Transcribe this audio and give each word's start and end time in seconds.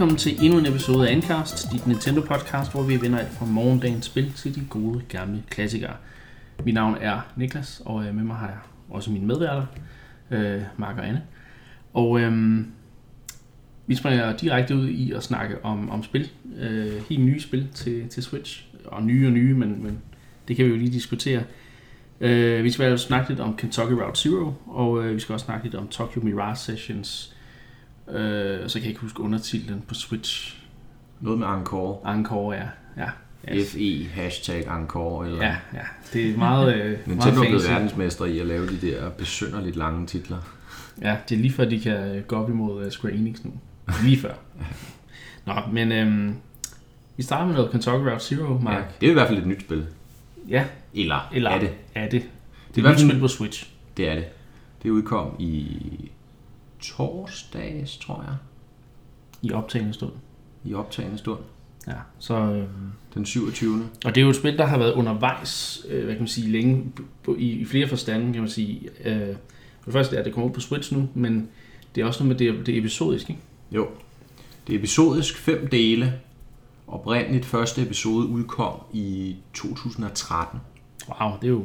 Velkommen 0.00 0.18
til 0.18 0.44
endnu 0.44 0.58
en 0.58 0.66
episode 0.66 1.08
af 1.08 1.12
Ancast, 1.12 1.72
dit 1.72 1.86
Nintendo 1.86 2.20
podcast, 2.20 2.72
hvor 2.72 2.82
vi 2.82 3.00
vender 3.00 3.18
alt 3.18 3.32
fra 3.32 3.46
morgendagens 3.46 4.06
spil 4.06 4.32
til 4.32 4.54
de 4.54 4.60
gode 4.70 5.02
gamle 5.08 5.42
klassikere. 5.50 5.96
Mit 6.64 6.74
navn 6.74 6.96
er 7.00 7.20
Niklas, 7.36 7.82
og 7.84 8.04
øh, 8.04 8.14
med 8.14 8.24
mig 8.24 8.36
har 8.36 8.46
jeg 8.46 8.56
også 8.90 9.10
mine 9.10 9.26
medværter, 9.26 9.66
øh, 10.30 10.62
Mark 10.76 10.98
og 10.98 11.08
Anne. 11.08 11.22
Og 11.94 12.20
øhm, 12.20 12.66
vi 13.86 13.94
springer 13.94 14.36
direkte 14.36 14.76
ud 14.76 14.88
i 14.88 15.12
at 15.12 15.22
snakke 15.22 15.64
om, 15.64 15.90
om 15.90 16.02
spil, 16.02 16.30
øh, 16.58 17.02
helt 17.08 17.24
nye 17.24 17.40
spil 17.40 17.68
til, 17.74 18.08
til 18.08 18.22
Switch, 18.22 18.64
og 18.84 19.02
nye 19.02 19.26
og 19.26 19.32
nye, 19.32 19.54
men, 19.54 19.82
men 19.82 19.98
det 20.48 20.56
kan 20.56 20.64
vi 20.64 20.70
jo 20.70 20.76
lige 20.76 20.92
diskutere. 20.92 21.42
Øh, 22.20 22.64
vi 22.64 22.70
skal 22.70 22.90
jo 22.90 22.96
snakke 22.96 23.28
lidt 23.28 23.40
om 23.40 23.56
Kentucky 23.56 23.92
Route 23.92 24.20
Zero, 24.20 24.52
og 24.66 25.04
øh, 25.04 25.14
vi 25.14 25.20
skal 25.20 25.32
også 25.32 25.44
snakke 25.44 25.64
lidt 25.64 25.74
om 25.74 25.88
Tokyo 25.88 26.22
Mirage 26.22 26.56
Sessions, 26.56 27.36
Øh, 28.12 28.68
så 28.68 28.78
kan 28.78 28.82
jeg 28.82 28.88
ikke 28.88 29.00
huske 29.00 29.20
undertitlen 29.20 29.82
på 29.88 29.94
Switch. 29.94 30.56
Noget 31.20 31.38
med 31.38 31.46
Encore. 31.46 32.14
Encore, 32.16 32.56
ja. 32.56 32.68
ja. 32.96 33.10
Yes. 33.54 33.72
FE, 33.72 34.08
hashtag 34.14 34.66
Encore. 34.78 35.26
Eller... 35.26 35.44
Ja, 35.44 35.56
ja. 35.74 35.82
Det 36.12 36.30
er 36.30 36.36
meget, 36.36 36.74
øh, 36.74 36.90
Nintendo 37.06 37.16
meget 37.16 37.36
er 37.36 37.48
blevet 37.48 37.68
verdensmester 37.68 38.24
i 38.24 38.38
at 38.38 38.46
lave 38.46 38.66
de 38.66 38.80
der 38.80 39.10
besynderligt 39.10 39.76
lange 39.76 40.06
titler. 40.06 40.38
Ja, 41.02 41.16
det 41.28 41.36
er 41.36 41.40
lige 41.40 41.52
før, 41.52 41.64
de 41.64 41.80
kan 41.80 41.92
øh, 41.92 42.22
gå 42.22 42.36
op 42.36 42.50
imod 42.50 42.86
uh, 42.86 42.90
Square 42.90 43.14
Enix 43.14 43.44
nu. 43.44 43.52
Lige 44.04 44.18
før. 44.18 44.34
Nå, 45.46 45.54
men 45.72 45.92
øhm, 45.92 46.34
vi 47.16 47.22
starter 47.22 47.46
med 47.46 47.54
noget 47.54 47.70
Kentucky 47.70 48.08
Route 48.08 48.24
Zero, 48.24 48.58
Mark. 48.58 48.76
Ja, 48.76 48.82
det 49.00 49.06
er 49.06 49.10
i 49.10 49.14
hvert 49.14 49.28
fald 49.28 49.38
et 49.38 49.46
nyt 49.46 49.60
spil. 49.60 49.86
Ja. 50.48 50.64
Eller, 50.94 51.28
Eller 51.32 51.50
er 51.50 51.58
det? 51.58 51.70
Er 51.94 52.08
det. 52.08 52.12
Det 52.12 52.20
er, 52.20 52.28
det 52.74 52.84
er 52.84 52.88
et 52.88 52.96
nyt 52.96 53.10
spil 53.10 53.20
på 53.20 53.28
Switch. 53.28 53.70
Det 53.96 54.08
er 54.08 54.14
det. 54.14 54.24
Det 54.82 54.90
udkom 54.90 55.36
i 55.38 56.10
torsdags, 56.82 57.96
tror 57.96 58.22
jeg. 58.22 58.34
I 59.42 59.52
optagende 59.52 59.92
stund. 59.94 60.12
I 60.64 60.74
optagende 60.74 61.18
stund. 61.18 61.40
Ja, 61.86 61.94
så... 62.18 62.34
Øh, 62.34 62.64
Den 63.14 63.26
27. 63.26 63.88
Og 64.04 64.14
det 64.14 64.20
er 64.20 64.24
jo 64.24 64.30
et 64.30 64.36
spil, 64.36 64.58
der 64.58 64.66
har 64.66 64.78
været 64.78 64.92
undervejs, 64.92 65.86
øh, 65.88 66.04
hvad 66.04 66.14
kan 66.14 66.20
man 66.20 66.28
sige, 66.28 66.48
længe 66.50 66.92
i, 67.38 67.50
i 67.50 67.64
flere 67.64 67.88
forstande, 67.88 68.32
kan 68.32 68.42
man 68.42 68.50
sige. 68.50 68.88
Øh, 69.04 69.36
for 69.80 69.84
det 69.84 69.92
første 69.92 70.16
er 70.16 70.22
det 70.22 70.34
kommet 70.34 70.52
på 70.52 70.60
Switch 70.60 70.94
nu, 70.94 71.08
men 71.14 71.48
det 71.94 72.00
er 72.00 72.06
også 72.06 72.24
noget 72.24 72.40
med 72.40 72.52
det, 72.54 72.66
det 72.66 72.78
episodisk, 72.78 73.30
ikke? 73.30 73.42
Jo. 73.72 73.88
Det 74.66 74.74
er 74.74 74.78
episodisk 74.78 75.36
fem 75.36 75.68
dele. 75.68 76.14
Oprindeligt 76.86 77.44
første 77.44 77.82
episode 77.82 78.26
udkom 78.26 78.80
i 78.92 79.36
2013. 79.54 80.60
Wow, 81.08 81.32
det 81.40 81.46
er 81.46 81.50
jo 81.52 81.64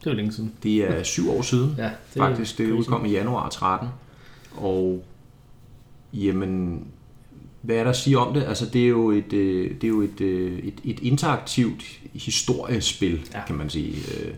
det 0.00 0.06
er 0.06 0.10
jo 0.10 0.16
længe 0.16 0.32
siden. 0.32 0.52
Det 0.62 0.76
er 0.76 1.02
syv 1.02 1.30
år 1.30 1.42
siden, 1.42 1.74
ja, 1.78 1.84
det 1.84 1.92
faktisk. 2.16 2.58
Det 2.58 2.72
udkom 2.72 3.04
i 3.04 3.10
januar 3.10 3.48
13. 3.48 3.88
Og 4.56 5.04
jamen, 6.12 6.86
hvad 7.62 7.76
er 7.76 7.82
der 7.82 7.90
at 7.90 7.96
sige 7.96 8.18
om 8.18 8.34
det? 8.34 8.42
Altså, 8.42 8.66
det 8.70 8.84
er 8.84 8.88
jo 8.88 9.10
et, 9.10 9.32
øh, 9.32 9.70
det 9.70 9.84
er 9.84 9.88
jo 9.88 10.00
et, 10.00 10.20
øh, 10.20 10.58
et, 10.58 10.80
et 10.84 11.00
interaktivt 11.00 12.00
historiespil, 12.12 13.28
ja. 13.34 13.46
kan 13.46 13.56
man 13.56 13.70
sige. 13.70 13.90
Øh, 13.90 14.34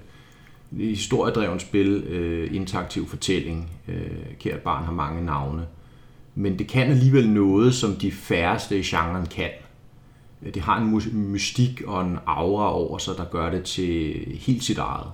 et 0.80 0.88
historiedrevet 0.88 1.60
spil, 1.60 2.04
interaktiv 2.52 3.06
fortælling. 3.06 3.70
Kært 4.40 4.60
barn 4.60 4.84
har 4.84 4.92
mange 4.92 5.24
navne. 5.24 5.66
Men 6.34 6.58
det 6.58 6.68
kan 6.68 6.90
alligevel 6.90 7.30
noget, 7.30 7.74
som 7.74 7.94
de 7.94 8.12
færreste 8.12 8.78
i 8.78 8.82
genren 8.82 9.26
kan. 9.26 9.50
Det 10.54 10.62
har 10.62 10.80
en 10.80 11.02
mystik 11.32 11.82
og 11.86 12.06
en 12.06 12.18
aura 12.26 12.74
over 12.74 12.98
sig, 12.98 13.14
der 13.16 13.24
gør 13.24 13.50
det 13.50 13.64
til 13.64 14.14
helt 14.40 14.64
sit 14.64 14.78
eget. 14.78 15.06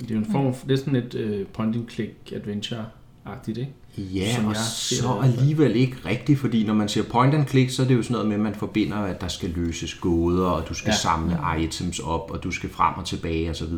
Det 0.00 0.10
er 0.10 0.14
jo 0.14 0.20
en 0.20 0.32
form, 0.32 0.54
det 0.68 0.72
er 0.72 0.76
sådan 0.76 0.96
et 0.96 1.14
uh, 1.14 1.46
point-and-click 1.52 2.32
adventure-agtigt, 2.32 3.58
ikke? 3.58 3.72
Ja, 3.98 4.34
Som 4.36 4.46
og 4.46 4.56
så 4.56 5.20
alligevel 5.22 5.76
ikke 5.76 5.96
rigtigt, 6.06 6.38
fordi 6.38 6.66
når 6.66 6.74
man 6.74 6.88
siger 6.88 7.04
point 7.04 7.34
and 7.34 7.46
click, 7.46 7.70
så 7.70 7.82
er 7.82 7.86
det 7.86 7.94
jo 7.94 8.02
sådan 8.02 8.12
noget 8.12 8.28
med, 8.28 8.36
at 8.36 8.42
man 8.42 8.54
forbinder, 8.54 8.96
at 8.96 9.20
der 9.20 9.28
skal 9.28 9.50
løses 9.50 9.94
gåder, 9.94 10.46
og 10.46 10.68
du 10.68 10.74
skal 10.74 10.90
ja. 10.90 10.96
samle 10.96 11.38
items 11.60 11.98
op, 11.98 12.30
og 12.30 12.42
du 12.44 12.50
skal 12.50 12.70
frem 12.70 12.94
og 12.96 13.04
tilbage 13.04 13.50
osv. 13.50 13.72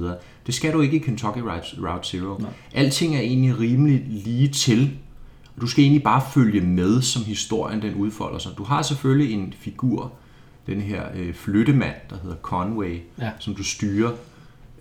Det 0.47 0.55
skal 0.55 0.73
du 0.73 0.81
ikke 0.81 0.97
i 0.97 1.01
Kentucky 1.01 1.39
Route 1.39 2.09
Zero. 2.09 2.39
Nej. 2.39 2.51
Alting 2.75 3.17
er 3.17 3.21
egentlig 3.21 3.61
rimelig 3.61 4.03
lige 4.09 4.49
til, 4.49 4.91
og 5.57 5.63
du 5.63 5.67
skal 5.67 5.83
egentlig 5.83 6.03
bare 6.03 6.23
følge 6.35 6.61
med, 6.61 7.03
som 7.03 7.25
historien 7.25 7.83
den 7.83 7.95
udfolder 7.95 8.39
sig. 8.39 8.53
Du 8.59 8.65
har 8.65 8.83
selvfølgelig 8.83 9.35
en 9.35 9.55
figur, 9.61 10.13
den 10.67 10.81
her 10.81 11.03
øh, 11.15 11.35
flyttemand, 11.35 11.95
der 12.11 12.17
hedder 12.23 12.37
Conway, 12.37 12.99
ja. 13.21 13.31
som 13.39 13.55
du 13.55 13.63
styrer, 13.63 14.11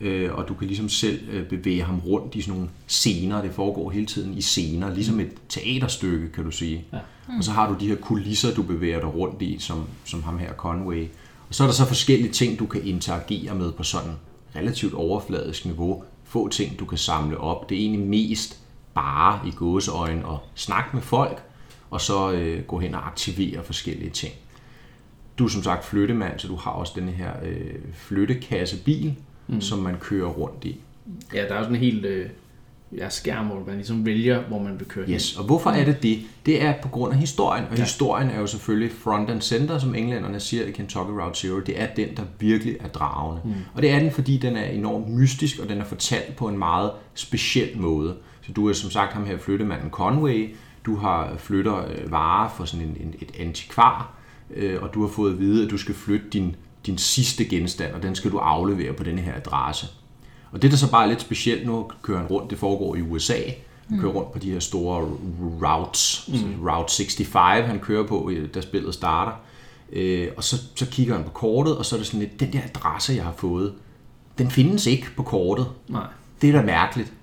øh, 0.01 0.33
og 0.33 0.47
du 0.47 0.53
kan 0.53 0.67
ligesom 0.67 0.89
selv 0.89 1.29
øh, 1.29 1.49
bevæge 1.49 1.83
ham 1.83 1.99
rundt 1.99 2.35
i 2.35 2.41
sådan 2.41 2.53
nogle 2.53 2.69
scener. 2.87 3.41
Det 3.41 3.51
foregår 3.51 3.89
hele 3.89 4.05
tiden 4.05 4.37
i 4.37 4.41
scener, 4.41 4.93
ligesom 4.93 5.15
mm. 5.15 5.19
et 5.19 5.33
teaterstykke, 5.49 6.29
kan 6.29 6.43
du 6.43 6.51
sige. 6.51 6.85
Ja. 6.93 6.99
Mm. 7.27 7.37
Og 7.37 7.43
så 7.43 7.51
har 7.51 7.69
du 7.69 7.75
de 7.79 7.87
her 7.87 7.95
kulisser, 7.95 8.53
du 8.53 8.63
bevæger 8.63 8.99
dig 8.99 9.15
rundt 9.15 9.41
i, 9.41 9.57
som, 9.59 9.83
som 10.05 10.23
ham 10.23 10.37
her 10.37 10.53
Conway. 10.53 11.07
Og 11.49 11.55
så 11.55 11.63
er 11.63 11.67
der 11.67 11.73
så 11.73 11.85
forskellige 11.85 12.31
ting, 12.31 12.59
du 12.59 12.65
kan 12.65 12.85
interagere 12.85 13.55
med 13.55 13.71
på 13.71 13.83
sådan 13.83 14.11
relativt 14.55 14.93
overfladisk 14.93 15.65
niveau. 15.65 16.03
Få 16.23 16.47
ting, 16.47 16.79
du 16.79 16.85
kan 16.85 16.97
samle 16.97 17.37
op. 17.37 17.69
Det 17.69 17.75
er 17.75 17.81
egentlig 17.81 18.07
mest 18.07 18.59
bare 18.93 19.47
i 19.47 19.51
gåseøjne 19.51 20.21
at 20.27 20.37
snakke 20.55 20.89
med 20.93 21.01
folk, 21.01 21.43
og 21.89 22.01
så 22.01 22.31
øh, 22.31 22.63
gå 22.63 22.79
hen 22.79 22.95
og 22.95 23.07
aktivere 23.07 23.63
forskellige 23.63 24.09
ting. 24.09 24.33
Du 25.39 25.45
er 25.45 25.49
som 25.49 25.63
sagt 25.63 25.85
flyttemand, 25.85 26.39
så 26.39 26.47
du 26.47 26.55
har 26.55 26.71
også 26.71 26.93
den 26.95 27.09
her 27.09 27.31
øh, 27.43 27.75
flyttekassebil, 27.93 29.15
mm. 29.49 29.61
som 29.61 29.79
man 29.79 29.95
kører 29.99 30.27
rundt 30.27 30.65
i. 30.65 30.79
Ja, 31.33 31.47
der 31.47 31.53
er 31.53 31.61
sådan 31.61 31.75
en 31.75 31.81
helt 31.81 32.05
øh, 32.05 32.25
ja, 32.97 33.09
skærm, 33.09 33.45
hvor 33.45 33.63
man 33.67 33.75
ligesom 33.75 34.05
vælger, 34.05 34.41
hvor 34.43 34.59
man 34.59 34.79
vil 34.79 34.87
køre 34.87 35.09
Yes, 35.09 35.31
hen. 35.31 35.39
og 35.39 35.45
hvorfor 35.45 35.69
er 35.69 35.85
det 35.85 36.03
det? 36.03 36.19
Det 36.45 36.63
er 36.63 36.73
på 36.81 36.87
grund 36.87 37.13
af 37.13 37.19
historien, 37.19 37.65
og 37.71 37.77
ja. 37.77 37.83
historien 37.83 38.29
er 38.29 38.39
jo 38.39 38.47
selvfølgelig 38.47 38.91
front 38.91 39.29
and 39.29 39.41
center, 39.41 39.77
som 39.79 39.95
englænderne 39.95 40.39
siger 40.39 40.65
i 40.65 40.71
Kentucky 40.71 41.09
Route 41.09 41.39
Zero. 41.39 41.59
Det 41.59 41.81
er 41.81 41.87
den, 41.95 42.07
der 42.17 42.23
virkelig 42.39 42.77
er 42.79 42.87
dragende. 42.87 43.41
Mm. 43.45 43.53
Og 43.73 43.81
det 43.81 43.91
er 43.91 43.99
den, 43.99 44.11
fordi 44.11 44.37
den 44.37 44.55
er 44.55 44.63
enormt 44.65 45.09
mystisk, 45.09 45.59
og 45.59 45.69
den 45.69 45.77
er 45.81 45.85
fortalt 45.85 46.35
på 46.35 46.47
en 46.47 46.57
meget 46.57 46.91
speciel 47.13 47.77
måde. 47.77 48.15
Så 48.41 48.51
du 48.51 48.69
er 48.69 48.73
som 48.73 48.89
sagt 48.89 49.13
ham 49.13 49.25
her 49.25 49.37
flyttemanden 49.37 49.89
Conway, 49.89 50.55
du 50.85 50.95
har 50.95 51.33
flytter 51.37 51.77
øh, 51.77 52.11
varer 52.11 52.49
for 52.57 52.65
sådan 52.65 52.85
en, 52.85 52.97
en, 52.99 53.13
et 53.19 53.31
antikvar, 53.39 54.13
øh, 54.55 54.83
og 54.83 54.93
du 54.93 55.01
har 55.01 55.07
fået 55.07 55.33
at 55.33 55.39
vide, 55.39 55.65
at 55.65 55.71
du 55.71 55.77
skal 55.77 55.95
flytte 55.95 56.25
din 56.33 56.55
din 56.85 56.97
sidste 56.97 57.45
genstand, 57.45 57.93
og 57.93 58.03
den 58.03 58.15
skal 58.15 58.31
du 58.31 58.37
aflevere 58.37 58.93
på 58.93 59.03
denne 59.03 59.21
her 59.21 59.35
adresse. 59.35 59.87
Og 60.51 60.61
det, 60.61 60.71
der 60.71 60.77
så 60.77 60.91
bare 60.91 61.03
er 61.03 61.07
lidt 61.07 61.21
specielt, 61.21 61.65
nu 61.65 61.91
kører 62.01 62.17
han 62.17 62.27
rundt, 62.27 62.49
det 62.49 62.57
foregår 62.57 62.95
i 62.95 63.01
USA, 63.01 63.39
han 63.89 63.99
kører 63.99 64.11
rundt 64.11 64.31
på 64.31 64.39
de 64.39 64.51
her 64.51 64.59
store 64.59 65.07
routes, 65.63 66.27
mm. 66.27 66.67
Route 66.67 66.95
65 66.95 67.67
han 67.67 67.79
kører 67.79 68.07
på, 68.07 68.31
da 68.53 68.61
spillet 68.61 68.93
starter. 68.93 69.31
Øh, 69.93 70.27
og 70.37 70.43
så, 70.43 70.55
så 70.75 70.85
kigger 70.85 71.15
han 71.15 71.23
på 71.23 71.29
kortet, 71.29 71.77
og 71.77 71.85
så 71.85 71.95
er 71.95 71.97
det 71.97 72.07
sådan 72.07 72.19
lidt, 72.19 72.39
den 72.39 72.53
der 72.53 72.61
adresse, 72.63 73.13
jeg 73.13 73.23
har 73.23 73.33
fået, 73.37 73.73
den 74.37 74.51
findes 74.51 74.85
ikke 74.85 75.07
på 75.17 75.23
kortet. 75.23 75.67
Nej. 75.87 76.07
Det 76.41 76.49
er 76.49 76.53
da 76.53 76.61
mærkeligt. 76.61 77.13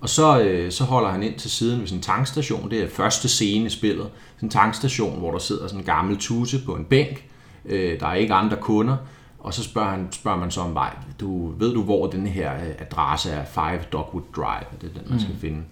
Og 0.00 0.08
så, 0.08 0.40
øh, 0.40 0.72
så 0.72 0.84
holder 0.84 1.10
han 1.10 1.22
ind 1.22 1.38
til 1.38 1.50
siden 1.50 1.80
ved 1.80 1.86
sådan 1.86 1.98
en 1.98 2.02
tankstation, 2.02 2.70
det 2.70 2.82
er 2.82 2.88
første 2.88 3.28
scene 3.28 3.66
i 3.66 3.70
spillet, 3.70 4.06
sådan 4.36 4.46
en 4.46 4.50
tankstation, 4.50 5.18
hvor 5.18 5.30
der 5.30 5.38
sidder 5.38 5.66
sådan 5.66 5.80
en 5.80 5.86
gammel 5.86 6.16
tusse 6.16 6.62
på 6.64 6.74
en 6.74 6.84
bænk, 6.84 7.24
øh, 7.66 8.00
der 8.00 8.06
er 8.06 8.14
ikke 8.14 8.34
andre 8.34 8.56
kunder, 8.56 8.96
og 9.38 9.54
så 9.54 9.62
spørger, 9.62 9.90
han, 9.90 10.08
spørger 10.12 10.38
man 10.38 10.50
så 10.50 10.60
om 10.60 10.74
vej. 10.74 10.96
Du, 11.20 11.52
ved 11.58 11.74
du, 11.74 11.82
hvor 11.82 12.06
den 12.06 12.26
her 12.26 12.54
øh, 12.54 12.74
adresse 12.78 13.30
er? 13.30 13.44
5 13.44 13.80
Dogwood 13.92 14.22
Drive, 14.36 14.80
det 14.80 14.90
er 14.90 15.00
den, 15.00 15.10
man 15.10 15.20
skal 15.20 15.32
mm. 15.32 15.40
finde. 15.40 15.62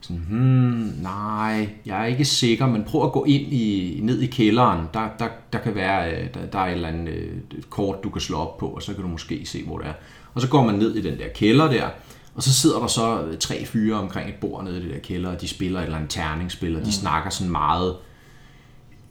Sådan, 0.00 0.22
hmm, 0.28 0.92
nej, 1.02 1.68
jeg 1.86 2.00
er 2.00 2.04
ikke 2.04 2.24
sikker, 2.24 2.66
men 2.66 2.84
prøv 2.84 3.04
at 3.04 3.12
gå 3.12 3.24
ind 3.24 3.52
i, 3.52 3.98
ned 4.02 4.20
i 4.20 4.26
kælderen. 4.26 4.86
Der, 4.94 5.08
der, 5.18 5.28
der 5.52 5.58
kan 5.58 5.74
være, 5.74 6.12
øh, 6.12 6.34
der, 6.34 6.46
der 6.46 6.58
er 6.58 6.66
et 6.66 6.72
eller 6.72 6.88
andet 6.88 7.14
øh, 7.14 7.62
kort, 7.70 8.04
du 8.04 8.10
kan 8.10 8.20
slå 8.20 8.38
op 8.38 8.58
på, 8.58 8.66
og 8.66 8.82
så 8.82 8.94
kan 8.94 9.02
du 9.02 9.08
måske 9.08 9.46
se, 9.46 9.64
hvor 9.64 9.78
det 9.78 9.86
er. 9.86 9.92
Og 10.34 10.40
så 10.40 10.48
går 10.48 10.64
man 10.64 10.74
ned 10.74 10.94
i 10.94 11.02
den 11.02 11.18
der 11.18 11.28
kælder 11.34 11.70
der, 11.70 11.88
og 12.34 12.42
så 12.42 12.54
sidder 12.54 12.78
der 12.78 12.86
så 12.86 13.36
tre 13.40 13.64
fyre 13.64 13.96
omkring 13.96 14.28
et 14.28 14.34
bord 14.34 14.64
nede 14.64 14.78
i 14.78 14.82
det 14.82 14.90
der 14.90 15.00
kælder, 15.00 15.30
og 15.30 15.40
de 15.40 15.48
spiller 15.48 15.80
et 15.80 15.84
eller 15.84 15.96
andet 15.96 16.10
terningsspil, 16.10 16.76
og 16.76 16.82
de 16.82 16.86
mm. 16.86 16.92
snakker 16.92 17.30
sådan 17.30 17.50
meget, 17.50 17.96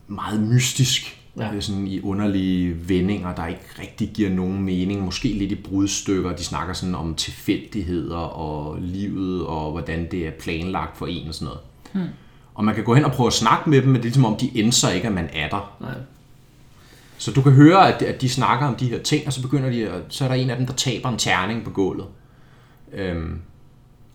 meget 0.07 0.39
mystisk 0.43 1.16
Ja. 1.39 1.47
Det 1.47 1.57
er 1.57 1.61
sådan 1.61 1.87
i 1.87 2.01
underlige 2.01 2.89
vendinger, 2.89 3.35
der 3.35 3.47
ikke 3.47 3.61
rigtig 3.79 4.11
giver 4.13 4.29
nogen 4.29 4.63
mening. 4.63 5.05
Måske 5.05 5.27
lidt 5.27 5.51
i 5.51 5.55
brudstykker. 5.55 6.35
De 6.35 6.43
snakker 6.43 6.73
sådan 6.73 6.95
om 6.95 7.15
tilfældigheder 7.15 8.17
og 8.17 8.77
livet 8.81 9.45
og 9.45 9.71
hvordan 9.71 10.07
det 10.11 10.27
er 10.27 10.31
planlagt 10.31 10.97
for 10.97 11.07
en 11.07 11.27
og 11.27 11.33
sådan 11.33 11.45
noget. 11.45 11.59
Hmm. 11.93 12.13
Og 12.53 12.65
man 12.65 12.75
kan 12.75 12.83
gå 12.83 12.93
hen 12.93 13.05
og 13.05 13.11
prøve 13.11 13.27
at 13.27 13.33
snakke 13.33 13.69
med 13.69 13.81
dem, 13.81 13.89
men 13.89 14.03
det 14.03 14.09
er 14.09 14.13
som 14.13 14.25
om, 14.25 14.35
de 14.35 14.47
indser 14.47 14.89
ikke, 14.89 15.07
at 15.07 15.13
man 15.13 15.29
er 15.33 15.49
der. 15.49 15.75
Nej. 15.79 15.93
Så 17.17 17.31
du 17.31 17.41
kan 17.41 17.51
høre, 17.51 17.93
at, 17.93 18.01
at 18.01 18.21
de 18.21 18.29
snakker 18.29 18.67
om 18.67 18.75
de 18.75 18.89
her 18.89 18.99
ting, 18.99 19.27
og 19.27 19.33
så 19.33 19.41
begynder 19.41 19.69
de, 19.69 19.89
at, 19.89 20.01
så 20.09 20.23
er 20.23 20.27
der 20.27 20.35
en 20.35 20.49
af 20.49 20.57
dem, 20.57 20.65
der 20.65 20.73
taber 20.73 21.09
en 21.09 21.17
terning 21.17 21.63
på 21.63 21.69
gulvet. 21.69 22.05
Øhm, 22.93 23.39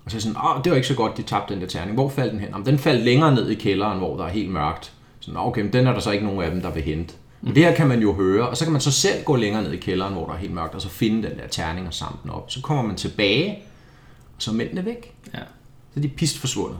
og 0.05 0.11
så 0.11 0.17
er 0.17 0.21
sådan, 0.21 0.37
åh, 0.37 0.65
det 0.65 0.71
var 0.71 0.77
ikke 0.77 0.89
så 0.89 0.95
godt, 0.95 1.17
de 1.17 1.23
tabte 1.23 1.55
den 1.55 1.63
der 1.63 1.69
terning. 1.69 1.95
Hvor 1.95 2.09
faldt 2.09 2.33
den 2.33 2.41
hen? 2.41 2.49
Jamen, 2.49 2.67
den 2.67 2.79
faldt 2.79 3.05
længere 3.05 3.35
ned 3.35 3.49
i 3.49 3.55
kælderen, 3.55 3.99
hvor 3.99 4.17
der 4.17 4.25
er 4.25 4.29
helt 4.31 4.51
mørkt. 4.51 4.93
Så 5.23 5.33
okay, 5.37 5.63
men 5.63 5.73
den 5.73 5.87
er 5.87 5.93
der 5.93 6.01
så 6.01 6.11
ikke 6.11 6.25
nogen 6.25 6.43
af 6.43 6.51
dem, 6.51 6.61
der 6.61 6.71
vil 6.71 6.83
hente. 6.83 7.15
Men 7.41 7.55
det 7.55 7.65
her 7.65 7.75
kan 7.75 7.89
man 7.89 8.01
jo 8.01 8.13
høre, 8.13 8.49
og 8.49 8.57
så 8.57 8.65
kan 8.65 8.73
man 8.73 8.81
så 8.81 8.93
selv 8.93 9.25
gå 9.25 9.37
længere 9.37 9.63
ned 9.63 9.73
i 9.73 9.77
kælderen, 9.77 10.13
hvor 10.13 10.27
der 10.27 10.33
er 10.33 10.39
helt 10.39 10.53
mørkt, 10.53 10.75
og 10.75 10.83
så 10.83 10.89
finde 10.89 11.29
den 11.29 11.39
der 11.39 11.47
terning 11.47 11.87
og 11.87 11.95
samle 11.95 12.19
den 12.23 12.31
op. 12.31 12.51
Så 12.51 12.61
kommer 12.61 12.83
man 12.83 12.97
tilbage, 12.97 13.63
og 14.37 14.43
så 14.43 14.51
er 14.51 14.55
mændene 14.55 14.85
væk. 14.85 15.15
Ja. 15.35 15.39
Så 15.39 15.97
er 15.97 16.01
de 16.01 16.09
pist 16.09 16.39
forsvundet. 16.39 16.79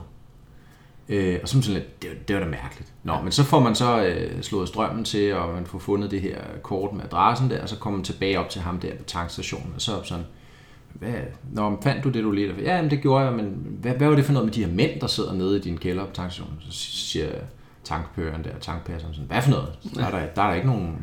Øh, 1.09 1.39
og 1.43 1.49
så 1.49 1.61
sådan 1.61 1.73
lidt, 1.73 2.01
det, 2.01 2.27
det 2.27 2.35
var 2.35 2.43
da 2.43 2.49
mærkeligt. 2.49 2.91
Nå, 3.03 3.21
men 3.21 3.31
så 3.31 3.43
får 3.43 3.59
man 3.59 3.75
så 3.75 4.05
øh, 4.05 4.41
slået 4.41 4.67
strømmen 4.67 5.05
til, 5.05 5.33
og 5.33 5.53
man 5.53 5.65
får 5.65 5.79
fundet 5.79 6.11
det 6.11 6.21
her 6.21 6.37
kort 6.61 6.93
med 6.93 7.03
adressen 7.03 7.49
der, 7.49 7.61
og 7.61 7.69
så 7.69 7.77
kommer 7.77 7.97
man 7.97 8.03
tilbage 8.03 8.39
op 8.39 8.49
til 8.49 8.61
ham 8.61 8.79
der 8.79 8.95
på 8.95 9.03
tankstationen, 9.03 9.71
og 9.75 9.81
så 9.81 9.91
sådan, 10.03 10.25
hvad, 10.93 11.13
Nå, 11.51 11.77
fandt 11.81 12.03
du 12.03 12.09
det, 12.09 12.23
du 12.23 12.31
ledte 12.31 12.55
Ja, 12.63 12.75
jamen, 12.75 12.91
det 12.91 13.01
gjorde 13.01 13.25
jeg, 13.25 13.33
men 13.33 13.45
hvad, 13.81 13.91
hvad 13.91 14.07
var 14.07 14.15
det 14.15 14.25
for 14.25 14.33
noget 14.33 14.45
med 14.45 14.53
de 14.53 14.65
her 14.65 14.71
mænd, 14.71 14.99
der 14.99 15.07
sidder 15.07 15.33
nede 15.33 15.57
i 15.57 15.61
din 15.61 15.77
kælder 15.77 16.05
på 16.05 16.13
tankstationen? 16.13 16.57
Så 16.69 16.71
siger 16.71 17.29
tankpøren 17.83 18.43
der, 18.43 18.49
tankpasseren 18.61 19.13
sådan, 19.13 19.27
hvad 19.27 19.41
for 19.41 19.49
noget? 19.49 19.67
Der 19.95 20.05
er 20.05 20.11
der, 20.11 20.19
der, 20.35 20.41
er 20.41 20.47
der 20.47 20.55
ikke 20.55 20.67
nogen... 20.67 20.97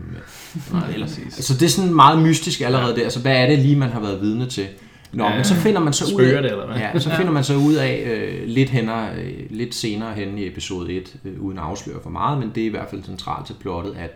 Nej, 0.72 0.90
ellers. 0.92 1.20
Så 1.30 1.54
det 1.54 1.62
er 1.62 1.68
sådan 1.68 1.94
meget 1.94 2.22
mystisk 2.22 2.60
allerede 2.60 2.96
der, 2.96 3.08
så 3.08 3.20
hvad 3.20 3.36
er 3.36 3.46
det 3.46 3.58
lige, 3.58 3.76
man 3.76 3.90
har 3.90 4.00
været 4.00 4.20
vidne 4.20 4.46
til? 4.46 4.66
Nå, 5.12 5.24
ja, 5.24 5.34
men 5.34 5.44
så 5.44 5.54
finder 5.54 5.80
man 5.80 5.92
så 5.92 6.14
ud 6.14 6.22
af, 6.22 6.42
det, 6.42 6.50
eller 6.50 6.66
hvad? 6.66 6.76
Ja, 6.76 6.98
så 6.98 7.10
finder 7.16 7.32
man 7.32 7.44
så 7.44 7.56
ud 7.56 7.74
af 7.74 8.02
øh, 8.06 8.48
lidt, 8.48 8.70
hænder, 8.70 9.08
øh, 9.18 9.32
lidt 9.50 9.74
senere 9.74 10.14
hen 10.14 10.38
i 10.38 10.46
episode 10.46 10.92
1, 10.92 11.16
øh, 11.24 11.40
uden 11.40 11.58
at 11.58 11.64
afsløre 11.64 11.98
for 12.02 12.10
meget, 12.10 12.38
men 12.38 12.50
det 12.54 12.62
er 12.62 12.66
i 12.66 12.70
hvert 12.70 12.90
fald 12.90 13.04
centralt 13.04 13.46
til 13.46 13.54
plottet, 13.60 13.96
at 13.98 14.10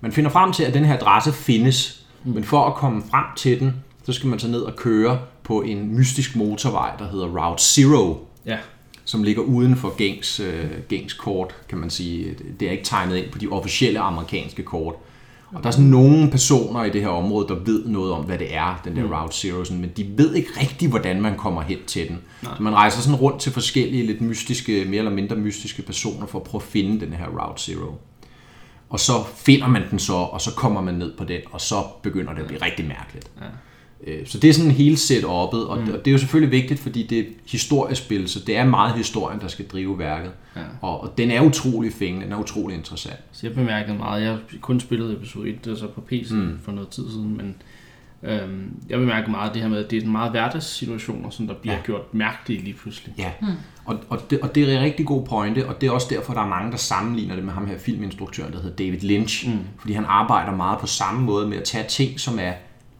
man 0.00 0.12
finder 0.12 0.30
frem 0.30 0.52
til, 0.52 0.64
at 0.64 0.74
den 0.74 0.84
her 0.84 0.94
adresse 0.94 1.32
findes, 1.32 2.06
mm. 2.24 2.32
men 2.32 2.44
for 2.44 2.66
at 2.66 2.74
komme 2.74 3.02
frem 3.10 3.24
til 3.36 3.60
den, 3.60 3.74
så 4.04 4.12
skal 4.12 4.28
man 4.28 4.38
så 4.38 4.48
ned 4.48 4.60
og 4.60 4.76
køre 4.76 5.18
på 5.42 5.62
en 5.62 5.96
mystisk 5.96 6.36
motorvej, 6.36 6.90
der 6.98 7.08
hedder 7.08 7.26
Route 7.26 7.62
Zero. 7.62 8.28
Ja 8.46 8.56
som 9.04 9.22
ligger 9.22 9.42
uden 9.42 9.76
for 9.76 9.96
gængs, 9.96 10.40
øh, 10.40 10.70
gængs 10.88 11.12
kort, 11.12 11.54
kan 11.68 11.78
man 11.78 11.90
sige. 11.90 12.36
Det 12.60 12.68
er 12.68 12.72
ikke 12.72 12.84
tegnet 12.84 13.16
ind 13.16 13.30
på 13.32 13.38
de 13.38 13.48
officielle 13.48 14.00
amerikanske 14.00 14.62
kort. 14.62 14.94
Og 15.54 15.62
der 15.62 15.68
er 15.68 15.70
sådan 15.70 15.90
nogle 15.90 16.30
personer 16.30 16.84
i 16.84 16.90
det 16.90 17.00
her 17.00 17.08
område, 17.08 17.48
der 17.48 17.54
ved 17.54 17.86
noget 17.86 18.12
om, 18.12 18.24
hvad 18.24 18.38
det 18.38 18.54
er, 18.54 18.80
den 18.84 18.96
der 18.96 19.04
mm. 19.04 19.12
Route 19.12 19.36
Zero, 19.36 19.64
sådan, 19.64 19.80
men 19.80 19.90
de 19.96 20.06
ved 20.16 20.34
ikke 20.34 20.48
rigtigt, 20.60 20.90
hvordan 20.90 21.20
man 21.22 21.36
kommer 21.36 21.62
hen 21.62 21.78
til 21.86 22.08
den. 22.08 22.18
Nej. 22.42 22.52
Så 22.56 22.62
man 22.62 22.74
rejser 22.74 23.00
sådan 23.00 23.20
rundt 23.20 23.40
til 23.40 23.52
forskellige 23.52 24.06
lidt 24.06 24.20
mystiske, 24.20 24.84
mere 24.84 24.98
eller 24.98 25.10
mindre 25.10 25.36
mystiske 25.36 25.82
personer 25.82 26.26
for 26.26 26.38
at 26.38 26.44
prøve 26.44 26.62
at 26.62 26.68
finde 26.68 27.06
den 27.06 27.12
her 27.12 27.26
Route 27.26 27.62
Zero. 27.62 27.94
Og 28.88 29.00
så 29.00 29.12
finder 29.36 29.68
man 29.68 29.82
den 29.90 29.98
så, 29.98 30.12
og 30.12 30.40
så 30.40 30.50
kommer 30.54 30.80
man 30.80 30.94
ned 30.94 31.16
på 31.16 31.24
den, 31.24 31.40
og 31.50 31.60
så 31.60 31.82
begynder 32.02 32.34
det 32.34 32.40
at 32.40 32.46
blive 32.46 32.62
rigtig 32.62 32.86
mærkeligt. 32.86 33.30
Ja. 33.40 33.46
Øh, 34.06 34.26
så 34.26 34.38
det 34.38 34.50
er 34.50 34.54
sådan 34.54 34.70
hele 34.70 34.96
setup'et, 34.96 35.66
og, 35.66 35.78
mm. 35.78 35.92
og 35.92 35.98
det 35.98 36.06
er 36.06 36.12
jo 36.12 36.18
selvfølgelig 36.18 36.52
vigtigt, 36.52 36.80
fordi 36.80 37.02
det 37.02 37.18
er 37.18 37.24
historiespil, 37.46 38.28
så 38.28 38.40
det 38.46 38.56
er 38.56 38.64
meget 38.64 38.94
historien, 38.94 39.40
der 39.40 39.48
skal 39.48 39.66
drive 39.66 39.98
værket. 39.98 40.30
Ja. 40.56 40.60
Og, 40.80 41.00
og 41.00 41.18
den 41.18 41.30
er 41.30 41.40
utrolig 41.40 41.92
fængende, 41.92 42.24
den 42.24 42.32
er 42.32 42.38
utrolig 42.38 42.76
interessant. 42.76 43.20
Så 43.32 43.46
jeg 43.46 43.54
bemærkede 43.54 43.96
meget, 43.96 44.22
jeg 44.22 44.30
har 44.30 44.40
kun 44.60 44.80
spillet 44.80 45.12
episode 45.12 45.48
1, 45.48 45.64
det 45.64 45.78
så 45.78 45.86
på 45.86 46.00
PC 46.00 46.30
mm. 46.30 46.58
for 46.64 46.72
noget 46.72 46.88
tid 46.88 47.10
siden, 47.10 47.36
men 47.36 47.54
øhm, 48.22 48.76
jeg 48.88 48.98
bemærker 48.98 49.28
meget 49.28 49.54
det 49.54 49.62
her 49.62 49.68
med, 49.68 49.84
at 49.84 49.90
det 49.90 49.98
er 49.98 50.02
en 50.02 50.12
meget 50.12 50.30
hverdagssituationer, 50.30 51.30
som 51.30 51.46
der 51.46 51.54
bliver 51.54 51.76
ja. 51.76 51.82
gjort 51.82 52.14
mærkelige 52.14 52.64
lige 52.64 52.74
pludselig. 52.74 53.14
Ja, 53.18 53.30
mm. 53.40 53.46
og, 53.84 53.98
og, 54.08 54.30
det, 54.30 54.40
og 54.40 54.54
det 54.54 54.62
er 54.62 54.78
en 54.78 54.82
rigtig 54.82 55.06
god 55.06 55.26
pointe, 55.26 55.68
og 55.68 55.80
det 55.80 55.86
er 55.86 55.90
også 55.90 56.06
derfor, 56.10 56.34
der 56.34 56.40
er 56.40 56.48
mange, 56.48 56.70
der 56.70 56.76
sammenligner 56.76 57.34
det 57.34 57.44
med 57.44 57.52
ham 57.52 57.66
her 57.66 57.78
filminstruktøren, 57.78 58.52
der 58.52 58.62
hedder 58.62 58.76
David 58.76 59.00
Lynch, 59.00 59.48
mm. 59.48 59.58
fordi 59.78 59.92
han 59.92 60.04
arbejder 60.08 60.56
meget 60.56 60.78
på 60.78 60.86
samme 60.86 61.22
måde 61.22 61.48
med 61.48 61.56
at 61.56 61.64
tage 61.64 61.84
ting, 61.88 62.20
som 62.20 62.38
er 62.38 62.52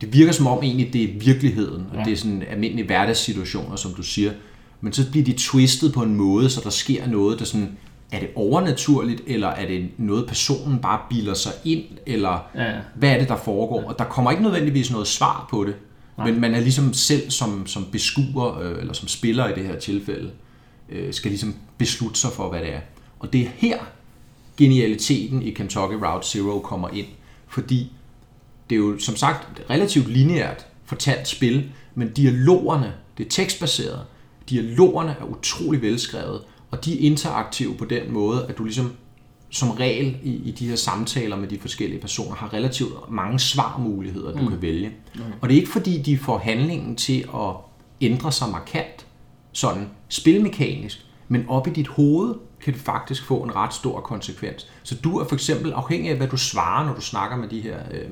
det 0.02 0.12
virker 0.12 0.32
som 0.32 0.46
om 0.46 0.62
egentlig, 0.62 0.92
det 0.92 1.04
er 1.04 1.08
virkeligheden, 1.20 1.86
og 1.90 1.98
ja. 1.98 2.04
det 2.04 2.12
er 2.12 2.16
sådan 2.16 2.42
almindelige 2.50 2.86
hverdagssituationer, 2.86 3.76
som 3.76 3.94
du 3.94 4.02
siger. 4.02 4.32
Men 4.80 4.92
så 4.92 5.10
bliver 5.10 5.24
de 5.24 5.32
twistet 5.32 5.92
på 5.92 6.02
en 6.02 6.14
måde, 6.14 6.50
så 6.50 6.60
der 6.64 6.70
sker 6.70 7.06
noget, 7.06 7.38
der 7.38 7.44
sådan, 7.44 7.76
er 8.12 8.20
det 8.20 8.28
overnaturligt, 8.34 9.22
eller 9.26 9.48
er 9.48 9.66
det 9.66 9.88
noget, 9.98 10.26
personen 10.26 10.78
bare 10.78 10.98
bilder 11.10 11.34
sig 11.34 11.52
ind, 11.64 11.84
eller 12.06 12.50
ja, 12.54 12.64
ja. 12.64 12.78
hvad 12.94 13.10
er 13.10 13.18
det, 13.18 13.28
der 13.28 13.36
foregår? 13.36 13.80
Ja. 13.80 13.86
Og 13.86 13.98
der 13.98 14.04
kommer 14.04 14.30
ikke 14.30 14.42
nødvendigvis 14.42 14.90
noget 14.90 15.06
svar 15.06 15.46
på 15.50 15.64
det, 15.64 15.74
Nej. 16.18 16.30
men 16.30 16.40
man 16.40 16.54
er 16.54 16.60
ligesom 16.60 16.92
selv 16.92 17.30
som, 17.30 17.66
som 17.66 17.86
beskuer, 17.92 18.58
øh, 18.58 18.78
eller 18.80 18.92
som 18.92 19.08
spiller 19.08 19.48
i 19.48 19.54
det 19.54 19.66
her 19.66 19.78
tilfælde, 19.78 20.30
øh, 20.88 21.14
skal 21.14 21.30
ligesom 21.30 21.54
beslutte 21.78 22.20
sig 22.20 22.30
for, 22.30 22.48
hvad 22.48 22.60
det 22.60 22.74
er. 22.74 22.80
Og 23.18 23.32
det 23.32 23.40
er 23.40 23.48
her, 23.56 23.78
genialiteten 24.56 25.42
i 25.42 25.50
Kentucky 25.50 25.94
Route 25.94 26.28
Zero 26.28 26.58
kommer 26.58 26.88
ind, 26.88 27.06
fordi 27.48 27.92
det 28.72 28.78
er 28.78 28.82
jo 28.82 28.98
som 28.98 29.16
sagt 29.16 29.62
relativt 29.70 30.08
lineært 30.08 30.66
fortalt 30.84 31.28
spil, 31.28 31.70
men 31.94 32.12
dialogerne, 32.12 32.92
det 33.18 33.26
er 33.26 33.30
tekstbaseret, 33.30 34.00
dialogerne 34.50 35.16
er 35.20 35.24
utrolig 35.24 35.82
velskrevet, 35.82 36.42
og 36.70 36.84
de 36.84 36.94
er 36.94 37.10
interaktive 37.10 37.74
på 37.74 37.84
den 37.84 38.12
måde, 38.12 38.46
at 38.48 38.58
du 38.58 38.64
ligesom 38.64 38.92
som 39.50 39.70
regel 39.70 40.16
i, 40.22 40.34
i 40.34 40.50
de 40.50 40.68
her 40.68 40.76
samtaler 40.76 41.36
med 41.36 41.48
de 41.48 41.58
forskellige 41.58 42.00
personer 42.00 42.36
har 42.36 42.52
relativt 42.54 43.10
mange 43.10 43.38
svarmuligheder, 43.38 44.32
du 44.32 44.42
mm. 44.42 44.48
kan 44.48 44.62
vælge. 44.62 44.92
Mm. 45.14 45.20
Og 45.40 45.48
det 45.48 45.54
er 45.54 45.60
ikke 45.60 45.72
fordi, 45.72 46.02
de 46.02 46.18
får 46.18 46.38
handlingen 46.38 46.96
til 46.96 47.20
at 47.34 47.54
ændre 48.00 48.32
sig 48.32 48.48
markant, 48.48 49.06
sådan 49.52 49.88
spilmekanisk, 50.08 51.06
men 51.28 51.44
op 51.48 51.66
i 51.66 51.70
dit 51.70 51.88
hoved 51.88 52.34
kan 52.64 52.72
det 52.72 52.82
faktisk 52.82 53.24
få 53.24 53.36
en 53.42 53.56
ret 53.56 53.74
stor 53.74 54.00
konsekvens. 54.00 54.66
Så 54.82 54.94
du 54.94 55.18
er 55.18 55.24
for 55.24 55.34
eksempel 55.34 55.72
afhængig 55.72 56.10
af, 56.10 56.16
hvad 56.16 56.28
du 56.28 56.36
svarer, 56.36 56.86
når 56.86 56.94
du 56.94 57.00
snakker 57.00 57.36
med 57.36 57.48
de 57.48 57.60
her 57.60 57.78
øh, 57.90 58.08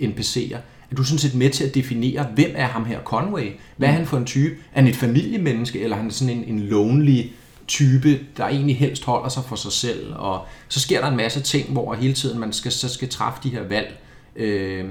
NPC'er, 0.00 0.58
er 0.90 0.96
du 0.96 1.04
sådan 1.04 1.18
set 1.18 1.34
med 1.34 1.50
til 1.50 1.64
at 1.64 1.74
definere, 1.74 2.26
hvem 2.34 2.50
er 2.54 2.66
ham 2.66 2.84
her 2.84 3.00
Conway? 3.00 3.52
Hvad 3.76 3.88
er 3.88 3.92
han 3.92 4.06
for 4.06 4.16
en 4.16 4.24
type? 4.24 4.54
Er 4.54 4.80
han 4.80 4.86
et 4.86 4.96
familiemenneske, 4.96 5.80
eller 5.80 5.96
er 5.96 6.00
han 6.00 6.10
sådan 6.10 6.36
en, 6.36 6.44
en 6.44 6.60
lonely 6.60 7.22
type, 7.68 8.20
der 8.36 8.44
egentlig 8.44 8.78
helst 8.78 9.04
holder 9.04 9.28
sig 9.28 9.42
for 9.44 9.56
sig 9.56 9.72
selv? 9.72 10.14
Og 10.16 10.46
så 10.68 10.80
sker 10.80 11.00
der 11.00 11.08
en 11.08 11.16
masse 11.16 11.40
ting, 11.40 11.72
hvor 11.72 11.94
hele 11.94 12.14
tiden 12.14 12.40
man 12.40 12.52
skal, 12.52 12.72
så 12.72 12.88
skal 12.88 13.08
træffe 13.08 13.40
de 13.42 13.48
her 13.48 13.62
valg, 13.62 13.98
øh, 14.36 14.84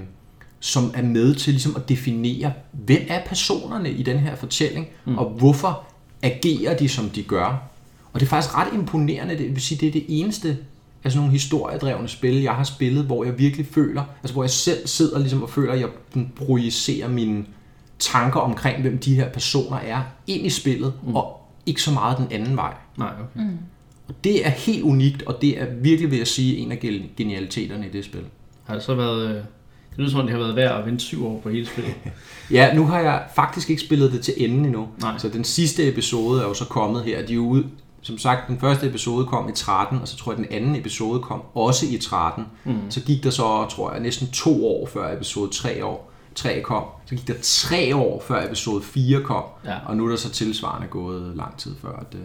som 0.59 0.91
er 0.95 1.01
med 1.01 1.35
til 1.35 1.53
ligesom 1.53 1.75
at 1.75 1.89
definere, 1.89 2.53
hvem 2.71 3.01
er 3.07 3.25
personerne 3.25 3.91
i 3.91 4.03
den 4.03 4.19
her 4.19 4.35
fortælling, 4.35 4.87
mm. 5.05 5.17
og 5.17 5.29
hvorfor 5.29 5.83
agerer 6.21 6.77
de, 6.77 6.89
som 6.89 7.09
de 7.09 7.23
gør. 7.23 7.69
Og 8.13 8.19
det 8.19 8.25
er 8.25 8.29
faktisk 8.29 8.57
ret 8.57 8.73
imponerende, 8.73 9.37
det 9.37 9.53
vil 9.53 9.61
sige, 9.61 9.79
det 9.79 9.87
er 9.87 9.91
det 9.91 10.05
eneste 10.07 10.57
altså 11.03 11.19
nogle 11.19 11.31
historiedrevne 11.31 12.07
spil, 12.07 12.41
jeg 12.41 12.53
har 12.53 12.63
spillet, 12.63 13.05
hvor 13.05 13.23
jeg 13.23 13.39
virkelig 13.39 13.65
føler, 13.65 14.03
altså 14.23 14.33
hvor 14.33 14.43
jeg 14.43 14.49
selv 14.49 14.87
sidder 14.87 15.19
ligesom 15.19 15.43
og 15.43 15.49
føler, 15.49 15.73
at 15.73 15.79
jeg 15.79 15.89
projicerer 16.35 17.07
mine 17.07 17.45
tanker 17.99 18.39
omkring, 18.39 18.81
hvem 18.81 18.97
de 18.97 19.15
her 19.15 19.29
personer 19.29 19.77
er, 19.77 20.01
ind 20.27 20.45
i 20.45 20.49
spillet, 20.49 20.93
mm. 21.03 21.15
og 21.15 21.41
ikke 21.65 21.81
så 21.81 21.91
meget 21.91 22.17
den 22.17 22.27
anden 22.31 22.55
vej. 22.55 22.73
Nej, 22.97 23.11
okay. 23.19 23.45
Mm. 23.45 23.57
Og 24.07 24.23
det 24.23 24.45
er 24.45 24.49
helt 24.49 24.83
unikt, 24.83 25.23
og 25.23 25.37
det 25.41 25.61
er 25.61 25.65
virkelig, 25.81 26.11
vil 26.11 26.17
jeg 26.17 26.27
sige, 26.27 26.57
en 26.57 26.71
af 26.71 26.79
genialiteterne 27.17 27.87
i 27.87 27.89
det 27.89 28.05
spil. 28.05 28.23
Har 28.63 28.73
det 28.73 28.83
så 28.83 28.95
været... 28.95 29.29
Øh, 29.29 29.35
det 29.89 29.99
lyder 29.99 30.09
som 30.09 30.19
om, 30.19 30.25
det 30.25 30.35
har 30.35 30.43
været 30.43 30.55
værd 30.55 30.79
at 30.79 30.85
vente 30.85 31.03
syv 31.03 31.27
år 31.27 31.39
på 31.39 31.49
hele 31.49 31.65
spillet. 31.65 31.93
ja, 32.51 32.73
nu 32.73 32.85
har 32.85 32.99
jeg 32.99 33.23
faktisk 33.35 33.69
ikke 33.69 33.81
spillet 33.81 34.11
det 34.11 34.21
til 34.21 34.33
enden 34.37 34.65
endnu. 34.65 34.87
Nej. 35.01 35.17
Så 35.17 35.29
den 35.29 35.43
sidste 35.43 35.89
episode 35.89 36.41
er 36.41 36.47
jo 36.47 36.53
så 36.53 36.65
kommet 36.65 37.03
her. 37.03 37.25
De 37.25 37.33
er 37.33 37.37
ude, 37.37 37.65
som 38.03 38.17
sagt, 38.17 38.47
den 38.47 38.59
første 38.59 38.87
episode 38.87 39.25
kom 39.25 39.49
i 39.49 39.51
13, 39.51 40.01
og 40.01 40.07
så 40.07 40.17
tror 40.17 40.31
jeg, 40.31 40.37
den 40.37 40.47
anden 40.51 40.75
episode 40.75 41.19
kom 41.19 41.41
også 41.53 41.85
i 41.85 41.97
13. 41.97 42.45
Mm. 42.63 42.73
Så 42.89 43.01
gik 43.01 43.23
der 43.23 43.29
så, 43.29 43.65
tror 43.69 43.91
jeg, 43.91 44.01
næsten 44.01 44.27
to 44.27 44.67
år 44.67 44.89
før 44.93 45.15
episode 45.15 45.51
3 45.51 45.85
år. 45.85 46.09
3 46.35 46.61
kom. 46.61 46.83
Så 47.05 47.15
gik 47.15 47.27
der 47.27 47.33
tre 47.41 47.95
år 47.95 48.23
før 48.27 48.45
episode 48.45 48.83
4 48.83 49.21
kom, 49.21 49.43
ja. 49.65 49.77
og 49.85 49.97
nu 49.97 50.05
er 50.05 50.09
der 50.09 50.15
så 50.15 50.29
tilsvarende 50.29 50.87
gået 50.87 51.35
lang 51.35 51.57
tid 51.57 51.75
før. 51.81 51.95
At, 51.99 52.17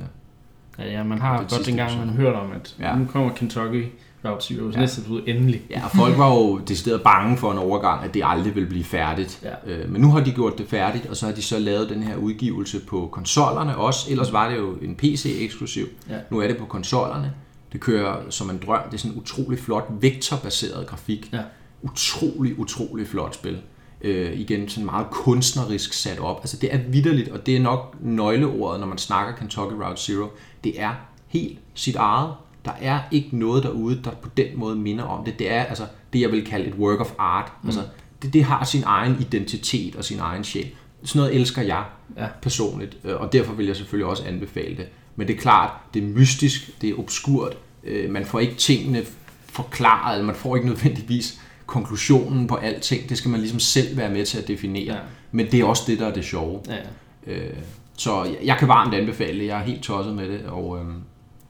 ja, 0.79 0.93
ja, 0.93 1.03
man 1.03 1.21
har 1.21 1.39
godt 1.39 1.67
dengang, 1.67 1.99
man 1.99 2.09
hørt 2.09 2.35
om, 2.35 2.53
at 2.53 2.77
ja. 2.79 2.97
nu 2.97 3.07
kommer 3.07 3.33
Kentucky 3.33 3.87
Route 4.25 4.45
Zero, 4.47 4.71
ja. 4.71 4.81
næste 4.81 5.01
episode 5.01 5.29
endelig. 5.29 5.63
Ja, 5.71 5.87
folk 5.87 6.19
var 6.19 6.35
jo 6.35 6.59
decideret 6.59 7.03
bange 7.03 7.37
for 7.37 7.53
en 7.53 7.59
overgang, 7.59 8.05
at 8.05 8.15
det 8.15 8.23
aldrig 8.25 8.55
ville 8.55 8.69
blive 8.69 8.85
færdigt. 8.85 9.43
Ja. 9.67 9.73
Øh, 9.73 9.91
men 9.91 10.01
nu 10.01 10.11
har 10.11 10.21
de 10.21 10.33
gjort 10.33 10.59
det 10.59 10.69
færdigt, 10.69 11.07
og 11.07 11.17
så 11.17 11.27
har 11.27 11.33
de 11.33 11.43
så 11.43 11.59
lavet 11.59 11.89
den 11.89 12.03
her 12.03 12.17
udgivelse 12.17 12.81
på 12.81 13.09
konsollerne 13.13 13.77
også. 13.77 14.11
Ellers 14.11 14.33
var 14.33 14.49
det 14.49 14.57
jo 14.57 14.75
en 14.83 14.97
PC-eksklusiv. 14.97 15.87
Ja. 16.09 16.17
Nu 16.31 16.39
er 16.39 16.47
det 16.47 16.57
på 16.57 16.65
konsollerne. 16.65 17.33
Det 17.73 17.81
kører 17.81 18.17
som 18.31 18.51
en 18.51 18.61
drøm. 18.67 18.81
Det 18.87 18.95
er 18.95 18.99
sådan 18.99 19.13
en 19.13 19.21
utrolig 19.21 19.59
flot 19.59 19.87
vektorbaseret 19.91 20.87
grafik. 20.87 21.29
Ja. 21.33 21.41
Utrolig, 21.83 22.59
utrolig 22.59 23.07
flot 23.07 23.35
spil. 23.35 23.59
Øh, 24.01 24.41
igen 24.41 24.69
sådan 24.69 24.85
meget 24.85 25.07
kunstnerisk 25.11 25.93
sat 25.93 26.19
op. 26.19 26.41
Altså 26.41 26.57
det 26.57 26.75
er 26.75 26.79
vidderligt, 26.89 27.29
og 27.29 27.47
det 27.47 27.57
er 27.57 27.61
nok 27.61 27.97
nøgleordet, 28.01 28.81
når 28.81 28.87
man 28.87 28.99
snakker 28.99 29.35
Kentucky 29.35 29.73
Route 29.73 30.03
Zero. 30.03 30.27
Det 30.65 30.83
er 30.83 30.91
helt 31.29 31.59
sit 31.75 31.97
eget 31.97 32.33
der 32.69 32.89
er 32.89 33.01
ikke 33.11 33.29
noget 33.33 33.63
derude, 33.63 34.01
der 34.05 34.11
på 34.11 34.29
den 34.37 34.47
måde 34.55 34.77
minder 34.77 35.05
om 35.05 35.25
det. 35.25 35.39
Det 35.39 35.53
er 35.53 35.63
altså 35.65 35.87
det, 36.13 36.21
jeg 36.21 36.33
vil 36.33 36.45
kalde 36.45 36.67
et 36.67 36.75
work 36.75 37.01
of 37.01 37.13
art. 37.19 37.53
Mm. 37.63 37.69
Altså, 37.69 37.83
det, 38.23 38.33
det 38.33 38.45
har 38.45 38.65
sin 38.65 38.83
egen 38.87 39.17
identitet 39.21 39.97
og 39.97 40.05
sin 40.05 40.19
egen 40.19 40.45
sjæl. 40.45 40.71
Sådan 41.05 41.21
noget 41.21 41.35
elsker 41.35 41.63
jeg 41.63 41.85
ja. 42.17 42.27
personligt, 42.43 42.97
øh, 43.05 43.21
og 43.21 43.33
derfor 43.33 43.55
vil 43.55 43.67
jeg 43.67 43.77
selvfølgelig 43.77 44.07
også 44.07 44.25
anbefale 44.25 44.77
det. 44.77 44.87
Men 45.17 45.29
det 45.29 45.37
er 45.37 45.41
klart, 45.41 45.71
det 45.95 46.03
er 46.03 46.07
mystisk, 46.07 46.81
det 46.81 46.91
er 46.91 46.99
obskurt, 46.99 47.57
øh, 47.85 48.11
man 48.11 48.25
får 48.25 48.39
ikke 48.39 48.55
tingene 48.55 49.03
forklaret, 49.47 50.15
eller 50.15 50.27
man 50.27 50.35
får 50.35 50.57
ikke 50.57 50.69
nødvendigvis 50.69 51.41
konklusionen 51.67 52.47
på 52.47 52.55
alting. 52.55 53.09
Det 53.09 53.19
skal 53.19 53.31
man 53.31 53.41
ligesom 53.41 53.61
selv 53.61 53.97
være 53.97 54.11
med 54.11 54.27
til 54.27 54.39
at 54.39 54.49
definere. 54.49 54.95
Ja. 54.95 55.01
Men 55.33 55.47
det 55.47 55.61
er 55.61 55.65
også 55.65 55.83
det, 55.87 55.99
der 55.99 56.07
er 56.07 56.15
det 56.15 56.25
sjove. 56.25 56.61
Ja. 56.69 57.33
Øh, 57.33 57.57
så 57.97 58.37
jeg 58.45 58.57
kan 58.59 58.69
varmt 58.69 58.95
anbefale 58.95 59.41
det. 59.41 59.47
Jeg 59.47 59.61
er 59.61 59.65
helt 59.65 59.83
tosset 59.83 60.15
med 60.15 60.29
det, 60.29 60.47
og 60.47 60.79
øhm, 60.79 61.03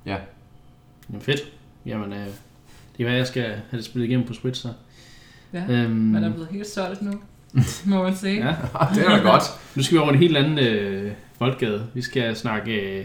ja, 0.07 0.17
Jamen 1.11 1.21
fedt. 1.23 1.41
Jamen, 1.87 2.13
øh, 2.13 2.27
det 2.97 3.05
er 3.05 3.05
hvad 3.05 3.17
jeg 3.17 3.27
skal 3.27 3.43
have 3.43 3.77
det 3.77 3.85
spillet 3.85 4.09
igennem 4.09 4.27
på 4.27 4.33
Switch, 4.33 4.63
så. 4.63 4.69
Ja, 5.53 5.65
øhm, 5.69 5.91
man 5.91 6.25
er 6.25 6.33
blevet 6.33 6.49
helt 6.49 6.67
solgt 6.67 7.03
nu, 7.03 7.13
må 7.87 8.03
man 8.03 8.17
sige. 8.17 8.47
Ja, 8.47 8.55
det 8.95 9.07
er 9.07 9.17
da 9.17 9.23
godt. 9.23 9.43
nu 9.77 9.83
skal 9.83 9.95
vi 9.95 9.99
over 9.99 10.11
en 10.13 10.19
helt 10.19 10.37
anden 10.37 10.59
øh, 10.59 11.13
boldgade. 11.39 11.87
Vi 11.95 12.03
skal 12.03 12.37
snakke 12.37 12.73
øh, 12.73 13.05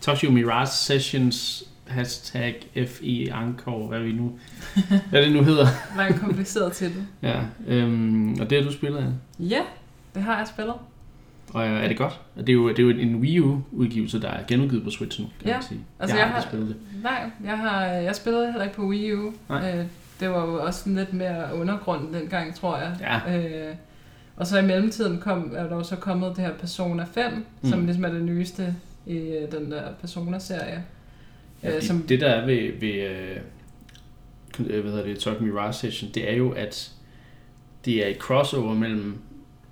Tokyo 0.00 0.30
Mirage 0.30 0.66
Sessions 0.66 1.64
hashtag 1.86 2.66
FE 2.88 3.32
Anchor, 3.32 3.88
hvad 3.88 4.00
vi 4.00 4.12
nu, 4.12 4.38
hvad 5.10 5.22
det 5.22 5.32
nu 5.32 5.42
hedder. 5.42 5.66
Meget 5.96 6.20
kompliceret 6.20 6.72
til 6.72 6.88
det. 6.88 7.06
Ja, 7.22 7.40
øhm, 7.66 8.40
og 8.40 8.50
det 8.50 8.62
har 8.62 8.70
du 8.70 8.76
spillet, 8.76 9.14
Ja, 9.38 9.60
det 10.14 10.22
har 10.22 10.38
jeg 10.38 10.46
spillet. 10.48 10.74
Og 11.52 11.66
er 11.66 11.88
det 11.88 11.96
godt? 11.96 12.20
Det 12.36 12.48
er 12.48 12.52
jo, 12.52 12.68
det 12.68 12.78
er 12.78 12.82
jo 12.82 12.88
en 12.88 13.16
Wii 13.16 13.40
U-udgivelse, 13.40 14.20
der 14.20 14.28
er 14.28 14.42
genudgivet 14.48 14.84
på 14.84 14.90
Switch 14.90 15.20
nu, 15.20 15.26
kan 15.38 15.48
ja. 15.48 15.54
man 15.54 15.62
sige. 15.62 15.80
Altså, 16.00 16.16
jeg, 16.16 16.26
jeg 16.26 16.32
har 16.32 16.40
spillet 16.40 16.68
det. 16.68 16.76
Nej, 17.02 17.30
jeg, 17.44 17.58
har, 17.58 17.84
jeg 17.84 18.16
spillede 18.16 18.46
heller 18.46 18.62
ikke 18.62 18.76
på 18.76 18.86
Wii 18.86 19.14
U. 19.14 19.32
Nej. 19.48 19.78
Øh, 19.78 19.84
det 20.20 20.30
var 20.30 20.46
jo 20.46 20.66
også 20.66 20.90
lidt 20.90 21.12
mere 21.12 21.54
undergrund 21.54 22.14
dengang, 22.14 22.54
tror 22.54 22.78
jeg. 22.78 22.96
Ja. 23.00 23.38
Øh, 23.68 23.74
og 24.36 24.46
så 24.46 24.58
i 24.58 24.66
mellemtiden 24.66 25.18
kom, 25.18 25.52
er 25.56 25.68
der 25.68 25.76
jo 25.76 25.82
så 25.82 25.96
kommet 25.96 26.36
det 26.36 26.44
her 26.44 26.52
Persona 26.54 27.04
5, 27.12 27.32
mm. 27.62 27.70
som 27.70 27.84
ligesom 27.84 28.04
er 28.04 28.12
det 28.12 28.22
nyeste 28.22 28.76
i 29.06 29.16
øh, 29.16 29.52
den 29.52 29.70
der 29.70 29.82
Persona-serie. 30.00 30.84
Ja, 31.62 31.76
øh, 31.76 31.82
som 31.82 32.02
det 32.02 32.20
der 32.20 32.28
er 32.28 32.46
ved, 32.46 32.80
ved 32.80 32.94
øh, 34.68 34.80
hvad 34.80 34.92
hedder 34.92 35.04
det, 35.04 35.18
Talk 35.18 35.40
Mirage 35.40 35.72
Session, 35.72 36.10
det 36.14 36.30
er 36.30 36.36
jo, 36.36 36.50
at 36.50 36.92
det 37.84 38.04
er 38.04 38.08
et 38.08 38.16
crossover 38.16 38.74
mellem 38.74 39.18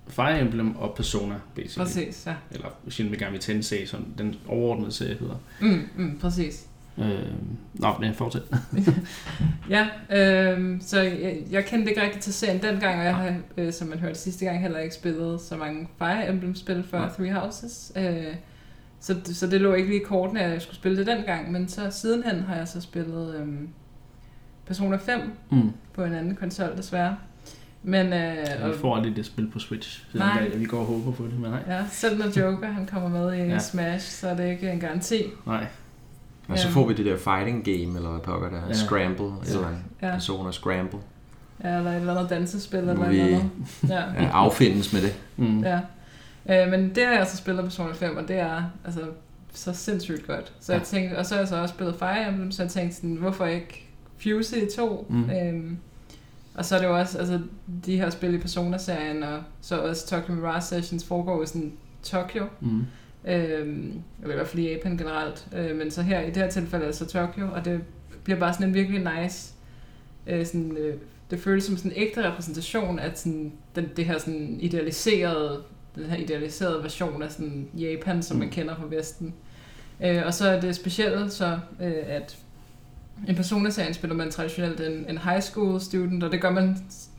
Fire 0.09 0.41
Emblem 0.41 0.75
og 0.75 0.93
Persona, 0.95 1.35
basically. 1.55 1.85
Præcis, 1.85 2.23
ja. 2.27 2.33
Eller 2.51 2.67
Shin 2.89 3.11
Megami 3.11 3.37
Tensei, 3.37 3.85
som 3.85 4.05
den 4.17 4.35
overordnede 4.47 4.91
serie 4.91 5.17
hedder. 5.17 5.35
Mm, 5.61 5.89
mm, 5.95 6.19
præcis. 6.21 6.69
Øh, 6.97 7.33
nå, 7.73 7.87
men 7.99 8.13
fortsæt. 8.13 8.41
ja, 9.75 9.87
øh, 10.11 10.81
så 10.81 11.01
jeg, 11.01 11.37
jeg 11.51 11.65
kendte 11.65 11.89
ikke 11.89 12.03
rigtig 12.03 12.21
til 12.21 12.33
serien 12.33 12.61
dengang, 12.61 12.99
og 12.99 13.05
jeg 13.05 13.15
har, 13.15 13.35
øh, 13.57 13.73
som 13.73 13.87
man 13.87 13.99
hørte 13.99 14.19
sidste 14.19 14.45
gang, 14.45 14.61
heller 14.61 14.79
ikke 14.79 14.95
spillet 14.95 15.41
så 15.41 15.57
mange 15.57 15.87
Fire 15.97 16.29
Emblem-spil 16.29 16.83
før 16.83 17.01
ja. 17.01 17.07
Three 17.07 17.33
Houses. 17.33 17.91
Øh, 17.95 18.35
så, 18.99 19.15
så 19.23 19.47
det 19.47 19.61
lå 19.61 19.73
ikke 19.73 19.89
lige 19.89 20.01
i 20.01 20.03
kortene, 20.03 20.41
at 20.41 20.51
jeg 20.51 20.61
skulle 20.61 20.75
spille 20.75 20.97
det 20.97 21.07
dengang, 21.07 21.51
men 21.51 21.67
så 21.67 21.91
sidenhen 21.91 22.39
har 22.39 22.55
jeg 22.55 22.67
så 22.67 22.81
spillet 22.81 23.35
øh, 23.35 23.47
Persona 24.65 24.97
5 24.97 25.19
mm. 25.51 25.71
på 25.93 26.03
en 26.03 26.13
anden 26.13 26.35
konsol 26.35 26.77
desværre. 26.77 27.17
Men, 27.83 28.05
øh, 28.05 28.13
ja, 28.13 28.67
vi 28.67 28.77
får 28.77 28.95
aldrig 28.95 29.15
det 29.15 29.25
spil 29.25 29.49
på 29.49 29.59
Switch, 29.59 30.05
så 30.11 30.17
nej. 30.17 30.51
vi 30.55 30.65
går 30.65 30.79
og 30.79 30.85
håber 30.85 31.11
på 31.11 31.23
det, 31.23 31.39
men 31.39 31.51
nej. 31.51 31.59
Ja, 31.67 31.83
selv 31.91 32.17
når 32.17 32.39
Joker 32.39 32.67
han 32.67 32.85
kommer 32.85 33.09
med 33.09 33.33
i 33.33 33.41
ja. 33.41 33.59
Smash, 33.59 34.11
så 34.11 34.27
er 34.29 34.35
det 34.35 34.51
ikke 34.51 34.71
en 34.71 34.79
garanti. 34.79 35.23
Nej. 35.45 35.67
Og 36.47 36.59
så 36.59 36.69
får 36.69 36.87
vi 36.87 36.93
det 36.93 37.05
der 37.05 37.17
fighting 37.17 37.65
game, 37.65 37.97
eller 37.97 38.09
hvad 38.09 38.19
pokker 38.19 38.49
der, 38.49 38.61
ja. 38.67 38.73
Scramble, 38.73 39.25
ja. 39.25 39.53
eller 39.53 39.69
ja. 40.01 40.11
Persona 40.11 40.51
Scramble. 40.51 40.99
Ja, 41.63 41.77
eller 41.77 41.91
et 41.91 41.95
eller 41.95 42.15
andet 42.15 42.29
dansespil, 42.29 42.79
eller 42.79 42.93
noget 42.93 43.19
andet. 43.19 43.49
Ja. 43.89 44.03
ja, 44.23 44.29
affindes 44.31 44.93
med 44.93 45.01
det. 45.01 45.15
Mm. 45.37 45.63
Ja. 45.63 45.79
Øh, 46.49 46.71
men 46.71 46.95
det 46.95 47.05
har 47.05 47.13
jeg 47.13 47.27
så 47.27 47.37
spillet 47.37 47.63
Persona 47.63 47.93
5, 47.93 48.17
og 48.17 48.27
det 48.27 48.39
er 48.39 48.63
altså 48.85 49.01
så 49.53 49.73
sindssygt 49.73 50.27
godt. 50.27 50.53
Så 50.59 50.73
ja. 50.73 50.79
jeg 50.79 50.87
tænkte, 50.87 51.17
og 51.17 51.25
så 51.25 51.33
har 51.33 51.41
jeg 51.41 51.47
så 51.47 51.61
også 51.61 51.73
spillet 51.73 51.95
Fire 51.95 52.27
Emblem, 52.27 52.51
så 52.51 52.63
jeg 52.63 52.71
tænkte 52.71 52.95
sådan, 52.95 53.15
hvorfor 53.15 53.45
ikke 53.45 53.87
Fuse 54.17 54.65
i 54.65 54.69
to? 54.77 55.05
Mm. 55.09 55.29
Øhm, 55.29 55.77
og 56.59 56.65
så 56.65 56.75
er 56.75 56.79
det 56.79 56.87
jo 56.87 56.99
også, 56.99 57.17
altså 57.17 57.39
de 57.85 57.97
her 57.97 58.09
spil 58.09 58.33
i 58.33 58.37
Persona-serien, 58.37 59.23
og 59.23 59.43
så 59.61 59.81
også 59.81 60.07
Tokyo 60.07 60.33
Mirage 60.33 60.61
Sessions 60.61 61.05
foregår 61.05 61.43
i 61.43 61.45
sådan 61.45 61.73
Tokyo. 62.03 62.45
Mm. 62.59 62.85
Øhm, 63.25 64.01
eller 64.21 64.33
i 64.33 64.35
hvert 64.35 64.47
fald 64.47 64.63
i 64.63 64.71
Japan 64.71 64.97
generelt. 64.97 65.47
Øh, 65.55 65.75
men 65.75 65.91
så 65.91 66.01
her, 66.01 66.21
i 66.21 66.25
det 66.25 66.37
her 66.37 66.49
tilfælde 66.49 66.85
er 66.85 66.89
det 66.89 66.97
så 66.97 67.05
Tokyo, 67.05 67.47
og 67.53 67.65
det 67.65 67.81
bliver 68.23 68.39
bare 68.39 68.53
sådan 68.53 68.67
en 68.67 68.73
virkelig 68.73 69.07
nice, 69.21 69.53
øh, 70.27 70.45
sådan, 70.45 70.77
øh, 70.77 70.95
det 71.31 71.39
føles 71.39 71.63
som 71.63 71.77
sådan 71.77 71.91
en 71.91 71.97
ægte 71.97 72.31
repræsentation 72.31 72.99
af 72.99 73.11
sådan, 73.15 73.53
den, 73.75 73.89
det 73.97 74.05
her 74.05 74.17
sådan 74.17 74.57
idealiserede, 74.61 75.63
den 75.95 76.05
her 76.05 76.17
idealiserede 76.17 76.83
version 76.83 77.23
af 77.23 77.31
sådan 77.31 77.67
Japan, 77.73 78.23
som 78.23 78.35
mm. 78.35 78.39
man 78.39 78.49
kender 78.49 78.75
fra 78.75 78.85
Vesten. 78.89 79.33
Øh, 80.03 80.21
og 80.25 80.33
så 80.33 80.47
er 80.49 80.61
det 80.61 80.75
specielt 80.75 81.31
så, 81.33 81.59
øh, 81.81 82.03
at 82.07 82.37
en 83.27 83.35
Persona-serien 83.35 83.93
spiller 83.93 84.15
man 84.15 84.31
traditionelt 84.31 84.79
en, 84.79 85.05
en 85.09 85.17
high 85.17 85.41
school 85.41 85.81
student, 85.81 86.23
og 86.23 86.31
det 86.31 86.41
gør 86.41 86.49
man 86.49 86.77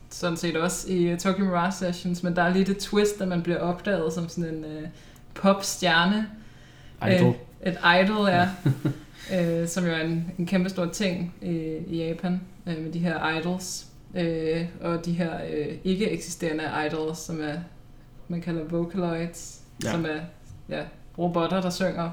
sådan 0.09 0.37
set 0.37 0.57
også 0.57 0.91
i 0.91 1.15
Tokyo 1.19 1.45
Mirage 1.45 1.71
Sessions, 1.71 2.23
men 2.23 2.35
der 2.35 2.41
er 2.41 2.53
lige 2.53 2.65
det 2.65 2.77
twist, 2.77 3.21
at 3.21 3.27
man 3.27 3.41
bliver 3.41 3.59
opdaget 3.59 4.13
som 4.13 4.29
sådan 4.29 4.53
en 4.53 4.65
uh, 4.65 4.89
popstjerne. 5.33 6.27
Idol. 7.07 7.27
Uh, 7.27 7.35
et 7.63 7.77
idol, 8.03 8.27
ja. 8.27 8.49
uh, 9.61 9.67
som 9.73 9.85
jo 9.85 9.91
er 9.91 10.01
en, 10.01 10.31
en 10.37 10.45
kæmpe 10.45 10.69
stor 10.69 10.85
ting 10.85 11.33
i, 11.41 11.77
i 11.87 12.07
Japan, 12.07 12.41
uh, 12.65 12.83
med 12.83 12.91
de 12.91 12.99
her 12.99 13.37
idols. 13.39 13.87
Uh, 14.13 14.21
og 14.81 15.05
de 15.05 15.13
her 15.13 15.35
uh, 15.35 15.75
ikke 15.83 16.09
eksisterende 16.09 16.63
idols, 16.87 17.17
som 17.17 17.41
er, 17.41 17.57
man 18.27 18.41
kalder 18.41 18.63
vocaloids, 18.63 19.61
ja. 19.83 19.91
som 19.91 20.05
er 20.05 20.19
ja, 20.69 20.83
robotter, 21.17 21.61
der 21.61 21.69
synger 21.69 22.09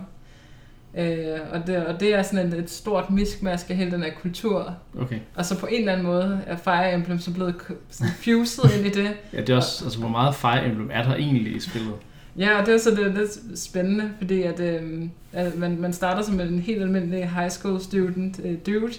Øh, 0.95 1.39
og, 1.53 1.67
det, 1.67 1.87
og 1.87 2.01
det 2.01 2.15
er 2.15 2.23
sådan 2.23 2.47
et, 2.47 2.59
et 2.59 2.71
stort 2.71 3.11
miskmask 3.11 3.71
af 3.71 3.77
hele 3.77 3.91
den 3.91 4.03
her 4.03 4.11
kultur. 4.23 4.77
Okay. 5.01 5.19
Og 5.35 5.45
så 5.45 5.59
på 5.59 5.67
en 5.67 5.79
eller 5.79 5.93
anden 5.93 6.07
måde 6.07 6.41
er 6.47 6.57
Fire 6.57 6.95
Emblem 6.95 7.19
så 7.19 7.35
blevet 7.35 7.55
sådan 7.91 8.13
fused 8.13 8.79
ind 8.79 8.87
i 8.87 8.91
det. 8.91 9.11
Ja, 9.33 9.41
det 9.41 9.51
er 9.51 9.57
også, 9.57 9.85
altså 9.85 9.99
hvor 9.99 10.09
meget 10.09 10.35
Fire 10.35 10.67
Emblem 10.67 10.91
er 10.93 11.03
der 11.03 11.15
egentlig 11.15 11.57
i 11.57 11.61
spillet? 11.61 11.95
Ja, 12.39 12.61
og 12.61 12.67
det 12.67 12.75
er 12.75 12.79
så 12.79 12.91
det, 12.91 13.15
lidt 13.15 13.59
spændende, 13.59 14.11
fordi 14.19 14.43
at, 14.43 14.61
øh, 14.61 15.03
at 15.33 15.59
man, 15.59 15.81
man 15.81 15.93
starter 15.93 16.23
som 16.23 16.41
en 16.41 16.59
helt 16.59 16.83
almindelig 16.83 17.31
high 17.31 17.51
school 17.51 17.81
student 17.81 18.41
øh, 18.45 18.59
dude, 18.67 18.93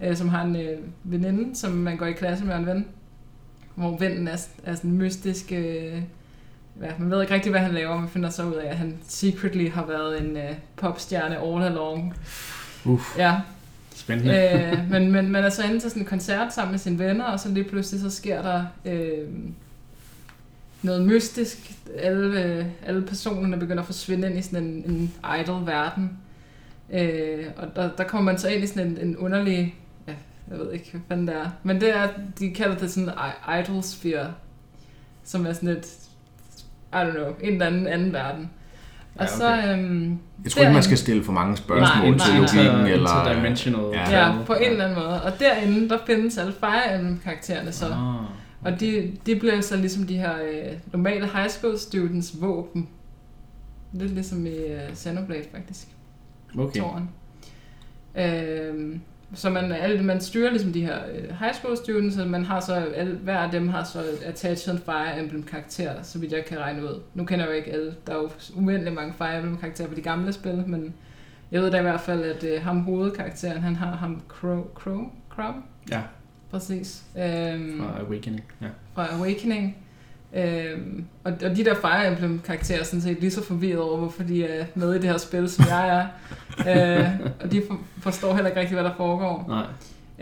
øh, 0.00 0.16
som 0.16 0.28
har 0.28 0.44
en 0.44 0.56
øh, 0.56 0.78
veninde, 1.04 1.56
som 1.56 1.72
man 1.72 1.96
går 1.96 2.06
i 2.06 2.12
klasse 2.12 2.44
med 2.44 2.56
en 2.56 2.66
ven, 2.66 2.86
hvor 3.74 3.96
vennen 3.96 4.28
er, 4.28 4.46
er 4.64 4.74
sådan 4.74 4.92
mystisk... 4.92 5.52
Øh, 5.52 6.02
ja, 6.80 6.90
man 6.98 7.10
ved 7.10 7.22
ikke 7.22 7.34
rigtig, 7.34 7.50
hvad 7.50 7.60
han 7.60 7.74
laver, 7.74 8.00
men 8.00 8.08
finder 8.08 8.30
så 8.30 8.44
ud 8.44 8.54
af, 8.54 8.70
at 8.70 8.76
han 8.76 8.98
secretly 9.08 9.70
har 9.70 9.86
været 9.86 10.22
en 10.22 10.36
uh, 10.36 10.56
popstjerne 10.76 11.38
all 11.38 11.62
along. 11.62 12.14
Uff. 12.84 13.18
Ja. 13.18 13.40
Spændende. 13.94 14.72
øh, 14.74 14.90
men, 14.90 15.10
men 15.10 15.30
man 15.30 15.44
er 15.44 15.50
så 15.50 15.64
inde 15.64 15.80
til 15.80 15.90
sådan 15.90 16.02
en 16.02 16.06
koncert 16.06 16.54
sammen 16.54 16.70
med 16.70 16.78
sine 16.78 16.98
venner, 16.98 17.24
og 17.24 17.40
så 17.40 17.48
lige 17.48 17.64
pludselig 17.64 18.00
så 18.00 18.10
sker 18.10 18.42
der 18.42 18.64
øh, 18.84 19.28
noget 20.82 21.02
mystisk. 21.02 21.72
Alle, 21.98 22.44
øh, 22.44 22.66
alle 22.86 23.02
personerne 23.02 23.56
begynder 23.56 23.82
at 23.82 23.86
forsvinde 23.86 24.28
ind 24.28 24.38
i 24.38 24.42
sådan 24.42 24.64
en, 24.64 24.84
en 24.90 25.14
idol-verden. 25.40 26.18
Øh, 26.92 27.46
og 27.56 27.76
der, 27.76 27.90
der 27.96 28.04
kommer 28.04 28.32
man 28.32 28.38
så 28.40 28.48
ind 28.48 28.64
i 28.64 28.66
sådan 28.66 28.86
en, 28.86 28.98
en 28.98 29.16
underlig... 29.16 29.74
Ja, 30.08 30.14
jeg 30.50 30.58
ved 30.58 30.72
ikke, 30.72 30.90
hvad 30.90 31.00
fanden 31.08 31.26
det 31.26 31.36
er. 31.36 31.50
Men 31.62 31.80
det 31.80 31.96
er, 31.96 32.08
de 32.38 32.50
kalder 32.50 32.76
det 32.76 32.90
sådan 32.90 33.10
idol-sphere, 33.60 34.34
som 35.24 35.46
er 35.46 35.52
sådan 35.52 35.68
et 35.68 35.86
i 36.92 36.96
don't 36.96 37.10
know, 37.12 37.34
en 37.40 37.52
eller 37.52 37.66
anden 37.66 37.86
anden 37.86 38.12
verden. 38.12 38.50
Og 39.14 39.26
ja, 39.26 39.46
okay. 39.46 39.62
så, 39.62 39.72
øhm, 39.72 40.18
jeg 40.44 40.52
tror 40.52 40.60
ikke, 40.60 40.72
man 40.72 40.82
skal 40.82 40.98
stille 40.98 41.24
for 41.24 41.32
mange 41.32 41.56
spørgsmål 41.56 42.16
nej, 42.16 42.26
til 42.26 42.34
logikken. 42.34 42.86
Eller, 42.86 43.20
interdimensional. 43.20 43.84
Ja, 43.92 44.26
ja, 44.26 44.32
på 44.46 44.52
en 44.52 44.70
eller 44.70 44.84
anden 44.84 44.98
måde. 44.98 45.22
Og 45.22 45.32
derinde, 45.40 45.88
der 45.88 45.98
findes 46.06 46.38
alle 46.38 46.52
Fire 46.52 46.94
Emblem-karaktererne 46.94 47.72
så. 47.72 47.86
Ah, 47.86 48.14
okay. 48.14 48.24
Og 48.64 48.80
de, 48.80 49.12
de 49.26 49.36
bliver 49.36 49.60
så 49.60 49.76
ligesom 49.76 50.06
de 50.06 50.16
her 50.16 50.34
øh, 50.34 50.72
normale 50.92 51.26
high 51.26 51.48
school 51.48 51.78
students 51.78 52.40
våben. 52.40 52.88
Lidt 53.92 54.12
ligesom 54.12 54.46
i 54.46 54.56
øh, 54.56 54.94
Xenoblade, 54.94 55.44
faktisk. 55.54 55.86
Okay. 56.58 56.80
Toren. 56.80 57.10
Øhm, 58.14 59.00
så 59.34 59.50
man, 59.50 59.72
alle, 59.72 60.02
man 60.02 60.20
styrer 60.20 60.50
ligesom 60.50 60.72
de 60.72 60.86
her 60.86 60.98
uh, 61.04 61.38
high 61.38 61.54
school 61.54 61.76
students, 61.76 62.18
og 62.18 62.26
man 62.26 62.44
har 62.44 62.60
så, 62.60 62.74
alle, 62.74 63.14
hver 63.16 63.38
af 63.38 63.50
dem 63.50 63.68
har 63.68 63.84
så 63.84 64.04
attached 64.24 64.74
en 64.74 64.80
Fire 64.80 65.20
Emblem 65.20 65.42
karakter, 65.42 66.02
så 66.02 66.18
vidt 66.18 66.32
jeg 66.32 66.44
kan 66.44 66.58
regne 66.58 66.82
ud. 66.82 67.00
Nu 67.14 67.24
kender 67.24 67.44
jeg 67.44 67.52
jo 67.52 67.56
ikke 67.56 67.72
alle, 67.72 67.94
der 68.06 68.12
er 68.12 68.16
jo 68.16 68.30
uendelig 68.54 68.92
mange 68.92 69.14
Fire 69.18 69.36
Emblem 69.36 69.56
karakterer 69.56 69.88
på 69.88 69.94
de 69.94 70.02
gamle 70.02 70.32
spil, 70.32 70.64
men 70.66 70.94
jeg 71.50 71.62
ved 71.62 71.70
da 71.70 71.78
i 71.78 71.82
hvert 71.82 72.00
fald, 72.00 72.22
at 72.22 72.56
uh, 72.56 72.64
ham 72.64 72.80
hovedkarakteren, 72.80 73.62
han 73.62 73.76
har 73.76 73.96
ham 73.96 74.22
Crow, 74.28 74.66
Crow, 74.74 75.10
Crow? 75.30 75.52
Ja. 75.90 76.00
Præcis. 76.50 77.04
Um, 77.14 77.20
fra 77.20 78.00
Awakening, 78.00 78.44
ja. 78.60 78.66
Fra 78.94 79.06
Awakening. 79.14 79.76
Øhm, 80.36 81.04
og, 81.24 81.32
og 81.44 81.56
de 81.56 81.64
der 81.64 81.74
Fire 81.74 82.08
Emblem 82.08 82.40
karakterer 82.46 82.80
er 82.80 82.84
sådan 82.84 83.00
set 83.00 83.20
lige 83.20 83.30
så 83.30 83.44
forvirret 83.44 83.80
over, 83.80 83.96
hvorfor 83.96 84.22
de 84.22 84.44
er 84.44 84.64
med 84.74 84.94
i 84.94 84.98
det 84.98 85.10
her 85.10 85.18
spil, 85.18 85.50
som 85.50 85.64
jeg 85.68 85.88
er. 85.88 86.06
øh, 87.00 87.08
og 87.40 87.52
de 87.52 87.62
for, 87.68 87.78
forstår 87.98 88.34
heller 88.34 88.48
ikke 88.48 88.60
rigtig, 88.60 88.74
hvad 88.74 88.84
der 88.84 88.94
foregår. 88.96 89.44
Nej. 89.48 89.66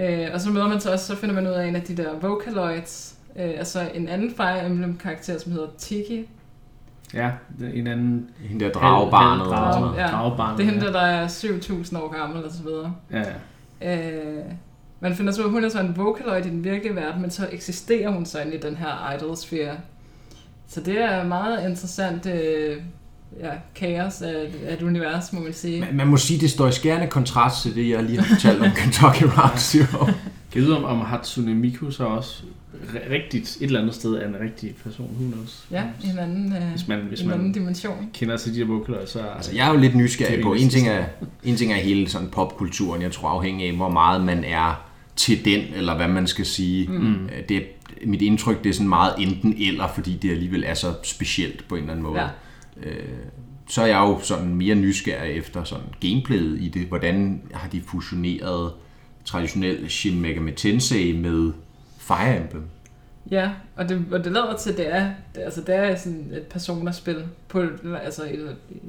Øh, 0.09 0.29
og 0.35 0.41
så 0.41 0.51
møder 0.51 0.69
man 0.69 0.81
så 0.81 0.93
også, 0.93 1.07
så 1.07 1.17
finder 1.17 1.35
man 1.35 1.47
ud 1.47 1.53
af 1.53 1.67
en 1.67 1.77
af 1.77 1.83
de 1.83 1.97
der 1.97 2.19
Vocaloids, 2.21 3.15
øh, 3.37 3.51
altså 3.59 3.91
en 3.95 4.09
anden 4.09 4.31
Fire 4.37 4.67
Emblem 4.67 4.97
karakter, 4.97 5.39
som 5.39 5.53
hedder 5.53 5.69
Tiki. 5.79 6.29
Ja, 7.15 7.31
en 7.75 7.87
anden... 7.87 8.31
Hende 8.39 8.65
der 8.65 8.73
dragbarnet. 8.73 9.47
Drag, 9.47 9.97
ja, 9.97 10.07
dragbarnet, 10.07 10.59
det 10.59 10.67
er 10.67 10.71
hende 10.71 10.87
der, 10.87 10.93
der 10.93 11.01
er 11.01 11.29
7000 11.29 12.01
år 12.01 12.19
gammel 12.19 12.45
og 12.45 12.51
så 12.51 12.63
videre. 12.63 12.95
Ja, 13.11 13.23
ja. 13.81 14.11
Øh, 14.11 14.45
man 15.01 15.15
finder 15.15 15.33
så 15.33 15.41
ud 15.41 15.47
af, 15.47 15.53
hun 15.53 15.65
er 15.65 15.69
så 15.69 15.81
en 15.81 15.97
Vocaloid 15.97 16.47
i 16.47 16.51
den 16.51 16.65
virkelige 16.65 16.97
verden, 16.97 17.23
men 17.23 17.31
så 17.31 17.49
eksisterer 17.53 18.11
hun 18.11 18.27
så 18.27 18.41
inde 18.41 18.55
i 18.55 18.61
den 18.61 18.77
her 18.77 19.15
idol-sfære. 19.17 19.77
Så 20.71 20.81
det 20.81 21.03
er 21.03 21.25
meget 21.25 21.69
interessant 21.69 22.27
øh, 22.27 22.77
ja, 23.41 23.51
kaos 23.75 24.23
af, 24.23 24.51
af 24.67 24.75
et 24.75 24.83
univers, 24.83 25.33
må 25.33 25.41
man 25.41 25.53
sige. 25.53 25.81
Man, 25.81 25.97
man 25.97 26.07
må 26.07 26.17
sige, 26.17 26.41
det 26.41 26.51
står 26.51 26.69
i 26.69 26.73
skærende 26.73 27.07
kontrast 27.07 27.63
til 27.63 27.75
det, 27.75 27.89
jeg 27.89 28.03
lige 28.03 28.19
har 28.19 28.35
fortalt 28.35 28.63
om 28.63 28.71
Kentucky 28.83 29.23
Route 29.23 29.61
Zero. 29.61 30.07
Kan 30.53 30.65
du 30.65 30.75
om, 30.75 30.85
om 30.85 31.01
Hatsune 31.01 31.55
Miku 31.55 31.91
så 31.91 32.05
også 32.05 32.43
rigtigt 33.11 33.57
et 33.57 33.63
eller 33.63 33.81
andet 33.81 33.95
sted 33.95 34.15
er 34.15 34.29
en 34.29 34.37
rigtig 34.41 34.75
person. 34.85 35.11
Who 35.21 35.33
knows? 35.33 35.67
Ja, 35.71 35.85
en 36.05 36.19
anden, 36.19 36.53
øh, 36.53 36.71
hvis 36.71 36.89
man, 36.89 37.01
hvis 37.01 37.21
en 37.21 37.29
man 37.29 37.39
anden 37.39 37.53
dimension. 37.53 38.11
kender 38.15 38.37
til 38.37 38.55
de 38.55 38.59
her 38.59 38.67
bogkløjer, 38.67 39.07
så... 39.07 39.21
Altså, 39.37 39.55
jeg 39.55 39.69
er 39.69 39.73
jo 39.73 39.79
lidt 39.79 39.95
nysgerrig 39.95 40.43
på, 40.43 40.55
en 40.55 40.69
ting 40.69 40.89
er, 40.89 41.05
en 41.45 41.57
ting 41.57 41.73
er 41.73 41.77
hele 41.77 42.09
sådan 42.09 42.29
popkulturen, 42.29 43.03
jeg 43.03 43.13
tror 43.13 43.29
afhængig 43.29 43.69
af, 43.69 43.77
hvor 43.77 43.89
meget 43.89 44.25
man 44.25 44.45
er 44.45 44.87
til 45.17 45.45
den, 45.45 45.61
eller 45.75 45.97
hvad 45.97 46.09
man 46.09 46.27
skal 46.27 46.47
sige. 46.47 46.89
Mm. 46.89 47.25
Øh, 47.25 47.49
det, 47.49 47.63
mit 48.05 48.23
indtryk, 48.23 48.65
det 48.65 48.71
er 48.71 48.75
sådan 48.75 48.89
meget 48.89 49.15
enten 49.19 49.57
eller, 49.59 49.89
fordi 49.95 50.17
det 50.17 50.31
alligevel 50.31 50.65
er 50.67 50.75
så 50.75 50.95
specielt 51.03 51.69
på 51.69 51.75
en 51.75 51.81
eller 51.81 51.93
anden 51.93 52.03
måde. 52.03 52.21
Ja. 52.21 52.29
Øh, 52.83 53.19
så 53.69 53.83
er 53.83 53.87
jeg 53.87 53.99
jo 53.99 54.21
sådan 54.23 54.55
mere 54.55 54.75
nysgerrig 54.75 55.33
efter 55.33 55.65
sådan 55.65 55.87
gameplayet 56.01 56.61
i 56.61 56.69
det. 56.69 56.87
Hvordan 56.87 57.43
har 57.53 57.69
de 57.69 57.81
fusioneret 57.81 58.73
traditionel 59.25 59.91
Shin 59.91 60.21
Megami 60.21 60.53
Tensei 60.53 61.13
med 61.13 61.53
Fire 61.99 62.41
Emblem? 62.41 62.63
Ja, 63.31 63.51
og 63.77 63.89
det, 63.89 64.05
og 64.13 64.25
det 64.25 64.33
lader 64.33 64.57
til, 64.57 64.77
det 64.77 64.95
er, 64.95 65.11
det, 65.35 65.41
altså 65.41 65.61
det 65.61 65.75
er 65.75 65.97
sådan 65.97 66.27
et 66.33 66.43
personerspil 66.43 67.25
på, 67.49 67.65
altså 68.03 68.25
i, 68.25 68.39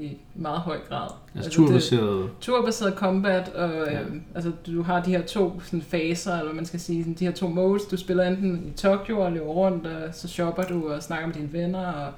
i 0.03 0.17
meget 0.35 0.59
høj 0.59 0.77
grad. 0.89 1.07
Altså, 1.35 1.49
altså 1.49 1.51
turbaseret? 1.51 2.29
Turbaseret 2.41 2.93
combat, 2.93 3.49
og 3.49 3.69
ja. 3.69 4.01
øhm, 4.01 4.21
altså 4.35 4.51
du 4.65 4.81
har 4.81 5.03
de 5.03 5.11
her 5.11 5.21
to 5.21 5.61
sådan, 5.63 5.81
faser, 5.81 6.39
eller 6.39 6.53
man 6.53 6.65
skal 6.65 6.79
sige, 6.79 7.03
sådan, 7.03 7.13
de 7.13 7.25
her 7.25 7.31
to 7.31 7.47
modes. 7.47 7.83
Du 7.83 7.97
spiller 7.97 8.23
enten 8.23 8.63
i 8.67 8.77
Tokyo 8.77 9.19
og 9.19 9.31
løber 9.31 9.45
rundt, 9.45 9.87
og 9.87 10.15
så 10.15 10.27
shopper 10.27 10.63
du 10.63 10.89
og 10.89 11.03
snakker 11.03 11.27
med 11.27 11.35
dine 11.35 11.53
venner, 11.53 11.85
og 11.87 12.11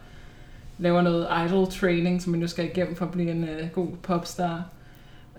laver 0.77 1.01
noget 1.01 1.27
idol 1.45 1.67
training, 1.71 2.21
som 2.21 2.31
man 2.31 2.39
nu 2.39 2.47
skal 2.47 2.65
igennem 2.65 2.95
for 2.95 3.05
at 3.05 3.11
blive 3.11 3.31
en 3.31 3.43
uh, 3.43 3.69
god 3.73 3.87
popstar. 4.03 4.63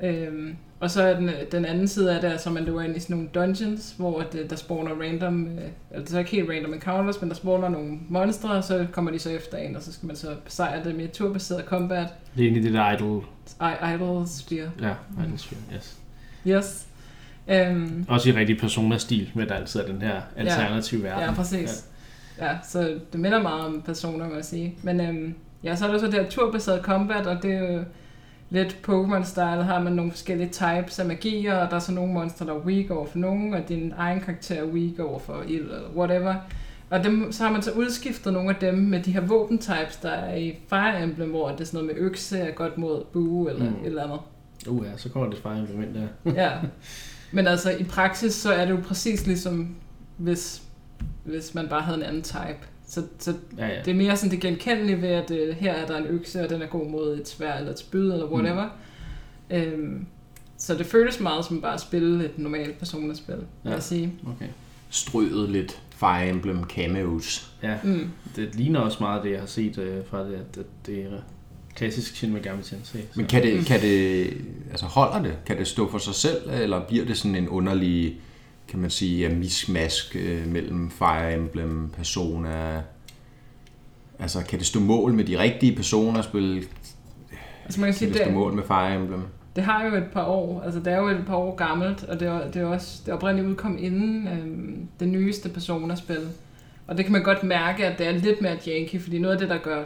Øhm, 0.03 0.57
og 0.85 0.91
så 0.91 1.03
er 1.03 1.15
den, 1.15 1.31
den 1.53 1.65
anden 1.65 1.89
side 1.89 2.15
af 2.15 2.21
det, 2.21 2.41
så 2.41 2.51
man 2.51 2.65
løber 2.65 2.83
ind 2.83 2.97
i 2.97 3.01
sådan 3.01 3.17
nogle 3.17 3.31
dungeons, 3.35 3.95
hvor 3.99 4.21
det, 4.21 4.51
der 4.51 4.57
spawner 4.57 4.91
random, 4.91 5.47
øh, 5.47 5.65
altså 5.91 6.11
så 6.11 6.17
er 6.17 6.19
ikke 6.19 6.31
helt 6.31 6.51
random 6.51 6.75
encounters, 6.75 7.21
men 7.21 7.31
der 7.31 7.37
spawner 7.37 7.69
nogle 7.69 7.99
monstre, 8.09 8.51
og 8.51 8.65
så 8.65 8.87
kommer 8.93 9.11
de 9.11 9.19
så 9.19 9.31
efter 9.31 9.59
en, 9.59 9.77
og 9.77 9.83
så 9.83 9.93
skal 9.93 10.07
man 10.07 10.17
så 10.17 10.35
besejre 10.45 10.85
det 10.85 10.95
med 10.95 11.09
turbaseret 11.09 11.65
combat. 11.65 12.07
Det 12.35 12.41
er 12.41 12.45
egentlig 12.45 12.63
det 12.63 12.73
der 12.73 12.93
idol... 12.93 13.25
I, 13.61 13.95
idol 13.95 14.27
sphere. 14.27 14.71
Ja, 14.81 14.95
idol 15.25 15.39
sphere, 15.39 15.61
yes. 15.77 15.97
Yes. 16.47 16.87
Um, 17.71 18.07
Også 18.09 18.29
i 18.29 18.33
rigtig 18.33 18.59
persona-stil, 18.59 19.31
med 19.35 19.47
der 19.47 19.55
altid 19.55 19.81
er 19.81 19.87
den 19.87 20.03
her 20.03 20.21
alternative 20.37 21.03
ja, 21.03 21.09
verden. 21.09 21.29
Ja, 21.29 21.35
præcis. 21.35 21.87
Ja. 22.39 22.47
ja, 22.47 22.59
så 22.69 22.99
det 23.13 23.21
minder 23.21 23.43
meget 23.43 23.65
om 23.65 23.83
personer, 23.83 24.29
må 24.29 24.35
jeg 24.35 24.45
sige. 24.45 24.75
Men 24.83 25.01
um, 25.01 25.35
ja, 25.65 25.77
så 25.77 25.87
er 25.87 25.93
der 25.93 25.99
så 25.99 26.07
det 26.07 26.15
her 26.15 26.29
turbaseret 26.29 26.83
combat, 26.83 27.27
og 27.27 27.43
det 27.43 27.55
er 27.55 27.73
jo 27.73 27.85
lidt 28.51 28.79
Pokémon-style, 28.89 29.63
har 29.63 29.81
man 29.81 29.93
nogle 29.93 30.11
forskellige 30.11 30.49
types 30.49 30.99
af 30.99 31.07
magier, 31.07 31.57
og 31.57 31.71
der 31.71 31.77
er 31.77 31.81
så 31.81 31.93
nogle 31.93 32.13
monster, 32.13 32.45
der 32.45 32.55
er 32.55 32.59
weak 32.59 32.91
over 32.91 33.07
for 33.07 33.19
nogen, 33.19 33.55
og 33.55 33.69
din 33.69 33.93
egen 33.97 34.21
karakter 34.21 34.55
er 34.55 34.67
weak 34.67 34.99
over 34.99 35.19
for 35.19 35.43
ild, 35.49 35.63
eller 35.63 35.91
whatever. 35.97 36.35
Og 36.91 37.05
dem, 37.05 37.33
så 37.33 37.45
har 37.45 37.53
man 37.53 37.63
så 37.63 37.71
udskiftet 37.73 38.33
nogle 38.33 38.51
af 38.51 38.57
dem 38.57 38.75
med 38.75 39.03
de 39.03 39.13
her 39.13 39.21
våben-types, 39.21 39.97
der 40.03 40.11
er 40.11 40.37
i 40.37 40.59
Fire 40.69 41.03
Emblem, 41.03 41.31
hvor 41.31 41.49
det 41.49 41.61
er 41.61 41.65
sådan 41.65 41.85
noget 41.85 41.97
med 41.97 42.07
økse 42.07 42.39
er 42.39 42.51
godt 42.51 42.79
mod 42.79 43.05
bue, 43.13 43.51
eller 43.51 43.71
mm. 43.71 43.77
et 43.77 43.87
eller 43.87 44.05
andet. 44.05 44.19
Uh 44.69 44.87
ja, 44.87 44.97
så 44.97 45.09
kommer 45.09 45.31
det 45.31 45.39
Fire 45.39 45.59
Emblem 45.59 45.83
ind 45.83 45.95
der. 45.95 46.33
ja, 46.43 46.51
men 47.37 47.47
altså 47.47 47.71
i 47.71 47.85
praksis, 47.85 48.35
så 48.35 48.53
er 48.53 48.65
det 48.65 48.73
jo 48.73 48.81
præcis 48.87 49.27
ligesom, 49.27 49.77
hvis, 50.17 50.63
hvis 51.25 51.55
man 51.55 51.69
bare 51.69 51.83
havde 51.83 51.99
en 51.99 52.05
anden 52.05 52.23
type. 52.23 52.69
Så, 52.95 53.03
så 53.19 53.35
ja, 53.59 53.67
ja. 53.67 53.83
det 53.85 53.91
er 53.91 53.95
mere 53.95 54.17
sådan 54.17 54.31
det 54.31 54.41
genkendelige 54.41 55.03
ved, 55.03 55.09
at 55.09 55.31
uh, 55.31 55.57
her 55.57 55.73
er 55.73 55.87
der 55.87 55.97
en 55.97 56.07
økse, 56.07 56.43
og 56.43 56.51
den 56.51 56.63
er 56.63 56.67
god 56.67 56.91
mod 56.91 57.19
et 57.21 57.29
svær 57.29 57.55
eller 57.55 57.73
et 57.73 57.79
spyd, 57.79 58.13
eller 58.13 58.27
whatever. 58.27 58.69
Mm. 59.51 59.57
Øhm, 59.57 60.07
så 60.59 60.75
det 60.75 60.87
føles 60.87 61.21
meget 61.21 61.45
som 61.45 61.61
bare 61.61 61.75
at 61.75 61.81
spille 61.81 62.25
et 62.25 62.39
normalt 62.39 62.79
personerspil, 62.79 63.37
ja. 63.65 63.71
jeg 63.71 63.83
sige. 63.83 64.13
Okay. 64.27 64.49
Strøget 64.91 65.51
lidt 65.51 65.83
Fire 65.91 66.29
Emblem 66.29 66.65
cameos. 66.65 67.53
Ja, 67.63 67.77
mm. 67.85 68.11
det 68.37 68.55
ligner 68.55 68.81
også 68.81 68.99
meget 69.01 69.25
det, 69.25 69.31
jeg 69.31 69.41
har 69.41 69.47
set 69.47 69.79
uh, 69.79 70.07
fra 70.07 70.25
det, 70.25 70.35
at 70.35 70.59
det 70.87 70.99
er 70.99 71.21
klassisk 71.75 72.17
Shin 72.17 72.33
Megami 72.33 72.63
Tensei. 72.63 73.01
Så. 73.01 73.07
Men 73.15 73.27
kan 73.27 73.43
det, 73.43 73.67
kan 73.67 73.81
det, 73.81 74.27
altså 74.71 74.87
holder 74.87 75.23
det? 75.23 75.39
Kan 75.47 75.59
det 75.59 75.67
stå 75.67 75.91
for 75.91 75.99
sig 75.99 76.15
selv, 76.15 76.51
eller 76.51 76.87
bliver 76.87 77.05
det 77.05 77.17
sådan 77.17 77.37
en 77.37 77.49
underlig 77.49 78.21
kan 78.69 78.79
man 78.79 78.91
sige, 78.91 79.27
er 79.27 79.35
mismask 79.35 80.17
øh, 80.17 80.47
mellem 80.47 80.91
Fire 80.91 81.35
Emblem, 81.35 81.89
Persona. 81.89 82.83
Altså, 84.19 84.45
kan 84.49 84.59
det 84.59 84.67
stå 84.67 84.81
mål 84.81 85.13
med 85.13 85.25
de 85.25 85.39
rigtige 85.39 85.77
personer 85.77 86.23
spille? 86.23 86.63
Altså, 87.65 87.81
man 87.81 87.87
kan, 87.87 87.95
sige, 87.95 88.11
kan 88.11 88.19
det 88.19 88.27
stå 88.27 88.35
mål 88.35 88.53
med 88.53 88.63
Fire 88.63 88.95
Emblem? 88.95 89.23
Det 89.57 89.65
har 89.65 89.85
jo 89.85 89.95
et 89.95 90.07
par 90.13 90.25
år, 90.25 90.63
altså 90.63 90.81
det 90.81 90.93
er 90.93 90.99
jo 90.99 91.09
et 91.09 91.25
par 91.27 91.37
år 91.37 91.55
gammelt, 91.55 92.05
og 92.05 92.21
det 92.21 92.29
er, 92.29 92.51
det 92.51 92.63
er 92.63 92.67
også 92.67 93.03
det 93.07 93.15
oprindeligt 93.15 93.49
udkom 93.49 93.79
inden 93.81 94.29
øh, 94.29 94.77
det 95.01 95.09
nyeste 95.09 95.49
Persona-spil. 95.49 96.29
Og 96.87 96.97
det 96.97 97.05
kan 97.05 97.13
man 97.13 97.23
godt 97.23 97.43
mærke, 97.43 97.87
at 97.87 97.99
det 97.99 98.07
er 98.07 98.13
lidt 98.13 98.43
mere 98.43 98.59
janky, 98.67 99.01
fordi 99.01 99.19
noget 99.19 99.35
af 99.35 99.41
det, 99.41 99.49
der 99.49 99.59
gør 99.59 99.83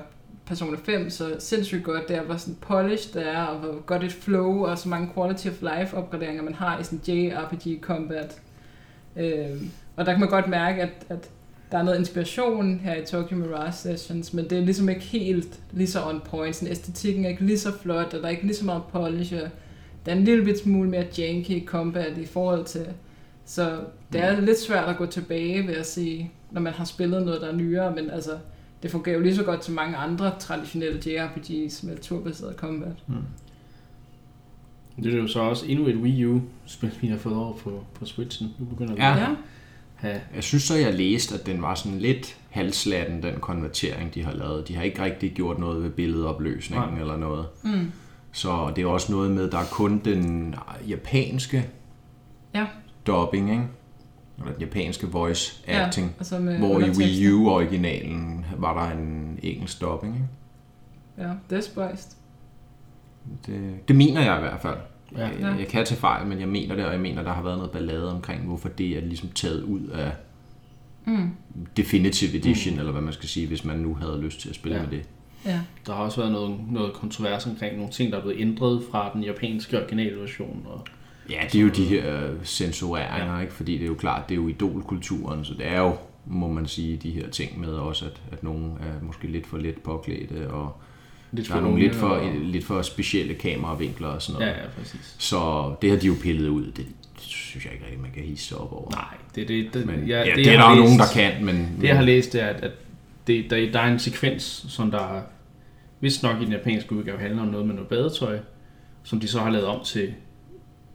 Persona 0.47 0.77
5 0.85 1.11
så 1.11 1.37
sindssygt 1.39 1.85
godt, 1.85 2.09
det 2.09 2.17
er, 2.17 2.23
hvor 2.23 2.37
sådan 2.37 2.57
polished 2.61 3.21
det 3.21 3.29
er, 3.29 3.43
og 3.43 3.59
hvor 3.59 3.81
godt 3.87 4.05
et 4.05 4.13
flow, 4.13 4.65
og 4.65 4.79
så 4.79 4.89
mange 4.89 5.11
quality 5.15 5.49
of 5.49 5.63
life 5.63 5.97
opgraderinger, 5.97 6.43
man 6.43 6.55
har 6.55 6.81
i 6.81 6.85
sådan 6.85 7.01
JRPG 7.07 7.81
combat. 7.81 8.41
Øh, 9.17 9.63
og 9.97 10.07
der 10.07 10.13
kan 10.13 10.21
man 10.21 10.29
godt 10.29 10.49
mærke, 10.49 10.83
at, 10.83 11.07
at 11.09 11.31
der 11.73 11.79
er 11.79 11.83
noget 11.83 11.99
inspiration 11.99 12.81
her 12.81 12.95
i 12.95 13.07
Tokyo 13.07 13.37
Mirage 13.37 13.73
Sessions, 13.73 14.35
men 14.35 14.51
det 14.51 14.59
er 14.59 14.63
ligesom 14.63 14.89
ikke 14.89 15.01
helt 15.01 15.61
lige 15.73 15.87
så 15.87 16.05
on 16.09 16.21
point. 16.25 16.57
Sådan, 16.57 16.73
æstetikken 16.73 17.25
er 17.25 17.29
ikke 17.29 17.45
lige 17.45 17.59
så 17.59 17.73
flot, 17.79 18.15
og 18.15 18.21
der 18.21 18.25
er 18.25 18.29
ikke 18.29 18.47
lige 18.47 18.57
så 18.57 18.65
meget 18.65 18.83
polish, 18.93 19.35
og 19.35 19.49
der 20.07 20.13
er 20.13 20.17
en 20.17 20.25
lille 20.25 20.45
bit 20.45 20.59
smule 20.59 20.91
mere 20.91 21.07
janky 21.19 21.67
combat 21.67 22.19
i 22.19 22.27
forhold 22.27 22.65
til... 22.65 22.87
Så 23.45 23.81
det 24.13 24.25
er 24.25 24.41
lidt 24.41 24.59
svært 24.59 24.89
at 24.89 24.97
gå 24.97 25.07
tilbage, 25.07 25.67
ved 25.67 25.75
at 25.75 25.87
sige, 25.87 26.33
når 26.51 26.61
man 26.61 26.73
har 26.73 26.85
spillet 26.85 27.23
noget, 27.23 27.41
der 27.41 27.49
er 27.49 27.57
nyere, 27.57 27.95
men 27.95 28.11
altså, 28.11 28.31
det 28.83 28.91
fungerer 28.91 29.17
jo 29.17 29.23
lige 29.23 29.37
så 29.37 29.43
godt 29.43 29.61
til 29.61 29.73
mange 29.73 29.97
andre 29.97 30.33
traditionelle 30.39 31.03
JRPGs 31.07 31.83
med 31.83 31.99
turbaseret 31.99 32.57
combat. 32.57 32.97
Mm. 33.07 33.15
Det 35.03 35.15
er 35.15 35.19
jo 35.19 35.27
så 35.27 35.41
også 35.41 35.67
endnu 35.67 35.87
et 35.87 35.97
Wii 35.97 36.25
U-spil, 36.25 36.93
vi 37.01 37.07
har 37.07 37.17
fået 37.17 37.37
over 37.37 37.53
på, 37.57 37.85
på 37.95 38.05
Switchen. 38.07 38.49
Nu 38.59 38.65
begynder 38.65 38.95
ja. 38.99 39.13
at 39.13 39.37
have... 39.99 40.21
Jeg 40.35 40.43
synes 40.43 40.63
så, 40.63 40.75
jeg 40.77 40.95
læste, 40.95 41.35
at 41.35 41.47
den 41.47 41.63
var 41.63 41.75
sådan 41.75 41.99
lidt 41.99 42.37
halslatten, 42.51 43.23
den 43.23 43.41
konvertering, 43.41 44.15
de 44.15 44.25
har 44.25 44.33
lavet. 44.33 44.69
De 44.69 44.77
har 44.77 44.83
ikke 44.83 45.03
rigtig 45.03 45.33
gjort 45.33 45.59
noget 45.59 45.83
ved 45.83 45.91
billedopløsningen 45.91 46.89
Nej. 46.89 47.01
eller 47.01 47.17
noget. 47.17 47.47
Mm. 47.65 47.93
Så 48.33 48.73
det 48.77 48.83
er 48.83 48.89
også 48.89 49.13
noget 49.13 49.31
med, 49.31 49.51
der 49.51 49.59
er 49.59 49.67
kun 49.71 50.01
den 50.05 50.55
japanske 50.89 51.71
ja. 52.55 52.67
dubbing, 53.07 53.51
ikke? 53.51 53.65
Eller 54.39 54.53
den 54.53 54.61
japanske 54.61 55.07
voice 55.07 55.63
acting. 55.67 56.07
Ja, 56.07 56.13
altså 56.19 56.39
hvor 56.39 56.81
i 56.81 56.91
Wii 56.91 57.33
U-originalen 57.33 58.47
var 58.57 58.85
der 58.85 58.99
en 58.99 59.39
engelsk 59.43 59.81
dubbing, 59.81 60.15
ikke? 60.15 60.29
Ja, 61.19 61.35
det 61.51 61.59
er 61.59 61.63
spøjst. 61.63 62.17
Det, 63.47 63.89
det 63.89 63.97
mener 63.97 64.21
jeg 64.23 64.37
i 64.37 64.41
hvert 64.41 64.61
fald. 64.61 64.79
Ja. 65.17 65.29
Jeg, 65.29 65.57
jeg 65.59 65.69
kan 65.69 65.85
tage 65.85 66.01
fejl, 66.01 66.27
men 66.27 66.41
jeg 66.41 66.49
mener 66.49 66.75
det, 66.75 66.85
og 66.85 66.93
jeg 66.93 67.01
mener, 67.01 67.23
der 67.23 67.33
har 67.33 67.43
været 67.43 67.57
noget 67.57 67.71
ballade 67.71 68.15
omkring, 68.15 68.43
hvorfor 68.43 68.69
det 68.69 68.97
er 68.97 69.01
ligesom 69.01 69.29
taget 69.29 69.63
ud 69.63 69.87
af 69.87 70.13
mm. 71.05 71.31
Definitive 71.77 72.37
Edition, 72.37 72.75
mm. 72.75 72.79
eller 72.79 72.93
hvad 72.93 73.03
man 73.03 73.13
skal 73.13 73.29
sige, 73.29 73.47
hvis 73.47 73.65
man 73.65 73.79
nu 73.79 73.95
havde 73.95 74.21
lyst 74.23 74.41
til 74.41 74.49
at 74.49 74.55
spille 74.55 74.79
ja. 74.79 74.83
med 74.85 74.91
det. 74.91 75.03
Ja. 75.45 75.61
Der 75.87 75.95
har 75.95 76.03
også 76.03 76.21
været 76.21 76.33
noget, 76.33 76.61
noget 76.71 76.93
kontrovers 76.93 77.47
omkring 77.47 77.77
nogle 77.77 77.93
ting, 77.93 78.13
der 78.13 78.19
er 78.19 78.23
blevet 78.23 78.41
ændret 78.41 78.83
fra 78.91 79.11
den 79.15 79.23
japanske 79.25 79.83
originalversion. 79.83 80.67
Og 80.67 80.87
ja, 81.31 81.41
det 81.53 81.59
er 81.59 81.63
jo 81.63 81.69
de 81.69 81.85
her 81.85 82.31
censureringer, 82.45 83.35
ja. 83.35 83.41
ikke? 83.41 83.53
fordi 83.53 83.73
det 83.73 83.83
er 83.83 83.87
jo 83.89 83.95
klart, 83.95 84.29
det 84.29 84.35
er 84.35 84.37
jo 84.37 84.49
idolkulturen, 84.49 85.45
så 85.45 85.55
det 85.55 85.67
er 85.67 85.81
jo, 85.81 85.97
må 86.27 86.49
man 86.49 86.67
sige, 86.67 86.97
de 86.97 87.11
her 87.11 87.31
ting 87.31 87.61
med 87.61 87.73
også, 87.73 88.05
at, 88.05 88.23
at 88.33 88.43
nogen 88.43 88.79
er 88.81 89.05
måske 89.07 89.27
lidt 89.27 89.47
for 89.47 89.59
let 89.59 89.79
påklædte, 89.79 90.51
og 90.51 90.77
Lidt 91.33 91.49
der 91.49 91.55
er 91.55 91.61
nogle 91.61 91.81
lidt 91.81 91.95
for, 91.95 92.09
og... 92.09 92.35
lidt 92.43 92.65
for 92.65 92.83
specielle 92.83 93.35
kameravinkler 93.35 94.09
og 94.09 94.23
sådan 94.23 94.41
noget. 94.41 94.53
Ja, 94.53 94.63
ja, 94.63 94.69
præcis. 94.79 95.15
Så 95.19 95.73
det 95.83 95.91
har 95.91 95.99
de 95.99 96.07
jo 96.07 96.15
pillet 96.23 96.49
ud. 96.49 96.65
Det 96.77 96.87
synes 97.17 97.65
jeg 97.65 97.73
ikke 97.73 97.85
rigtig, 97.85 98.01
man 98.01 98.11
kan 98.15 98.23
hisse 98.23 98.57
op 98.57 98.73
over. 98.73 98.91
Nej, 98.91 99.17
det, 99.35 99.49
det, 99.49 99.75
det, 99.75 99.87
men, 99.87 100.07
ja, 100.07 100.25
det, 100.25 100.37
det 100.37 100.49
er 100.49 100.57
der 100.57 100.71
jo 100.71 100.77
nogen, 100.77 100.99
der 100.99 101.07
kan, 101.15 101.45
men... 101.45 101.77
Det, 101.81 101.89
jeg 101.89 101.97
har 101.97 102.05
læst, 102.05 102.35
er, 102.35 102.47
at, 102.47 102.61
at 102.61 102.73
det, 103.27 103.51
der, 103.51 103.73
der 103.73 103.81
er 103.81 103.93
en 103.93 103.99
sekvens, 103.99 104.67
som 104.69 104.91
der 104.91 105.23
hvis 106.01 106.23
nok 106.23 106.43
i 106.43 106.45
den 106.45 106.53
japanske 106.53 106.93
udgave 106.93 107.19
handler 107.19 107.43
om 107.43 107.49
noget 107.49 107.67
med 107.67 107.75
noget 107.75 107.89
badetøj, 107.89 108.39
som 109.03 109.21
de 109.21 109.29
så 109.29 109.41
har 109.41 109.51
lavet 109.51 109.67
om 109.67 109.85
til 109.85 110.15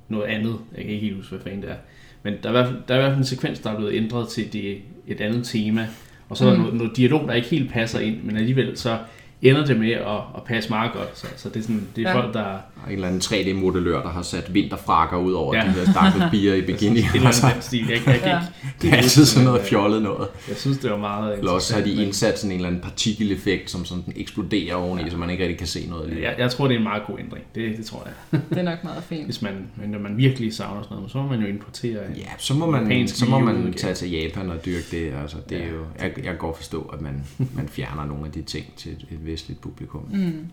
noget 0.09 0.25
andet. 0.25 0.57
Jeg 0.75 0.83
kan 0.83 0.93
ikke 0.93 1.05
helt 1.05 1.15
huske, 1.15 1.29
hvad 1.29 1.43
fanden 1.43 1.61
det 1.61 1.71
er. 1.71 1.75
Men 2.23 2.33
der 2.43 2.49
er, 2.49 2.49
i 2.49 2.51
hvert 2.51 2.67
fald, 2.67 2.79
der 2.87 2.93
er 2.93 2.97
i 2.97 3.01
hvert 3.01 3.11
fald 3.11 3.19
en 3.19 3.25
sekvens, 3.25 3.59
der 3.59 3.69
er 3.69 3.75
blevet 3.75 3.93
ændret 3.93 4.27
til 4.27 4.53
det, 4.53 4.77
et 5.07 5.21
andet 5.21 5.45
tema. 5.45 5.87
Og 6.29 6.37
så 6.37 6.45
er 6.45 6.49
der 6.49 6.55
mm. 6.55 6.61
noget, 6.61 6.77
noget 6.77 6.97
dialog, 6.97 7.27
der 7.27 7.33
ikke 7.33 7.47
helt 7.47 7.71
passer 7.71 7.99
ind, 7.99 8.23
men 8.23 8.37
alligevel 8.37 8.77
så 8.77 8.99
ender 9.43 9.65
det 9.65 9.79
med 9.79 9.91
at, 9.91 10.21
at 10.35 10.43
passe 10.45 10.69
meget 10.69 10.91
godt. 10.93 11.17
Så, 11.17 11.27
så 11.35 11.49
det 11.49 11.57
er, 11.57 11.61
sådan, 11.61 11.87
det 11.95 12.05
er 12.05 12.09
ja. 12.09 12.21
folk, 12.21 12.33
der... 12.33 12.43
Og 12.85 12.89
en 12.89 12.93
eller 12.93 13.07
anden 13.07 13.21
3D-modellør, 13.21 14.01
der 14.01 14.09
har 14.09 14.21
sat 14.21 14.53
vinterfrakker 14.53 15.17
ud 15.17 15.33
over 15.33 15.55
ja. 15.55 15.61
de 15.61 15.69
her 15.69 15.91
stakkels 15.91 16.25
bier 16.31 16.53
i 16.53 16.61
bikini. 16.61 17.01
det 17.13 17.23
er 17.23 17.31
sådan, 17.31 17.61
stil. 17.61 17.87
Jeg, 17.89 18.01
jeg, 18.05 18.21
jeg, 18.23 18.23
ja. 18.25 18.67
det 18.81 18.93
er 18.93 18.97
altid 18.97 19.25
sådan 19.25 19.45
noget 19.45 19.61
fjollet 19.61 20.01
noget. 20.01 20.27
Jeg 20.47 20.57
synes, 20.57 20.77
det 20.77 20.91
var 20.91 20.97
meget 20.97 21.37
Eller 21.37 21.51
også 21.51 21.75
har 21.75 21.81
de 21.81 21.93
indsat 21.93 22.39
sådan 22.39 22.51
en 22.51 22.55
eller 22.55 22.67
anden 22.67 22.81
partikeleffekt, 22.81 23.71
som 23.71 23.85
sådan 23.85 24.03
eksploderer 24.15 24.75
oveni, 24.75 25.03
ja. 25.03 25.09
så 25.09 25.17
man 25.17 25.29
ikke 25.29 25.43
rigtig 25.43 25.57
kan 25.57 25.67
se 25.67 25.89
noget. 25.89 26.09
Lige. 26.09 26.23
Jeg, 26.23 26.35
jeg 26.37 26.51
tror, 26.51 26.67
det 26.67 26.73
er 26.73 26.77
en 26.77 26.83
meget 26.83 27.03
god 27.07 27.19
ændring. 27.19 27.45
Det, 27.55 27.77
det 27.77 27.85
tror 27.85 28.07
jeg. 28.31 28.41
det 28.49 28.57
er 28.57 28.63
nok 28.63 28.83
meget 28.83 29.03
fint. 29.03 29.25
Hvis 29.25 29.41
man, 29.41 29.53
når 29.87 29.99
man 29.99 30.17
virkelig 30.17 30.53
savner 30.53 30.81
sådan 30.81 30.95
noget, 30.95 31.11
så 31.11 31.17
må 31.17 31.27
man 31.27 31.39
jo 31.39 31.47
importere 31.47 31.99
Ja, 32.15 32.29
så 32.37 32.53
må 32.53 32.71
man, 32.71 33.07
så 33.07 33.25
må 33.25 33.39
man 33.39 33.73
tage 33.73 33.93
til 33.93 34.11
Japan 34.11 34.49
og 34.49 34.65
dyrke 34.65 34.85
det. 34.91 35.13
Altså, 35.21 35.37
det 35.49 35.55
ja. 35.55 35.61
er 35.61 35.67
jo, 35.67 35.79
jeg, 35.99 36.11
jeg 36.17 36.23
kan 36.23 36.37
godt 36.37 36.57
forstå, 36.57 36.81
at 36.93 37.01
man, 37.01 37.23
man 37.55 37.67
fjerner 37.67 38.05
nogle 38.05 38.25
af 38.25 38.31
de 38.31 38.41
ting 38.41 38.65
til 38.77 38.91
et 38.91 39.25
vestligt 39.33 39.61
publikum. 39.61 40.05
Mm. 40.11 40.47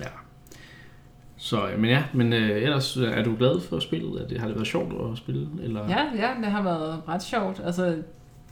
Ja. 0.00 0.06
Så, 1.36 1.68
men 1.78 1.90
ja, 1.90 2.04
men 2.14 2.32
øh, 2.32 2.62
ellers 2.62 2.96
er 2.96 3.24
du 3.24 3.36
glad 3.38 3.60
for 3.60 3.78
spillet? 3.78 4.22
Er 4.22 4.26
det, 4.28 4.40
har 4.40 4.46
det 4.46 4.56
været 4.56 4.68
sjovt 4.68 5.12
at 5.12 5.18
spille? 5.18 5.48
Eller? 5.62 5.88
Ja, 5.88 6.04
ja, 6.16 6.30
det 6.42 6.46
har 6.46 6.62
været 6.62 7.02
ret 7.08 7.22
sjovt. 7.22 7.60
Altså, 7.64 7.96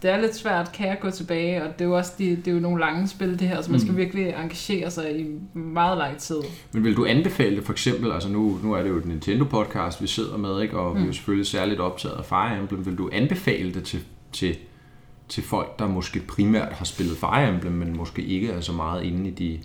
det 0.02 0.11
er 0.11 0.20
lidt 0.20 0.37
svært, 0.37 0.72
kan 0.72 0.88
jeg 0.88 0.98
gå 1.00 1.11
tilbage, 1.11 1.62
og 1.62 1.72
det 1.78 1.85
er 1.85 1.88
jo 1.88 1.96
også 1.96 2.12
de, 2.18 2.37
det 2.37 2.48
er 2.48 2.52
jo 2.52 2.61
nogle 2.61 2.81
lange 2.81 3.09
spil, 3.09 3.38
det 3.38 3.48
her, 3.48 3.62
så 3.62 3.70
man 3.70 3.81
skal 3.81 3.92
mm. 3.92 3.98
virkelig 3.98 4.28
engagere 4.28 4.90
sig 4.90 5.20
i 5.20 5.26
meget 5.54 5.98
lang 5.98 6.18
tid. 6.18 6.37
Men 6.72 6.85
vil 6.85 6.96
du 6.96 7.07
anbefale 7.07 7.57
det 7.57 7.64
for 7.64 7.72
eksempel, 7.72 8.12
altså 8.12 8.28
nu, 8.28 8.59
nu 8.62 8.72
er 8.72 8.83
det 8.83 8.88
jo 8.88 8.96
et 8.96 9.04
Nintendo-podcast, 9.04 10.02
vi 10.02 10.07
sidder 10.07 10.37
med, 10.37 10.62
ikke? 10.62 10.78
og 10.78 10.92
mm. 10.92 10.96
vi 10.96 11.02
er 11.02 11.07
jo 11.07 11.12
selvfølgelig 11.12 11.46
særligt 11.46 11.81
optaget 11.81 12.14
af 12.14 12.24
Fire 12.24 12.59
Emblem. 12.59 12.87
Vil 12.87 12.98
du 12.98 13.11
anbefale 13.12 13.74
det 13.74 13.85
til, 13.85 14.00
til, 14.33 14.57
til 15.29 15.43
folk, 15.43 15.79
der 15.79 15.87
måske 15.87 16.21
primært 16.21 16.73
har 16.73 16.85
spillet 16.85 17.17
Fire 17.17 17.49
Emblem, 17.49 17.73
men 17.73 17.97
måske 17.97 18.23
ikke 18.23 18.51
er 18.51 18.61
så 18.61 18.73
meget 18.73 19.05
inde 19.05 19.29
i 19.29 19.31
de 19.31 19.61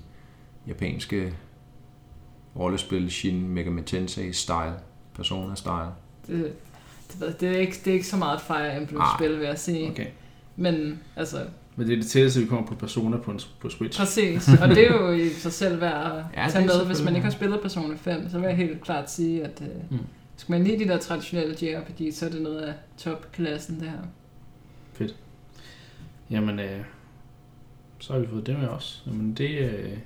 japanske 0.68 1.34
rollespil, 2.60 3.12
Shin 3.12 3.50
Megami 3.50 3.82
Tensei-style, 3.82 4.80
Persona-style? 5.20 5.92
Det, 6.28 6.54
det, 7.20 7.42
det, 7.42 7.50
er 7.50 7.60
ikke, 7.60 7.78
det 7.86 7.88
er 7.88 7.94
ikke 7.94 8.08
så 8.08 8.18
meget 8.18 8.36
et 8.36 8.42
Fire 8.42 8.78
Emblem-spil, 8.78 9.40
vil 9.40 9.46
jeg 9.46 9.60
sige. 9.60 9.90
Okay. 9.90 10.08
Men 10.56 11.00
altså... 11.16 11.38
Men 11.76 11.88
det 11.88 11.94
er 11.94 11.98
det 11.98 12.10
tætteste, 12.10 12.40
vi 12.40 12.46
kommer 12.46 12.68
på 12.68 12.76
Persona 12.76 13.18
på, 13.18 13.34
på 13.60 13.70
Switch. 13.70 14.00
Præcis, 14.00 14.50
og 14.62 14.70
det 14.70 14.90
er 14.90 14.94
jo 14.94 15.12
i 15.12 15.30
sig 15.30 15.54
selv 15.54 15.82
værd 15.82 16.12
at 16.12 16.24
ja, 16.44 16.50
tage 16.50 16.66
med. 16.66 16.86
Hvis 16.86 17.04
man 17.04 17.16
ikke 17.16 17.24
har 17.24 17.32
spillet 17.32 17.62
Persona 17.62 17.96
5, 17.96 18.30
så 18.30 18.40
vil 18.40 18.48
jeg 18.48 18.56
helt 18.56 18.82
klart 18.82 19.12
sige, 19.12 19.44
at 19.44 19.62
uh, 19.62 19.92
mm. 19.92 20.06
skal 20.38 20.54
man 20.54 20.64
lide 20.64 20.80
de 20.80 20.88
der 20.88 20.98
traditionelle 20.98 21.56
JRPG, 21.62 22.14
så 22.14 22.26
er 22.26 22.30
det 22.30 22.42
noget 22.42 22.60
af 22.60 22.74
topklassen, 22.98 23.80
det 23.80 23.90
her. 23.90 23.98
Jamen, 26.34 26.60
øh, 26.60 26.80
så 28.00 28.14
har 28.14 28.20
vi 28.20 28.28
fået 28.28 28.48
det 28.48 28.60
med 28.60 28.68
også. 28.68 29.02
Jamen, 29.08 29.34
det, 29.34 29.50
øh, 29.50 29.98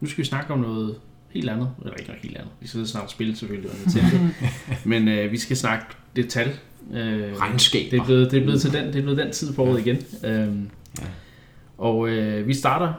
nu 0.00 0.08
skal 0.08 0.24
vi 0.24 0.28
snakke 0.28 0.52
om 0.52 0.58
noget 0.58 1.00
helt 1.28 1.50
andet. 1.50 1.70
Eller 1.78 1.94
ikke 1.94 2.08
noget 2.08 2.22
helt 2.22 2.36
andet. 2.36 2.52
Vi 2.60 2.66
skal 2.66 2.86
snart 2.86 3.10
spille 3.10 3.36
selvfølgelig, 3.36 3.70
og 3.70 3.76
Nintendo. 3.76 4.16
Men 4.90 5.08
øh, 5.08 5.32
vi 5.32 5.38
skal 5.38 5.56
snakke 5.56 5.86
detal 6.16 6.58
Øh, 6.92 7.36
Regnskaber. 7.40 7.90
Det 7.90 8.00
er, 8.00 8.04
blevet, 8.04 8.30
det, 8.30 8.38
er 8.38 8.42
blevet 8.42 8.60
til 8.60 8.72
den, 8.72 8.86
det 8.86 8.96
er 8.96 9.02
blevet 9.02 9.18
den 9.18 9.32
tid 9.32 9.54
på 9.54 9.64
året 9.64 9.80
igen. 9.80 9.96
Øh, 10.24 10.56
ja. 11.00 11.06
Og 11.78 12.08
øh, 12.08 12.46
vi 12.46 12.54
starter 12.54 12.92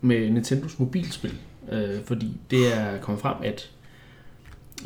med 0.00 0.30
Nintendos 0.30 0.78
mobilspil, 0.78 1.34
øh, 1.72 2.04
fordi 2.04 2.36
det 2.50 2.78
er 2.78 3.00
kommet 3.00 3.22
frem, 3.22 3.36
at 3.42 3.70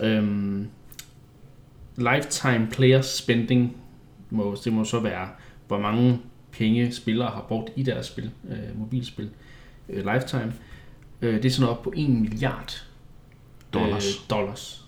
øh, 0.02 0.62
lifetime 1.96 2.68
player 2.70 3.02
spending 3.02 3.76
må, 4.30 4.56
det 4.64 4.72
må 4.72 4.84
så 4.84 5.00
være, 5.00 5.28
hvor 5.66 5.80
mange 5.80 6.20
penge 6.52 6.92
spillere 6.92 7.28
har 7.28 7.44
brugt 7.48 7.70
i 7.76 7.82
deres 7.82 8.06
spil, 8.06 8.30
øh, 8.50 8.78
mobilspil, 8.78 9.30
øh, 9.88 10.12
lifetime. 10.12 10.52
Øh, 11.22 11.34
det 11.34 11.44
er 11.44 11.50
sådan 11.50 11.70
op 11.70 11.82
på 11.82 11.92
1 11.96 12.10
milliard 12.10 12.86
dollars. 13.72 14.06
Øh, 14.06 14.20
dollars. 14.30 14.84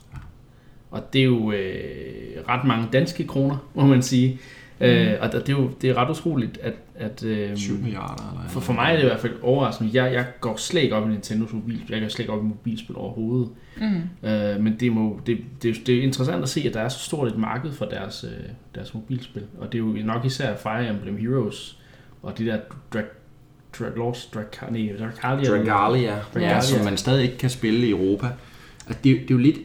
Og 0.90 1.12
det 1.12 1.20
er 1.20 1.24
jo 1.24 1.52
øh, 1.52 2.44
ret 2.48 2.66
mange 2.66 2.88
danske 2.92 3.26
kroner, 3.26 3.56
må 3.74 3.86
man 3.86 4.02
sige. 4.02 4.38
Mm. 4.80 4.86
Øh, 4.86 5.18
og 5.20 5.32
det 5.32 5.48
er 5.48 5.52
jo 5.52 5.70
det 5.82 5.90
er 5.90 5.94
ret 5.94 6.10
utroligt, 6.10 6.58
at... 6.62 6.74
at 6.94 7.24
øh, 7.24 7.56
7 7.56 7.78
milliarder 7.78 8.30
eller 8.30 8.48
for, 8.48 8.60
for 8.60 8.72
mig 8.72 8.92
er 8.92 8.96
det 8.96 9.02
i 9.02 9.06
hvert 9.06 9.20
fald 9.20 9.32
overraskende. 9.42 10.02
Jeg, 10.02 10.12
jeg 10.12 10.26
går 10.40 10.56
slet 10.56 10.82
ikke 10.82 10.94
op 10.94 11.10
i 11.10 11.14
Nintendo's 11.14 11.54
mobilspil. 11.54 11.92
Jeg 11.92 12.00
går 12.00 12.08
slet 12.08 12.20
ikke 12.20 12.32
op 12.32 12.42
i 12.42 12.46
mobilspil 12.46 12.96
overhovedet. 12.96 13.48
Mm. 13.76 14.28
Øh, 14.28 14.60
men 14.60 14.76
det, 14.80 14.92
må, 14.92 15.20
det, 15.26 15.38
det, 15.62 15.86
det 15.86 15.98
er 15.98 16.02
interessant 16.02 16.42
at 16.42 16.48
se, 16.48 16.60
at 16.60 16.74
der 16.74 16.80
er 16.80 16.88
så 16.88 16.98
stort 16.98 17.28
et 17.28 17.38
marked 17.38 17.72
for 17.72 17.84
deres, 17.84 18.24
øh, 18.24 18.44
deres 18.74 18.94
mobilspil. 18.94 19.42
Og 19.58 19.72
det 19.72 19.78
er 19.78 19.82
jo 19.82 19.96
nok 20.04 20.24
især 20.24 20.56
Fire 20.56 20.90
Emblem 20.90 21.16
Heroes 21.16 21.78
og 22.22 22.38
de 22.38 22.46
der 22.46 22.58
Drag, 22.92 23.04
Drag 23.78 23.96
Lost 23.96 24.34
Dragalia, 24.34 24.96
Dragalia, 24.96 25.50
Dragalia, 25.50 26.18
ja, 26.34 26.60
som 26.60 26.84
man 26.84 26.96
stadig 26.96 27.22
ikke 27.22 27.38
kan 27.38 27.50
spille 27.50 27.86
i 27.86 27.90
Europa. 27.90 28.26
Og 28.86 28.94
det, 28.94 29.04
det 29.04 29.20
er 29.20 29.26
jo 29.30 29.38
lidt 29.38 29.58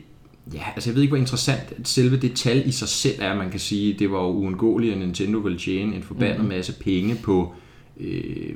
Ja, 0.54 0.64
altså 0.76 0.90
jeg 0.90 0.96
ved 0.96 1.02
ikke, 1.02 1.12
hvor 1.12 1.18
interessant 1.18 1.88
selve 1.88 2.18
det 2.18 2.34
tal 2.34 2.68
i 2.68 2.72
sig 2.72 2.88
selv 2.88 3.16
er. 3.20 3.36
Man 3.36 3.52
kan 3.52 3.60
sige, 3.60 3.94
det 4.00 4.12
var 4.12 4.22
jo 4.22 4.28
uundgåeligt, 4.28 4.94
at 4.94 5.00
Nintendo 5.00 5.38
ville 5.38 5.60
tjene 5.60 5.96
en 5.96 6.04
forbandet 6.04 6.42
mm. 6.42 6.48
masse 6.48 6.74
penge 6.74 7.16
på, 7.16 7.54
øh, 8.00 8.56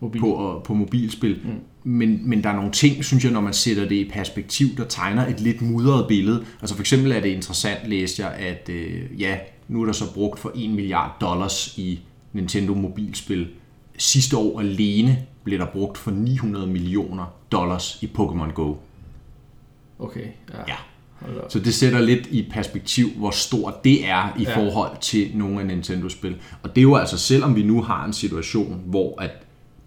Mobil. 0.00 0.20
på, 0.20 0.62
på 0.64 0.74
mobilspil. 0.74 1.40
Mm. 1.44 1.90
Men, 1.90 2.28
men 2.28 2.44
der 2.44 2.50
er 2.50 2.56
nogle 2.56 2.72
ting, 2.72 3.04
synes 3.04 3.24
jeg, 3.24 3.32
når 3.32 3.40
man 3.40 3.52
sætter 3.52 3.88
det 3.88 3.94
i 3.94 4.10
perspektiv, 4.10 4.68
der 4.76 4.84
tegner 4.84 5.26
et 5.26 5.40
lidt 5.40 5.62
mudret 5.62 6.08
billede. 6.08 6.44
Altså 6.60 6.74
for 6.74 6.82
eksempel 6.82 7.12
er 7.12 7.20
det 7.20 7.28
interessant, 7.28 7.88
læste 7.88 8.22
jeg, 8.22 8.34
at 8.34 8.68
øh, 8.68 9.20
ja, 9.20 9.38
nu 9.68 9.82
er 9.82 9.86
der 9.86 9.92
så 9.92 10.14
brugt 10.14 10.38
for 10.38 10.52
1 10.54 10.70
milliard 10.70 11.16
dollars 11.20 11.78
i 11.78 12.00
Nintendo 12.32 12.74
mobilspil. 12.74 13.48
Sidste 13.98 14.36
år 14.36 14.60
alene 14.60 15.18
blev 15.44 15.58
der 15.58 15.66
brugt 15.66 15.98
for 15.98 16.10
900 16.10 16.66
millioner 16.66 17.34
dollars 17.52 18.02
i 18.02 18.10
Pokémon 18.18 18.52
Go. 18.52 18.74
Okay, 19.98 20.24
ja. 20.54 20.58
ja. 20.68 20.74
Så 21.48 21.58
det 21.58 21.74
sætter 21.74 22.00
lidt 22.00 22.26
i 22.26 22.48
perspektiv, 22.50 23.08
hvor 23.16 23.30
stort 23.30 23.84
det 23.84 24.08
er 24.08 24.36
i 24.38 24.42
ja. 24.42 24.56
forhold 24.56 24.96
til 25.00 25.30
nogle 25.34 25.60
af 25.60 25.66
Nintendo-spil. 25.66 26.36
Og 26.62 26.74
det 26.74 26.80
er 26.80 26.82
jo 26.82 26.96
altså, 26.96 27.18
selvom 27.18 27.56
vi 27.56 27.62
nu 27.62 27.82
har 27.82 28.04
en 28.04 28.12
situation, 28.12 28.82
hvor 28.86 29.22
at 29.22 29.30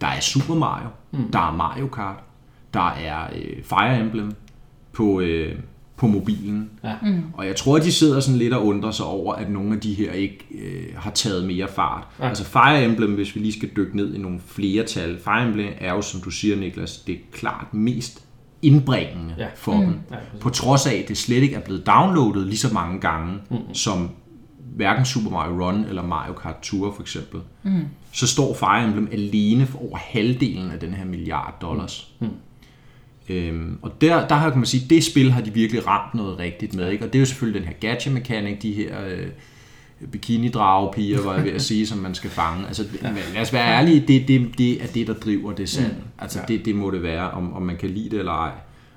der 0.01 0.07
er 0.07 0.19
Super 0.19 0.55
Mario, 0.55 0.87
mm. 1.11 1.31
der 1.31 1.39
er 1.39 1.55
Mario 1.55 1.87
Kart, 1.87 2.23
der 2.73 2.89
er 2.89 3.27
øh, 3.35 3.63
Fire 3.63 3.99
Emblem 3.99 4.31
på, 4.93 5.19
øh, 5.19 5.55
på 5.97 6.07
mobilen. 6.07 6.69
Ja. 6.83 6.95
Mm. 7.01 7.23
Og 7.33 7.47
jeg 7.47 7.55
tror, 7.55 7.77
at 7.77 7.83
de 7.83 7.91
sidder 7.91 8.19
sådan 8.19 8.37
lidt 8.37 8.53
og 8.53 8.65
undrer 8.65 8.91
sig 8.91 9.05
over, 9.05 9.33
at 9.33 9.49
nogle 9.49 9.73
af 9.73 9.79
de 9.79 9.93
her 9.93 10.11
ikke 10.11 10.45
øh, 10.51 10.87
har 10.95 11.11
taget 11.11 11.45
mere 11.45 11.67
fart. 11.67 12.07
Ja. 12.19 12.29
Altså 12.29 12.43
Fire 12.43 12.85
Emblem, 12.85 13.13
hvis 13.13 13.35
vi 13.35 13.39
lige 13.39 13.53
skal 13.53 13.69
dykke 13.75 13.97
ned 13.97 14.13
i 14.13 14.17
nogle 14.17 14.39
flere 14.45 14.85
tal. 14.85 15.19
Fire 15.19 15.47
Emblem 15.47 15.73
er 15.77 15.93
jo, 15.93 16.01
som 16.01 16.21
du 16.21 16.29
siger, 16.29 16.55
Niklas, 16.55 16.97
det 16.97 17.15
er 17.15 17.19
klart 17.31 17.73
mest 17.73 18.25
indbringende 18.61 19.35
ja. 19.37 19.47
for 19.55 19.73
mm. 19.73 19.85
dem. 19.85 19.99
Ja, 20.11 20.17
på 20.39 20.49
trods 20.49 20.87
af, 20.87 20.95
at 20.95 21.07
det 21.07 21.17
slet 21.17 21.43
ikke 21.43 21.55
er 21.55 21.59
blevet 21.59 21.87
downloadet 21.87 22.47
lige 22.47 22.57
så 22.57 22.73
mange 22.73 22.99
gange, 22.99 23.39
mm. 23.49 23.73
som 23.73 24.09
hverken 24.75 25.05
Super 25.05 25.29
Mario 25.29 25.65
Run 25.65 25.85
eller 25.85 26.03
Mario 26.03 26.33
Kart 26.33 26.55
Tour 26.61 26.93
for 26.93 27.01
eksempel, 27.01 27.39
mm. 27.63 27.85
så 28.11 28.27
står 28.27 28.53
Fire 28.53 28.83
Emblem 28.83 29.09
alene 29.11 29.65
for 29.65 29.81
over 29.81 29.97
halvdelen 29.97 30.71
af 30.71 30.79
den 30.79 30.93
her 30.93 31.05
milliard 31.05 31.57
dollars. 31.61 32.11
Mm. 32.19 32.27
Øhm, 33.29 33.79
og 33.81 34.01
der, 34.01 34.27
der 34.27 34.35
har 34.35 34.49
kan 34.49 34.59
man 34.59 34.65
sige, 34.65 34.85
det 34.89 35.03
spil 35.03 35.31
har 35.31 35.41
de 35.41 35.53
virkelig 35.53 35.87
ramt 35.87 36.13
noget 36.13 36.39
rigtigt 36.39 36.75
med, 36.75 36.91
ikke? 36.91 37.05
og 37.05 37.13
det 37.13 37.19
er 37.19 37.21
jo 37.21 37.25
selvfølgelig 37.25 37.61
den 37.61 37.67
her 37.67 37.75
gacha 37.79 38.09
mekanik, 38.09 38.61
de 38.61 38.73
her 38.73 39.05
øh, 39.07 39.27
bikini-dragepiger, 40.11 41.21
var 41.23 41.35
jeg 41.35 41.43
ved 41.43 41.51
at 41.51 41.61
sige, 41.61 41.87
som 41.87 41.97
man 41.97 42.15
skal 42.15 42.29
fange. 42.29 42.67
Altså, 42.67 42.83
ja. 43.03 43.09
lad 43.33 43.41
os 43.41 43.53
være 43.53 43.67
ærlige, 43.67 44.03
det, 44.07 44.27
det, 44.27 44.57
det 44.57 44.83
er 44.83 44.87
det, 44.87 45.07
der 45.07 45.13
driver 45.13 45.51
det 45.51 45.69
salg. 45.69 45.93
Mm. 45.97 46.03
Altså, 46.19 46.39
ja. 46.39 46.45
det, 46.45 46.65
det 46.65 46.75
må 46.75 46.91
det 46.91 47.03
være, 47.03 47.31
om, 47.31 47.53
om 47.53 47.61
man 47.61 47.77
kan 47.77 47.89
lide 47.89 48.09
det 48.09 48.19
eller 48.19 48.31
ej. 48.31 48.51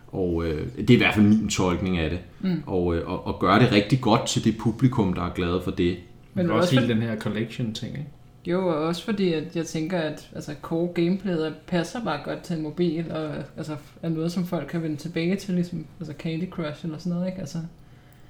Og 0.09 0.45
øh, 0.45 0.67
det 0.77 0.91
er 0.91 0.95
i 0.95 0.99
hvert 0.99 1.15
fald 1.15 1.27
min 1.27 1.49
tolkning 1.49 1.99
af 1.99 2.11
det. 2.11 2.19
Mm. 2.41 2.63
Og, 2.67 2.97
øh, 2.97 3.09
og, 3.11 3.27
og 3.27 3.41
gøre 3.41 3.59
det 3.59 3.73
rigtig 3.73 4.01
godt 4.01 4.27
til 4.27 4.45
det 4.45 4.59
publikum, 4.59 5.13
der 5.13 5.23
er 5.23 5.31
glade 5.35 5.61
for 5.65 5.71
det. 5.71 5.97
Men 6.35 6.51
også, 6.51 6.63
også 6.63 6.81
hele 6.81 6.95
den 6.95 7.03
her 7.03 7.19
collection-ting, 7.19 7.93
ikke? 7.93 8.09
Jo, 8.47 8.69
og 8.69 8.75
også 8.75 9.05
fordi, 9.05 9.33
at 9.33 9.57
jeg 9.57 9.67
tænker, 9.67 9.99
at 9.99 10.29
altså, 10.35 10.55
core 10.63 10.89
gameplayet 10.95 11.55
passer 11.67 12.05
bare 12.05 12.21
godt 12.25 12.43
til 12.43 12.57
en 12.57 12.63
mobil, 12.63 13.13
og 13.13 13.31
altså, 13.57 13.77
er 14.03 14.09
noget, 14.09 14.33
som 14.33 14.47
folk 14.47 14.69
kan 14.69 14.83
vende 14.83 14.97
tilbage 14.97 15.37
til, 15.37 15.55
ligesom 15.55 15.87
altså 16.01 16.15
Candy 16.19 16.51
Crush 16.51 16.85
eller 16.85 16.99
sådan 16.99 17.13
noget, 17.13 17.27
ikke? 17.27 17.41
Altså, 17.41 17.59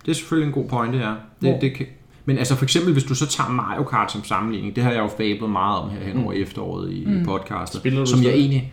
det 0.05 0.11
er 0.11 0.15
selvfølgelig 0.15 0.47
en 0.47 0.55
god 0.55 0.69
pointe, 0.69 0.99
ja. 0.99 1.15
Det, 1.43 1.61
det 1.61 1.75
kan, 1.75 1.87
men 2.25 2.39
altså 2.39 2.57
for 2.57 2.65
eksempel, 2.65 2.93
hvis 2.93 3.05
du 3.05 3.15
så 3.15 3.27
tager 3.27 3.51
Mario 3.51 3.83
Kart 3.83 4.13
som 4.13 4.25
sammenligning, 4.25 4.77
det 4.77 4.85
har 4.85 4.91
jeg 4.91 5.01
jo 5.01 5.09
fablet 5.09 5.51
meget 5.51 5.83
om 5.83 5.91
her 5.91 6.05
hen 6.05 6.25
over 6.25 6.35
mm. 6.35 6.43
efteråret 6.43 6.93
i 6.93 7.05
mm. 7.07 7.25
podcastet, 7.25 7.81
Spiller 7.81 8.01
du 8.01 8.07
som 8.07 8.23
jeg 8.23 8.33
egentlig... 8.33 8.73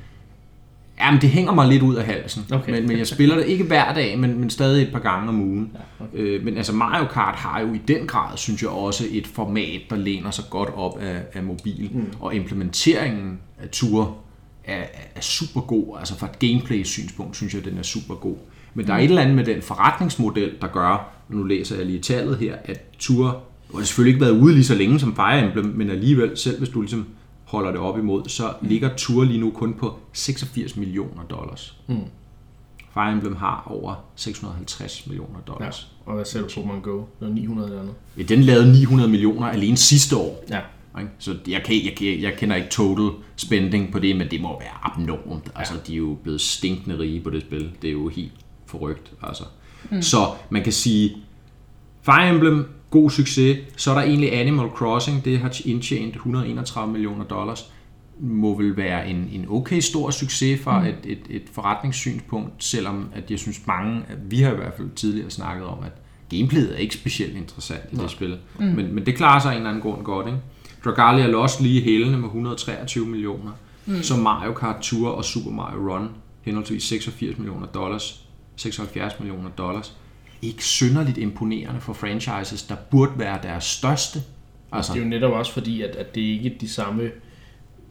Jamen, 1.00 1.22
det 1.22 1.30
hænger 1.30 1.54
mig 1.54 1.68
lidt 1.68 1.84
ud 1.84 1.96
af 1.96 2.06
halsen. 2.06 2.46
Okay. 2.52 2.72
Men, 2.72 2.88
men 2.88 2.98
jeg 2.98 3.08
spiller 3.08 3.36
det 3.36 3.46
ikke 3.46 3.64
hver 3.64 3.94
dag, 3.94 4.20
men, 4.20 4.40
men 4.40 4.50
stadig 4.50 4.84
et 4.84 4.92
par 4.92 5.00
gange 5.00 5.30
om 5.30 5.42
ugen. 5.42 5.72
Ja, 5.74 6.06
okay. 6.06 6.18
øh, 6.18 6.46
men 6.46 6.58
altså 6.58 6.74
Mario 6.74 7.06
Kart 7.06 7.36
har 7.36 7.62
jo 7.62 7.74
i 7.74 7.82
den 7.88 8.08
grad, 8.08 8.38
synes 8.38 8.62
jeg 8.62 8.70
også, 8.70 9.04
et 9.12 9.28
format, 9.28 9.82
der 9.90 9.96
læner 9.96 10.32
sig 10.32 10.46
godt 10.50 10.70
op 10.76 11.00
af, 11.00 11.22
af 11.34 11.44
mobil. 11.44 11.90
Mm. 11.94 12.06
Og 12.20 12.36
implementeringen 12.36 13.40
af 13.62 13.70
tur 13.70 14.18
er, 14.64 14.84
er 15.16 15.22
super 15.22 15.62
god. 15.62 15.98
Altså 16.00 16.18
fra 16.18 16.28
et 16.28 16.40
gameplay-synspunkt, 16.40 17.36
synes 17.36 17.54
jeg, 17.54 17.66
den 17.66 17.78
er 17.78 17.84
super 17.84 18.16
god. 18.16 18.38
Men 18.74 18.88
der 18.88 18.94
er 18.94 18.98
et 18.98 19.04
eller 19.04 19.22
andet 19.22 19.36
med 19.36 19.46
den 19.46 19.62
forretningsmodel, 19.62 20.52
der 20.62 20.68
gør, 20.68 21.10
nu 21.32 21.44
læser 21.44 21.76
jeg 21.78 21.86
lige 21.86 22.00
tallet 22.00 22.38
her, 22.38 22.56
at 22.65 22.82
Tour, 23.00 23.44
og 23.70 23.80
har 23.80 23.86
selvfølgelig 23.86 24.13
ikke 24.13 24.26
været 24.26 24.39
ude 24.41 24.54
lige 24.54 24.63
så 24.63 24.76
længe 24.76 25.00
som 25.00 25.15
Fire 25.15 25.46
Emblem, 25.46 25.65
men 25.65 25.89
alligevel, 25.89 26.38
selv 26.38 26.58
hvis 26.58 26.70
du 26.70 26.82
ligesom 26.82 27.06
holder 27.44 27.72
det 27.72 27.80
op 27.80 27.98
imod, 27.98 28.30
så 28.30 28.54
mm. 28.62 28.67
ligger 28.67 28.96
Tour 28.96 29.24
lige 29.24 29.39
nu 29.39 29.52
kun 29.52 29.74
på 29.74 30.00
86 30.13 30.76
millioner 30.76 31.24
dollars. 31.30 31.78
Mm. 31.88 31.96
Fire 32.94 33.12
Emblem 33.12 33.36
har 33.36 33.63
over 33.67 33.96
650 34.15 35.08
millioner 35.08 35.39
dollars. 35.39 35.88
Ja. 36.06 36.12
Og 36.12 36.15
hvad 36.15 36.26
selv 36.26 36.46
Pokémon 36.46 36.82
Go? 36.82 36.98
Det 36.98 37.28
var 37.28 37.30
900 37.30 37.67
eller 37.67 37.82
andet. 37.82 37.96
Ja, 38.17 38.24
den 38.24 38.44
lavede 38.44 38.72
900 38.72 39.10
millioner 39.10 39.48
alene 39.48 39.78
sidste 39.78 40.15
år. 40.15 40.44
Ja. 40.50 40.60
Så 41.20 41.38
jeg, 41.48 41.63
kan, 41.65 41.76
jeg, 41.76 42.22
jeg 42.22 42.34
kender 42.38 42.56
ikke 42.56 42.70
total 42.70 43.10
spending 43.36 43.91
på 43.91 44.00
det, 44.00 44.15
men 44.15 44.32
det 44.32 44.41
må 44.41 44.60
være 44.60 44.74
abnormt. 44.82 45.46
Ja. 45.46 45.60
Altså, 45.60 45.74
de 45.88 45.94
er 45.94 45.98
jo 45.98 46.17
blevet 46.24 46.41
stinkende 46.41 47.00
rige 47.00 47.22
på 47.22 47.30
det 47.30 47.41
spil. 47.41 47.72
Det 47.82 47.88
er 47.88 47.91
jo 47.91 48.08
helt 48.08 48.32
forrygt. 48.65 49.12
Altså. 49.24 49.44
Mm. 49.89 50.02
Så 50.02 50.32
man 50.50 50.63
kan 50.63 50.74
sige, 50.74 51.17
Fire 52.02 52.30
Emblem, 52.30 52.65
god 52.89 53.10
succes. 53.10 53.58
Så 53.78 53.91
er 53.91 53.96
der 53.96 54.02
egentlig 54.02 54.34
Animal 54.34 54.70
Crossing, 54.70 55.26
det 55.26 55.39
har 55.39 55.62
indtjent 55.65 56.15
131 56.15 56.91
millioner 56.91 57.26
dollars. 57.26 57.72
Må 58.20 58.58
vel 58.58 58.78
være 58.78 59.10
en, 59.10 59.30
en 59.32 59.46
okay 59.50 59.80
stor 59.80 60.12
succes 60.12 60.62
fra 60.62 60.80
mm. 60.80 60.86
et, 60.86 60.98
et, 61.04 61.20
et 61.30 61.44
forretningssynspunkt, 61.52 62.63
selvom 62.63 63.10
at 63.15 63.32
jeg 63.32 63.39
synes 63.39 63.67
mange, 63.67 64.02
at 64.10 64.17
vi 64.32 64.41
har 64.41 64.52
i 64.52 64.56
hvert 64.56 64.74
fald 64.78 64.89
tidligere 64.96 65.30
snakket 65.30 65.65
om, 65.65 65.78
at 65.86 65.91
gameplayet 66.30 66.74
er 66.74 66.78
ikke 66.78 66.94
specielt 66.94 67.38
interessant 67.38 67.84
i 67.91 67.96
det 67.96 68.12
spil. 68.12 68.38
Mm. 68.60 68.65
Men, 68.65 68.96
men 68.96 69.06
det 69.06 69.15
klarer 69.15 69.39
sig 69.39 69.52
af 69.52 69.56
en 69.56 69.58
eller 69.58 69.70
anden 69.70 69.84
grund 69.84 70.04
godt, 70.04 70.28
ikke? 70.28 70.39
Dragalia 70.86 71.28
Lost 71.28 71.62
lige 71.62 71.82
hælende 71.82 72.17
med 72.17 72.28
123 72.28 73.06
millioner. 73.06 73.52
Mm. 73.86 74.04
Så 74.04 74.17
Mario 74.17 74.54
Kart 74.54 74.82
Tour 74.82 75.10
og 75.10 75.26
Super 75.26 75.52
Mario 75.52 75.94
Run, 75.94 76.10
henholdsvis 76.41 76.84
86 76.84 77.38
millioner 77.38 77.67
dollars, 77.67 78.26
76 78.62 79.19
millioner 79.19 79.50
dollars. 79.50 79.97
Ikke 80.41 80.63
synderligt 80.63 81.17
imponerende 81.17 81.82
for 81.82 81.93
franchises, 81.93 82.63
der 82.63 82.76
burde 82.91 83.12
være 83.15 83.39
deres 83.43 83.63
største. 83.63 84.19
Altså. 84.71 84.93
Det 84.93 85.00
er 85.00 85.04
jo 85.04 85.10
netop 85.10 85.32
også 85.32 85.54
fordi, 85.54 85.82
at, 85.82 85.95
at 85.95 86.15
det 86.15 86.21
ikke 86.21 86.54
er 86.54 86.58
de 86.60 86.69
samme 86.69 87.12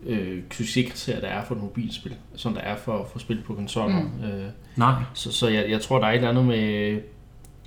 øh, 0.07 0.43
succeskriterier, 0.53 1.21
der 1.21 1.29
er 1.29 1.45
for 1.45 1.55
et 1.55 1.61
mobilspil, 1.61 2.15
som 2.35 2.55
der 2.55 2.61
er 2.61 2.77
for, 2.77 3.09
for 3.13 3.19
spil 3.19 3.43
på 3.47 3.55
konsoller. 3.55 4.03
Mm. 4.03 4.25
Øh, 4.25 4.51
Nej. 4.77 5.03
Så, 5.15 5.33
så 5.33 5.49
jeg, 5.49 5.71
jeg 5.71 5.81
tror, 5.81 5.99
der 5.99 6.07
er 6.07 6.11
et 6.11 6.17
eller 6.17 6.29
andet 6.29 6.45
med, 6.45 7.01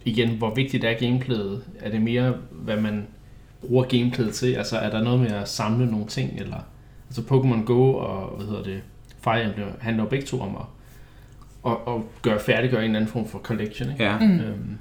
igen, 0.06 0.30
hvor 0.30 0.54
vigtigt 0.56 0.84
er 0.84 0.94
gameplayet. 0.94 1.64
Er 1.80 1.92
det 1.92 2.02
mere, 2.02 2.36
hvad 2.52 2.78
man 2.78 3.08
bruger 3.62 3.84
gameplayet 3.84 4.34
til? 4.34 4.54
Altså 4.54 4.78
er 4.78 4.90
der 4.90 5.04
noget 5.04 5.20
med 5.20 5.32
at 5.32 5.50
samle 5.50 5.92
nogle 5.92 6.08
ting, 6.08 6.40
eller 6.40 6.58
altså 7.08 7.22
Pokémon 7.22 7.64
Go 7.66 7.94
og 7.94 8.36
hvad 8.38 8.48
hedder 8.48 8.64
det, 8.64 8.82
Fire 9.24 9.44
Emblem 9.44 9.68
handler 9.80 10.04
jo 10.04 10.10
begge 10.10 10.26
to 10.26 10.42
om 10.42 10.56
at, 10.56 10.66
at, 11.66 11.72
at 11.88 11.94
gøre 12.22 12.40
færdiggøre 12.46 12.82
en 12.82 12.86
eller 12.86 13.00
anden 13.00 13.12
form 13.12 13.28
for 13.28 13.40
collection, 13.40 13.92
ikke? 13.92 14.04
Ja. 14.04 14.20
Mm. 14.20 14.40
Øhm. 14.40 14.78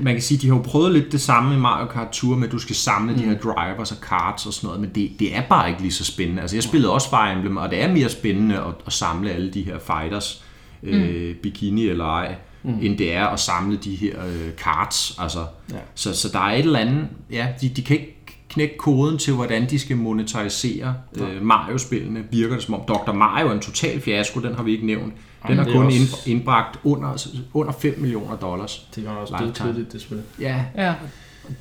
Man 0.00 0.14
kan 0.14 0.22
sige, 0.22 0.38
at 0.38 0.42
de 0.42 0.48
har 0.48 0.56
jo 0.56 0.62
prøvet 0.62 0.92
lidt 0.92 1.12
det 1.12 1.20
samme 1.20 1.54
i 1.54 1.58
Mario 1.58 1.86
Kart 1.86 2.08
Tour 2.12 2.36
med, 2.36 2.46
at 2.46 2.52
du 2.52 2.58
skal 2.58 2.76
samle 2.76 3.12
mm. 3.12 3.18
de 3.18 3.24
her 3.24 3.38
drivers 3.38 3.92
og 3.92 3.98
cards 3.98 4.46
og 4.46 4.52
sådan 4.52 4.66
noget, 4.66 4.80
men 4.80 4.90
det, 4.94 5.10
det 5.18 5.36
er 5.36 5.42
bare 5.42 5.68
ikke 5.68 5.80
lige 5.80 5.92
så 5.92 6.04
spændende. 6.04 6.42
Altså 6.42 6.56
jeg 6.56 6.62
spillede 6.62 6.92
også 6.92 7.08
Fire 7.10 7.32
Emblem, 7.32 7.56
og 7.56 7.70
det 7.70 7.82
er 7.82 7.92
mere 7.92 8.08
spændende 8.08 8.56
at, 8.56 8.74
at 8.86 8.92
samle 8.92 9.30
alle 9.30 9.50
de 9.50 9.62
her 9.62 9.78
fighters, 9.78 10.44
mm. 10.82 10.88
øh, 10.88 11.34
bikini 11.34 11.88
eller 11.88 12.04
ej 12.04 12.34
mm. 12.62 12.78
end 12.82 12.98
det 12.98 13.14
er 13.14 13.26
at 13.26 13.40
samle 13.40 13.76
de 13.76 13.94
her 13.94 14.26
øh, 14.26 14.52
cards. 14.56 15.16
Altså, 15.18 15.46
ja. 15.72 15.76
så, 15.94 16.16
så 16.16 16.28
der 16.32 16.40
er 16.40 16.52
et 16.52 16.64
eller 16.64 16.78
andet, 16.78 17.08
ja, 17.32 17.48
de, 17.60 17.68
de 17.68 17.82
kan 17.82 17.96
ikke 17.96 18.16
knække 18.50 18.76
koden 18.78 19.18
til, 19.18 19.34
hvordan 19.34 19.70
de 19.70 19.78
skal 19.78 19.96
monetarisere 19.96 20.94
øh, 21.14 21.42
Mario-spillene, 21.42 22.24
virker 22.30 22.54
det 22.54 22.64
som 22.64 22.74
om. 22.74 22.80
Dr. 22.88 23.12
Mario 23.12 23.48
er 23.48 23.52
en 23.52 23.60
total 23.60 24.00
fiasko, 24.00 24.40
den 24.40 24.54
har 24.54 24.62
vi 24.62 24.72
ikke 24.72 24.86
nævnt. 24.86 25.14
Den 25.48 25.58
har 25.58 25.64
kun 25.64 25.86
også... 25.86 26.22
indbragt 26.26 26.78
under, 26.84 27.26
under 27.54 27.72
5 27.72 27.94
millioner 27.98 28.36
dollars. 28.36 28.88
Det 28.94 29.06
var 29.06 29.10
også 29.10 29.34
det 29.46 29.54
tidligt, 29.54 29.92
det 29.92 30.00
spil. 30.00 30.22
Ja, 30.40 30.64
ja. 30.76 30.94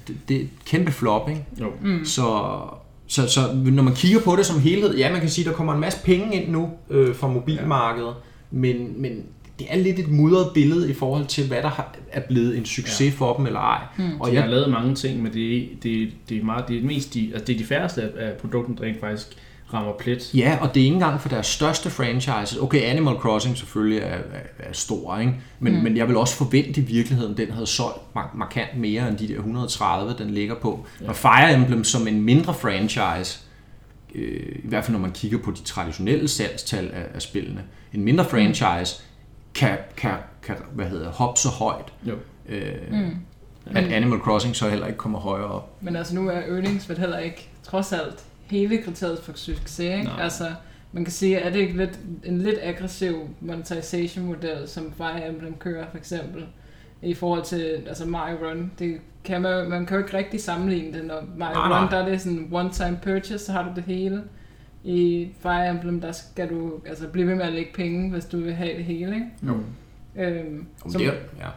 Det, 0.07 0.17
det 0.29 0.37
er 0.37 0.41
et 0.41 0.49
kæmpe 0.65 0.91
flop, 0.91 1.29
ikke? 1.29 1.45
Jo. 1.59 1.71
Mm. 1.81 2.05
Så, 2.05 2.59
så, 3.07 3.27
så 3.27 3.53
når 3.53 3.83
man 3.83 3.95
kigger 3.95 4.19
på 4.19 4.35
det 4.35 4.45
som 4.45 4.59
helhed, 4.59 4.97
ja, 4.97 5.11
man 5.11 5.21
kan 5.21 5.29
sige, 5.29 5.45
at 5.45 5.49
der 5.49 5.55
kommer 5.57 5.73
en 5.73 5.79
masse 5.79 6.03
penge 6.03 6.35
ind 6.35 6.51
nu 6.51 6.69
øh, 6.89 7.15
fra 7.15 7.27
mobilmarkedet, 7.27 8.07
ja. 8.07 8.57
men, 8.57 9.01
men 9.01 9.23
det 9.59 9.67
er 9.69 9.77
lidt 9.77 9.99
et 9.99 10.07
mudret 10.07 10.51
billede 10.53 10.89
i 10.89 10.93
forhold 10.93 11.25
til, 11.25 11.47
hvad 11.47 11.61
der 11.61 11.91
er 12.11 12.21
blevet 12.21 12.57
en 12.57 12.65
succes 12.65 13.01
ja. 13.01 13.17
for 13.17 13.33
dem 13.33 13.45
eller 13.45 13.59
ej. 13.59 13.81
Mm. 13.97 14.21
Og 14.21 14.33
jeg 14.33 14.41
har 14.41 14.49
lavet 14.49 14.69
mange 14.69 14.95
ting, 14.95 15.23
men 15.23 15.33
det, 15.33 15.69
det, 15.83 16.09
det, 16.29 16.37
er, 16.37 16.43
meget, 16.43 16.67
det, 16.67 16.77
er, 16.77 16.83
mest 16.83 17.13
de, 17.13 17.29
altså 17.33 17.45
det 17.45 17.53
er 17.53 17.57
de 17.57 17.65
færreste 17.65 18.01
af 18.01 18.37
produkterne, 18.37 18.77
der 18.77 18.83
rent 18.83 18.99
faktisk 18.99 19.27
rammer 19.73 19.93
plet. 19.99 20.35
Ja, 20.35 20.57
og 20.61 20.73
det 20.73 20.81
er 20.81 20.83
ikke 20.83 20.93
engang 20.93 21.21
for 21.21 21.29
deres 21.29 21.47
største 21.47 21.89
franchises. 21.89 22.57
Okay, 22.57 22.81
Animal 22.81 23.15
Crossing 23.15 23.57
selvfølgelig 23.57 23.99
er, 23.99 24.07
er, 24.07 24.19
er 24.59 24.73
stor, 24.73 25.17
ikke? 25.17 25.33
Men, 25.59 25.75
mm. 25.75 25.83
men 25.83 25.97
jeg 25.97 26.07
vil 26.07 26.17
også 26.17 26.35
forvente 26.35 26.81
i 26.81 26.83
virkeligheden, 26.83 27.37
den 27.37 27.51
havde 27.51 27.67
solgt 27.67 28.15
mark- 28.15 28.35
markant 28.35 28.77
mere 28.77 29.07
end 29.09 29.17
de 29.17 29.27
der 29.27 29.35
130, 29.35 30.15
den 30.17 30.29
ligger 30.29 30.55
på. 30.55 30.85
Ja. 31.01 31.07
Og 31.07 31.15
Fire 31.15 31.53
Emblem 31.53 31.83
som 31.83 32.07
en 32.07 32.21
mindre 32.21 32.53
franchise, 32.53 33.39
øh, 34.15 34.55
i 34.63 34.67
hvert 34.67 34.85
fald 34.85 34.97
når 34.97 35.01
man 35.01 35.11
kigger 35.11 35.37
på 35.37 35.51
de 35.51 35.63
traditionelle 35.63 36.27
salgstal 36.27 36.91
af, 36.93 37.05
af 37.13 37.21
spillene, 37.21 37.61
en 37.93 38.03
mindre 38.03 38.23
mm. 38.23 38.29
Kan, 39.53 39.77
kan, 39.97 40.13
kan 40.41 40.55
hvad 40.73 40.85
hedder, 40.85 41.11
hoppe 41.11 41.39
så 41.39 41.49
højt. 41.49 41.93
Jo. 42.03 42.15
Øh, 42.49 42.73
mm. 42.91 43.15
At 43.65 43.91
Animal 43.91 44.19
Crossing 44.19 44.55
så 44.55 44.69
heller 44.69 44.87
ikke 44.87 44.97
kommer 44.97 45.19
højere 45.19 45.47
op. 45.47 45.77
Men 45.81 45.95
altså 45.95 46.15
nu 46.15 46.29
er 46.29 46.41
earnings 46.47 46.89
vel 46.89 46.97
heller 46.97 47.17
ikke 47.17 47.49
trods 47.63 47.93
alt 47.93 48.23
hele 48.45 48.81
kriteriet 48.81 49.19
for 49.19 49.31
succes. 49.35 49.79
Ikke? 49.79 50.11
Altså, 50.19 50.51
man 50.91 51.03
kan 51.03 51.13
sige, 51.13 51.39
at 51.39 51.53
det 51.53 51.59
ikke 51.59 51.77
lidt, 51.77 51.99
en 52.23 52.41
lidt 52.41 52.59
aggressiv 52.61 53.29
monetization 53.39 54.25
model, 54.25 54.67
som 54.67 54.93
Fire 54.97 55.29
Emblem 55.29 55.55
kører 55.55 55.85
for 55.91 55.97
eksempel, 55.97 56.45
i 57.01 57.13
forhold 57.13 57.43
til 57.43 57.83
altså 57.87 58.05
Mario 58.05 58.35
Run. 58.35 58.71
Det 58.79 58.97
kan 59.23 59.41
man, 59.41 59.69
man 59.69 59.85
kan 59.85 59.97
jo 59.97 60.03
ikke 60.03 60.17
rigtig 60.17 60.41
sammenligne 60.41 60.97
det, 60.97 61.05
når 61.05 61.23
Mario 61.37 61.69
nej, 61.69 61.81
Run, 61.81 61.91
der 61.91 61.97
er 61.97 62.09
det 62.09 62.21
sådan 62.21 62.49
one-time 62.51 62.97
purchase, 63.03 63.45
så 63.45 63.51
har 63.51 63.63
du 63.63 63.69
det 63.75 63.83
hele. 63.83 64.23
I 64.83 65.29
Fire 65.41 65.69
Emblem, 65.69 66.01
der 66.01 66.11
skal 66.11 66.49
du 66.49 66.73
altså 66.85 67.07
blive 67.07 67.27
ved 67.27 67.35
med 67.35 67.45
at 67.45 67.53
lægge 67.53 67.71
penge, 67.73 68.11
hvis 68.11 68.25
du 68.25 68.39
vil 68.39 68.53
have 68.53 68.77
det 68.77 68.85
hele, 68.85 69.15
ikke? 69.15 69.27
Jo. 69.47 69.57
Øhm, 70.15 70.65
som, 70.81 71.01
det 71.01 71.07
er, 71.07 71.13
ja. 71.39 71.49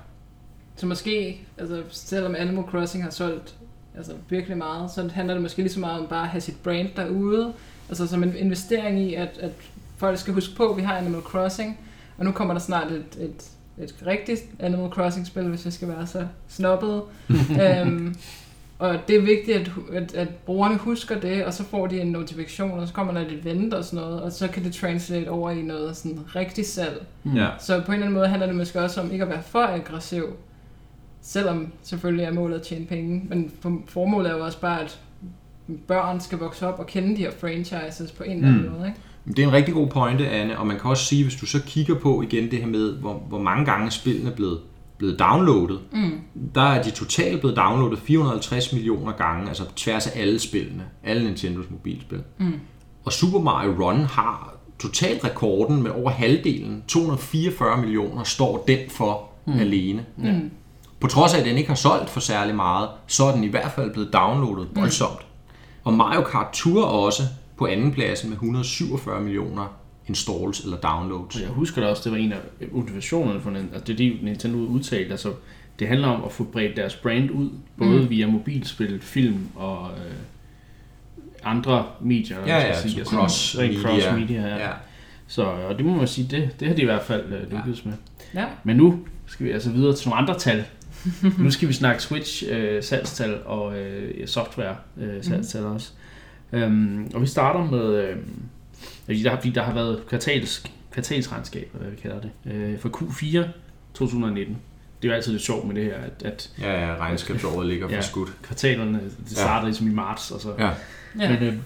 Så 0.77 0.87
måske, 0.87 1.41
altså 1.59 1.83
selvom 1.91 2.35
Animal 2.35 2.65
Crossing 2.65 3.05
har 3.05 3.11
solgt 3.11 3.55
altså 3.97 4.13
virkelig 4.29 4.59
meget, 4.59 4.91
så 4.91 5.11
handler 5.15 5.35
det 5.35 5.43
måske 5.43 5.63
lige 5.63 5.73
så 5.73 5.81
meget 5.81 6.01
om 6.01 6.07
bare 6.07 6.23
at 6.23 6.29
have 6.29 6.41
sit 6.41 6.57
brand 6.63 6.89
derude, 6.97 7.53
altså 7.89 8.07
som 8.07 8.23
en 8.23 8.37
investering 8.37 9.01
i, 9.01 9.15
at, 9.15 9.39
at 9.41 9.53
folk 9.97 10.19
skal 10.19 10.35
huske 10.35 10.57
på, 10.57 10.71
at 10.71 10.77
vi 10.77 10.83
har 10.83 10.97
Animal 10.97 11.21
Crossing, 11.21 11.79
og 12.19 12.25
nu 12.25 12.33
kommer 12.33 12.55
der 12.55 12.61
snart 12.61 12.93
et, 12.93 13.19
et, 13.21 13.51
et 13.79 13.95
rigtigt 14.07 14.41
Animal 14.59 14.91
Crossing-spil, 14.91 15.49
hvis 15.49 15.65
jeg 15.65 15.73
skal 15.73 15.89
være 15.89 16.07
så 16.07 16.27
snobbet. 16.49 17.03
øhm, 17.63 18.15
og 18.79 18.99
det 19.09 19.17
er 19.17 19.21
vigtigt, 19.21 19.57
at, 19.57 19.71
at, 19.93 20.15
at 20.15 20.29
brugerne 20.29 20.77
husker 20.77 21.21
det, 21.21 21.45
og 21.45 21.55
så 21.55 21.65
får 21.65 21.87
de 21.87 22.01
en 22.01 22.07
notifikation, 22.07 22.79
og 22.79 22.89
så 22.89 22.95
kommer 22.95 23.13
der 23.13 23.21
et 23.21 23.33
event 23.33 23.75
og 23.75 23.85
sådan 23.85 24.05
noget, 24.05 24.23
og 24.23 24.33
så 24.33 24.49
kan 24.49 24.65
det 24.65 24.75
translate 24.75 25.29
over 25.29 25.51
i 25.51 25.63
noget 25.63 25.97
sådan 25.97 26.21
rigtig 26.37 26.67
salg. 26.67 27.07
Mm. 27.25 27.37
Ja. 27.37 27.49
Så 27.61 27.83
på 27.87 27.93
en 27.93 27.93
eller 27.93 28.07
anden 28.07 28.19
måde 28.19 28.29
handler 28.29 28.47
det 28.47 28.57
måske 28.57 28.81
også 28.81 29.01
om 29.01 29.13
ikke 29.13 29.25
at 29.25 29.31
være 29.31 29.43
for 29.43 29.63
aggressiv, 29.63 30.25
selvom 31.23 31.73
selvfølgelig 31.83 32.25
er 32.25 32.33
målet 32.33 32.55
at 32.57 32.63
tjene 32.63 32.87
penge, 32.87 33.23
men 33.29 33.53
formålet 33.87 34.31
er 34.31 34.37
jo 34.37 34.45
også 34.45 34.61
bare, 34.61 34.81
at 34.81 35.01
børn 35.89 36.21
skal 36.21 36.39
vokse 36.39 36.67
op 36.67 36.79
og 36.79 36.87
kende 36.87 37.17
de 37.17 37.23
her 37.23 37.31
franchises 37.41 38.13
på 38.13 38.23
en 38.23 38.37
eller 38.37 38.49
anden 38.49 38.63
mm. 38.63 38.73
måde. 38.73 38.87
Ikke? 38.87 39.01
Det 39.27 39.39
er 39.39 39.47
en 39.47 39.53
rigtig 39.53 39.75
god 39.75 39.87
pointe, 39.87 40.29
Anne, 40.29 40.59
og 40.59 40.67
man 40.67 40.79
kan 40.79 40.91
også 40.91 41.05
sige, 41.05 41.25
hvis 41.25 41.37
du 41.37 41.47
så 41.47 41.63
kigger 41.67 41.95
på 41.95 42.23
igen 42.23 42.51
det 42.51 42.59
her 42.59 42.67
med, 42.67 42.93
hvor, 42.93 43.15
hvor 43.15 43.39
mange 43.39 43.65
gange 43.65 43.91
spillene 43.91 44.31
er 44.31 44.35
blevet 44.35 44.61
blevet 45.03 45.19
downloadet. 45.19 45.81
Mm. 45.93 46.21
Der 46.55 46.63
er 46.63 46.83
de 46.83 46.91
totalt 46.91 47.41
blevet 47.41 47.57
downloadet 47.57 47.99
450 47.99 48.73
millioner 48.73 49.13
gange, 49.13 49.49
altså 49.49 49.65
på 49.65 49.73
tværs 49.77 50.07
af 50.07 50.21
alle 50.21 50.39
spillene, 50.39 50.85
alle 51.05 51.25
Nintendos 51.25 51.71
mobilspil. 51.71 52.23
Mm. 52.39 52.61
Og 53.05 53.13
Super 53.13 53.41
Mario 53.41 53.71
Run 53.71 53.97
har 53.97 54.55
totalt 54.79 55.25
rekorden 55.25 55.83
med 55.83 55.91
over 55.91 56.11
halvdelen, 56.11 56.85
244 56.89 57.81
millioner, 57.81 58.25
står 58.25 58.65
den 58.69 58.79
for 58.91 59.31
mm. 59.47 59.59
alene. 59.59 60.07
Ja. 60.25 60.33
Mm. 60.33 60.51
På 61.01 61.07
trods 61.07 61.35
af, 61.35 61.39
at 61.39 61.45
den 61.47 61.57
ikke 61.57 61.69
har 61.69 61.77
solgt 61.77 62.11
for 62.11 62.21
særlig 62.21 62.55
meget, 62.55 62.89
så 63.07 63.25
er 63.25 63.35
den 63.35 63.45
i 63.45 63.49
hvert 63.49 63.73
fald 63.73 63.93
blevet 63.93 64.13
downloadet 64.13 64.69
mm. 64.71 64.81
voldsomt. 64.81 65.21
Mm. 65.21 65.55
Og 65.85 65.95
Mario 65.95 66.23
Kart 66.23 66.53
Tour 66.53 66.85
også 66.85 67.23
på 67.57 67.67
anden 67.67 67.93
pladsen 67.93 68.29
med 68.29 68.37
147 68.37 69.21
millioner 69.21 69.67
installs 70.09 70.65
eller 70.65 70.77
downloads. 70.77 71.41
Jeg 71.41 71.49
husker 71.49 71.81
da 71.81 71.87
også, 71.87 72.03
det 72.05 72.13
var 72.13 72.19
en 72.19 72.33
af 72.33 72.39
motivationerne 72.73 73.41
for 73.41 73.51
altså 73.51 73.85
det, 73.87 73.99
de 73.99 74.19
Nintendo 74.23 74.59
udtalte. 74.59 75.11
Altså, 75.11 75.33
det 75.79 75.89
handler 75.89 76.09
om 76.09 76.25
at 76.25 76.33
få 76.33 76.45
bredt 76.45 76.77
deres 76.77 76.97
brand 76.97 77.31
ud, 77.31 77.51
både 77.79 78.01
mm. 78.01 78.11
via 78.11 78.27
mobilspil, 78.27 79.01
film 79.01 79.49
og 79.57 79.91
øh, 79.91 80.13
andre 81.45 81.87
medier. 82.01 82.39
Ja, 82.47 82.57
ja, 82.57 82.81
sige, 82.81 82.99
altså, 82.99 83.17
cross, 83.17 83.57
media. 83.59 83.81
cross 83.81 84.07
media. 84.17 84.49
Ja. 84.49 84.57
ja. 84.57 84.71
Så 85.27 85.43
og 85.43 85.77
det 85.77 85.85
må 85.87 85.97
man 85.97 86.09
sige, 86.09 86.29
det, 86.31 86.61
det 86.61 86.69
har 86.69 86.75
de 86.75 86.83
i 86.83 86.85
hvert 86.85 87.03
fald 87.03 87.33
øh, 87.33 87.53
lykkedes 87.53 87.85
ja. 87.85 87.91
med. 87.91 87.97
Ja. 88.35 88.47
Men 88.65 88.77
nu 88.77 89.01
skal 89.27 89.47
vi 89.47 89.51
altså 89.51 89.71
videre 89.71 89.97
til 89.97 90.09
nogle 90.09 90.23
andre 90.23 90.39
tal. 90.39 90.65
nu 91.39 91.51
skal 91.51 91.69
vi 91.69 91.73
snakke 91.73 92.03
Switch 92.03 92.45
øh, 92.49 92.83
salgstal 92.83 93.43
og 93.45 93.79
øh, 93.79 94.27
software 94.27 94.77
øh, 94.97 95.25
salgstal 95.25 95.63
mm. 95.63 95.73
også. 95.73 95.93
Um, 96.53 97.11
og 97.15 97.21
vi 97.21 97.27
starter 97.27 97.71
med... 97.71 97.95
Øh, 97.95 98.17
fordi 99.05 99.23
der, 99.23 99.37
fordi 99.37 99.51
der 99.51 99.63
har 99.63 99.75
været 99.75 100.03
kvartals, 100.09 100.65
kvartalsregnskab, 100.91 101.69
hvad 101.73 101.91
vi 101.91 101.97
kalder 101.97 102.21
det, 102.21 102.31
øh, 102.53 102.79
for 102.79 102.89
Q4 102.89 103.49
2019. 103.95 104.59
Det 105.03 105.09
er 105.09 105.13
jo 105.13 105.17
altid 105.17 105.33
lidt 105.33 105.43
sjovt 105.43 105.67
med 105.67 105.75
det 105.75 105.85
her, 105.85 105.97
at... 105.97 106.23
at 106.25 106.51
ja, 106.61 106.87
ja, 106.87 106.97
regnskabsåret 106.97 107.67
ligger 107.67 107.89
for 107.89 107.95
ja, 107.95 108.01
skudt. 108.01 108.33
kvartalerne, 108.43 109.01
det 109.29 109.31
starter 109.31 109.61
ja. 109.61 109.65
ligesom 109.65 109.87
i 109.87 109.91
marts, 109.91 110.31
og 110.31 110.41
så... 110.41 110.55
Ja. 110.59 110.71
Men, 111.15 111.43
øh, 111.43 111.57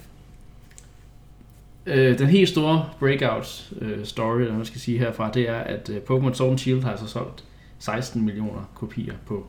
Øh, 1.86 2.18
den 2.18 2.26
helt 2.26 2.48
store 2.48 2.88
breakout 2.98 3.72
øh, 3.80 4.04
story, 4.04 4.40
eller 4.40 4.56
man 4.56 4.64
skal 4.64 4.80
sige 4.80 4.98
herfra, 4.98 5.30
det 5.30 5.48
er, 5.48 5.56
at 5.56 5.88
øh, 5.88 5.96
Pokémon 5.96 6.34
Sword 6.34 6.50
and 6.50 6.58
Shield 6.58 6.82
har 6.82 6.90
altså 6.90 7.06
solgt 7.06 7.44
16 7.78 8.24
millioner 8.24 8.70
kopier 8.74 9.14
på 9.26 9.46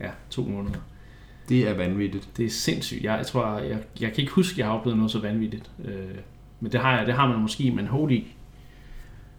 ja, 0.00 0.10
to 0.30 0.42
måneder. 0.42 0.78
Det 1.48 1.68
er 1.68 1.74
vanvittigt. 1.74 2.28
Det 2.36 2.46
er 2.46 2.50
sindssygt. 2.50 3.04
Jeg, 3.04 3.16
jeg 3.16 3.26
tror, 3.26 3.58
jeg, 3.58 3.78
jeg 4.00 4.12
kan 4.12 4.20
ikke 4.20 4.32
huske, 4.32 4.54
at 4.54 4.58
jeg 4.58 4.66
har 4.66 4.72
oplevet 4.72 4.96
noget 4.96 5.12
så 5.12 5.18
vanvittigt. 5.18 5.70
Øh, 5.84 5.94
men 6.60 6.72
det 6.72 6.80
har, 6.80 6.96
jeg, 6.98 7.06
det 7.06 7.14
har 7.14 7.28
man 7.28 7.38
måske, 7.38 7.70
men 7.70 7.86
holy, 7.86 8.20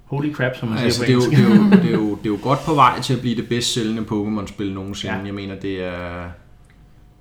holy 0.05 0.33
crap, 0.33 0.55
som 0.55 0.69
man 0.69 0.77
siger 0.77 0.85
altså, 0.85 1.01
på 1.01 1.05
det, 1.05 1.11
er 1.11 1.15
jo, 1.15 1.21
det, 1.21 1.39
er 1.39 1.55
jo, 1.55 1.69
det, 1.83 1.85
er 1.85 1.91
jo, 1.91 2.09
det 2.15 2.25
er 2.25 2.29
jo 2.29 2.37
godt 2.41 2.59
på 2.65 2.73
vej 2.73 3.01
til 3.01 3.13
at 3.13 3.21
blive 3.21 3.35
det 3.35 3.49
bedst 3.49 3.73
sælgende 3.73 4.01
Pokémon-spil 4.01 4.73
nogensinde. 4.73 5.13
Ja. 5.13 5.19
Ja. 5.19 5.25
Jeg 5.25 5.33
mener, 5.33 5.55
det 5.59 5.83
er 5.83 6.29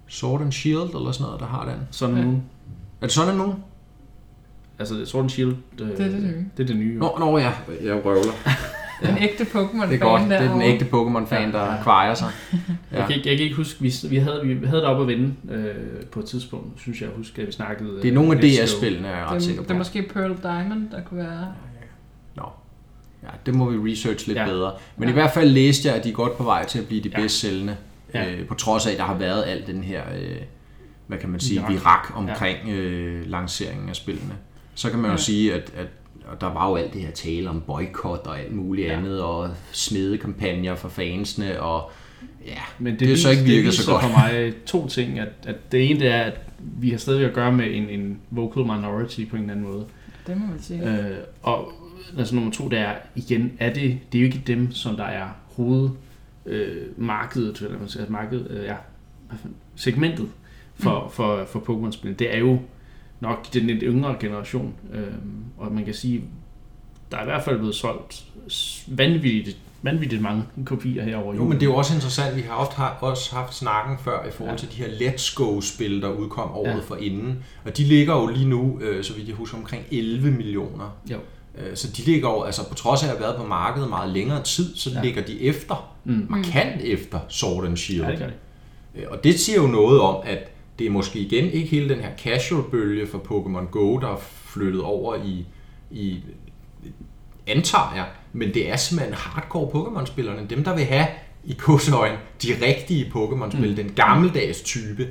Sword 0.06 0.40
and 0.42 0.52
Shield 0.52 0.94
eller 0.94 1.12
sådan 1.12 1.24
noget, 1.24 1.40
der 1.40 1.46
har 1.46 1.64
den. 1.64 1.74
Sådan 1.90 2.16
Ja. 2.16 2.24
nu. 2.24 2.42
Er 3.00 3.06
det 3.06 3.12
sådan 3.12 3.34
nu? 3.36 3.54
Altså, 4.78 5.06
Sword 5.06 5.22
and 5.22 5.30
Shield, 5.30 5.54
øh, 5.80 5.88
Det 5.88 6.00
er 6.00 6.08
det 6.08 6.22
nye. 6.22 6.44
Det 6.56 6.62
er 6.62 6.66
det 6.66 6.76
nye. 6.76 6.98
Nå, 6.98 7.16
nå 7.18 7.38
ja, 7.38 7.52
jeg 7.84 8.04
røvler. 8.04 8.32
Den 9.06 9.18
ægte 9.20 9.44
Pokémon-fan 9.44 9.88
Det 9.88 9.94
er 9.94 9.98
godt. 9.98 10.22
Det 10.22 10.32
er 10.32 10.52
den 10.52 10.62
ægte 10.62 10.84
Pokémon-fan, 10.84 11.52
der 11.52 11.64
Ja. 11.74 11.82
kvejer 11.82 12.14
sig. 12.14 12.28
Jeg, 12.92 13.06
kan 13.06 13.16
ikke, 13.16 13.28
jeg 13.28 13.36
kan 13.36 13.44
ikke 13.44 13.56
huske, 13.56 13.80
vi, 13.82 13.92
vi, 14.10 14.16
havde, 14.16 14.40
vi 14.44 14.66
havde 14.66 14.80
det 14.80 14.88
op 14.88 15.00
at 15.00 15.06
vende 15.06 15.34
øh, 15.50 15.74
på 16.12 16.20
et 16.20 16.26
tidspunkt, 16.26 16.80
synes 16.80 17.00
jeg, 17.00 17.08
jeg 17.08 17.16
husker, 17.16 17.42
at 17.42 17.46
vi 17.46 17.52
snakkede. 17.52 18.02
Det 18.02 18.08
er 18.08 18.12
nogle 18.12 18.32
af 18.36 18.40
Go. 18.40 18.46
DS-spillene, 18.48 19.08
er 19.08 19.16
jeg 19.16 19.26
ret 19.26 19.34
Det, 19.34 19.42
sikker 19.42 19.60
er- 19.62 19.64
det 19.64 19.70
er 19.70 19.74
på. 19.74 19.78
måske 19.78 20.02
Pearl 20.02 20.36
Diamond, 20.42 20.90
der 20.90 21.00
kunne 21.02 21.18
være... 21.24 21.46
Nå. 22.36 22.42
Ja, 23.22 23.28
det 23.46 23.54
må 23.54 23.70
vi 23.70 23.92
research 23.92 24.26
lidt 24.26 24.38
Ja. 24.38 24.42
ja. 24.42 24.48
bedre. 24.48 24.72
Men 24.96 25.04
Ja. 25.08 25.10
i 25.10 25.12
hvert 25.12 25.30
fald 25.30 25.50
læste 25.50 25.88
jeg, 25.88 25.96
at 25.96 26.04
de 26.04 26.08
er 26.08 26.12
godt 26.12 26.36
på 26.36 26.42
vej 26.44 26.66
til 26.66 26.78
at 26.78 26.86
blive 26.86 27.02
de 27.02 27.08
Ja. 27.08 27.20
bedst 27.20 27.40
sælgende. 27.40 27.76
Ja. 28.14 28.30
Øh, 28.32 28.46
på 28.46 28.54
trods 28.54 28.86
af, 28.86 28.92
at 28.92 28.98
der 28.98 29.04
har 29.04 29.14
været 29.14 29.44
alt 29.46 29.66
den 29.66 29.82
her, 29.82 30.02
øh, 30.20 30.36
hvad 31.06 31.18
kan 31.18 31.28
man 31.28 31.40
sige, 31.40 31.64
Virak. 31.68 32.16
omkring 32.16 32.68
øh, 32.70 33.26
lanceringen 33.26 33.88
af 33.88 33.96
spillene. 33.96 34.32
Så 34.74 34.90
kan 34.90 34.98
man 34.98 35.06
jo 35.10 35.12
Ja. 35.16 35.16
sige, 35.22 35.54
at, 35.54 35.72
at 35.76 35.86
og 36.28 36.40
der 36.40 36.46
var 36.52 36.68
jo 36.68 36.76
alt 36.76 36.92
det 36.94 37.00
her 37.02 37.10
tale 37.10 37.50
om 37.50 37.60
boykot 37.66 38.26
og 38.26 38.40
alt 38.40 38.52
muligt 38.52 38.88
Ja. 38.88 38.96
andet, 38.98 39.22
og 39.22 39.50
smedekampagner 39.72 40.74
for 40.74 40.88
fansene, 40.88 41.62
og 41.62 41.90
ja, 42.46 42.60
Men 42.78 42.92
det, 42.92 43.00
Det 43.00 43.06
er 43.06 43.10
vis, 43.12 43.20
så 43.22 43.30
ikke 43.30 43.42
virket 43.42 43.64
det 43.64 43.74
så 43.74 43.90
godt. 43.92 44.02
for 44.02 44.08
mig 44.10 44.52
to 44.66 44.88
ting. 44.88 45.18
At, 45.18 45.28
at 45.46 45.72
det 45.72 45.90
ene 45.90 46.00
det 46.00 46.08
er, 46.08 46.20
at 46.22 46.40
vi 46.58 46.90
har 46.90 46.98
stadigvæk 46.98 47.28
at 47.28 47.34
gøre 47.34 47.52
med 47.52 47.66
en, 47.70 47.88
en 47.88 48.18
vocal 48.30 48.62
minority 48.62 49.24
på 49.30 49.36
en 49.36 49.42
eller 49.42 49.54
anden 49.54 49.66
måde. 49.72 49.84
Det 50.26 50.36
må 50.40 50.46
man 50.46 50.60
sige. 50.60 50.82
Øh, 51.08 51.16
og 51.42 51.72
altså 52.18 52.34
nummer 52.34 52.50
to, 52.52 52.68
det 52.68 52.78
er 52.78 52.92
igen, 53.16 53.52
er 53.58 53.72
det, 53.72 53.98
det 54.12 54.18
er 54.18 54.22
jo 54.22 54.26
ikke 54.26 54.42
dem, 54.46 54.72
som 54.72 54.96
der 54.96 55.04
er 55.04 55.26
hoved 55.56 55.90
øh, 56.46 56.76
markedet, 56.96 57.60
eller 57.60 57.78
man 57.78 57.88
siger, 57.88 58.04
markedet, 58.08 58.46
øh, 58.50 58.64
ja, 58.64 58.74
segmentet 59.76 60.28
for, 60.74 61.04
mm. 61.04 61.10
for, 61.10 61.44
for 61.44 61.58
Pokémon-spil. 61.60 62.18
Det 62.18 62.34
er 62.34 62.38
jo 62.38 62.58
nok 63.20 63.52
den 63.54 63.66
lidt 63.66 63.78
yngre 63.82 64.16
generation, 64.20 64.74
øh, 64.94 65.02
og 65.58 65.72
man 65.72 65.84
kan 65.84 65.94
sige, 65.94 66.24
der 67.10 67.16
er 67.16 67.22
i 67.22 67.24
hvert 67.24 67.44
fald 67.44 67.58
blevet 67.58 67.74
solgt 67.74 68.24
vanvittigt, 68.88 69.56
vanvittigt 69.82 70.22
mange 70.22 70.42
kopier 70.64 71.02
herovre. 71.04 71.36
Jo, 71.36 71.44
men 71.44 71.52
det 71.52 71.62
er 71.62 71.66
jo 71.66 71.74
også 71.74 71.94
interessant, 71.94 72.36
vi 72.36 72.40
har 72.40 72.54
ofte 72.54 72.76
har, 72.76 72.98
også 73.00 73.34
haft 73.34 73.54
snakken 73.54 73.96
før 74.04 74.26
i 74.28 74.30
forhold 74.30 74.52
Ja. 74.54 74.66
til 74.66 74.68
de 74.68 74.74
her 74.76 74.86
Let's 74.88 75.34
Go-spil, 75.34 76.02
der 76.02 76.08
udkom 76.12 76.50
året 76.50 76.68
Ja. 76.70 76.78
for 76.80 76.96
inden. 76.96 77.44
Og 77.64 77.76
de 77.76 77.84
ligger 77.84 78.14
jo 78.14 78.26
lige 78.26 78.48
nu, 78.48 78.78
øh, 78.82 79.04
så 79.04 79.14
vidt 79.14 79.28
jeg 79.28 79.36
husker, 79.36 79.56
omkring 79.58 79.82
11 79.90 80.30
millioner. 80.30 80.96
Jo. 81.10 81.16
Øh, 81.58 81.76
så 81.76 81.88
de 81.96 82.02
ligger 82.02 82.28
jo, 82.28 82.42
altså 82.42 82.68
på 82.68 82.74
trods 82.74 83.02
af 83.02 83.06
at 83.06 83.10
have 83.12 83.20
været 83.20 83.36
på 83.36 83.46
markedet 83.46 83.88
meget 83.88 84.12
længere 84.12 84.42
tid, 84.42 84.76
så 84.76 84.90
Ja. 84.90 85.02
ligger 85.02 85.22
de 85.22 85.40
efter, 85.42 85.94
Mm. 86.04 86.26
markant 86.28 86.80
efter 86.82 87.18
Sword 87.28 87.66
and 87.66 87.76
Shield. 87.76 88.04
Ja, 88.04 88.10
det 88.10 88.18
det. 88.18 88.32
Øh, 88.94 89.06
Og 89.10 89.24
det 89.24 89.40
siger 89.40 89.56
jo 89.62 89.66
noget 89.66 90.00
om, 90.00 90.16
at 90.26 90.38
det 90.78 90.86
er 90.86 90.90
måske 90.90 91.18
igen 91.18 91.50
ikke 91.50 91.68
hele 91.68 91.88
den 91.88 91.98
her 92.00 92.10
casual-bølge 92.18 93.06
for 93.06 93.18
Pokémon 93.18 93.70
Go, 93.70 93.98
der 93.98 94.08
er 94.08 94.20
flyttet 94.44 94.82
over 94.82 95.14
i, 95.24 95.46
i 95.90 96.16
antager 97.46 97.92
jeg, 97.96 98.06
men 98.32 98.54
det 98.54 98.70
er 98.70 98.76
simpelthen 98.76 99.14
hardcore 99.14 99.66
Pokémon-spillerne, 99.68 100.46
dem 100.50 100.64
der 100.64 100.74
vil 100.76 100.84
have 100.84 101.06
i 101.44 101.52
kursøjen 101.58 102.16
de 102.42 102.48
rigtige 102.66 103.04
Pokémon-spil, 103.14 103.70
Mm. 103.70 103.76
den 103.76 103.92
gammeldags 103.96 104.60
type, 104.60 105.08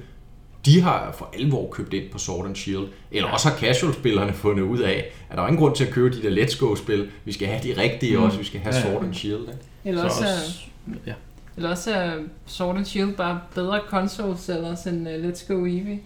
de 0.66 0.82
har 0.82 1.16
for 1.18 1.30
alvor 1.40 1.70
købt 1.72 1.94
ind 1.94 2.10
på 2.12 2.18
Sword 2.18 2.46
and 2.46 2.56
Shield. 2.56 2.88
Eller 3.12 3.30
også 3.30 3.50
har 3.50 3.58
casual-spillerne 3.58 4.34
fundet 4.34 4.64
ud 4.64 4.80
af, 4.80 5.06
at 5.30 5.38
der 5.38 5.44
er 5.44 5.48
ingen 5.48 5.60
grund 5.60 5.76
til 5.76 5.86
at 5.86 5.92
købe 5.94 6.16
de 6.16 6.22
der 6.24 6.46
Let's 6.46 6.60
Go-spil. 6.60 7.10
Vi 7.26 7.32
skal 7.32 7.48
have 7.48 7.64
de 7.64 7.82
rigtige 7.82 8.18
Mm. 8.18 8.24
også, 8.24 8.38
vi 8.38 8.44
skal 8.44 8.60
have 8.60 8.76
Ja, 8.76 8.82
ja. 8.82 8.92
Sword 8.92 9.04
and 9.06 9.14
Shield. 9.14 9.42
Ikke? 9.42 9.54
Eller 9.86 10.02
Så 10.02 10.08
også, 10.08 10.24
også, 10.24 10.60
ja. 11.08 11.14
Eller 11.58 11.70
også 11.70 11.94
er 11.94 12.12
Sword 12.46 12.78
and 12.78 12.86
Shield 12.86 13.16
bare 13.16 13.40
bedre 13.56 13.80
console 13.88 14.38
sellers 14.38 14.86
end 14.88 15.08
uh, 15.08 15.14
Let's 15.14 15.54
Go 15.54 15.66
Eevee 15.66 16.00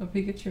og 0.00 0.08
Pikachu. 0.08 0.50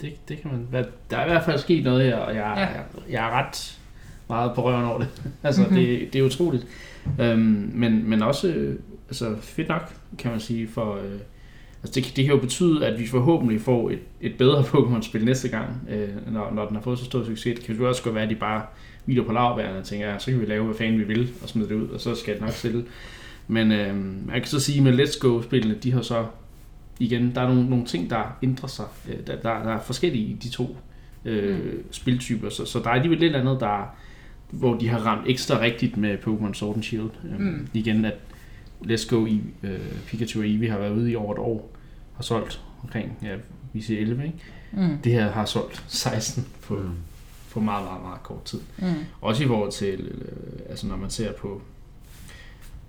Det, 0.00 0.28
det 0.28 0.42
kan 0.42 0.50
man. 0.50 0.86
Der 1.10 1.16
er 1.18 1.24
i 1.26 1.28
hvert 1.28 1.44
fald 1.44 1.58
sket 1.58 1.84
noget 1.84 2.02
her, 2.04 2.16
og 2.16 2.34
jeg, 2.34 2.54
Ja. 2.56 2.60
ja. 2.60 2.66
jeg, 2.66 2.82
jeg 3.10 3.26
er 3.26 3.30
ret 3.30 3.78
meget 4.28 4.52
på 4.54 4.64
røven 4.64 4.84
over 4.84 4.98
det. 4.98 5.08
altså, 5.42 5.62
Mhm. 5.62 5.74
det, 5.74 6.12
det 6.12 6.18
er 6.18 6.22
utroligt. 6.22 6.66
Øhm, 7.20 7.70
men, 7.74 8.08
men 8.10 8.22
også 8.22 8.48
øh, 8.48 8.78
altså, 9.08 9.36
fedt 9.40 9.68
nok, 9.68 9.92
kan 10.18 10.30
man 10.30 10.40
sige, 10.40 10.68
for... 10.68 10.94
Øh, 10.96 11.18
altså, 11.82 12.00
det, 12.00 12.12
det 12.16 12.24
kan 12.24 12.34
jo 12.34 12.40
betyde, 12.40 12.86
at 12.86 12.98
vi 13.00 13.06
forhåbentlig 13.06 13.60
får 13.60 13.90
et, 13.90 13.98
et 14.20 14.38
bedre 14.38 14.62
Pokémon-spil 14.72 15.24
næste 15.24 15.48
gang, 15.48 15.68
øh, 15.88 16.32
når, 16.32 16.50
når 16.54 16.66
den 16.66 16.76
har 16.76 16.82
fået 16.82 16.98
så 16.98 17.04
stor 17.04 17.24
succes. 17.24 17.58
Det 17.58 17.64
kan 17.66 17.76
jo 17.76 17.88
også 17.88 18.02
godt 18.02 18.14
være, 18.14 18.24
at 18.24 18.30
de 18.30 18.34
bare 18.34 18.62
hviler 19.04 19.24
på 19.24 19.32
lavbærene 19.32 19.78
og 19.78 19.84
tænker, 19.84 20.10
ja, 20.12 20.18
så 20.18 20.30
kan 20.30 20.40
vi 20.40 20.46
lave, 20.46 20.64
hvad 20.64 20.74
fanden 20.74 20.98
vi 20.98 21.04
vil, 21.04 21.30
og 21.42 21.48
smide 21.48 21.68
det 21.68 21.74
ud, 21.74 21.88
og 21.88 22.00
så 22.00 22.14
skal 22.14 22.34
det 22.34 22.40
nok 22.42 22.50
sælge. 22.50 22.84
Men 23.48 23.72
øh, 23.72 23.96
man 24.26 24.34
kan 24.34 24.44
så 24.44 24.60
sige, 24.60 24.80
med 24.80 24.98
Let's 25.00 25.18
Go-spillene, 25.20 25.74
de 25.74 25.92
har 25.92 26.02
så 26.02 26.26
igen, 26.98 27.34
der 27.34 27.40
er 27.40 27.48
nogle, 27.48 27.70
nogle 27.70 27.84
ting, 27.86 28.10
der 28.10 28.36
ændrer 28.42 28.68
sig. 28.68 28.84
Øh, 29.08 29.16
Der, 29.26 29.36
der, 29.36 29.62
der 29.62 29.70
er 29.74 29.80
forskellige 29.80 30.24
i 30.24 30.32
de 30.42 30.48
to 30.48 30.76
øh, 31.24 31.58
mm. 31.64 31.84
spiltyper, 31.90 32.48
så, 32.48 32.64
så 32.64 32.78
der 32.78 32.84
er 32.88 32.90
alligevel 32.94 33.18
lidt 33.20 33.36
andet, 33.36 33.60
der, 33.60 33.94
hvor 34.50 34.74
de 34.78 34.88
har 34.88 34.98
ramt 34.98 35.28
ekstra 35.28 35.60
rigtigt 35.60 35.96
med 35.96 36.18
Pokémon 36.18 36.52
Sword 36.54 36.74
and 36.74 36.82
Shield. 36.82 37.10
Øh, 37.24 37.40
Mm. 37.40 37.66
Igen, 37.74 38.04
at 38.04 38.14
Let's 38.84 39.08
Go 39.08 39.26
i 39.26 39.40
øh, 39.62 39.78
Pikachu 40.06 40.40
og 40.40 40.46
Eevee 40.48 40.70
har 40.70 40.78
været 40.78 40.92
ude 40.96 41.10
i 41.10 41.16
over 41.16 41.32
et 41.32 41.38
år, 41.38 41.70
har 42.16 42.22
solgt 42.22 42.60
omkring, 42.82 43.18
ja, 43.22 43.34
vi 43.72 43.80
siger 43.80 44.00
11, 44.00 44.24
ikke? 44.24 44.38
Mm. 44.72 44.98
Det 45.04 45.12
her 45.12 45.30
har 45.30 45.44
solgt 45.44 45.84
16 45.88 46.46
på, 46.62 46.74
Mm. 46.74 46.90
På 47.52 47.60
meget, 47.60 47.84
meget, 47.84 48.02
meget 48.02 48.22
kort 48.22 48.44
tid. 48.44 48.60
Mm. 48.78 48.84
Også 49.20 49.44
i 49.44 49.46
forhold 49.46 49.72
til, 49.72 50.00
øh, 50.00 50.70
altså 50.70 50.86
når 50.86 50.96
man 50.96 51.10
ser 51.10 51.32
på, 51.32 51.62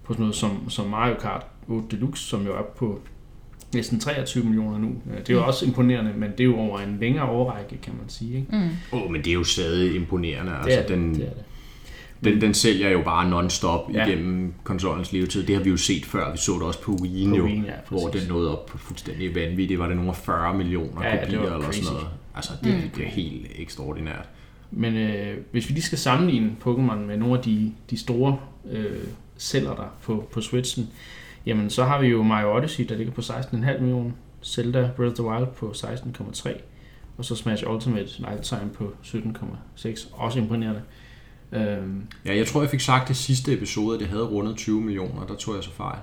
på 0.04 0.14
sådan 0.14 0.22
noget 0.22 0.36
som, 0.36 0.70
som 0.70 0.88
Mario 0.90 1.16
Kart 1.20 1.46
8 1.68 1.88
Deluxe, 1.92 2.24
som 2.24 2.46
jo 2.46 2.54
er 2.56 2.62
på 2.76 3.00
næsten 3.74 4.00
23 4.00 4.44
millioner 4.44 4.78
nu. 4.78 4.88
Øh, 5.12 5.18
Det 5.20 5.30
er 5.30 5.34
jo 5.34 5.40
Mm. 5.40 5.48
også 5.48 5.66
imponerende, 5.66 6.14
men 6.14 6.32
det 6.32 6.40
er 6.40 6.44
jo 6.44 6.58
over 6.58 6.80
en 6.80 6.98
længere 7.02 7.26
årrække, 7.26 7.78
kan 7.78 7.94
man 8.00 8.10
sige. 8.10 8.36
Ikke? 8.38 8.48
Mm. 8.58 8.70
Åh, 8.98 9.04
oh, 9.04 9.12
men 9.12 9.22
det 9.22 9.30
er 9.30 9.34
jo 9.34 9.44
stadig 9.44 9.96
imponerende. 9.96 10.52
Det 10.52 10.58
Altså, 10.58 10.80
er 10.80 10.82
det, 10.82 10.90
den, 10.98 11.14
det 11.16 11.22
er 11.26 11.30
det. 11.30 11.44
Den, 12.24 12.42
den 12.42 12.54
sælger 12.54 12.90
jo 12.90 13.02
bare 13.02 13.30
non-stop 13.30 13.94
Ja. 13.94 14.06
igennem 14.08 14.54
konsollens 14.64 15.12
levetid. 15.14 15.44
Det 15.48 15.56
har 15.56 15.64
vi 15.64 15.70
jo 15.70 15.78
set 15.78 16.06
før. 16.06 16.32
Vi 16.32 16.38
så 16.38 16.54
det 16.54 16.62
også 16.62 16.82
på 16.82 16.92
Wii 17.02 17.30
På 17.30 17.36
jo, 17.36 17.48
Wii'en, 17.48 17.66
ja, 17.66 17.72
hvor 17.90 18.08
den 18.08 18.22
nåede 18.28 18.58
op 18.60 18.66
på 18.66 18.78
fuldstændig 18.78 19.36
vanvittigt. 19.36 19.80
Var 19.80 19.88
det 19.88 19.96
nogle 19.96 20.12
af 20.12 20.16
40 20.18 20.58
millioner 20.58 21.02
Ja, 21.04 21.08
ja, 21.08 21.16
ja, 21.16 21.24
kopier 21.26 21.40
eller 21.54 21.72
sådan 21.72 21.94
noget. 21.94 22.08
Altså, 22.36 22.52
det, 22.64 22.74
mm. 22.84 22.90
det 22.96 23.06
er 23.06 23.10
helt 23.10 23.48
ekstraordinært. 23.56 24.30
Men 24.76 24.98
øh, 24.98 25.38
hvis 25.52 25.70
vi 25.70 25.74
lige 25.74 25.84
skal 25.84 25.98
sammenligne 25.98 26.56
Pokémon 26.66 26.96
med 26.96 27.18
nogle 27.18 27.38
af 27.38 27.44
de, 27.44 27.74
de 27.90 27.98
store 27.98 28.38
øh, 28.72 29.04
sælger 29.38 29.76
der 29.76 29.96
på, 30.02 30.28
på 30.32 30.42
Switchen, 30.42 30.90
jamen 31.46 31.70
så 31.70 31.84
har 31.84 32.02
vi 32.02 32.08
jo 32.08 32.24
Mario 32.24 32.56
Odyssey, 32.58 32.86
der 32.90 32.96
ligger 32.96 33.14
på 33.14 33.22
16,5 33.22 33.80
millioner, 33.80 34.12
Zelda 34.44 34.90
Breath 34.96 35.12
of 35.12 35.16
the 35.16 35.24
Wild 35.24 35.48
på 35.48 35.72
16,3, 35.76 36.50
og 37.18 37.26
så 37.26 37.36
Smash 37.36 37.70
Ultimate 37.70 38.10
Lifetime 38.18 38.70
på 38.74 38.94
17,6, 39.04 40.08
også 40.14 40.40
imponerende. 40.40 40.82
Øhm, 41.52 42.04
Ja, 42.26 42.36
jeg 42.36 42.48
tror, 42.48 42.62
jeg 42.62 42.70
fik 42.70 42.80
sagt 42.80 43.08
det 43.08 43.16
sidste 43.16 43.54
episode, 43.54 43.94
at 43.94 44.00
det 44.00 44.08
havde 44.08 44.24
rundet 44.24 44.56
20 44.58 44.82
millioner. 44.82 45.26
Der 45.26 45.36
tog 45.36 45.56
jeg 45.56 45.64
så 45.64 45.72
fejl. 45.72 46.00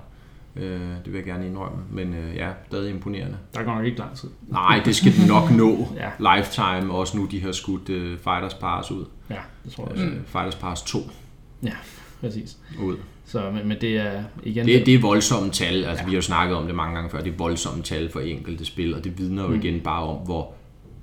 Øh, 0.56 0.80
det 0.80 1.06
vil 1.06 1.14
jeg 1.14 1.24
gerne 1.24 1.46
indrømme. 1.46 1.78
Men 1.90 2.14
øh, 2.14 2.36
ja, 2.36 2.48
stadig 2.66 2.90
imponerende. 2.90 3.36
der 3.54 3.62
går 3.62 3.74
nok 3.74 3.84
ikke 3.84 3.98
lang 3.98 4.16
tid. 4.16 4.28
Nej, 4.48 4.82
det 4.84 4.96
skal 4.96 5.12
den 5.16 5.26
nok 5.26 5.50
nå. 5.50 5.88
Ja, 6.20 6.36
Lifetime, 6.36 6.92
også 6.94 7.16
nu 7.16 7.26
de 7.30 7.40
har 7.42 7.52
skudt 7.52 7.88
øh, 7.88 8.18
Fighters 8.18 8.54
Pass 8.54 8.90
ud. 8.90 9.04
ja 9.30 9.36
det 9.64 9.72
tror 9.72 9.84
jeg 9.84 9.92
også. 9.92 10.04
Øh, 10.04 10.12
Fighters 10.26 10.54
Pass 10.54 10.82
2 10.82 10.98
Præcis. 12.20 12.56
ud. 12.82 12.96
Så, 13.26 13.50
men, 13.50 13.68
men 13.68 13.76
det 13.80 13.96
er 13.96 14.22
igen... 14.42 14.66
Det, 14.66 14.86
det 14.86 14.94
er 14.94 15.00
voldsomme 15.00 15.50
tal. 15.50 15.74
Altså, 15.74 15.88
Ja. 15.88 15.92
ja. 15.92 16.04
Vi 16.04 16.10
har 16.10 16.16
jo 16.16 16.22
snakket 16.22 16.56
om 16.56 16.66
det 16.66 16.74
mange 16.74 16.94
gange 16.94 17.10
før. 17.10 17.20
Det 17.20 17.32
er 17.32 17.36
voldsomme 17.36 17.82
tal 17.82 18.10
for 18.12 18.20
enkelte 18.20 18.64
spil, 18.64 18.94
og 18.94 19.04
det 19.04 19.18
vidner 19.18 19.42
jo 19.42 19.48
mm. 19.48 19.54
igen 19.54 19.80
bare 19.80 20.02
om, 20.02 20.16
hvor, 20.16 20.52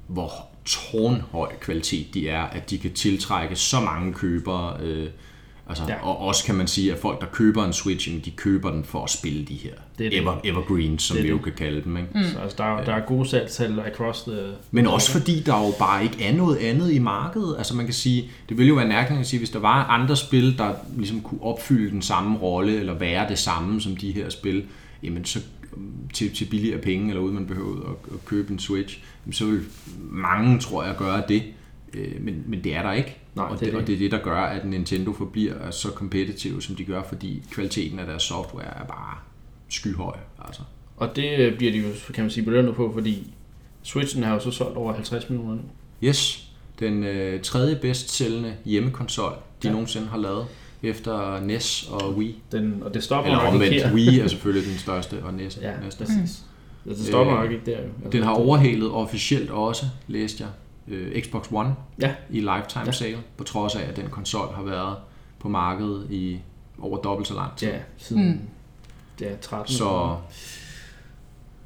hvor 0.07 0.31
tårnhøj 0.65 1.55
kvalitet 1.61 2.13
de 2.13 2.29
er, 2.29 2.41
at 2.41 2.69
de 2.69 2.77
kan 2.77 2.93
tiltrække 2.93 3.55
så 3.55 3.79
mange 3.79 4.13
købere. 4.13 4.77
Øh, 4.81 5.07
altså, 5.69 5.83
Ja. 5.87 5.95
Og 6.05 6.17
også 6.19 6.45
kan 6.45 6.55
man 6.55 6.67
sige, 6.67 6.93
at 6.93 6.99
folk, 6.99 7.21
der 7.21 7.27
køber 7.27 7.65
en 7.65 7.73
Switch, 7.73 8.07
jamen, 8.09 8.21
de 8.25 8.31
køber 8.31 8.71
den 8.71 8.83
for 8.83 9.03
at 9.03 9.09
spille 9.09 9.45
de 9.45 9.53
her 9.53 9.71
Det 9.97 10.05
er 10.05 10.09
det. 10.09 10.19
ever, 10.21 10.35
evergreens, 10.43 11.03
som 11.03 11.15
Det 11.15 11.19
er 11.21 11.23
vi 11.23 11.29
jo 11.29 11.35
det. 11.35 11.43
kan 11.43 11.53
kalde 11.53 11.81
dem. 11.83 11.97
Ikke? 11.97 12.09
Mm. 12.15 12.23
Så 12.23 12.39
altså, 12.39 12.55
der, 12.57 12.63
er- 12.77 12.83
der 12.85 12.93
er 12.93 13.05
gode 13.05 13.29
salgstal 13.29 13.79
across 13.79 14.21
the... 14.21 14.37
Men 14.71 14.87
også 14.87 15.11
fordi 15.11 15.39
der 15.45 15.65
jo 15.65 15.71
bare 15.79 16.03
ikke 16.03 16.23
er 16.23 16.33
noget 16.35 16.57
andet 16.57 16.91
i 16.91 16.99
markedet. 16.99 17.55
Altså 17.57 17.75
man 17.75 17.85
kan 17.85 17.93
sige, 17.93 18.29
det 18.49 18.57
ville 18.57 18.67
jo 18.69 18.75
være 18.75 18.87
nærkende 18.87 19.19
at 19.19 19.27
sige, 19.27 19.37
hvis 19.37 19.49
der 19.49 19.59
var 19.59 19.83
andre 19.83 20.15
spil, 20.15 20.57
der 20.57 20.73
ligesom 20.97 21.21
kunne 21.21 21.43
opfylde 21.43 21.91
den 21.91 22.01
samme 22.01 22.37
rolle, 22.37 22.79
eller 22.79 22.93
være 22.93 23.29
det 23.29 23.39
samme 23.39 23.81
som 23.81 23.95
de 23.95 24.11
her 24.11 24.29
spil, 24.29 24.63
jamen 25.03 25.25
så 25.25 25.39
til, 26.13 26.35
til 26.35 26.45
billigere 26.45 26.77
penge, 26.81 27.09
eller 27.09 27.21
uden 27.21 27.33
man 27.35 27.45
behøver 27.45 27.75
at, 27.89 28.13
at 28.13 28.25
købe 28.25 28.53
en 28.53 28.59
Switch, 28.59 28.99
så 29.31 29.45
vil 29.45 29.59
mange, 30.11 30.59
tror 30.59 30.83
jeg, 30.83 30.95
gøre 30.97 31.23
det. 31.27 31.43
Øh, 31.93 32.11
men, 32.21 32.43
men 32.47 32.63
det 32.63 32.75
er 32.75 32.81
der 32.81 32.91
ikke. 32.93 33.17
Nej, 33.37 33.45
og, 33.45 33.59
det 33.59 33.73
er 33.73 33.77
og 33.77 33.87
det 33.87 33.93
er 33.95 33.97
det, 33.99 34.11
der 34.11 34.19
gør, 34.19 34.37
at 34.41 34.65
Nintendo 34.65 35.13
forbliver 35.13 35.71
så 35.71 35.91
kompetitive, 35.91 36.61
som 36.61 36.75
de 36.75 36.83
gør, 36.83 37.03
fordi 37.03 37.43
kvaliteten 37.51 37.99
af 37.99 38.05
deres 38.05 38.23
software 38.23 38.65
er 38.79 38.83
bare 38.85 39.17
skyhøj. 39.69 40.15
Altså. 40.45 40.61
Og 40.97 41.15
det 41.15 41.39
øh, 41.39 41.57
bliver 41.57 41.71
de 41.71 41.77
jo, 41.77 41.87
kan 42.13 42.23
man 42.23 42.31
sige, 42.31 42.43
belønnet 42.45 42.75
på, 42.75 42.91
fordi 42.93 43.33
Switchen 43.83 44.23
har 44.23 44.33
jo 44.33 44.39
så 44.39 44.51
solgt 44.51 44.77
over 44.77 44.93
50 44.93 45.29
millioner 45.29 45.55
nu. 45.55 45.61
Yes, 46.03 46.49
den 46.79 47.03
øh, 47.03 47.41
tredje 47.41 47.75
bedst 47.75 48.09
sælgende 48.09 48.53
hjemmekonsol, 48.65 49.31
de 49.31 49.37
Ja. 49.63 49.67
ja. 49.69 49.71
nogensinde 49.71 50.07
har 50.07 50.17
lavet, 50.17 50.45
efter 50.83 51.39
NES 51.39 51.89
og 51.91 52.15
Wii. 52.17 52.41
Den, 52.51 52.83
og 52.85 52.93
det 52.93 53.03
stopper 53.03 53.31
Eller 53.31 53.43
omvendt. 53.47 53.93
Wii 53.93 54.19
er 54.19 54.27
selvfølgelig 54.33 54.69
den 54.69 54.77
største, 54.79 55.23
og 55.23 55.33
NES 55.33 55.59
Ja, 55.61 55.67
er 55.67 55.73
den 55.75 55.83
næste. 55.83 56.03
præcis. 56.05 56.43
Mm. 56.85 56.91
Det 56.95 57.05
stopper 57.05 57.33
Øh, 57.35 57.41
nok 57.43 57.51
ikke 57.51 57.65
der 57.71 57.77
jo. 57.81 58.09
Den 58.11 58.23
har 58.23 58.31
overhalet 58.31 58.91
officielt 58.91 59.49
også, 59.49 59.85
læste 60.07 60.43
jeg, 60.43 60.49
øh, 60.87 61.21
Xbox 61.21 61.47
One 61.51 61.75
Ja. 62.01 62.15
i 62.29 62.39
lifetime 62.39 62.85
Ja. 62.85 62.91
sale, 62.91 63.17
på 63.37 63.43
trods 63.43 63.75
af, 63.75 63.89
at 63.89 63.95
den 63.97 64.09
konsol 64.09 64.53
har 64.55 64.63
været 64.63 64.95
på 65.39 65.49
markedet 65.49 66.07
i 66.11 66.39
over 66.79 66.97
dobbelt 66.97 67.27
så 67.27 67.33
lang 67.33 67.55
tid. 67.57 67.67
Ja, 67.67 67.77
siden 67.97 68.29
Mm. 68.31 68.39
ja, 69.21 69.35
13. 69.41 69.73
Så, 69.75 70.15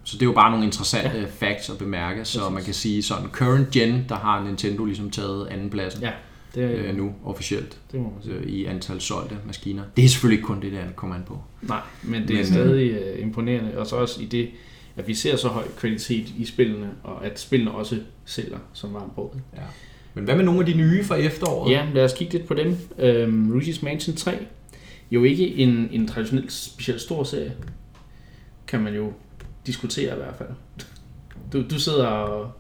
så 0.04 0.18
det 0.18 0.22
er 0.22 0.26
jo 0.26 0.32
bare 0.34 0.52
nogle 0.52 0.66
interessante 0.66 1.18
ja. 1.20 1.26
facts 1.48 1.70
at 1.70 1.78
bemærke, 1.78 2.26
så 2.26 2.40
Præcis. 2.40 2.54
man 2.54 2.64
kan 2.64 2.74
sige 2.74 3.04
sådan, 3.04 3.28
current 3.30 3.72
gen, 3.72 4.06
der 4.10 4.16
har 4.16 4.44
Nintendo 4.44 4.86
ligesom 4.86 5.10
taget 5.10 5.48
andenpladsen 5.48 6.02
Ja, 6.02 6.12
det, 6.56 6.62
øh, 6.62 6.98
nu 6.98 7.14
officielt 7.26 7.78
det 7.92 8.00
må 8.00 8.10
man 8.10 8.24
sige. 8.24 8.36
øh, 8.36 8.44
i 8.44 8.66
antal 8.66 9.02
solgte 9.02 9.38
maskiner. 9.48 9.84
Det 9.96 10.04
er 10.06 10.10
selvfølgelig 10.10 10.38
ikke 10.38 10.48
kun 10.48 10.62
det, 10.62 10.72
der 10.72 10.84
kommer 10.96 11.16
an 11.16 11.24
på. 11.28 11.40
Nej, 11.62 11.80
men 12.04 12.22
det 12.22 12.32
er 12.32 12.36
Men- 12.36 12.46
stadig 12.46 13.14
uh, 13.16 13.22
imponerende, 13.22 13.78
og 13.78 13.88
så 13.88 13.96
også 13.96 14.22
i 14.22 14.26
det, 14.26 14.50
at 14.96 15.08
vi 15.08 15.14
ser 15.14 15.36
så 15.36 15.48
høj 15.48 15.68
kvalitet 15.78 16.28
i 16.38 16.46
spillene, 16.46 16.90
og 17.04 17.26
at 17.26 17.40
spillene 17.40 17.72
også 17.72 18.00
sælger 18.26 18.58
som 18.74 18.94
varmt 18.94 19.16
brød. 19.16 19.30
Ja. 19.56 19.62
Men 20.14 20.24
hvad 20.24 20.36
med 20.36 20.46
nogle 20.46 20.60
af 20.60 20.66
de 20.66 20.74
nye 20.74 21.04
fra 21.04 21.16
efteråret? 21.16 21.72
Ja, 21.72 21.88
lad 21.94 22.04
os 22.04 22.14
kigge 22.14 22.34
lidt 22.34 22.48
på 22.48 22.54
dem. 22.54 22.78
Øhm, 22.98 23.58
Luigi's 23.58 23.86
Mansion 23.86 24.16
3, 24.16 24.38
jo 25.12 25.24
ikke 25.24 25.56
en, 25.56 25.90
en 25.92 26.08
traditionelt 26.08 26.52
specielt 26.52 27.02
stor 27.02 27.24
serie, 27.24 27.54
kan 28.68 28.82
man 28.82 28.96
jo 28.96 29.14
diskutere 29.66 30.14
i 30.14 30.18
hvert 30.18 30.36
fald. 30.38 30.50
Du, 31.54 31.64
du 31.70 31.80
sidder 31.80 32.06
og... 32.06 32.52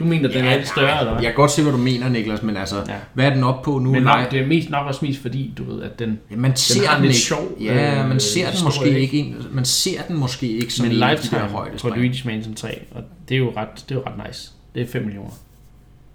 Du 0.00 0.04
mener, 0.04 0.28
den 0.28 0.44
er 0.44 0.56
lidt 0.56 0.68
større, 0.68 0.98
eller 1.00 1.12
hvad? 1.12 1.22
Jeg 1.22 1.30
kan 1.32 1.36
godt 1.36 1.50
se, 1.50 1.62
hvad 1.62 1.72
du 1.72 1.78
mener, 1.78 2.08
Niklas, 2.08 2.42
men 2.42 2.56
altså, 2.56 2.76
Ja. 2.76 2.92
ja. 2.92 2.98
hvad 3.14 3.26
er 3.26 3.30
den 3.34 3.44
op 3.44 3.62
på 3.62 3.78
nu? 3.78 3.90
Men 3.90 4.02
Nej, 4.02 4.22
nok, 4.22 4.30
det 4.30 4.40
er 4.40 4.46
mest, 4.46 4.70
nok 4.70 4.86
også 4.86 5.04
mest 5.04 5.22
fordi, 5.22 5.54
du 5.58 5.64
ved, 5.64 5.82
at 5.82 5.98
den... 5.98 6.18
ja, 6.30 6.36
man 6.36 6.56
ser 6.56 6.88
har 6.88 6.94
den, 6.94 7.02
lidt 7.04 7.14
ikke. 7.14 7.20
sjov, 7.26 7.48
ja, 7.60 8.02
øh, 8.02 8.08
man 8.08 8.20
ser 8.20 8.40
den 8.44 8.50
historie, 8.50 8.64
måske 8.64 8.86
ikke? 8.88 9.00
ikke, 9.00 9.18
en, 9.18 9.46
man 9.50 9.64
ser 9.64 10.02
den 10.08 10.16
måske 10.16 10.48
ikke 10.48 10.72
som 10.74 10.86
Men 10.86 10.96
en 10.96 11.02
af 11.02 11.18
de 11.18 11.30
der 11.30 11.64
Lifetime 11.64 11.92
på. 11.94 12.00
Luigi's 12.00 12.26
Mansion 12.26 12.54
3, 12.54 12.78
og 12.94 13.02
det 13.28 13.34
er 13.34 13.38
jo 13.38 13.52
ret, 13.56 13.68
det 13.88 13.90
er 13.90 13.94
jo 13.94 14.02
ret 14.06 14.26
nice. 14.28 14.50
Det 14.74 14.82
er 14.82 14.86
5 14.86 15.02
millioner. 15.02 15.30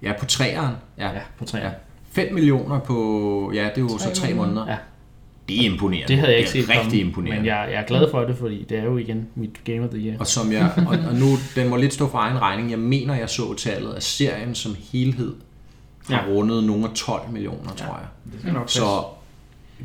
Ja, 0.02 0.14
på 0.20 0.26
træeren. 0.26 0.76
Ja. 0.98 1.06
Ja, 1.08 1.20
på 1.40 1.46
3. 1.46 1.58
Ja. 1.58 1.70
5 2.12 2.34
millioner 2.34 2.80
på, 2.80 3.52
ja, 3.56 3.64
det 3.64 3.78
er 3.78 3.82
jo 3.82 3.88
så 3.90 3.98
Tre 4.06 4.14
tre 4.14 4.34
måneder. 4.34 4.56
måneder. 4.56 4.72
Ja. 4.72 4.78
Det 5.50 5.62
er 5.66 5.70
imponerende. 5.72 6.08
Det 6.08 6.18
havde 6.18 6.32
jeg 6.32 6.40
ikke 6.40 6.52
det 6.54 6.60
er 6.60 6.64
set 6.64 6.70
rigtig 6.70 6.84
komme, 6.92 6.98
imponerende. 7.00 7.38
Men 7.40 7.46
jeg, 7.46 7.68
jeg 7.72 7.82
er 7.82 7.86
glad 7.86 8.12
for 8.12 8.20
det, 8.22 8.38
fordi 8.38 8.66
det 8.70 8.78
er 8.80 8.84
jo 8.84 8.98
igen 8.98 9.28
mit 9.36 9.50
Game 9.64 9.82
of 9.84 9.90
the 9.90 10.00
Year. 10.00 10.20
Og 10.20 10.28
som 10.28 10.52
jeg, 10.52 10.72
og, 10.78 10.98
og 11.10 11.16
nu, 11.16 11.26
den 11.56 11.70
må 11.70 11.76
lidt 11.76 11.94
stå 11.94 12.10
for 12.10 12.18
egen 12.18 12.42
regning. 12.42 12.72
Jeg 12.72 12.80
mener, 12.80 13.16
jeg 13.16 13.30
så 13.30 13.54
tallet, 13.54 13.94
at 13.94 14.04
serien 14.04 14.56
som 14.56 14.76
helhed 14.92 15.34
har 16.10 16.26
Ja. 16.28 16.34
rundet 16.34 16.64
nogle 16.64 16.84
af 16.84 16.90
12 16.96 17.22
millioner, 17.32 17.70
Ja. 17.80 17.86
tror 17.86 17.98
jeg. 18.00 18.08
Det 18.46 18.54
nok 18.54 18.70
Så 18.70 19.04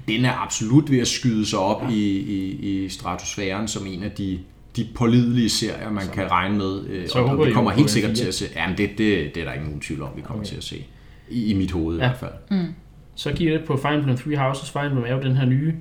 den 0.08 0.24
er 0.24 0.32
absolut 0.42 0.90
ved 0.90 0.98
at 0.98 1.08
skyde 1.08 1.46
sig 1.46 1.58
op 1.58 1.82
ja. 1.82 1.88
i, 1.88 2.18
i, 2.18 2.50
i 2.84 2.88
stratosfæren 2.88 3.68
som 3.68 3.86
en 3.86 4.02
af 4.02 4.10
de, 4.10 4.38
de 4.76 4.86
pålidelige 4.94 5.48
serier, 5.48 5.90
man 5.90 6.04
Så- 6.04 6.10
kan 6.10 6.30
regne 6.30 6.58
med. 6.58 6.84
øh, 6.86 7.08
så 7.08 7.18
og, 7.18 7.28
håber 7.28 7.42
og 7.42 7.48
vi 7.48 7.52
kommer 7.52 7.70
helt 7.70 7.90
sikkert 7.90 8.16
til 8.16 8.24
at 8.26 8.34
se. 8.34 8.44
Jamen, 8.56 8.78
det, 8.78 8.90
det, 8.98 9.34
det 9.34 9.40
er 9.40 9.44
der 9.44 9.52
ikke 9.52 9.64
nogen 9.64 9.80
tvivl 9.80 10.02
om, 10.02 10.08
vi 10.16 10.20
kommer 10.22 10.42
Okay. 10.42 10.48
til 10.50 10.56
at 10.56 10.64
se. 10.64 10.84
I, 11.30 11.44
I 11.44 11.54
mit 11.54 11.70
hoved. 11.70 11.98
Ja. 11.98 12.04
i 12.04 12.08
hvert 12.08 12.18
fald. 12.18 12.32
Mm. 12.60 12.74
Så 13.14 13.32
giver 13.32 13.58
det 13.58 13.66
på 13.66 13.76
Fire 13.76 13.94
Emblem 13.94 14.16
Three 14.16 14.36
Houses. 14.36 14.70
Fire 14.70 14.86
Emblem 14.86 15.04
er 15.04 15.12
jo 15.14 15.22
den 15.22 15.36
her 15.36 15.46
nye, 15.46 15.74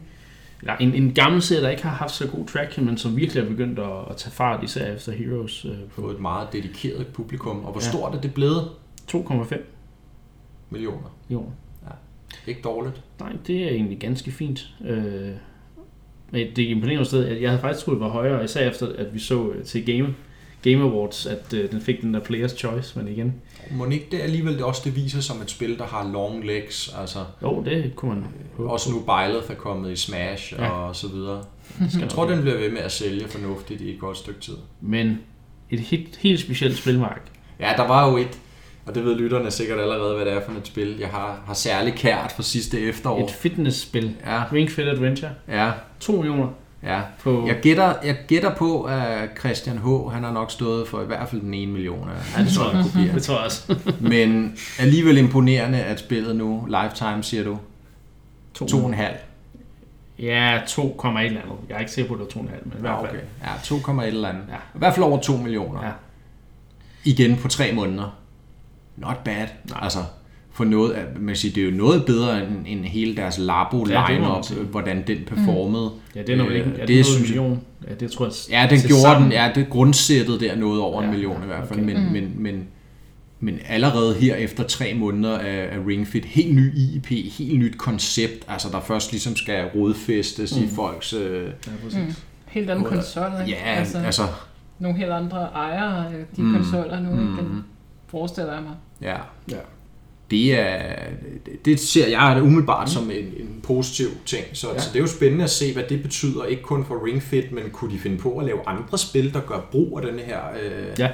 eller 0.62 0.76
en, 0.78 0.94
en 0.94 1.14
gammel 1.14 1.42
serie, 1.42 1.62
der 1.64 1.70
ikke 1.70 1.84
har 1.84 1.90
haft 1.90 2.12
så 2.12 2.28
god 2.28 2.46
traction, 2.46 2.86
men 2.86 2.98
som 2.98 3.16
virkelig 3.18 3.44
er 3.44 3.48
begyndt 3.50 3.80
at, 3.80 3.86
at 4.10 4.16
tage 4.18 4.32
fart, 4.32 4.64
især 4.64 4.94
efter 4.96 5.12
Heroes 5.12 5.66
øh, 5.66 5.72
På 5.96 6.02
på 6.02 6.10
et 6.10 6.20
meget 6.20 6.48
dedikeret 6.54 7.08
publikum. 7.08 7.58
Og 7.66 7.72
hvor 7.72 7.82
Ja. 7.82 7.90
stort 7.90 8.16
er 8.16 8.22
det 8.22 8.34
blevet? 8.34 8.70
2,5 9.12 9.56
Millioner. 10.70 11.16
millioner. 11.30 11.52
Ikke 12.48 12.62
dårligt. 12.62 13.02
Nej, 13.20 13.34
det 13.48 13.64
er 13.64 13.70
egentlig 13.70 14.00
ganske 14.00 14.32
fint. 14.32 14.70
Øh, 14.86 15.30
men 16.32 16.48
det 16.56 16.60
er 16.64 16.70
imponerende 16.70 17.06
sted, 17.06 17.26
at 17.26 17.42
jeg 17.42 17.50
havde 17.50 17.62
faktisk 17.62 17.86
troet, 17.86 17.96
det 17.96 18.02
var 18.06 18.10
højere, 18.12 18.44
især 18.44 18.70
efter, 18.70 18.88
at 18.98 19.14
vi 19.14 19.20
så 19.20 19.50
øh, 19.52 19.64
til 19.64 19.86
Game, 19.86 20.16
Game 20.62 20.84
Awards, 20.84 21.26
at 21.26 21.54
øh, 21.54 21.72
den 21.72 21.82
fik 21.82 22.02
den 22.02 22.14
der 22.14 22.20
Players 22.20 22.52
Choice, 22.52 23.00
men 23.00 23.08
igen, 23.08 23.34
Må 23.72 23.86
ikke 23.86 24.08
det 24.12 24.22
alligevel 24.22 24.64
også 24.64 24.82
det 24.86 24.96
viser 24.96 25.22
som 25.22 25.42
et 25.42 25.50
spil, 25.52 25.78
der 25.78 25.86
har 25.86 26.10
long 26.14 26.46
legs, 26.46 26.96
altså 27.00 27.20
jo, 27.42 27.62
det 27.66 27.96
kunne 27.96 28.16
man 28.16 28.26
håbe 28.58 28.70
også 28.72 28.92
nu 28.92 29.00
Byleth 29.00 29.52
er 29.52 29.56
kommet 29.56 29.92
i 29.92 29.96
Smash 29.96 30.54
Ja. 30.54 30.70
og 30.70 30.96
så 30.96 31.08
videre. 31.08 31.44
Skal 31.90 32.02
Jeg 32.02 32.10
tror, 32.10 32.28
den 32.30 32.42
bliver 32.42 32.58
ved 32.58 32.70
med 32.72 32.80
at 32.80 32.92
sælge 32.92 33.28
fornuftigt 33.28 33.82
i 33.82 33.94
et 33.94 34.00
godt 34.00 34.18
stykke 34.18 34.40
tid. 34.42 34.56
Men 34.82 35.20
et 35.70 35.80
helt, 35.80 36.16
helt 36.16 36.40
specielt 36.40 36.78
spilmark. 36.78 37.22
Ja, 37.60 37.74
der 37.78 37.88
var 37.88 38.10
jo 38.12 38.18
et, 38.18 38.40
og 38.86 38.96
det 38.96 39.06
ved 39.06 39.16
lytterne 39.16 39.52
sikkert 39.52 39.80
allerede, 39.80 40.16
hvad 40.16 40.26
det 40.26 40.34
er 40.34 40.42
for 40.46 40.52
et 40.52 40.68
spil, 40.68 40.98
jeg 41.00 41.08
har, 41.10 41.42
har 41.46 41.54
særlig 41.54 41.94
kært 41.94 42.32
for 42.36 42.42
sidste 42.44 42.80
efterår. 42.80 43.24
Et 43.24 43.32
fitnessspil. 43.32 44.16
Ja, 44.26 44.44
Ring 44.54 44.72
Fit 44.72 44.88
Adventure. 44.88 45.32
ja, 45.48 45.72
2 46.00 46.12
millioner 46.16 46.48
ja. 46.84 47.02
på... 47.24 47.48
Jeg 47.48 47.56
gætter, 47.62 47.94
jeg 48.04 48.18
gætter 48.28 48.56
på, 48.56 48.84
at 48.84 49.30
Christian 49.40 49.78
H. 49.78 49.86
han 50.12 50.24
har 50.24 50.32
nok 50.32 50.52
stået 50.52 50.88
for 50.88 51.02
i 51.02 51.06
hvert 51.06 51.30
fald 51.30 51.42
den 51.42 51.54
ene 51.54 51.72
million 51.72 52.10
af 52.10 52.38
Ja, 52.40 52.44
det 52.44 52.54
tror 52.54 52.72
jeg. 52.76 52.84
kopier. 52.84 53.14
Det 53.16 53.24
tror 53.24 53.36
jeg 53.36 53.46
også. 53.46 53.76
Men 54.00 54.58
alligevel 54.80 55.18
imponerende, 55.18 55.78
at 55.84 56.00
spillet 56.00 56.36
nu, 56.36 56.66
Lifetime, 56.68 57.24
siger 57.24 57.44
du, 57.44 57.58
To. 58.54 58.66
to 58.68 58.78
og 58.78 58.88
en 58.88 58.94
halv. 58.94 59.16
Ja, 60.20 60.62
2, 60.68 60.82
et 60.88 61.26
eller 61.26 61.42
andet. 61.42 61.42
Jeg 61.70 61.76
er 61.76 61.80
ikke 61.80 61.92
sikker 61.92 62.08
på, 62.16 62.24
at 62.24 62.28
det 62.30 62.36
var 62.36 62.42
2,5, 62.42 62.48
men 62.66 62.74
i 62.78 62.82
hvert 62.82 62.92
Ja, 62.92 63.00
fald. 63.02 63.10
okay. 63.10 63.20
Ja, 63.44 64.02
2,1 64.02 64.06
eller 64.06 64.30
andet. 64.30 64.44
Ja. 64.50 64.56
I 64.56 64.78
hvert 64.80 64.94
fald 64.94 65.04
over 65.06 65.20
2 65.20 65.38
millioner. 65.38 65.86
Ja. 65.86 65.92
Igen 67.04 67.38
på 67.38 67.48
tre 67.48 67.74
måneder. 67.74 68.18
Not 68.98 69.18
bad. 69.24 69.48
Nej. 69.70 69.80
Altså, 69.82 70.00
for 70.60 70.66
noget, 70.66 70.96
man 71.16 71.28
kan 71.28 71.36
sige, 71.36 71.56
det 71.56 71.62
er 71.64 71.72
jo 71.72 71.78
noget 71.78 72.06
bedre 72.06 72.38
end, 72.48 72.56
end 72.68 72.86
hele 72.86 73.16
deres 73.16 73.38
labo 73.38 73.86
Ja, 73.90 74.12
line-up, 74.12 74.46
hvordan 74.72 75.04
den 75.08 75.18
performede. 75.28 75.92
Ja, 76.16 76.22
det 76.22 76.30
er 76.30 76.36
nok 76.38 76.48
Øh, 76.50 76.56
ikke. 76.58 76.70
Er 76.70 76.78
det 76.78 76.88
det, 76.88 77.06
synes 77.06 77.22
million? 77.30 77.62
Ja, 77.90 77.94
det 77.94 78.12
tror 78.12 78.26
jeg. 78.26 78.34
Ja, 78.50 78.68
den 78.70 78.80
gjorde 78.88 79.02
sammen. 79.02 79.24
den. 79.24 79.32
Ja, 79.32 79.52
det 79.56 79.70
grundsættet 79.70 80.40
der 80.42 80.56
noget 80.56 80.82
over 80.82 81.02
Ja, 81.02 81.08
en 81.08 81.14
million 81.14 81.38
ja, 81.38 81.44
i 81.44 81.46
hvert 81.46 81.68
fald. 81.68 81.80
okay. 81.80 81.94
Men, 81.94 82.06
Mm. 82.06 82.12
men, 82.12 82.34
men, 82.38 82.64
men 83.40 83.60
allerede 83.68 84.14
her 84.16 84.36
efter 84.36 84.64
tre 84.64 84.94
måneder 84.94 85.38
af, 85.38 85.70
af 85.72 85.78
Ring 85.88 86.08
Fit, 86.08 86.26
helt 86.26 86.56
ny 86.56 86.72
IP, 86.78 87.08
helt 87.38 87.60
nyt 87.60 87.78
koncept, 87.78 88.46
altså 88.48 88.68
der 88.72 88.80
først 88.80 89.12
ligesom 89.12 89.36
skal 89.36 89.66
rodfæstes 89.76 90.56
mm. 90.58 90.64
i 90.64 90.66
Mm. 90.66 90.72
folks... 90.72 91.14
Øh, 91.14 91.44
Ja, 91.46 91.50
præcis. 91.84 92.00
Mm. 92.00 92.14
Helt 92.46 92.70
anden 92.70 92.86
konsol, 92.86 93.24
ikke? 93.48 93.52
ja, 93.66 93.70
altså, 93.76 93.98
altså 93.98 94.22
Nogle 94.80 94.98
helt 94.98 95.12
andre 95.12 95.38
ejere 95.40 96.06
af 96.06 96.12
de 96.36 96.42
Mm. 96.42 96.48
mm. 96.48 96.56
konsoller 96.56 97.00
nu, 97.00 97.10
mm. 97.16 97.22
mm, 97.22 97.62
forestiller 98.08 98.54
jeg 98.54 98.62
mig. 98.64 98.74
ja. 99.02 99.18
Ja. 99.52 99.58
Det, 100.32 100.60
er, 100.60 100.96
det- 101.66 101.80
ser 101.80 102.08
jeg 102.08 102.36
det 102.36 102.42
umiddelbart 102.42 102.88
mm. 102.88 102.92
som 102.94 103.12
en, 103.12 103.26
en 103.26 103.60
positiv 103.64 104.08
ting. 104.26 104.46
Så, 104.54 104.68
Ja. 104.74 104.80
så 104.80 104.90
det 104.94 104.96
er 104.96 105.04
jo 105.04 105.08
spændende 105.08 105.44
at 105.44 105.50
se, 105.50 105.74
hvad 105.74 105.84
det 105.90 106.02
betyder, 106.02 106.46
ikke 106.46 106.62
kun 106.64 106.86
for 106.86 107.06
Ring 107.06 107.24
Fit, 107.24 107.52
men 107.52 107.64
kunne 107.72 107.92
de 107.94 108.00
finde 108.00 108.18
på 108.18 108.38
at 108.38 108.46
lave 108.46 108.68
andre 108.68 108.98
spil, 108.98 109.34
der 109.34 109.42
gør 109.42 109.60
brug 109.72 110.00
af 110.00 110.12
den 110.12 110.20
her 110.20 110.40
øh, 110.62 111.00
Ja. 111.00 111.12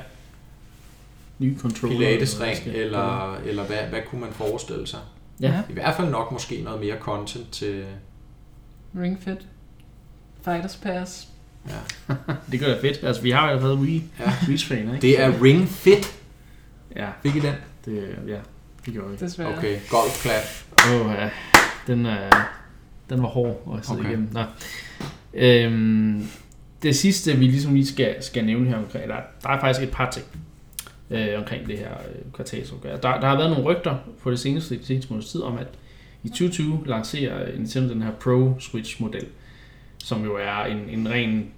Ny 1.40 1.60
controller. 1.60 1.98
pilatesring, 1.98 2.58
Skal- 2.58 2.76
eller, 2.76 3.36
eller 3.46 3.64
hvad, 3.64 3.78
hvad 3.90 4.00
kunne 4.10 4.22
man 4.22 4.30
forestille 4.34 4.88
sig? 4.88 5.00
Ja. 5.42 5.62
I 5.70 5.74
hvert 5.74 5.96
fald 5.96 6.10
nok 6.10 6.32
måske 6.32 6.62
noget 6.62 6.80
mere 6.80 6.96
content 7.00 7.52
til... 7.52 7.84
Ring 9.00 9.20
Fit. 9.24 9.48
Fighters 10.46 10.76
Pass. 10.76 11.28
Ja. 11.70 12.14
Det 12.52 12.60
gør 12.60 12.68
det 12.68 12.78
fedt. 12.82 13.04
Altså, 13.04 13.22
vi 13.22 13.32
har 13.32 13.52
jo 13.52 13.58
været 13.58 13.78
Wii. 13.78 14.04
Ja. 14.20 14.32
Fan, 14.58 14.78
ikke? 14.80 15.02
Det 15.02 15.22
er 15.22 15.44
Ring 15.44 15.68
Fit. 15.70 16.20
Ja, 16.96 17.08
Fik 17.24 17.36
I 17.36 17.40
den? 17.40 17.54
det, 17.86 18.16
ja, 18.28 18.38
det 18.86 18.94
gjorde 18.94 19.10
vi. 19.12 19.16
Desværre. 19.16 19.58
Okay, 19.58 19.80
golfklap. 19.90 20.44
Åh, 20.92 21.12
ja. 21.12 21.30
Den, 21.88 22.06
er, 22.06 22.30
den 23.10 23.22
var 23.22 23.28
hård 23.28 23.78
at 23.78 23.86
sidde 23.86 24.00
Okay. 24.00 24.10
igennem. 24.10 24.30
Nå. 24.34 24.44
Øhm, 25.34 26.28
det 26.84 26.96
sidste, 26.96 27.38
vi 27.38 27.46
ligesom 27.46 27.74
lige 27.74 27.86
skal, 27.86 28.24
skal 28.24 28.46
nævne 28.46 28.70
her 28.70 28.78
omkring, 28.78 29.10
der, 29.10 29.16
der 29.44 29.50
er 29.50 29.60
faktisk 29.60 29.88
et 29.88 29.92
par 29.92 30.12
ting 30.12 30.26
øh, 31.10 31.40
omkring 31.40 31.68
det 31.68 31.78
her 31.78 31.92
øh, 31.92 32.32
kvartalsopgør. 32.34 32.98
Der, 32.98 33.20
der 33.20 33.28
har 33.28 33.38
været 33.38 33.50
nogle 33.50 33.64
rygter 33.66 33.96
på 34.24 34.32
det 34.32 34.40
seneste, 34.40 34.78
det 34.78 34.86
seneste 34.86 35.14
måneds 35.14 35.32
tid 35.32 35.42
om, 35.42 35.58
at 35.58 35.68
i 36.24 36.30
2020 36.30 36.84
lancerer 36.86 37.58
Nintendo 37.58 37.94
den 37.94 38.02
her 38.02 38.12
Pro 38.12 38.60
Switch 38.60 39.02
model, 39.02 39.26
som 40.04 40.24
jo 40.24 40.36
er 40.36 40.66
en, 40.66 40.78
en 40.90 41.10
ren 41.10 41.52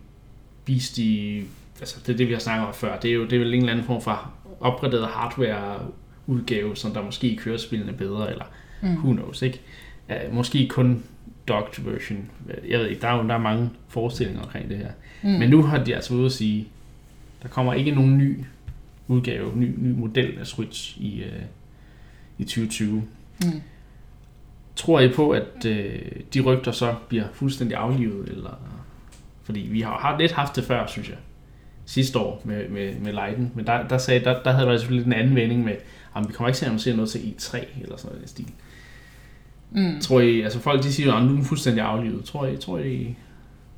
beastie, 0.65 1.43
altså 1.79 1.97
det 2.07 2.13
er 2.13 2.17
det, 2.17 2.27
vi 2.27 2.33
har 2.33 2.39
snakket 2.39 2.67
om 2.67 2.73
før. 2.73 2.99
Det 2.99 3.09
er 3.09 3.15
jo 3.15 3.23
det 3.23 3.33
er 3.33 3.39
vel 3.39 3.53
en 3.53 3.59
eller 3.59 3.71
anden 3.71 3.85
form 3.85 4.01
for 4.01 4.31
opgraderet 4.59 5.07
hardware 5.07 5.79
udgave, 6.27 6.75
som 6.75 6.91
der 6.91 7.01
måske 7.03 7.35
kører 7.37 7.57
spillene 7.57 7.93
bedre, 7.93 8.31
eller 8.31 8.45
Mm. 8.81 8.89
who 8.95 9.11
knows, 9.13 9.41
ikke? 9.41 9.61
Uh, 10.09 10.35
måske 10.35 10.67
kun 10.67 11.03
docked 11.47 11.83
version. 11.83 12.29
Jeg 12.67 12.79
ved 12.79 12.87
ikke, 12.87 13.01
der 13.01 13.07
er 13.07 13.17
jo 13.23 13.27
der 13.27 13.33
er 13.33 13.37
mange 13.37 13.69
forestillinger 13.87 14.41
omkring 14.43 14.69
det 14.69 14.77
her. 14.77 14.91
Mm. 15.23 15.29
Men 15.29 15.49
nu 15.49 15.63
har 15.63 15.83
de 15.83 15.95
altså 15.95 16.13
ude 16.13 16.25
at 16.25 16.31
sige, 16.31 16.67
der 17.43 17.47
kommer 17.47 17.73
ikke 17.73 17.91
nogen 17.91 18.17
ny 18.17 18.37
udgave, 19.07 19.51
ny, 19.55 19.73
ny 19.77 19.91
model 19.91 20.37
af 20.39 20.47
Switch 20.47 20.97
i, 21.01 21.23
uh, 21.23 21.43
i 22.37 22.43
2020. 22.43 23.03
Mm. 23.45 23.61
Tror 24.75 24.99
I 24.99 25.07
på, 25.13 25.29
at 25.31 25.65
uh, 25.65 25.71
de 26.33 26.41
rygter 26.41 26.71
så 26.71 26.95
bliver 27.09 27.25
fuldstændig 27.33 27.77
aflivet? 27.77 28.29
Eller, 28.29 28.59
fordi 29.43 29.59
vi 29.59 29.81
har, 29.81 29.97
har 29.97 30.19
lidt 30.19 30.31
haft 30.31 30.55
det 30.55 30.63
før, 30.63 30.87
synes 30.87 31.09
jeg. 31.09 31.17
Sidste 31.87 32.19
år 32.19 32.41
med, 32.43 32.69
med, 32.69 32.99
med 32.99 33.13
Leiden. 33.13 33.51
Men 33.55 33.67
der, 33.67 33.87
der, 33.87 33.97
sagde, 33.97 34.23
der, 34.23 34.43
der 34.43 34.51
havde 34.51 34.67
der 34.67 34.77
selvfølgelig 34.77 35.05
en 35.05 35.13
anden 35.13 35.35
vending 35.35 35.63
med, 35.63 35.75
at 36.15 36.27
vi 36.27 36.33
kommer 36.33 36.47
ikke 36.47 36.57
til 36.57 36.65
at 36.65 36.69
annoncere 36.69 36.95
noget 36.95 37.09
til 37.09 37.19
E3 37.19 37.81
eller 37.81 37.97
sådan 37.97 38.11
noget 38.11 38.25
i 38.25 38.29
stil. 38.29 38.47
Mm. 39.71 40.01
Tror 40.01 40.19
I, 40.19 40.41
altså 40.41 40.59
folk 40.59 40.83
de 40.83 40.93
siger, 40.93 41.13
at 41.13 41.25
nu 41.25 41.39
er 41.39 41.43
fuldstændig 41.43 41.83
aflivet. 41.83 42.25
Tror 42.25 42.45
I, 42.45 42.57
tror 42.57 42.79
I, 42.79 43.15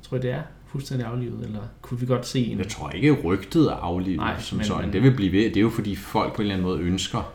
tror 0.02 0.16
I 0.16 0.20
det 0.20 0.30
er 0.30 0.42
fuldstændig 0.66 1.06
aflivet, 1.06 1.44
eller 1.44 1.60
kunne 1.82 2.00
vi 2.00 2.06
godt 2.06 2.26
se 2.26 2.46
en... 2.46 2.58
Jeg 2.58 2.68
tror 2.68 2.90
ikke, 2.90 3.12
rygtet 3.12 3.66
er 3.66 3.74
aflivet 3.74 4.16
Nej, 4.16 4.40
som 4.40 4.56
men, 4.56 4.66
sådan. 4.66 4.84
Men, 4.84 4.92
det 4.92 5.02
vil 5.02 5.14
blive 5.14 5.32
ved. 5.32 5.44
Det 5.44 5.56
er 5.56 5.60
jo 5.60 5.70
fordi 5.70 5.96
folk 5.96 6.34
på 6.34 6.42
en 6.42 6.42
eller 6.42 6.54
anden 6.54 6.68
måde 6.68 6.80
ønsker. 6.80 7.32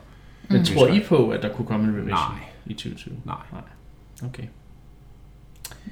Men 0.49 0.57
mm. 0.57 0.65
tror 0.65 0.87
I 0.87 0.99
på, 1.07 1.29
at 1.29 1.41
der 1.41 1.53
kunne 1.53 1.65
komme 1.67 1.85
en 1.87 1.91
revision 1.91 2.09
Nej. 2.09 2.39
i 2.65 2.73
2020? 2.73 3.15
Nej. 3.25 3.35
Nej. 3.51 3.61
Okay. 4.29 4.43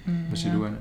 Mm, 0.05 0.13
Hvad 0.13 0.37
siger 0.37 0.53
ja. 0.53 0.59
du, 0.59 0.65
Anna? 0.65 0.77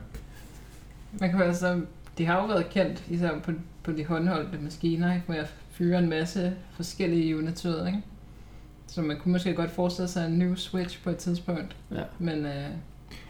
Man 1.20 1.30
kan 1.30 1.42
altså, 1.42 1.80
de 2.18 2.26
har 2.26 2.40
jo 2.40 2.46
været 2.46 2.70
kendt, 2.70 3.04
især 3.10 3.30
på, 3.44 3.52
på 3.82 3.92
de 3.92 4.04
håndholdte 4.04 4.58
maskiner, 4.62 5.14
ikke, 5.14 5.26
med 5.28 5.36
at 5.36 5.54
fyre 5.70 5.98
en 5.98 6.08
masse 6.08 6.52
forskellige 6.76 7.38
unituder, 7.38 7.86
ikke? 7.86 7.98
Så 8.86 9.02
man 9.02 9.16
kunne 9.22 9.32
måske 9.32 9.54
godt 9.54 9.70
forestille 9.70 10.08
sig 10.08 10.26
en 10.26 10.38
ny 10.38 10.54
Switch 10.56 11.02
på 11.02 11.10
et 11.10 11.16
tidspunkt. 11.16 11.76
Ja. 11.94 12.02
Men, 12.18 12.46
øh... 12.46 12.64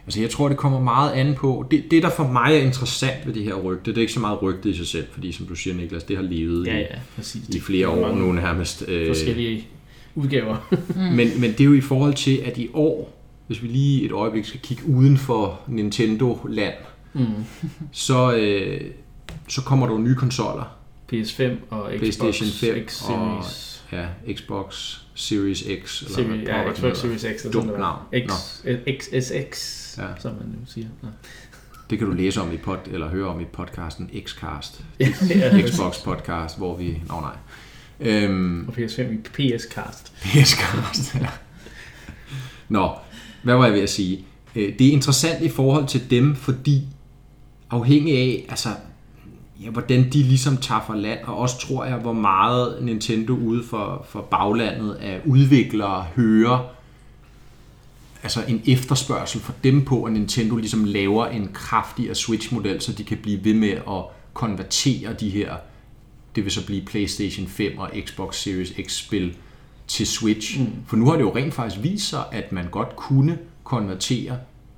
Altså 0.05 0.21
jeg 0.21 0.29
tror, 0.29 0.47
det 0.47 0.57
kommer 0.57 0.79
meget 0.79 1.11
an 1.11 1.35
på... 1.35 1.65
Det, 1.71 1.83
det, 1.91 2.03
der 2.03 2.09
for 2.09 2.27
mig 2.27 2.53
er 2.53 2.59
interessant 2.59 3.25
ved 3.25 3.33
det 3.33 3.43
her 3.43 3.53
rygte, 3.53 3.91
det 3.91 3.97
er 3.97 4.01
ikke 4.01 4.13
så 4.13 4.19
meget 4.19 4.41
rygte 4.41 4.69
i 4.69 4.73
sig 4.73 4.87
selv, 4.87 5.07
fordi 5.11 5.31
som 5.31 5.45
du 5.45 5.55
siger, 5.55 5.75
Niklas, 5.75 6.03
det 6.03 6.15
har 6.15 6.23
levet 6.23 6.67
ja, 6.67 6.77
ja, 6.77 6.85
præcis. 7.15 7.49
i, 7.49 7.57
i 7.57 7.59
flere 7.59 7.87
år 7.87 8.15
nu 8.15 8.31
nærmest. 8.31 8.85
Øh... 8.87 9.07
Forskellige 9.07 9.67
udgaver. 10.15 10.67
mm. 10.95 11.01
men, 11.01 11.41
men 11.41 11.51
det 11.51 11.59
er 11.59 11.65
jo 11.65 11.73
i 11.73 11.81
forhold 11.81 12.13
til, 12.13 12.37
at 12.37 12.57
i 12.57 12.69
år, 12.73 13.19
hvis 13.47 13.63
vi 13.63 13.67
lige 13.67 14.05
et 14.05 14.11
øjeblik 14.11 14.45
skal 14.45 14.59
kigge 14.59 14.83
uden 14.87 15.17
for 15.17 15.61
Nintendo-land, 15.67 16.73
mm. 17.13 17.45
så, 17.91 18.35
øh, 18.35 18.91
så 19.47 19.61
kommer 19.61 19.87
der 19.87 19.93
jo 19.93 19.99
nye 19.99 20.15
konsoller. 20.15 20.77
PS5 21.13 21.43
og 21.69 21.91
Xbox 21.91 21.99
PlayStation 21.99 22.49
5 22.49 22.87
X 22.87 22.93
Series. 22.93 23.83
Og, 23.91 23.97
ja, 23.97 24.33
Xbox 24.33 24.97
Series 25.15 25.59
X. 25.59 26.01
Eller 26.01 26.15
Series, 26.15 26.47
ja, 26.47 26.73
Xbox 26.73 26.97
Series 26.97 27.25
X. 27.39 27.51
Dumt 27.53 27.79
navn. 27.79 27.99
X, 28.27 28.31
XSX, 28.99 29.97
ja. 29.97 30.07
som 30.19 30.31
man 30.31 30.47
nu 30.47 30.57
siger. 30.65 30.87
Ja. 31.03 31.07
Det 31.89 31.97
kan 31.97 32.07
du 32.07 32.13
læse 32.13 32.41
om 32.41 32.53
i 32.53 32.57
pod, 32.57 32.77
eller 32.91 33.09
høre 33.09 33.27
om 33.27 33.39
i 33.39 33.45
podcasten 33.45 34.09
Xcast. 34.25 34.81
Xbox 35.69 36.03
podcast, 36.03 36.57
hvor 36.57 36.77
vi... 36.77 37.01
Nå 37.07 37.21
nej. 37.21 37.35
Øhm, 37.99 38.67
og 38.67 38.73
PS5 38.73 39.01
i 39.01 39.17
PS-cast. 39.17 40.11
PS-cast, 40.15 41.19
ja. 41.19 41.27
Nå, 42.69 42.91
hvad 43.43 43.55
var 43.55 43.65
jeg 43.65 43.73
ved 43.73 43.81
at 43.81 43.89
sige? 43.89 44.25
Øh, 44.55 44.79
det 44.79 44.87
er 44.87 44.91
interessant 44.91 45.43
i 45.43 45.49
forhold 45.49 45.87
til 45.87 46.09
dem, 46.09 46.35
fordi 46.35 46.87
afhængig 47.73 48.17
af, 48.17 48.45
altså 48.49 48.69
ja, 49.63 49.69
hvordan 49.69 50.03
de 50.03 50.23
ligesom 50.23 50.57
tager 50.57 50.81
for 50.87 50.93
land, 50.93 51.19
og 51.23 51.37
også 51.37 51.59
tror 51.59 51.85
jeg, 51.85 51.97
hvor 51.97 52.13
meget 52.13 52.83
Nintendo 52.83 53.33
ude 53.33 53.63
for, 53.63 54.05
for 54.09 54.21
baglandet 54.21 54.93
af 54.93 55.21
udviklere 55.25 56.05
hører 56.15 56.73
altså 58.23 58.43
en 58.47 58.61
efterspørgsel 58.67 59.41
for 59.41 59.53
dem 59.63 59.85
på, 59.85 60.03
at 60.03 60.13
Nintendo 60.13 60.55
ligesom 60.55 60.83
laver 60.83 61.25
en 61.25 61.49
kraftigere 61.53 62.15
Switch-model, 62.15 62.81
så 62.81 62.93
de 62.93 63.03
kan 63.03 63.17
blive 63.17 63.45
ved 63.45 63.53
med 63.53 63.71
at 63.71 64.03
konvertere 64.33 65.13
de 65.13 65.29
her, 65.29 65.55
det 66.35 66.43
vil 66.43 66.51
så 66.51 66.65
blive 66.65 66.85
PlayStation 66.85 67.47
5 67.47 67.77
og 67.77 67.91
Xbox 68.05 68.35
Series 68.35 68.73
X-spil 68.87 69.35
til 69.87 70.07
Switch. 70.07 70.59
Mm. 70.59 70.67
For 70.87 70.95
nu 70.95 71.05
har 71.05 71.13
det 71.13 71.21
jo 71.21 71.35
rent 71.35 71.53
faktisk 71.53 71.83
vist 71.83 72.09
sig, 72.09 72.23
at 72.31 72.51
man 72.51 72.67
godt 72.71 72.95
kunne 72.95 73.37
konvertere 73.63 74.37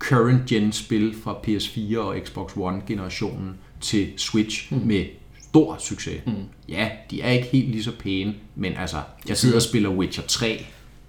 current 0.10 0.46
gen 0.46 0.72
spil 0.72 1.16
fra 1.24 1.34
PS4 1.34 1.98
og 1.98 2.18
Xbox 2.24 2.52
One 2.58 2.82
generationen 2.88 3.54
til 3.82 4.14
Switch 4.18 4.74
mm. 4.74 4.82
med 4.88 5.06
stor 5.50 5.78
succes. 5.80 6.22
Mm. 6.26 6.34
Ja, 6.70 6.90
de 7.12 7.22
er 7.22 7.32
ikke 7.32 7.48
helt 7.48 7.70
lige 7.70 7.84
så 7.84 7.92
pæne, 8.00 8.36
men 8.56 8.74
altså, 8.74 8.98
jeg 9.28 9.38
sidder 9.38 9.56
og 9.56 9.62
spiller 9.62 9.90
Witcher 9.90 10.24
3 10.28 10.66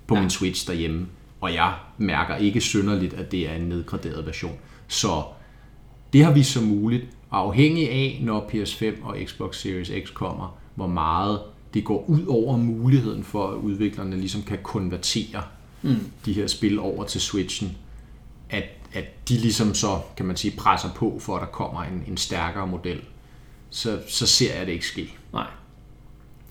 på 0.06 0.14
ja. 0.14 0.20
min 0.20 0.30
Switch 0.30 0.66
derhjemme, 0.66 1.06
og 1.40 1.54
jeg 1.54 1.74
mærker 1.98 2.36
ikke 2.36 2.60
synderligt, 2.60 3.14
at 3.14 3.32
det 3.32 3.50
er 3.50 3.54
en 3.54 3.62
nedgraderet 3.62 4.26
version. 4.26 4.56
Så 4.88 5.22
det 6.12 6.24
har 6.24 6.32
vi 6.32 6.42
så 6.42 6.60
muligt, 6.60 7.04
afhængig 7.30 7.90
af, 7.90 8.20
når 8.22 8.50
PS5 8.52 9.04
og 9.04 9.16
Xbox 9.24 9.56
Series 9.56 9.92
X 10.04 10.12
kommer, 10.14 10.58
hvor 10.74 10.86
meget 10.86 11.40
det 11.74 11.84
går 11.84 12.04
ud 12.08 12.26
over 12.26 12.56
muligheden 12.56 13.24
for, 13.24 13.48
at 13.50 13.56
udviklerne 13.56 14.16
ligesom 14.16 14.42
kan 14.42 14.58
konvertere 14.62 15.42
mm. 15.82 15.96
de 16.24 16.32
her 16.32 16.46
spil 16.46 16.78
over 16.78 17.04
til 17.04 17.20
Switchen, 17.20 17.76
at 18.50 18.64
at 18.92 19.28
de 19.28 19.34
ligesom 19.34 19.74
så, 19.74 19.98
kan 20.16 20.26
man 20.26 20.36
sige, 20.36 20.56
presser 20.56 20.88
på 20.96 21.18
for, 21.20 21.36
at 21.36 21.40
der 21.40 21.46
kommer 21.46 21.82
en, 21.82 22.04
en 22.08 22.16
stærkere 22.16 22.66
model, 22.66 23.00
så, 23.70 23.98
så 24.08 24.26
ser 24.26 24.58
jeg 24.58 24.66
det 24.66 24.72
ikke 24.72 24.86
ske. 24.86 25.14
Nej. 25.32 25.46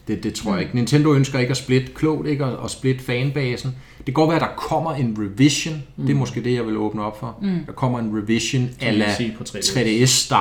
Det, 0.07 0.23
det 0.23 0.33
tror 0.33 0.53
jeg 0.53 0.61
ikke. 0.61 0.75
Nintendo 0.75 1.13
ønsker 1.13 1.39
ikke 1.39 1.51
at 1.51 1.57
splitte 1.57 1.91
klogt, 1.93 2.27
ikke 2.27 2.45
at, 2.45 2.57
at 2.63 2.71
splitte 2.71 3.03
fanbasen. 3.03 3.75
Det 3.97 4.05
kan 4.05 4.13
godt 4.13 4.27
være, 4.27 4.35
at 4.35 4.41
der 4.41 4.55
kommer 4.57 4.93
en 4.93 5.17
revision. 5.19 5.83
Mm. 5.95 6.05
Det 6.05 6.13
er 6.13 6.17
måske 6.17 6.43
det, 6.43 6.53
jeg 6.53 6.65
vil 6.65 6.77
åbne 6.77 7.03
op 7.03 7.19
for. 7.19 7.37
Mm. 7.41 7.65
Der 7.65 7.71
kommer 7.71 7.99
en 7.99 8.17
revision 8.17 8.69
ala 8.81 9.05
3DS-style, 9.05 10.35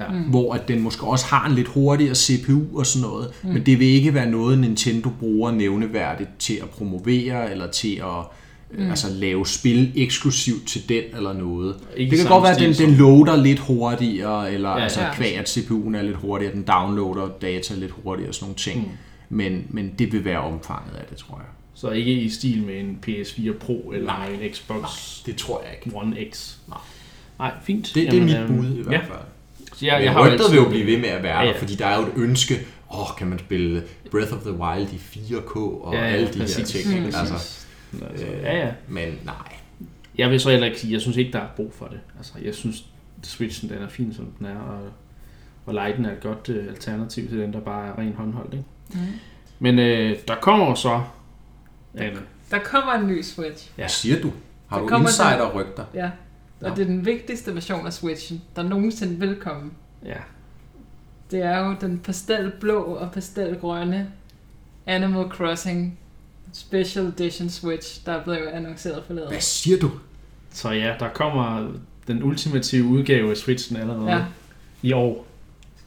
ja. 0.00 0.10
Mm. 0.10 0.22
hvor 0.22 0.54
at 0.54 0.68
den 0.68 0.80
måske 0.80 1.06
også 1.06 1.26
har 1.26 1.48
en 1.48 1.54
lidt 1.54 1.68
hurtigere 1.68 2.14
CPU 2.14 2.78
og 2.78 2.86
sådan 2.86 3.08
noget. 3.08 3.30
Mm. 3.42 3.48
Men 3.48 3.66
det 3.66 3.78
vil 3.78 3.86
ikke 3.86 4.14
være 4.14 4.30
noget, 4.30 4.58
Nintendo 4.58 5.10
bruger 5.20 5.50
nævneværdigt 5.50 6.30
til 6.38 6.54
at 6.62 6.70
promovere 6.70 7.50
eller 7.50 7.70
til 7.70 7.94
at 7.94 8.26
mm. 8.78 8.90
altså 8.90 9.06
lave 9.12 9.46
spil 9.46 9.92
eksklusivt 9.96 10.68
til 10.68 10.88
den 10.88 11.02
eller 11.16 11.32
noget. 11.32 11.76
Ikke 11.96 12.10
det 12.10 12.18
kan 12.18 12.28
godt 12.28 12.42
være, 12.42 12.54
at 12.54 12.60
den, 12.60 12.88
den 12.88 12.94
loader 12.94 13.36
lidt 13.36 13.58
hurtigere, 13.58 14.52
eller 14.52 14.70
ja, 14.70 14.82
altså 14.82 15.00
ja. 15.00 15.14
kvæg, 15.14 15.38
at 15.38 15.48
CPU'en 15.48 15.96
er 15.96 16.02
lidt 16.02 16.16
hurtigere, 16.16 16.54
den 16.54 16.62
downloader 16.62 17.28
data 17.42 17.74
lidt 17.74 17.92
hurtigere 18.04 18.30
og 18.30 18.34
sådan 18.34 18.44
nogle 18.44 18.56
ting. 18.56 18.80
Mm. 18.80 19.36
Men, 19.36 19.66
men 19.68 19.94
det 19.98 20.12
vil 20.12 20.24
være 20.24 20.40
omfanget 20.40 20.94
af 20.94 21.04
det, 21.10 21.16
tror 21.18 21.36
jeg. 21.36 21.46
Så 21.74 21.90
ikke 21.90 22.12
i 22.12 22.30
stil 22.30 22.62
med 22.62 22.80
en 22.80 22.98
PS4 23.06 23.52
Pro 23.58 23.92
eller 23.94 24.06
nej, 24.06 24.28
en 24.28 24.54
Xbox 24.54 24.80
nej, 24.80 24.90
det 25.26 25.36
tror 25.36 25.62
jeg 25.62 25.72
ikke. 25.72 25.96
One 25.96 26.16
X. 26.32 26.54
Nej, 26.68 26.78
nej 27.38 27.52
fint. 27.62 27.90
Det, 27.94 28.04
Jamen, 28.04 28.28
det 28.28 28.36
er 28.36 28.48
mit 28.48 28.56
bud 28.56 28.78
i 28.78 28.82
hvert 28.82 29.00
fald. 29.00 29.18
Ja. 29.82 29.86
Jeg, 29.86 29.92
jeg, 29.92 30.04
jeg 30.04 30.12
har 30.12 30.20
altid... 30.20 30.50
vil 30.50 30.56
jo 30.56 30.68
blive 30.68 30.86
ved 30.86 30.98
med 30.98 31.08
at 31.08 31.22
være 31.22 31.40
ja, 31.40 31.46
ja. 31.46 31.58
fordi 31.58 31.74
der 31.74 31.86
er 31.86 31.96
jo 31.96 32.02
et 32.02 32.12
ønske, 32.16 32.54
åh, 32.90 33.00
oh, 33.00 33.16
kan 33.18 33.26
man 33.26 33.38
spille 33.38 33.82
Breath 34.10 34.32
of 34.32 34.40
the 34.40 34.52
Wild 34.52 34.88
i 34.92 34.96
4K 34.96 35.56
og 35.56 35.94
ja, 35.94 35.98
ja, 35.98 36.06
alle 36.06 36.28
de 36.32 36.38
præcis. 36.38 36.72
her 36.72 36.82
ting. 36.82 37.00
Mm. 37.00 37.06
Altså, 37.06 37.59
Altså, 38.10 38.26
ja, 38.26 38.58
ja. 38.58 38.72
Men 38.88 39.18
nej. 39.24 39.34
Jeg 40.18 40.30
vil 40.30 40.40
så 40.40 40.50
heller 40.50 40.66
ikke 40.66 40.80
sige, 40.80 40.92
jeg 40.92 41.00
synes 41.00 41.16
ikke, 41.16 41.32
der 41.32 41.38
er 41.40 41.48
brug 41.56 41.72
for 41.72 41.86
det. 41.86 42.00
Altså, 42.16 42.32
jeg 42.44 42.54
synes, 42.54 42.84
Switchen 43.22 43.70
den 43.70 43.78
er 43.78 43.88
fin, 43.88 44.14
som 44.14 44.26
den 44.38 44.46
er, 44.46 44.58
og, 44.58 44.88
og 45.66 45.74
Lighten 45.74 46.04
er 46.04 46.12
et 46.12 46.20
godt 46.20 46.48
uh, 46.48 46.68
alternativ 46.68 47.28
til 47.28 47.38
den, 47.38 47.52
der 47.52 47.60
bare 47.60 47.88
er 47.88 47.98
ren 47.98 48.12
håndholdt. 48.12 48.54
Ikke? 48.54 48.64
Mm. 48.92 49.00
Men 49.58 49.78
øh, 49.78 50.16
der 50.28 50.34
kommer 50.34 50.74
så... 50.74 51.02
Der, 51.98 52.10
der 52.50 52.58
kommer 52.58 52.92
en 52.92 53.06
ny 53.06 53.22
Switch. 53.22 53.70
Ja. 53.78 53.82
Hvad 53.82 53.88
siger 53.88 54.20
du? 54.20 54.32
Har 54.66 54.80
der 54.80 54.86
du 54.86 54.96
insider-rygter? 54.96 55.84
Ja, 55.94 56.10
og 56.60 56.68
ja. 56.68 56.74
det 56.74 56.82
er 56.82 56.86
den 56.86 57.06
vigtigste 57.06 57.54
version 57.54 57.86
af 57.86 57.92
Switchen, 57.92 58.42
der 58.56 58.62
nogensinde 58.62 59.18
vil 59.18 59.36
komme. 59.36 59.70
Ja. 60.04 60.16
Det 61.30 61.42
er 61.42 61.66
jo 61.66 61.76
den 61.80 61.98
pastelblå 61.98 62.82
og 62.82 63.12
pastelgrønne 63.12 64.12
Animal 64.86 65.28
Crossing 65.28 65.98
Special 66.52 67.06
Edition 67.06 67.50
Switch, 67.50 68.06
der 68.06 68.12
er 68.12 68.24
blevet 68.24 68.46
annonceret 68.46 69.02
forleden. 69.06 69.28
Hvad 69.28 69.40
siger 69.40 69.78
du? 69.78 69.90
Så 70.52 70.70
ja, 70.70 70.94
der 71.00 71.08
kommer 71.08 71.72
den 72.06 72.22
ultimative 72.22 72.84
udgave 72.84 73.30
af 73.30 73.36
Switchen 73.36 73.76
allerede 73.76 74.10
ja. 74.10 74.24
i 74.82 74.92
år. 74.92 75.26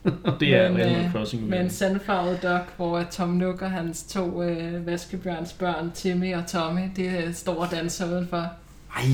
det 0.40 0.54
er 0.54 0.72
med, 0.72 0.80
Animal 0.80 1.12
Crossing. 1.12 1.48
Med 1.48 1.60
en 1.60 1.70
sandfarvet 1.70 2.42
dog, 2.42 2.60
hvor 2.76 3.06
Tom 3.10 3.28
Nook 3.28 3.62
og 3.62 3.70
hans 3.70 4.02
to 4.02 4.42
øh, 4.42 4.86
vaskebjørns 4.86 5.52
børn, 5.52 5.90
Timmy 5.94 6.34
og 6.34 6.46
Tommy, 6.46 6.82
det 6.96 7.24
øh, 7.24 7.34
står 7.34 7.54
og 7.54 7.70
danser 7.70 8.12
udenfor. 8.12 8.48
Ej, 8.96 9.04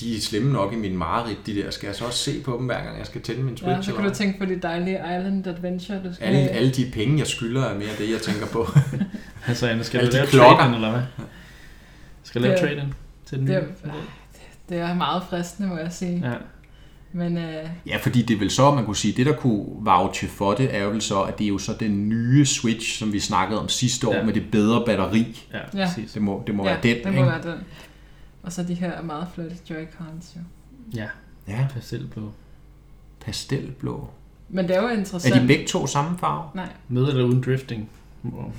de 0.00 0.16
er 0.16 0.20
slemme 0.20 0.52
nok 0.52 0.72
i 0.72 0.76
min 0.76 0.96
mareridt, 0.96 1.46
de 1.46 1.54
der. 1.54 1.70
Skal 1.70 1.86
jeg 1.86 1.96
så 1.96 2.04
også 2.04 2.18
se 2.18 2.40
på 2.40 2.56
dem, 2.58 2.66
hver 2.66 2.84
gang 2.84 2.98
jeg 2.98 3.06
skal 3.06 3.20
tænde 3.20 3.42
min 3.42 3.56
Switch? 3.56 3.76
Ja, 3.76 3.82
så 3.82 3.94
kan 3.94 4.04
du 4.04 4.14
tænke 4.14 4.38
på 4.38 4.44
de 4.44 4.56
dejlige 4.56 4.96
Island 4.96 5.46
Adventure, 5.46 6.00
du 6.04 6.14
skal 6.14 6.26
alle, 6.26 6.38
alle 6.38 6.70
de 6.70 6.90
penge, 6.92 7.18
jeg 7.18 7.26
skylder, 7.26 7.64
er 7.64 7.74
mere 7.74 7.88
det, 7.98 8.10
jeg 8.10 8.20
tænker 8.20 8.46
på. 8.46 8.66
altså, 9.46 9.68
Anna, 9.68 9.82
skal 9.82 10.06
du 10.06 10.12
lave 10.12 10.26
trade 10.26 10.74
eller 10.74 10.90
hvad? 10.90 11.02
Skal 12.22 12.42
du 12.42 12.46
lave 12.46 12.58
trade 12.58 12.92
til 13.26 13.38
den 13.38 13.46
det, 13.46 13.64
det 14.68 14.78
er 14.78 14.94
meget 14.94 15.22
fristende, 15.22 15.68
må 15.68 15.76
jeg 15.76 15.92
sige. 15.92 16.28
Ja. 16.30 16.34
Men, 17.12 17.38
øh... 17.38 17.68
Ja, 17.86 17.96
fordi 17.96 18.22
det 18.22 18.40
vil 18.40 18.50
så, 18.50 18.74
man 18.74 18.84
kunne 18.84 18.96
sige, 18.96 19.14
det 19.16 19.26
der 19.26 19.36
kunne 19.36 19.66
vouche 19.84 20.28
for 20.28 20.54
det, 20.54 20.76
er 20.76 20.82
jo 20.82 20.90
vel 20.90 21.02
så, 21.02 21.22
at 21.22 21.38
det 21.38 21.44
er 21.44 21.48
jo 21.48 21.58
så 21.58 21.72
den 21.80 22.08
nye 22.08 22.46
Switch, 22.46 22.98
som 22.98 23.12
vi 23.12 23.20
snakkede 23.20 23.60
om 23.60 23.68
sidste 23.68 24.08
år, 24.08 24.14
ja. 24.14 24.22
med 24.22 24.32
det 24.32 24.50
bedre 24.50 24.82
batteri. 24.86 25.46
Ja, 25.52 25.58
ja. 25.74 25.90
Det 26.14 26.22
må, 26.22 26.42
det 26.46 26.54
må 26.54 26.64
ja, 26.64 26.70
være 26.70 26.82
den, 26.82 26.96
det 26.96 27.04
må 27.04 27.10
ikke? 27.10 27.26
være 27.26 27.42
den. 27.42 27.60
Og 28.42 28.52
så 28.52 28.62
de 28.62 28.74
her 28.74 29.02
meget 29.02 29.26
flotte 29.34 29.56
Joy-Cons 29.70 30.36
jo. 30.36 30.40
Ja, 30.94 31.06
Ja, 31.48 31.66
pastelblå. 31.74 32.32
pastelblå. 33.24 34.10
Men 34.48 34.68
det 34.68 34.76
er 34.76 34.82
jo 34.82 34.88
Er 34.88 34.92
interessant. 34.92 35.42
de 35.42 35.46
begge 35.46 35.66
to 35.66 35.86
samme 35.86 36.18
farve? 36.18 36.48
Nej, 36.54 36.68
Med 36.88 37.08
eller 37.08 37.24
uden 37.24 37.42
drifting? 37.42 37.90
Wow. 38.24 38.52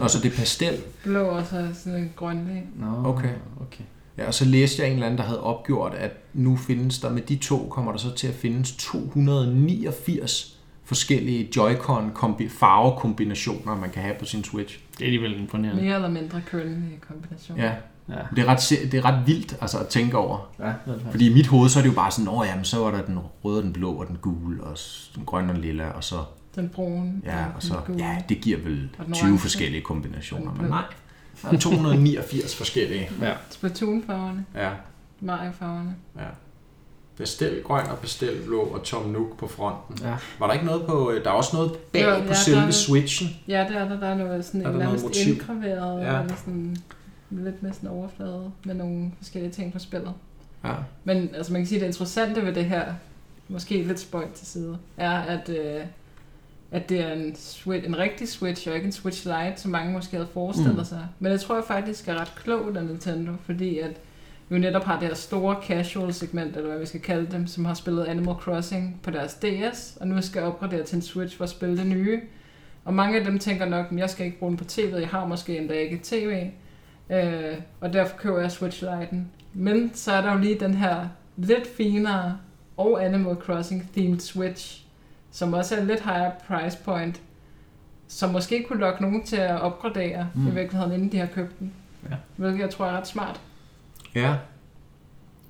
Og 0.00 0.10
så 0.10 0.18
det 0.22 0.32
pastel. 0.32 0.76
blå 1.04 1.20
og 1.24 1.46
så 1.46 1.68
sådan 1.74 1.98
en 1.98 2.12
grønlig. 2.16 2.62
Nå, 2.76 2.86
Okay. 3.08 3.30
okay. 3.60 3.84
Ja, 4.18 4.26
og 4.26 4.34
så 4.34 4.44
læste 4.44 4.82
jeg 4.82 4.88
en 4.88 4.94
eller 4.94 5.06
anden, 5.06 5.18
der 5.18 5.24
havde 5.24 5.42
opgjort, 5.42 5.94
at 5.94 6.10
nu 6.34 6.56
findes 6.56 6.98
der 6.98 7.10
med 7.12 7.22
de 7.22 7.36
to, 7.36 7.66
kommer 7.70 7.92
der 7.92 7.98
så 7.98 8.14
til 8.14 8.26
at 8.28 8.34
findes 8.34 8.72
289 8.76 10.56
forskellige 10.84 11.48
Joy-Con 11.56 12.02
kombi- 12.24 12.48
farvekombinationer, 12.58 13.76
man 13.76 13.90
kan 13.90 14.02
have 14.02 14.14
på 14.18 14.24
sin 14.24 14.44
Switch. 14.44 14.78
Det 14.92 15.00
er 15.00 15.04
alligevel 15.04 15.40
imponerende. 15.40 15.82
Mere 15.82 15.94
eller 15.94 16.08
mindre 16.10 16.40
kønlige 16.46 16.98
kombination. 17.08 17.58
Ja, 17.58 17.72
Ja, 18.08 18.14
det 18.36 18.44
er 18.44 18.46
ret, 18.46 18.90
det 18.92 18.98
er 18.98 19.04
ret 19.04 19.26
vildt 19.26 19.56
altså, 19.60 19.78
at 19.78 19.86
tænke 19.88 20.16
over. 20.18 20.50
ja 20.58 20.64
det 20.64 20.74
det 20.86 20.94
faktisk. 20.94 21.10
Fordi 21.10 21.30
i 21.30 21.34
mit 21.34 21.46
hoved, 21.46 21.68
så 21.68 21.78
er 21.78 21.82
det 21.82 21.90
jo 21.90 21.94
bare 21.94 22.10
sådan, 22.10 22.28
åh 22.28 22.46
jamen, 22.46 22.64
så 22.64 22.78
var 22.78 22.90
der 22.90 23.02
den 23.02 23.18
røde, 23.44 23.56
og 23.58 23.62
den 23.62 23.72
blå, 23.72 23.92
og 23.92 24.06
den 24.08 24.16
gule, 24.16 24.62
og 24.64 24.76
den 25.16 25.24
grønne 25.24 25.52
og 25.52 25.58
lilla, 25.58 25.88
og 25.90 26.04
så, 26.04 26.16
Den 26.56 26.68
brune. 26.68 27.12
ja, 27.24 27.44
og 27.56 27.62
så, 27.62 27.74
ja, 27.98 28.22
det 28.28 28.40
giver 28.40 28.58
vel 28.58 28.90
Og 28.98 29.06
den 29.06 29.14
20 29.14 29.24
orange. 29.24 29.38
forskellige 29.40 29.82
kombinationer. 29.82 30.52
Men 30.54 30.66
nej, 30.70 30.84
der 31.42 31.48
er 31.52 31.56
289 31.58 32.56
forskellige. 32.56 33.10
Ja. 33.20 33.32
Splatoon-farverne. 33.50 34.46
Ja, 34.54 34.70
Mario-farverne. 35.20 35.94
ja. 36.16 36.22
Pastel 37.18 37.62
grøn 37.62 37.86
og 37.86 37.98
pastel 37.98 38.42
blå 38.46 38.60
og 38.60 38.82
Tom 38.82 39.04
Nook 39.08 39.38
på 39.38 39.46
fronten. 39.48 40.06
Ja. 40.06 40.14
Var 40.38 40.46
der 40.46 40.52
ikke 40.54 40.66
noget 40.66 40.86
på, 40.86 41.12
der 41.24 41.30
er 41.30 41.34
også 41.34 41.56
noget 41.56 41.72
bag 41.92 42.02
Jo, 42.04 42.10
på 42.16 42.22
ja, 42.22 42.28
der 42.28 42.34
selve 42.34 42.60
er- 42.60 42.70
Switchen? 42.70 43.28
Ja, 43.48 43.66
det 43.68 43.76
er 43.76 43.88
der. 43.88 44.00
Der 44.00 44.06
er 44.06 44.14
noget 44.14 44.44
sådan 44.44 44.60
Er 44.60 44.64
en 44.64 44.72
der 44.72 44.72
noget 44.72 44.86
nærmest 44.86 45.04
motiv? 45.04 45.32
indgraveret, 45.32 46.00
ja. 46.04 46.20
eller 46.20 46.36
sådan 46.36 46.76
lidt 47.30 47.62
med 47.62 47.72
sådan 47.72 47.88
overflade 47.90 48.50
med 48.64 48.74
nogle 48.74 49.12
forskellige 49.18 49.52
ting 49.52 49.72
på 49.72 49.78
spillet. 49.78 50.12
Ja. 50.64 50.72
Men 51.04 51.30
altså 51.34 51.52
man 51.52 51.60
kan 51.62 51.66
sige, 51.66 51.76
at 51.78 51.80
det 51.80 51.86
interessante 51.86 52.44
ved 52.46 52.54
det 52.54 52.64
her, 52.64 52.84
måske 53.48 53.82
lidt 53.82 54.00
spøjt 54.00 54.30
til 54.32 54.46
side, 54.46 54.78
er, 54.96 55.10
at, 55.20 55.48
øh, 55.48 55.80
at 56.70 56.88
det 56.88 57.00
er 57.00 57.12
en, 57.12 57.36
switch, 57.36 57.86
en 57.86 57.98
rigtig 57.98 58.28
Switch, 58.28 58.68
og 58.68 58.74
ikke 58.74 58.86
en 58.86 58.92
Switch 58.92 59.26
Lite, 59.26 59.52
som 59.60 59.70
mange 59.70 59.92
måske 59.92 60.16
havde 60.16 60.28
forestillet 60.32 60.76
Mm. 60.78 60.84
sig. 60.84 61.06
Men 61.18 61.32
jeg 61.32 61.40
tror 61.40 61.54
jeg 61.54 61.64
faktisk 61.64 62.08
er 62.08 62.20
ret 62.20 62.32
klogt 62.36 62.76
af 62.76 62.84
Nintendo, 62.84 63.32
fordi 63.44 63.78
at 63.78 63.90
vi 64.48 64.56
jo 64.56 64.60
netop 64.62 64.84
har 64.84 64.98
det 64.98 65.08
her 65.08 65.14
store 65.14 65.56
casual 65.66 66.14
segment, 66.14 66.56
eller 66.56 66.68
hvad 66.68 66.78
vi 66.78 66.86
skal 66.86 67.00
kalde 67.00 67.26
dem, 67.30 67.46
som 67.46 67.64
har 67.64 67.74
spillet 67.74 68.04
Animal 68.04 68.34
Crossing 68.34 69.00
på 69.02 69.10
deres 69.10 69.34
DS, 69.34 69.96
og 70.00 70.08
nu 70.08 70.22
skal 70.22 70.42
opgradere 70.42 70.82
til 70.82 70.96
en 70.96 71.02
Switch 71.02 71.36
for 71.36 71.44
at 71.44 71.50
spille 71.50 71.76
det 71.76 71.86
nye. 71.86 72.20
Og 72.84 72.94
mange 72.94 73.18
af 73.18 73.24
dem 73.24 73.38
tænker 73.38 73.64
nok, 73.66 73.86
at 73.92 73.98
jeg 73.98 74.10
skal 74.10 74.26
ikke 74.26 74.38
bruge 74.38 74.50
den 74.50 74.56
på 74.58 74.64
tv, 74.64 74.94
jeg 75.00 75.08
har 75.08 75.26
måske 75.26 75.58
endda 75.58 75.74
ikke 75.74 76.00
tv, 76.02 76.46
øh, 77.10 77.54
og 77.80 77.92
derfor 77.92 78.16
køber 78.16 78.40
jeg 78.40 78.50
Switch 78.52 78.84
Lite'en. 78.84 79.16
Men 79.54 79.90
så 79.94 80.12
er 80.12 80.20
der 80.20 80.32
jo 80.32 80.38
lige 80.38 80.60
den 80.60 80.74
her 80.74 81.08
lidt 81.36 81.66
finere 81.76 82.38
og 82.76 83.04
Animal 83.04 83.34
Crossing 83.36 83.90
themed 83.92 84.20
Switch, 84.20 84.85
som 85.32 85.52
også 85.52 85.76
er 85.76 85.84
lidt 85.84 86.00
higher 86.00 86.30
price 86.48 86.78
point, 86.84 87.20
som 88.08 88.30
måske 88.30 88.64
kunne 88.68 88.80
lokke 88.80 89.02
nogen 89.02 89.26
til 89.26 89.36
at 89.36 89.60
opgradere 89.60 90.28
Mm. 90.34 90.46
i 90.48 90.50
virkeligheden, 90.50 90.92
inden 90.92 91.12
de 91.12 91.18
har 91.18 91.26
købt 91.26 91.58
den. 91.58 91.72
Ja. 92.10 92.16
Hvilket 92.36 92.60
jeg 92.60 92.70
tror 92.70 92.86
er 92.86 92.92
ret 92.96 93.08
smart. 93.08 93.40
Ja. 94.14 94.34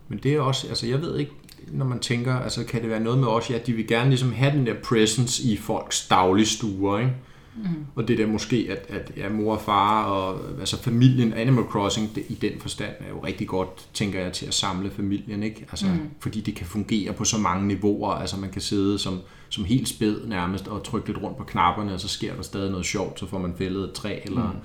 Men 0.09 0.18
det 0.22 0.35
er 0.35 0.41
også, 0.41 0.68
altså 0.68 0.87
jeg 0.87 1.01
ved 1.01 1.18
ikke, 1.18 1.33
når 1.68 1.85
man 1.85 1.99
tænker, 1.99 2.35
altså 2.35 2.64
kan 2.64 2.83
det 2.83 2.91
være 2.91 3.01
noget 3.01 3.18
med 3.18 3.29
også, 3.29 3.55
at 3.55 3.66
de 3.66 3.72
vil 3.72 3.87
gerne 3.89 4.09
ligesom 4.09 4.33
have 4.33 4.53
den 4.53 4.66
der 4.66 4.74
presence 4.85 5.43
i 5.43 5.57
folks 5.57 6.09
dagligstuer, 6.09 6.99
ikke? 6.99 7.12
Mm. 7.57 7.87
Og 7.95 8.09
det 8.09 8.18
der 8.18 8.27
måske, 8.27 8.66
at, 8.70 8.97
at 8.97 9.12
ja, 9.16 9.29
mor 9.29 9.55
og 9.55 9.61
far 9.61 10.05
og 10.05 10.41
altså 10.61 10.83
familien, 10.83 11.33
Animal 11.33 11.64
Crossing 11.64 12.14
det, 12.14 12.24
i 12.29 12.35
den 12.35 12.61
forstand 12.61 12.93
er 13.01 13.09
jo 13.09 13.18
rigtig 13.24 13.49
godt, 13.49 13.89
tænker 13.95 14.20
jeg, 14.20 14.33
til 14.33 14.47
at 14.47 14.55
samle 14.55 14.91
familien, 14.91 15.43
ikke? 15.43 15.66
Altså, 15.70 15.87
Mm. 15.87 16.11
Fordi 16.20 16.41
det 16.41 16.55
kan 16.55 16.66
fungere 16.66 17.12
på 17.12 17.24
så 17.24 17.39
mange 17.39 17.66
niveauer, 17.66 18.11
altså 18.12 18.37
man 18.37 18.51
kan 18.51 18.62
sidde 18.62 18.99
som, 18.99 19.20
som 19.49 19.64
helt 19.64 19.88
spæd 19.88 20.26
nærmest 20.26 20.68
og 20.68 20.84
trykke 20.84 21.09
lidt 21.09 21.22
rundt 21.22 21.36
på 21.38 21.44
knapperne, 21.44 21.94
og 21.94 22.01
så 22.01 22.09
sker 22.09 22.34
der 22.34 22.42
stadig 22.42 22.70
noget 22.70 22.86
sjovt, 22.86 23.20
så 23.20 23.26
får 23.26 23.38
man 23.38 23.55
fældet 23.59 23.84
et 23.84 23.92
træ, 23.92 24.18
eller 24.24 24.59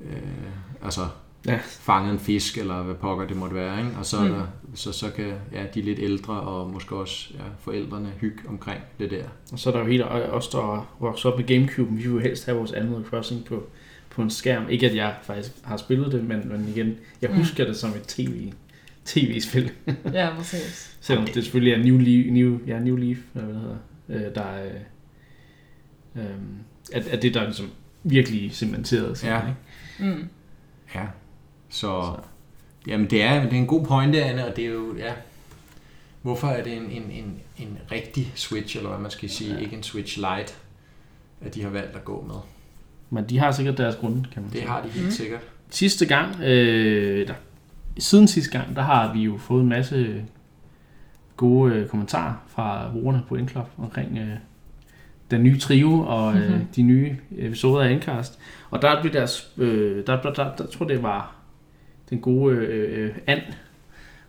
Mm. 0.00 0.06
øh, 0.06 0.52
altså 0.84 1.00
Ja. 1.46 1.58
fanget 1.64 2.12
en 2.12 2.18
fisk, 2.18 2.58
eller 2.58 2.82
hvad 2.82 2.94
pokker 2.94 3.26
det 3.26 3.36
måtte 3.36 3.54
være, 3.56 3.78
ikke? 3.78 3.90
Og 3.98 4.06
så, 4.06 4.20
mm. 4.20 4.24
Mm. 4.26 4.30
der, 4.32 4.42
så, 4.74 4.92
så 4.92 5.10
kan 5.10 5.32
ja, 5.52 5.64
de 5.74 5.82
lidt 5.82 5.98
ældre, 5.98 6.40
og 6.40 6.70
måske 6.70 6.96
også 6.96 7.30
ja, 7.34 7.40
forældrene 7.60 8.12
hygge 8.20 8.38
omkring 8.48 8.80
det 8.98 9.10
der. 9.10 9.24
Og 9.52 9.58
så 9.58 9.68
er 9.70 9.72
der 9.74 9.80
jo 9.80 9.86
helt 9.86 10.02
os, 10.32 10.48
der 10.48 10.88
vokset 11.00 11.32
op 11.32 11.38
med 11.38 11.46
Gamecube, 11.46 11.90
vi 11.90 11.96
vil 12.02 12.12
jo 12.12 12.18
helst 12.18 12.44
have 12.46 12.58
vores 12.58 12.72
Animal 12.72 13.04
Crossing 13.04 13.44
på, 13.44 13.62
på 14.10 14.22
en 14.22 14.30
skærm. 14.30 14.68
Ikke 14.68 14.86
at 14.90 14.94
jeg 14.96 15.14
faktisk 15.22 15.52
har 15.64 15.76
spillet 15.76 16.12
det, 16.12 16.24
men, 16.24 16.48
men 16.48 16.68
igen, 16.76 16.94
jeg 17.22 17.30
Mm. 17.30 17.36
husker 17.36 17.64
det 17.64 17.76
som 17.76 17.90
et 17.90 18.02
tv, 18.02 18.52
tv-spil. 19.04 19.70
Ja, 20.12 20.28
præcis. 20.36 20.96
Selvom 21.00 21.24
det 21.26 21.34
selvfølgelig 21.34 21.72
er 21.72 21.78
New 21.84 21.98
Leaf, 21.98 22.26
New, 22.32 22.58
ja, 22.66 22.78
New 22.78 22.96
Leaf 22.96 23.18
eller 23.34 23.44
hvad 23.46 23.54
det 23.54 23.62
hedder, 23.62 23.76
øh, 24.08 24.34
der 24.34 24.42
er, 24.42 24.66
øh, 26.16 26.24
øh, 26.24 26.30
at, 26.92 27.06
at 27.06 27.22
det 27.22 27.34
der 27.34 27.40
er 27.40 27.44
ligesom 27.44 27.70
virkelig 28.02 28.52
cementeret. 28.52 29.24
Ja. 29.24 29.40
Ikke? 29.40 30.12
Mm. 30.14 30.28
Ja, 30.94 31.02
så, 31.68 31.78
Så. 31.80 32.16
jamen 32.86 33.10
det 33.10 33.22
er, 33.22 33.42
det 33.42 33.52
er 33.52 33.56
en 33.56 33.66
god 33.66 33.86
pointe, 33.86 34.24
Anne, 34.24 34.46
og 34.46 34.56
det 34.56 34.64
er 34.64 34.68
jo, 34.70 34.96
ja, 34.96 35.12
hvorfor 36.22 36.46
er 36.48 36.62
det 36.62 36.76
en, 36.76 36.82
en, 36.90 37.02
en, 37.10 37.40
en 37.58 37.78
rigtig 37.92 38.32
Switch, 38.34 38.76
eller 38.76 38.90
hvad 38.90 38.98
man 39.00 39.10
skal 39.10 39.30
sige, 39.30 39.54
Ja. 39.54 39.60
ikke 39.60 39.76
en 39.76 39.82
Switch 39.82 40.16
Lite, 40.16 40.54
at 41.40 41.54
de 41.54 41.62
har 41.62 41.70
valgt 41.70 41.96
at 41.96 42.04
gå 42.04 42.24
med. 42.26 42.34
Men 43.10 43.28
de 43.28 43.38
har 43.38 43.52
sikkert 43.52 43.78
deres 43.78 43.96
grunde, 43.96 44.24
kan 44.32 44.42
man 44.42 44.50
Det 44.50 44.58
sige. 44.58 44.68
har 44.68 44.82
de 44.82 44.88
helt 44.88 45.04
Mm. 45.06 45.10
sikkert. 45.10 45.40
Sidste 45.70 46.06
gang, 46.06 46.40
øh, 46.42 47.28
der, 47.28 47.34
siden 47.98 48.28
sidste 48.28 48.58
gang, 48.58 48.76
der 48.76 48.82
har 48.82 49.12
vi 49.12 49.20
jo 49.22 49.38
fået 49.38 49.62
en 49.62 49.68
masse 49.68 50.24
gode 51.38 51.74
øh, 51.74 51.88
kommentarer 51.88 52.34
fra 52.46 52.90
brugerne 52.92 53.22
på 53.28 53.34
Indklop 53.36 53.70
omkring 53.78 54.18
øh, 54.18 54.28
den 55.30 55.42
nye 55.42 55.58
trio 55.58 56.00
og 56.06 56.36
øh, 56.36 56.50
Mhm. 56.52 56.64
de 56.76 56.82
nye 56.82 57.16
episoder 57.38 57.84
af 57.84 57.90
Endcast. 57.90 58.38
Og 58.70 58.82
der 58.82 59.00
blev 59.00 59.12
deres, 59.12 59.52
øh, 59.58 60.06
der, 60.06 60.22
der, 60.22 60.32
der, 60.32 60.56
der, 60.56 60.66
tror 60.66 60.86
det 60.86 61.02
var 61.02 61.34
den 62.10 62.20
gode 62.20 62.56
øh, 62.56 63.04
øh, 63.04 63.14
And, 63.26 63.40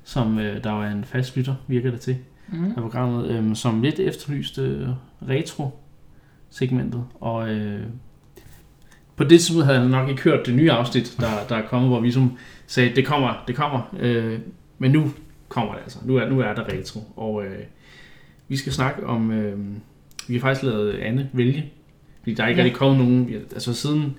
som 0.03 0.39
øh, 0.39 0.64
der 0.64 0.72
var 0.72 0.88
en 0.88 1.03
fast 1.03 1.38
lytter, 1.38 1.55
virker 1.68 1.91
det 1.91 1.99
til, 1.99 2.18
Mm. 2.51 2.66
af 2.66 2.82
programmet, 2.82 3.28
øh, 3.28 3.55
som 3.55 3.82
lidt 3.82 3.99
efterlyste 3.99 4.62
øh, 4.62 4.88
retro-segmentet. 5.30 7.03
Og 7.20 7.49
øh, 7.49 7.82
på 9.16 9.24
det 9.24 9.30
tidspunkt 9.39 9.66
havde 9.66 9.80
han 9.80 9.89
nok 9.89 10.10
ikke 10.10 10.22
hørt 10.22 10.45
det 10.45 10.55
nye 10.55 10.72
afsnit, 10.72 11.16
der, 11.20 11.28
der 11.49 11.55
er 11.55 11.68
kommet, 11.68 11.89
hvor 11.89 11.99
vi 11.99 12.12
som 12.12 12.38
sagde, 12.68 12.95
det 12.95 13.05
kommer, 13.05 13.43
det 13.47 13.55
kommer, 13.55 13.95
øh, 13.99 14.39
men 14.78 14.91
nu 14.91 15.12
kommer 15.50 15.74
det 15.74 15.82
altså. 15.84 16.00
Nu 16.06 16.16
er, 16.16 16.30
nu 16.30 16.39
er 16.39 16.54
der 16.54 16.64
retro. 16.74 17.00
Og 17.16 17.45
øh, 17.45 17.60
vi 18.47 18.58
skal 18.58 18.74
snakke 18.74 19.06
om, 19.06 19.32
øh, 19.32 19.60
vi 20.28 20.34
har 20.34 20.41
faktisk 20.41 20.64
lavet 20.64 20.93
Anne 20.93 21.30
vælge, 21.34 21.72
fordi 22.20 22.34
der 22.34 22.43
er 22.43 22.47
ikke 22.47 22.60
Ja. 22.60 22.66
rigtig 22.66 22.78
kommet 22.80 22.97
nogen, 23.00 23.30
altså 23.54 23.74
siden 23.74 24.18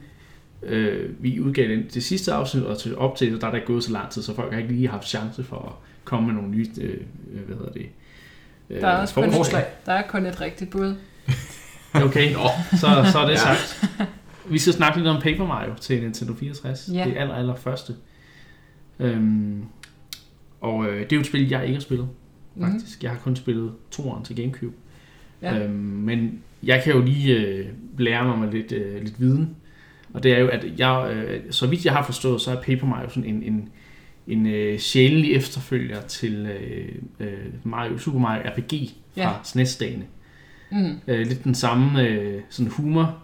øh, 0.62 1.10
vi 1.22 1.40
udgav 1.40 1.68
det, 1.68 1.94
det 1.94 2.04
sidste 2.04 2.32
afsnit, 2.32 2.64
og 2.64 2.78
til 2.78 2.96
op 2.96 3.16
til 3.16 3.40
der 3.40 3.46
er 3.46 3.50
der 3.50 3.56
ikke 3.56 3.66
gået 3.66 3.84
så 3.84 3.92
lang 3.92 4.10
tid, 4.10 4.22
så 4.22 4.34
folk 4.34 4.52
har 4.52 4.58
ikke 4.60 4.72
lige 4.72 4.88
haft 4.88 5.08
chance 5.08 5.44
for 5.44 5.56
at 5.56 5.88
komme 6.04 6.26
med 6.26 6.34
nogle 6.34 6.50
nye, 6.50 6.66
øh, 6.80 6.94
øh, 7.32 7.40
hvad 7.46 7.56
hedder 7.56 7.72
det, 7.72 7.86
øh, 8.70 8.80
Der 8.80 8.88
er 8.88 8.96
også 9.00 9.14
kun, 9.14 9.32
forslag. 9.32 9.64
der 9.86 9.92
er 9.92 10.02
kun 10.08 10.26
et 10.26 10.40
rigtigt 10.40 10.70
bud. 10.70 10.94
Okay, 11.94 12.32
så, 12.70 13.08
så 13.12 13.18
er 13.18 13.24
det 13.26 13.32
ja. 13.34 13.36
sagt. 13.36 13.84
Vi 14.48 14.58
skal 14.58 14.72
snakke 14.72 14.98
lidt 14.98 15.08
om 15.08 15.22
Paper 15.22 15.46
Mario 15.46 15.74
til 15.80 16.02
Nintendo 16.02 16.34
64. 16.34 16.88
Ja. 16.92 17.04
Det 17.04 17.16
aller, 17.16 17.34
aller 17.34 17.54
første. 17.54 17.94
Øhm, 18.98 19.64
og 20.60 20.86
øh, 20.86 21.00
det 21.00 21.12
er 21.12 21.16
jo 21.16 21.20
et 21.20 21.26
spil, 21.26 21.48
jeg 21.48 21.62
ikke 21.62 21.74
har 21.74 21.80
spillet, 21.80 22.08
Mhm. 22.54 22.70
faktisk. 22.70 23.02
Jeg 23.02 23.10
har 23.10 23.18
kun 23.18 23.36
spillet 23.36 23.72
toeren 23.90 24.24
til 24.24 24.36
Gamecube. 24.36 24.72
Ja. 25.42 25.58
Øhm, 25.64 25.72
men 25.74 26.38
jeg 26.62 26.82
kan 26.84 26.92
jo 26.94 27.00
lige 27.02 27.36
øh, 27.36 27.66
lære 27.98 28.36
mig 28.36 28.52
lidt, 28.52 28.72
øh, 28.72 29.02
lidt 29.02 29.20
viden. 29.20 29.56
Og 30.14 30.22
det 30.22 30.32
er 30.32 30.38
jo, 30.38 30.48
at 30.48 30.66
jeg, 30.78 31.12
øh, 31.14 31.40
så 31.50 31.66
vidt 31.66 31.84
jeg 31.84 31.92
har 31.92 32.04
forstået, 32.04 32.40
så 32.40 32.50
er 32.50 32.62
Paper 32.62 32.86
Mario 32.86 33.08
sådan 33.08 33.24
en, 33.24 33.42
en, 33.42 33.68
en 34.26 34.46
øh, 34.46 34.78
sjældentlig 34.78 35.32
efterfølger 35.32 36.00
til 36.00 36.46
øh, 36.60 36.88
øh, 37.20 37.38
Mario, 37.64 37.98
Super 37.98 38.18
Mario 38.18 38.42
RPG 38.50 38.72
fra 39.14 39.20
Ja. 39.22 39.30
SNES-dagene. 39.44 40.04
Mm. 40.72 40.92
Øh, 41.08 41.26
lidt 41.26 41.44
den 41.44 41.54
samme 41.54 42.08
øh, 42.08 42.40
sådan 42.48 42.70
humor 42.72 43.18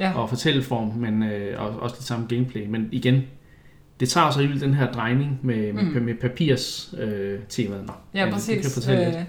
Ja. 0.00 0.12
og 0.12 0.28
fortælleform, 0.28 0.88
men 0.96 1.22
øh, 1.22 1.62
og, 1.62 1.80
også 1.80 1.96
lidt 1.96 2.04
samme 2.06 2.26
gameplay. 2.28 2.66
Men 2.66 2.88
igen, 2.92 3.22
det 4.02 4.10
tager 4.10 4.30
så 4.30 4.38
alligevel 4.38 4.60
den 4.60 4.74
her 4.74 4.92
drejning 4.92 5.38
med, 5.42 5.72
med, 5.72 5.82
Mm. 5.82 6.02
med 6.02 6.14
papirs 6.14 6.94
øh, 6.98 7.40
temaet. 7.48 7.90
Ja, 8.14 8.26
du 8.26 8.32
præcis. 8.32 8.62
kan 8.62 8.70
fortælle 8.70 9.04
lidt. 9.04 9.16
Øh, 9.16 9.22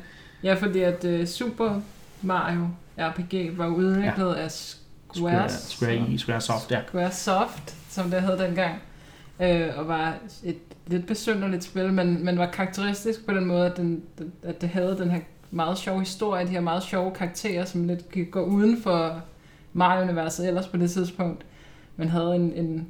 ja, 0.44 0.54
fordi 0.54 0.80
at 0.80 1.06
uh, 1.06 1.26
Super 1.26 1.82
Mario 2.22 2.68
RPG 2.98 3.58
var 3.58 3.68
udviklet 3.68 4.36
ja. 4.38 4.44
af 4.44 4.52
Square, 4.52 4.80
Squares, 5.16 5.52
Square, 5.52 6.14
E, 6.14 6.18
Square 6.18 6.42
Soft, 6.42 6.72
ja. 6.72 6.80
Squaresoft, 6.88 7.76
som 7.90 8.10
det 8.10 8.22
hed 8.22 8.38
dengang, 8.38 8.76
øh, 9.42 9.68
og 9.78 9.88
var 9.88 10.16
et 10.44 10.56
lidt 10.88 11.08
besynderligt 11.08 11.64
spil, 11.64 11.94
men, 11.94 12.26
men 12.26 12.38
var 12.38 12.46
karakteristisk 12.52 13.26
på 13.26 13.34
den 13.34 13.46
måde, 13.46 13.66
at, 13.66 13.78
den, 13.78 14.04
at 14.44 14.62
det 14.62 14.70
havde 14.70 14.98
den 15.00 15.12
her 15.12 15.20
meget 15.52 15.78
sjove 15.78 16.00
historie, 16.00 16.46
de 16.46 16.50
her 16.52 16.62
meget 16.62 16.84
sjove 16.84 17.12
karakterer, 17.12 17.66
som 17.66 17.84
lidt 17.88 18.12
gik- 18.12 18.32
går 18.32 18.42
uden 18.44 18.82
for 18.82 19.22
Mario-universet 19.74 20.48
ellers 20.48 20.68
på 20.68 20.78
det 20.78 20.92
tidspunkt, 20.92 21.46
men 21.98 22.10
havde 22.10 22.36
en, 22.36 22.54
en, 22.54 22.88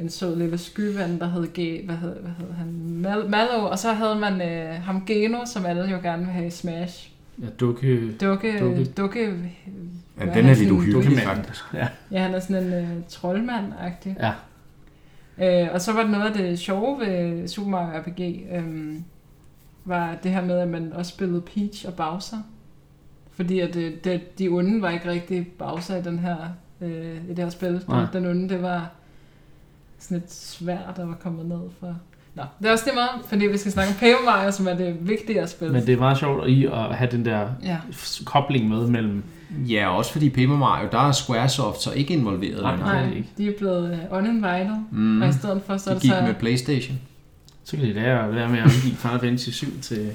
en 0.00 0.10
sød 0.10 0.36
lille 0.36 0.58
skyvand, 0.58 1.20
der 1.20 1.26
hed, 1.26 1.46
G, 1.46 1.84
hvad 1.86 1.96
hed, 1.96 2.20
hvad 2.20 2.32
hed 2.38 2.52
han? 2.52 2.66
Mal, 2.82 3.28
Mallow, 3.28 3.60
og 3.60 3.78
så 3.78 3.92
havde 3.92 4.14
man 4.14 4.42
øh, 4.42 4.82
ham 4.82 5.04
Geno, 5.06 5.38
som 5.46 5.66
alle 5.66 5.90
jo 5.90 5.98
gerne 6.02 6.24
vil 6.24 6.32
have 6.32 6.46
i 6.46 6.50
Smash. 6.50 7.10
Ja, 7.42 7.46
dukke... 7.60 8.12
Dukke... 8.20 8.58
Dukke. 8.60 8.84
dukke 8.84 9.36
Ja, 10.20 10.24
den 10.24 10.32
han 10.32 10.46
er 10.46 10.54
lidt 10.54 10.70
uhyggelig 10.70 11.18
faktisk. 11.18 11.64
Ja. 11.74 11.88
Ja, 12.10 12.22
han 12.22 12.34
er 12.34 12.40
sådan 12.40 12.64
en 12.64 12.72
øh, 12.72 12.88
troldmand-agtig. 13.08 14.16
Ja. 14.20 14.32
Øh, 15.38 15.68
og 15.74 15.80
så 15.80 15.92
var 15.92 16.02
det 16.02 16.10
noget 16.10 16.26
af 16.26 16.32
det 16.32 16.58
sjove 16.58 17.00
ved 17.00 17.48
Super 17.48 17.70
Mario 17.70 18.00
RPG, 18.00 18.20
øh, 18.52 18.94
var 19.84 20.16
det 20.22 20.30
her 20.30 20.44
med, 20.44 20.58
at 20.58 20.68
man 20.68 20.92
også 20.92 21.10
spillede 21.10 21.40
Peach 21.40 21.86
og 21.86 21.94
Bowser. 21.94 22.36
Fordi 23.32 23.60
at 23.60 23.74
det, 23.74 24.04
det, 24.04 24.38
de 24.38 24.48
onde 24.48 24.82
var 24.82 24.90
ikke 24.90 25.10
rigtig 25.10 25.48
Bowser 25.58 25.96
i, 25.96 26.02
den 26.02 26.18
her, 26.18 26.36
øh, 26.80 27.16
i 27.28 27.28
det 27.28 27.38
her 27.38 27.50
spil. 27.50 27.84
Den, 27.86 28.06
den 28.12 28.26
onde, 28.26 28.48
det 28.48 28.62
var 28.62 28.90
sådan 30.00 30.16
et 30.16 30.32
svær, 30.32 30.78
der 30.96 31.06
var 31.06 31.14
kommet 31.22 31.46
ned 31.46 31.60
for... 31.80 31.96
Nå, 32.34 32.42
det 32.58 32.68
er 32.68 32.72
også 32.72 32.84
det 32.86 32.94
meget, 32.94 33.10
fordi 33.28 33.46
vi 33.46 33.58
skal 33.58 33.72
snakke 33.72 33.88
om 33.90 33.94
Paper 33.94 34.24
Mario, 34.24 34.50
som 34.52 34.68
er 34.68 34.74
det 34.74 34.96
vigtige 35.08 35.40
at 35.40 35.50
spille. 35.50 35.72
Men 35.74 35.86
det 35.86 35.92
er 35.94 35.98
meget 35.98 36.18
sjovt 36.18 36.48
i 36.48 36.66
at 36.66 36.72
have 36.94 37.10
den 37.10 37.24
der 37.24 37.48
Ja, 37.64 37.76
kobling 38.24 38.68
med 38.68 38.86
mellem... 38.86 39.22
Ja, 39.68 39.96
også 39.96 40.12
fordi 40.12 40.30
Paper 40.30 40.56
Mario, 40.56 40.88
der 40.92 41.08
er 41.08 41.12
Squaresoft 41.12 41.82
så 41.82 41.92
ikke 41.92 42.14
involveret. 42.14 42.62
Nej, 42.62 42.72
er 42.74 42.76
nej, 42.78 43.08
ikke. 43.16 43.28
de 43.38 43.48
er 43.48 43.52
blevet 43.58 43.98
uh, 44.10 44.18
uninvited, 44.18 44.76
Mm. 44.90 45.22
og 45.22 45.28
i 45.28 45.32
stedet 45.32 45.62
for, 45.66 45.76
så 45.76 45.90
er 45.90 45.94
De 45.94 46.00
det 46.00 46.02
gik 46.02 46.10
så... 46.10 46.22
med 46.26 46.34
Playstation. 46.34 46.98
Så 47.64 47.76
kan 47.76 47.84
det 47.86 47.94
lære 47.94 48.24
at 48.28 48.34
være 48.34 48.48
med 48.48 48.58
at 48.58 48.64
omgive 48.64 48.94
Final 48.96 49.20
Fantasy 49.20 49.48
7 49.50 49.80
til 49.80 50.10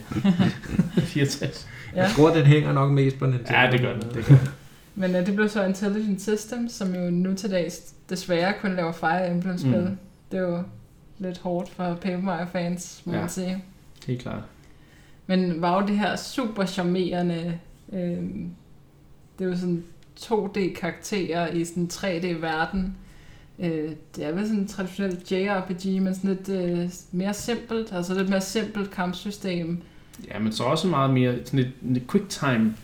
64. 0.98 1.68
Ja. 1.96 2.02
Jeg 2.02 2.12
tror, 2.16 2.34
den 2.34 2.46
hænger 2.46 2.74
nok 2.74 2.92
mest 2.92 3.20
på 3.20 3.26
Nintendo. 3.26 3.54
Ja, 3.60 3.72
det 3.72 3.82
gør 3.82 3.94
den. 3.94 4.02
Det 4.02 4.26
gør 4.26 4.36
den. 4.36 4.48
Men 4.96 5.16
uh, 5.16 5.26
det 5.26 5.36
blev 5.36 5.50
så 5.50 5.66
Intelligent 5.66 6.22
Systems, 6.22 6.72
som 6.72 6.96
jo 6.96 7.10
nu 7.12 7.34
til 7.34 7.52
dags 7.52 7.94
desværre 8.10 8.54
kun 8.62 8.76
laver 8.76 8.92
Fire 8.92 9.32
Emblem-spil. 9.32 9.82
Mm. 9.82 9.98
Det 10.32 10.38
er 10.40 10.44
jo 10.44 10.64
lidt 11.20 11.38
hårdt 11.38 11.70
for 11.70 11.94
Paper 11.96 12.22
Mario-fans, 12.22 13.02
må 13.06 13.14
Ja. 13.14 13.20
man 13.20 13.30
sige. 13.30 13.64
Helt 14.08 14.22
klart. 14.22 14.44
Men 15.28 15.62
var 15.62 15.82
jo 15.82 15.88
det 15.88 15.98
her 16.00 16.16
super 16.16 16.66
charmerende... 16.66 17.60
Øh, 17.94 18.24
det 19.40 19.46
er 19.46 19.50
jo 19.50 19.56
sådan 19.58 19.84
2D-karakterer 20.20 21.48
i 21.54 21.66
sådan 21.66 21.84
en 21.84 21.90
3D-verden. 21.94 22.96
Øh, 23.60 23.92
det 24.16 24.26
er 24.26 24.32
vel 24.32 24.46
sådan 24.46 24.60
en 24.62 24.68
traditionel 24.68 25.22
JRPG, 25.32 26.02
men 26.02 26.16
sådan 26.16 26.30
lidt 26.30 26.50
øh, 26.50 26.90
mere 27.12 27.34
simpelt, 27.34 27.94
altså 27.94 28.14
lidt 28.14 28.30
mere 28.30 28.42
simpelt 28.42 28.92
kampsystem. 28.92 29.82
Ja, 30.28 30.40
men 30.40 30.52
så 30.52 30.64
også 30.64 30.88
meget 30.88 31.14
mere 31.14 31.36
sådan 31.46 31.60
et, 31.60 31.72
et 31.98 32.04
quick 32.12 32.30
time 32.30 32.76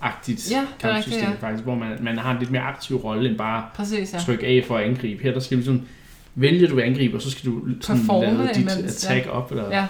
agtigt 0.00 0.50
Ja, 0.50 0.64
kampsystem 0.80 1.20
rigtigt, 1.22 1.40
faktisk, 1.40 1.64
hvor 1.64 1.74
man, 1.74 1.88
man 2.00 2.18
har 2.18 2.32
en 2.32 2.38
lidt 2.38 2.50
mere 2.50 2.62
aktiv 2.62 2.96
rolle 2.96 3.28
end 3.30 3.38
bare 3.38 3.64
Præcis, 3.74 4.14
ja. 4.14 4.18
tryk 4.18 4.42
A 4.42 4.60
for 4.66 4.76
at 4.76 4.84
angribe. 4.84 5.22
Her 5.22 5.32
der 5.32 5.40
skal 5.40 5.58
du 5.58 5.64
sådan 5.64 5.82
vælge, 6.34 6.66
du 6.68 6.74
vil 6.74 6.82
angribe, 6.82 7.16
og 7.16 7.22
så 7.22 7.30
skal 7.30 7.50
du 7.50 7.60
sådan 7.80 7.98
Performe 8.00 8.26
lave 8.26 8.48
dit 8.48 8.56
imens, 8.56 9.04
attack 9.06 9.28
op, 9.30 9.50
eller 9.50 9.70
Ja, 9.70 9.86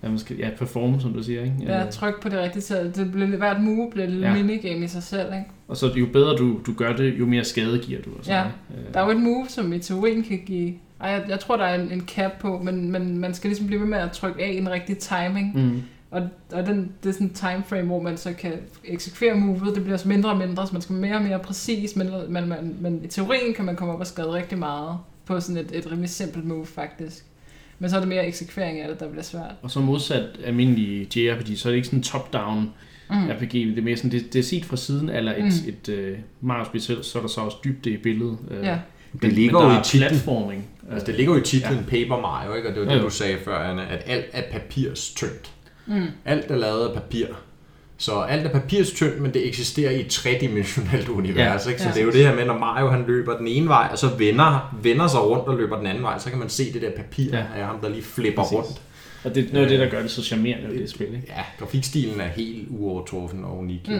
hvad 0.00 0.10
man 0.10 0.18
skal, 0.18 0.36
ja, 0.36 0.48
performe, 0.58 1.00
som 1.00 1.12
du 1.12 1.22
siger, 1.22 1.42
ikke? 1.42 1.54
ja, 1.62 1.84
Øh, 1.84 1.90
tryk 1.90 2.22
på 2.22 2.28
det 2.28 2.38
rigtige 2.38 2.62
selv. 2.62 2.92
Det 2.92 3.12
blev, 3.12 3.26
hvert 3.36 3.60
move 3.62 3.90
blev 3.90 4.04
et 4.04 4.20
Ja. 4.20 4.26
ja. 4.34 4.42
minigame 4.42 4.84
i 4.84 4.88
sig 4.88 5.02
selv, 5.02 5.26
ikke? 5.32 5.44
Og 5.68 5.76
så 5.76 5.92
jo 5.96 6.06
bedre 6.12 6.36
du, 6.36 6.60
du 6.66 6.72
gør 6.72 6.92
det, 6.96 7.18
jo 7.18 7.26
mere 7.26 7.44
skade 7.44 7.78
giver 7.78 8.02
du. 8.02 8.10
Og 8.18 8.24
sådan, 8.24 8.36
Ja. 8.38 8.44
ikke? 8.76 8.88
Øh, 8.88 8.94
Der 8.94 9.00
er 9.00 9.04
jo 9.04 9.10
et 9.10 9.20
move, 9.22 9.46
som 9.48 9.72
i 9.72 9.78
teorien 9.78 10.22
kan 10.22 10.38
give... 10.46 10.74
Ej, 11.00 11.10
jeg, 11.10 11.24
jeg 11.28 11.40
tror, 11.40 11.56
der 11.56 11.64
er 11.64 11.80
en, 11.82 11.92
en 11.92 12.00
cap 12.08 12.32
på, 12.40 12.60
men, 12.64 12.90
men 12.92 13.18
man 13.18 13.34
skal 13.34 13.48
ligesom 13.50 13.66
blive 13.66 13.80
ved 13.80 13.88
med 13.88 13.98
at 13.98 14.10
trykke 14.12 14.44
af 14.44 14.52
i 14.52 14.56
en 14.58 14.70
rigtig 14.70 14.98
timing. 14.98 15.52
Mm. 15.56 15.82
Og, 16.10 16.28
og 16.52 16.66
den, 16.66 16.92
det 17.02 17.08
er 17.08 17.12
sådan 17.12 17.26
en 17.26 17.32
timeframe, 17.34 17.82
hvor 17.86 18.02
man 18.02 18.16
så 18.16 18.32
kan 18.32 18.52
eksekvere 18.84 19.34
movet. 19.34 19.74
Det 19.74 19.84
bliver 19.84 19.96
så 19.96 20.08
mindre 20.08 20.30
og 20.30 20.36
mindre, 20.36 20.66
så 20.66 20.72
man 20.72 20.82
skal 20.82 20.94
mere 20.94 21.14
og 21.14 21.22
mere 21.22 21.38
præcis. 21.38 21.96
Men, 21.96 22.10
men, 22.28 22.48
men, 22.48 22.76
men 22.80 23.04
i 23.04 23.06
teorien 23.06 23.54
kan 23.54 23.64
man 23.64 23.76
komme 23.76 23.94
op 23.94 24.00
og 24.00 24.06
skade 24.06 24.32
rigtig 24.32 24.58
meget 24.58 24.98
på 25.24 25.40
sådan 25.40 25.56
et, 25.56 25.70
et 25.74 25.90
rimelig 25.92 26.10
simpelt 26.10 26.44
move, 26.44 26.66
faktisk. 26.66 27.24
Men 27.78 27.90
så 27.90 27.96
er 27.96 28.00
det 28.00 28.08
mere 28.08 28.26
eksekvering 28.26 28.80
af 28.80 28.88
det, 28.88 29.00
der 29.00 29.08
bliver 29.08 29.22
svært. 29.22 29.54
Og 29.62 29.70
så 29.70 29.80
modsat 29.80 30.24
almindelige 30.44 31.08
JRPG, 31.20 31.58
så 31.58 31.68
er 31.68 31.70
det 31.70 31.76
ikke 31.76 31.88
sådan 31.88 32.02
top-down 32.02 32.70
Mm. 33.10 33.28
RPG, 33.30 33.52
det 33.52 33.78
er 33.78 33.82
mere 33.82 33.96
sådan, 33.96 34.10
det, 34.10 34.32
det 34.32 34.38
er 34.38 34.42
set 34.42 34.64
fra 34.64 34.76
siden, 34.76 35.08
eller 35.08 35.32
et, 35.32 35.42
Mm. 35.42 35.46
et, 35.48 35.88
et 35.88 36.12
uh, 36.12 36.18
Mario-spil 36.48 36.80
selv, 36.80 37.02
så 37.02 37.18
er 37.18 37.22
der 37.22 37.28
så 37.28 37.40
også 37.40 37.56
dybde 37.64 37.90
i 37.90 37.96
billedet. 37.96 38.38
øh, 38.50 38.64
Ja, 38.64 38.78
Det 39.22 39.32
ligger 39.32 39.62
jo 39.74 39.80
i 39.80 39.82
titlen. 39.84 40.08
platforming. 40.08 40.68
Altså, 40.92 41.06
det 41.06 41.14
ligger 41.14 41.32
jo 41.34 41.40
i 41.40 41.42
titlen 41.44 41.74
ja. 41.78 41.82
Paper 41.82 42.20
Mario, 42.20 42.54
ikke? 42.54 42.68
og 42.68 42.74
det 42.74 42.82
var 42.86 42.88
det, 42.92 42.98
jo. 42.98 43.04
du 43.04 43.10
sagde 43.10 43.36
før, 43.44 43.58
Anna, 43.58 43.82
at 43.90 44.02
alt 44.06 44.24
er 44.32 44.42
papirstyndt. 44.52 45.52
Mm. 45.86 46.06
Alt 46.24 46.50
er 46.50 46.56
lavet 46.56 46.88
af 46.88 46.94
papir. 46.94 47.26
Så 47.98 48.12
alt 48.20 48.46
er 48.46 48.50
papirstyndt, 48.50 49.20
men 49.20 49.34
det 49.34 49.48
eksisterer 49.48 49.90
i 49.90 50.00
et 50.00 50.06
tredimensionelt 50.06 51.08
univers. 51.08 51.66
Ja. 51.66 51.70
Ikke? 51.70 51.82
Så 51.82 51.88
Ja. 51.88 51.94
det 51.94 52.00
er 52.00 52.04
jo 52.04 52.10
det 52.12 52.26
her 52.26 52.34
med, 52.34 52.44
når 52.44 52.58
Mario 52.58 52.88
han 52.90 53.04
løber 53.06 53.36
den 53.38 53.46
ene 53.48 53.68
vej, 53.68 53.88
og 53.92 53.98
så 53.98 54.06
vender, 54.18 54.76
vender 54.82 55.06
sig 55.06 55.20
rundt 55.20 55.44
og 55.48 55.56
løber 55.56 55.76
den 55.76 55.86
anden 55.86 56.02
vej, 56.02 56.18
så 56.18 56.30
kan 56.30 56.38
man 56.38 56.48
se 56.48 56.72
det 56.72 56.82
der 56.82 56.90
papir 56.96 57.30
Ja. 57.32 57.44
af 57.56 57.64
ham, 57.66 57.78
der 57.80 57.88
lige 57.88 58.02
flipper 58.02 58.42
Præcis. 58.42 58.56
rundt. 58.56 58.82
Og 59.24 59.34
det 59.34 59.44
er 59.48 59.52
noget 59.52 59.64
af 59.66 59.70
det, 59.70 59.78
der 59.80 59.90
gør 59.90 60.02
det 60.02 60.10
så 60.10 60.22
charmerende 60.22 60.68
ved 60.68 60.78
det 60.78 60.90
spil. 60.90 61.06
Ikke? 61.06 61.24
Ja, 61.28 61.42
grafikstilen 61.58 62.20
er 62.20 62.26
helt 62.28 62.68
uovertruffen 62.70 63.44
og 63.44 63.58
unik. 63.58 63.88
Mm. 63.88 63.94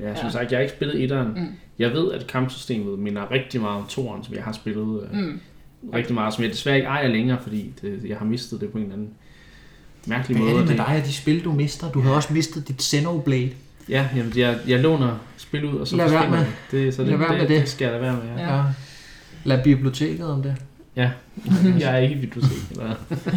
Ja, 0.00 0.14
som 0.14 0.24
Ja. 0.26 0.30
sagt, 0.30 0.50
jeg 0.50 0.58
har 0.58 0.62
ikke 0.62 0.74
spillet 0.74 1.02
etteren. 1.02 1.28
Mm. 1.36 1.46
Jeg 1.78 1.90
ved, 1.92 2.12
at 2.12 2.26
kampsystemet 2.26 2.98
minder 2.98 3.30
rigtig 3.30 3.60
meget 3.60 3.76
om 3.82 3.86
toeren, 3.88 4.24
som 4.24 4.34
jeg 4.34 4.42
har 4.42 4.52
spillet 4.52 5.08
øh, 5.12 5.18
Mm. 5.18 5.40
rigtig 5.94 6.14
meget, 6.14 6.34
som 6.34 6.44
jeg 6.44 6.50
desværre 6.52 6.76
ikke 6.76 6.88
ejer 6.88 7.08
længere, 7.08 7.38
fordi 7.42 7.72
det, 7.82 8.00
jeg 8.08 8.16
har 8.16 8.24
mistet 8.26 8.60
det 8.60 8.70
på 8.72 8.78
en 8.78 8.84
eller 8.84 8.96
anden 8.96 9.10
mærkelig 10.06 10.36
Hvad 10.36 10.46
er 10.46 10.50
måde. 10.52 10.60
det 10.62 10.68
med 10.76 10.86
dig 10.86 10.96
og 11.00 11.06
de 11.06 11.12
spil, 11.12 11.44
du 11.44 11.52
mister? 11.52 11.90
Du 11.90 12.00
havde 12.00 12.16
også 12.16 12.32
mistet 12.32 12.68
dit 12.68 12.82
Xenoblade. 12.82 13.50
Ja, 13.88 14.08
jamen, 14.16 14.32
jeg, 14.36 14.58
jeg 14.68 14.80
låner 14.80 15.18
spil 15.36 15.64
ud, 15.64 15.78
og 15.78 15.88
så 15.88 15.96
Lad 15.96 16.10
være 16.10 16.18
forsvinder 16.18 16.38
med. 16.38 16.46
det. 16.70 16.86
det. 16.86 16.94
Så 16.94 17.02
det, 17.02 17.10
Lad 17.10 17.18
være 17.18 17.28
det, 17.28 17.34
med 17.38 17.40
det. 17.40 17.48
det. 17.48 17.60
det 17.60 17.68
skal 17.68 17.84
jeg 17.84 17.92
lade 17.92 18.02
være 18.02 18.12
med, 18.16 18.22
ja. 18.36 18.50
Ja. 18.54 18.56
Ja. 18.56 18.62
Lad 19.44 19.64
biblioteket 19.64 20.26
om 20.26 20.42
det. 20.42 20.56
ja. 20.96 21.10
jeg 21.80 21.92
er 21.94 21.98
ikke 21.98 22.14
i 22.14 22.20
bibliotek. 22.20 22.70
Eller? 22.70 22.94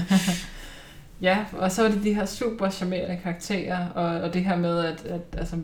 Ja, 1.21 1.37
og 1.57 1.71
så 1.71 1.83
er 1.83 1.89
det 1.91 2.03
de 2.03 2.13
her 2.13 2.25
super 2.25 2.69
charmerende 2.69 3.17
karakterer, 3.23 3.87
og, 3.89 4.21
og 4.21 4.33
det 4.33 4.43
her 4.45 4.57
med, 4.57 4.79
at, 4.79 5.05
at 5.05 5.21
altså, 5.37 5.55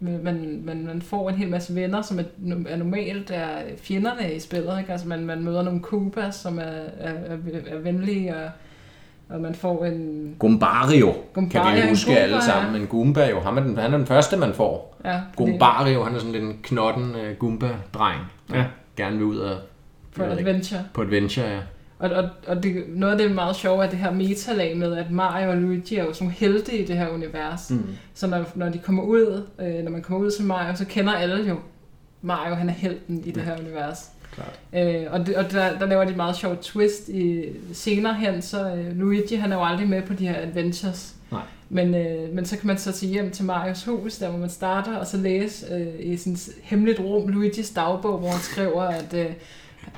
man, 0.00 0.62
man, 0.64 0.86
man 0.86 1.02
får 1.02 1.30
en 1.30 1.36
hel 1.36 1.48
masse 1.48 1.74
venner, 1.74 2.02
som 2.02 2.18
er, 2.18 2.22
er 2.68 2.76
normalt 2.76 3.30
er 3.30 3.58
fjenderne 3.82 4.34
i 4.34 4.40
spillet. 4.40 4.78
Ikke? 4.78 4.92
Altså 4.92 5.08
man, 5.08 5.24
man 5.24 5.44
møder 5.44 5.62
nogle 5.62 5.80
Koopas, 5.80 6.34
som 6.34 6.58
er, 6.58 6.62
er, 6.62 7.12
er, 7.12 7.36
er 7.66 7.78
venlige, 7.78 8.36
og, 8.36 8.50
og 9.28 9.40
man 9.40 9.54
får 9.54 9.84
en... 9.84 10.34
Gumbario, 10.38 11.14
Gumbario, 11.34 11.64
kan 11.64 11.76
vi 11.76 11.82
en 11.82 11.88
huske 11.88 12.06
Goomba, 12.06 12.20
alle 12.22 12.42
sammen. 12.42 12.72
ja. 12.74 12.78
Men 12.78 12.86
Goomba 12.88 13.28
jo, 13.30 13.40
ham 13.40 13.56
er 13.58 13.62
den, 13.62 13.78
han 13.78 13.92
er 13.94 13.98
den 13.98 14.06
første, 14.06 14.36
man 14.36 14.54
får. 14.54 14.96
Ja, 15.04 15.20
Gumbario, 15.36 16.04
han 16.04 16.14
er 16.14 16.18
sådan 16.18 16.32
lidt 16.32 16.44
en 16.44 16.58
knotten 16.62 17.04
uh, 17.10 17.36
Goomba-dreng, 17.38 18.20
der 18.50 18.58
Ja. 18.58 18.64
gerne 18.96 19.16
vil 19.16 19.24
ud 19.26 19.36
og 19.36 19.56
For 20.12 20.22
jeg 20.22 20.30
ved 20.30 20.38
ikke, 20.38 20.50
adventure. 20.50 20.80
på 20.94 21.02
adventure. 21.02 21.46
Ja. 21.46 21.58
Og, 21.98 22.10
og, 22.10 22.28
og 22.46 22.62
det, 22.62 22.84
noget 22.88 23.12
af 23.12 23.18
det 23.18 23.30
meget 23.34 23.56
sjove 23.56 23.84
er 23.84 23.90
det 23.90 23.98
her 23.98 24.10
metalag 24.10 24.76
med, 24.76 24.96
at 24.96 25.10
Mario 25.10 25.50
og 25.50 25.56
Luigi 25.56 25.96
er 25.96 26.04
jo 26.04 26.12
sådan 26.12 26.30
helte 26.30 26.78
i 26.78 26.84
det 26.86 26.96
her 26.96 27.08
univers. 27.08 27.70
Mm. 27.70 27.86
Så 28.14 28.26
når, 28.26 28.44
når 28.54 28.68
de 28.68 28.78
kommer 28.78 29.02
ud, 29.02 29.46
øh, 29.60 29.84
når 29.84 29.90
man 29.90 30.02
kommer 30.02 30.26
ud 30.26 30.30
som 30.30 30.46
Mario, 30.46 30.76
så 30.76 30.84
kender 30.86 31.12
alle 31.14 31.48
jo 31.48 31.56
Mario, 32.22 32.54
han 32.54 32.68
er 32.68 32.72
helten 32.72 33.22
i 33.24 33.30
det 33.30 33.42
her 33.42 33.58
univers. 33.60 34.10
Klart. 34.36 34.60
Øh, 34.72 35.04
og 35.10 35.26
det, 35.26 35.36
og 35.36 35.50
der, 35.50 35.78
der 35.78 35.86
laver 35.86 36.04
de 36.04 36.10
et 36.10 36.16
meget 36.16 36.36
sjovt 36.36 36.60
twist 36.60 37.08
i 37.08 37.44
senere 37.72 38.14
hen, 38.14 38.42
så 38.42 38.74
øh, 38.74 38.96
Luigi 38.96 39.34
han 39.34 39.52
er 39.52 39.56
jo 39.56 39.64
aldrig 39.64 39.88
med 39.88 40.02
på 40.02 40.12
de 40.12 40.28
her 40.28 40.40
adventures. 40.40 41.14
Nej. 41.30 41.42
Men, 41.68 41.94
øh, 41.94 42.34
men 42.34 42.46
så 42.46 42.58
kan 42.58 42.66
man 42.66 42.78
så 42.78 42.92
tage 42.92 43.12
hjem 43.12 43.30
til 43.30 43.44
Marios 43.44 43.84
hus, 43.84 44.18
der 44.18 44.28
hvor 44.28 44.38
man 44.38 44.50
starter, 44.50 44.96
og 44.96 45.06
så 45.06 45.16
læse 45.16 45.66
øh, 45.74 46.12
i 46.12 46.16
sådan 46.16 46.32
et 46.32 46.48
hemmeligt 46.62 47.00
rum 47.00 47.28
Luigis 47.28 47.70
dagbog, 47.70 48.18
hvor 48.18 48.28
han 48.28 48.40
skriver, 48.40 48.82
at 48.82 49.14
øh, 49.14 49.30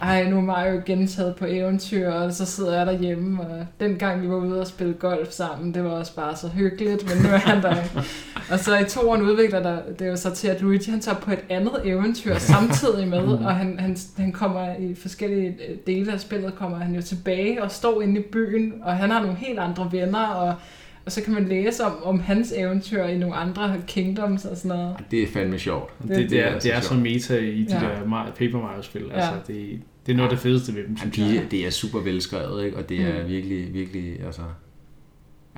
ej, 0.03 0.31
nu 0.31 0.37
er 0.37 0.41
Mario 0.41 0.81
gentaget 0.87 1.37
på 1.37 1.45
eventyr, 1.49 2.11
og 2.11 2.33
så 2.33 2.45
sidder 2.45 2.77
jeg 2.77 2.87
derhjemme, 2.87 3.41
og 3.41 3.67
dengang 3.81 4.23
vi 4.23 4.29
var 4.29 4.37
ude 4.37 4.61
og 4.61 4.67
spille 4.67 4.95
golf 4.95 5.31
sammen, 5.31 5.75
det 5.75 5.85
var 5.85 5.91
også 5.91 6.15
bare 6.15 6.37
så 6.37 6.49
hyggeligt, 6.49 7.09
men 7.09 7.23
nu 7.23 7.29
er 7.29 7.39
han 7.39 7.63
der. 7.63 7.77
og 8.53 8.59
så 8.59 8.79
i 8.79 8.85
toeren 8.85 9.23
udvikler 9.23 9.63
der, 9.63 9.79
det 9.99 10.07
er 10.07 10.11
jo 10.11 10.17
så 10.17 10.35
til, 10.35 10.49
at 10.49 10.61
Luigi 10.61 10.91
han 10.91 11.01
tager 11.01 11.19
på 11.19 11.31
et 11.31 11.45
andet 11.49 11.81
eventyr 11.85 12.39
samtidig 12.39 13.09
med, 13.09 13.19
og 13.19 13.57
han, 13.57 13.79
han, 13.79 13.97
han 14.17 14.33
kommer 14.33 14.77
i 14.79 14.95
forskellige 14.95 15.57
øh, 15.69 15.77
dele 15.87 16.13
af 16.13 16.21
spillet, 16.21 16.55
kommer 16.55 16.79
han 16.79 16.95
jo 16.95 17.03
tilbage 17.03 17.63
og 17.63 17.71
står 17.71 18.03
inde 18.03 18.21
i 18.21 18.25
byen, 18.33 18.73
og 18.83 18.97
han 18.97 19.11
har 19.11 19.21
nogle 19.21 19.37
helt 19.37 19.59
andre 19.59 19.89
venner, 19.93 20.27
og 20.27 20.55
og 21.09 21.13
så 21.13 21.23
kan 21.23 21.35
man 21.35 21.49
læse 21.49 21.85
om, 21.85 22.03
om 22.03 22.21
hans 22.21 22.53
eventyr 22.57 23.05
i 23.05 23.19
nogle 23.19 23.35
andre 23.35 23.77
kingdoms 23.87 24.45
og 24.45 24.57
sådan 24.57 24.77
noget. 24.79 24.97
Det 25.11 25.23
er 25.23 25.27
fandme 25.27 25.59
sjovt. 25.59 25.93
Det, 26.03 26.09
det, 26.17 26.31
det, 26.31 26.41
er, 26.41 26.47
altså 26.47 26.69
det 26.69 26.77
er 26.77 26.81
så 26.81 26.89
sjovt. 26.89 27.03
meta 27.03 27.37
i 27.39 27.65
de 27.65 27.75
Ja. 27.75 27.81
der 27.81 28.33
Paper 28.39 28.61
Mario-spil. 28.61 29.03
Ja. 29.11 29.15
Altså, 29.15 29.33
det, 29.53 29.81
det 30.07 30.13
er 30.13 30.17
noget 30.17 30.31
af 30.31 30.37
det 30.37 30.43
fedeste 30.43 30.75
ved 30.75 30.83
dem, 30.85 30.97
Jamen, 31.01 31.13
de, 31.17 31.47
det 31.51 31.67
er 31.67 31.71
super 31.71 31.99
velskrevet, 32.01 32.65
ikke? 32.65 32.77
og 32.77 32.89
det 32.89 33.01
er 33.01 33.23
Mm. 33.23 33.29
virkelig, 33.29 33.75
virkelig, 33.75 34.21
altså... 34.27 34.43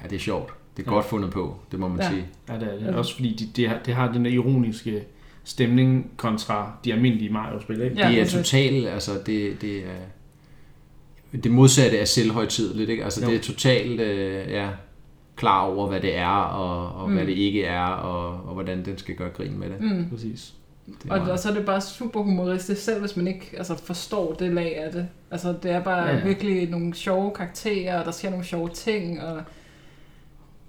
Ja, 0.03 0.09
det 0.09 0.17
er 0.17 0.21
sjovt. 0.21 0.53
Det 0.77 0.83
er 0.87 0.91
Ja. 0.91 0.95
godt 0.97 1.07
fundet 1.07 1.31
på, 1.31 1.57
det 1.71 1.79
må 1.81 1.89
man 1.89 1.99
Ja. 2.01 2.09
sige. 2.11 2.25
Ja, 2.49 2.55
det 2.55 2.63
er 2.63 2.87
det. 2.87 2.95
Også 2.95 3.15
fordi 3.15 3.35
de, 3.37 3.47
det, 3.63 3.69
har, 3.69 3.79
det 3.87 3.95
har 3.95 4.13
den 4.13 4.25
der 4.25 4.31
ironiske 4.31 5.03
stemning 5.45 6.11
kontra 6.17 6.73
de 6.85 6.93
almindelige 6.93 7.33
Mario-spil, 7.33 7.81
ikke? 7.83 7.97
Ja, 7.99 8.09
det 8.11 8.21
er 8.21 8.27
totalt, 8.27 8.89
altså 8.89 9.11
det, 9.27 9.63
det 9.63 9.77
er... 9.77 11.39
Det 11.45 11.51
modsatte 11.51 11.99
er 11.99 12.05
selvhøjtidligt, 12.05 12.91
ikke? 12.91 13.05
Altså 13.05 13.25
Jo. 13.25 13.31
det 13.31 13.37
er 13.37 13.41
totalt, 13.43 14.01
øh, 14.01 14.51
ja, 14.51 14.69
klar 15.41 15.61
over, 15.61 15.89
hvad 15.89 16.01
det 16.01 16.17
er, 16.17 16.29
og, 16.29 17.03
og 17.03 17.09
mm. 17.09 17.15
hvad 17.15 17.27
det 17.27 17.33
ikke 17.33 17.65
er, 17.65 17.87
og, 17.87 18.49
og 18.49 18.55
hvordan 18.55 18.85
den 18.85 18.99
skal 18.99 19.15
gøre 19.15 19.29
grin 19.29 19.59
med 19.59 19.71
det. 19.71 19.81
Mm. 19.81 20.11
Præcis. 20.11 20.55
og, 21.09 21.21
og 21.21 21.39
så 21.39 21.51
er 21.51 21.55
det 21.55 21.67
bare 21.67 21.81
super 21.81 22.23
humoristisk, 22.23 22.83
selv 22.83 23.01
hvis 23.01 23.17
man 23.17 23.27
ikke 23.27 23.51
altså, 23.57 23.77
forstår 23.85 24.35
det 24.35 24.53
lag 24.53 24.77
af 24.85 24.93
det. 24.93 25.09
Altså, 25.31 25.55
det 25.63 25.71
er 25.71 25.81
bare 25.81 26.09
ja, 26.09 26.25
virkelig 26.25 26.71
nogle 26.71 26.95
sjove 26.95 27.31
karakterer, 27.35 27.99
og 27.99 28.05
der 28.05 28.11
sker 28.11 28.31
nogle 28.31 28.45
sjove 28.45 28.69
ting, 28.69 29.23
og 29.23 29.43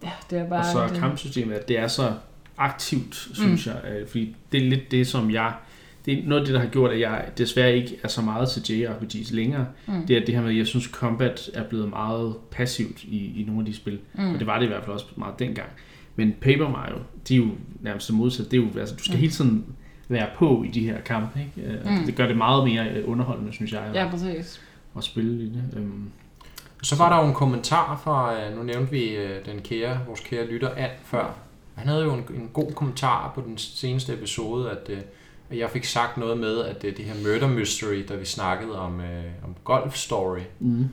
ja, 0.03 0.11
det 0.29 0.39
er 0.39 0.49
bare... 0.49 0.59
Og 0.59 0.65
så 0.65 0.79
er 0.79 0.87
kampsystemet, 0.87 1.67
det 1.67 1.79
er 1.79 1.87
så 1.87 2.13
aktivt, 2.57 3.15
synes 3.33 3.67
mm. 3.67 3.71
jeg, 3.71 4.07
fordi 4.07 4.35
det 4.51 4.65
er 4.65 4.69
lidt 4.69 4.91
det, 4.91 5.07
som 5.07 5.31
jeg 5.31 5.53
det 6.05 6.19
er 6.19 6.27
noget 6.27 6.41
af 6.41 6.45
det, 6.45 6.53
der 6.55 6.61
har 6.61 6.67
gjort, 6.67 6.91
at 6.91 6.99
jeg 6.99 7.25
desværre 7.37 7.75
ikke 7.75 7.99
er 8.03 8.07
så 8.07 8.21
meget 8.21 8.49
til 8.49 8.79
JRPGs 8.79 9.31
længere. 9.31 9.65
Mm. 9.87 10.05
Det 10.07 10.17
er 10.17 10.25
det 10.25 10.35
her 10.35 10.41
med, 10.41 10.49
at 10.49 10.57
jeg 10.57 10.67
synes, 10.67 10.85
combat 10.85 11.49
er 11.53 11.63
blevet 11.63 11.89
meget 11.89 12.35
passivt 12.51 13.03
i, 13.03 13.41
i 13.41 13.43
nogle 13.43 13.61
af 13.61 13.65
de 13.65 13.75
spil. 13.75 13.99
Mm. 14.13 14.33
Og 14.33 14.39
det 14.39 14.47
var 14.47 14.57
det 14.59 14.65
i 14.65 14.67
hvert 14.67 14.83
fald 14.83 14.93
også 14.93 15.05
meget 15.15 15.39
dengang. 15.39 15.69
Men 16.15 16.35
Paper 16.41 16.69
Mario, 16.69 16.95
de 17.27 17.35
er 17.35 17.37
jo 17.37 17.47
nærmest 17.81 18.13
modsat. 18.13 18.51
Det 18.51 18.59
er 18.59 18.61
jo, 18.61 18.79
altså, 18.79 18.95
du 18.95 19.03
skal 19.03 19.15
mm. 19.15 19.19
hele 19.19 19.31
tiden 19.31 19.65
være 20.07 20.27
på 20.35 20.63
i 20.63 20.67
de 20.67 20.85
her 20.85 21.01
kampe. 21.01 21.39
Ikke? 21.39 21.69
Øh, 21.69 21.85
mm. 21.85 22.05
Det 22.05 22.15
gør 22.15 22.27
det 22.27 22.37
meget 22.37 22.63
mere 22.63 22.89
øh, 22.89 23.09
underholdende, 23.09 23.53
synes 23.53 23.71
jeg. 23.71 23.91
Ja, 23.93 24.09
præcis. 24.09 24.61
At 24.97 25.03
spille 25.03 25.43
i 25.43 25.49
det. 25.49 25.63
Um, 25.75 26.09
så 26.83 26.95
var 26.97 27.09
der 27.09 27.23
jo 27.23 27.27
en 27.27 27.33
kommentar 27.33 28.01
fra, 28.03 28.41
øh, 28.41 28.57
nu 28.57 28.63
nævnte 28.63 28.91
vi 28.91 29.17
den 29.45 29.61
kære, 29.61 29.99
vores 30.07 30.19
kære 30.19 30.47
lytter 30.47 30.69
Ann 30.77 30.91
før. 31.03 31.35
Han 31.75 31.87
havde 31.87 32.03
jo 32.03 32.13
en, 32.13 32.23
en 32.35 32.49
god 32.53 32.71
kommentar 32.71 33.31
på 33.35 33.41
den 33.41 33.57
seneste 33.57 34.13
episode, 34.13 34.71
at 34.71 34.89
jeg 35.53 35.69
fik 35.69 35.85
sagt 35.85 36.17
noget 36.17 36.37
med, 36.37 36.59
at 36.65 36.81
det, 36.81 36.97
det 36.97 37.05
her 37.05 37.13
murder 37.23 37.47
mystery, 37.47 38.05
da 38.09 38.15
vi 38.15 38.25
snakkede 38.25 38.79
om, 38.79 39.01
øh, 39.01 39.23
om 39.43 39.55
Golf 39.63 39.95
Story, 39.95 40.39
mm. 40.59 40.85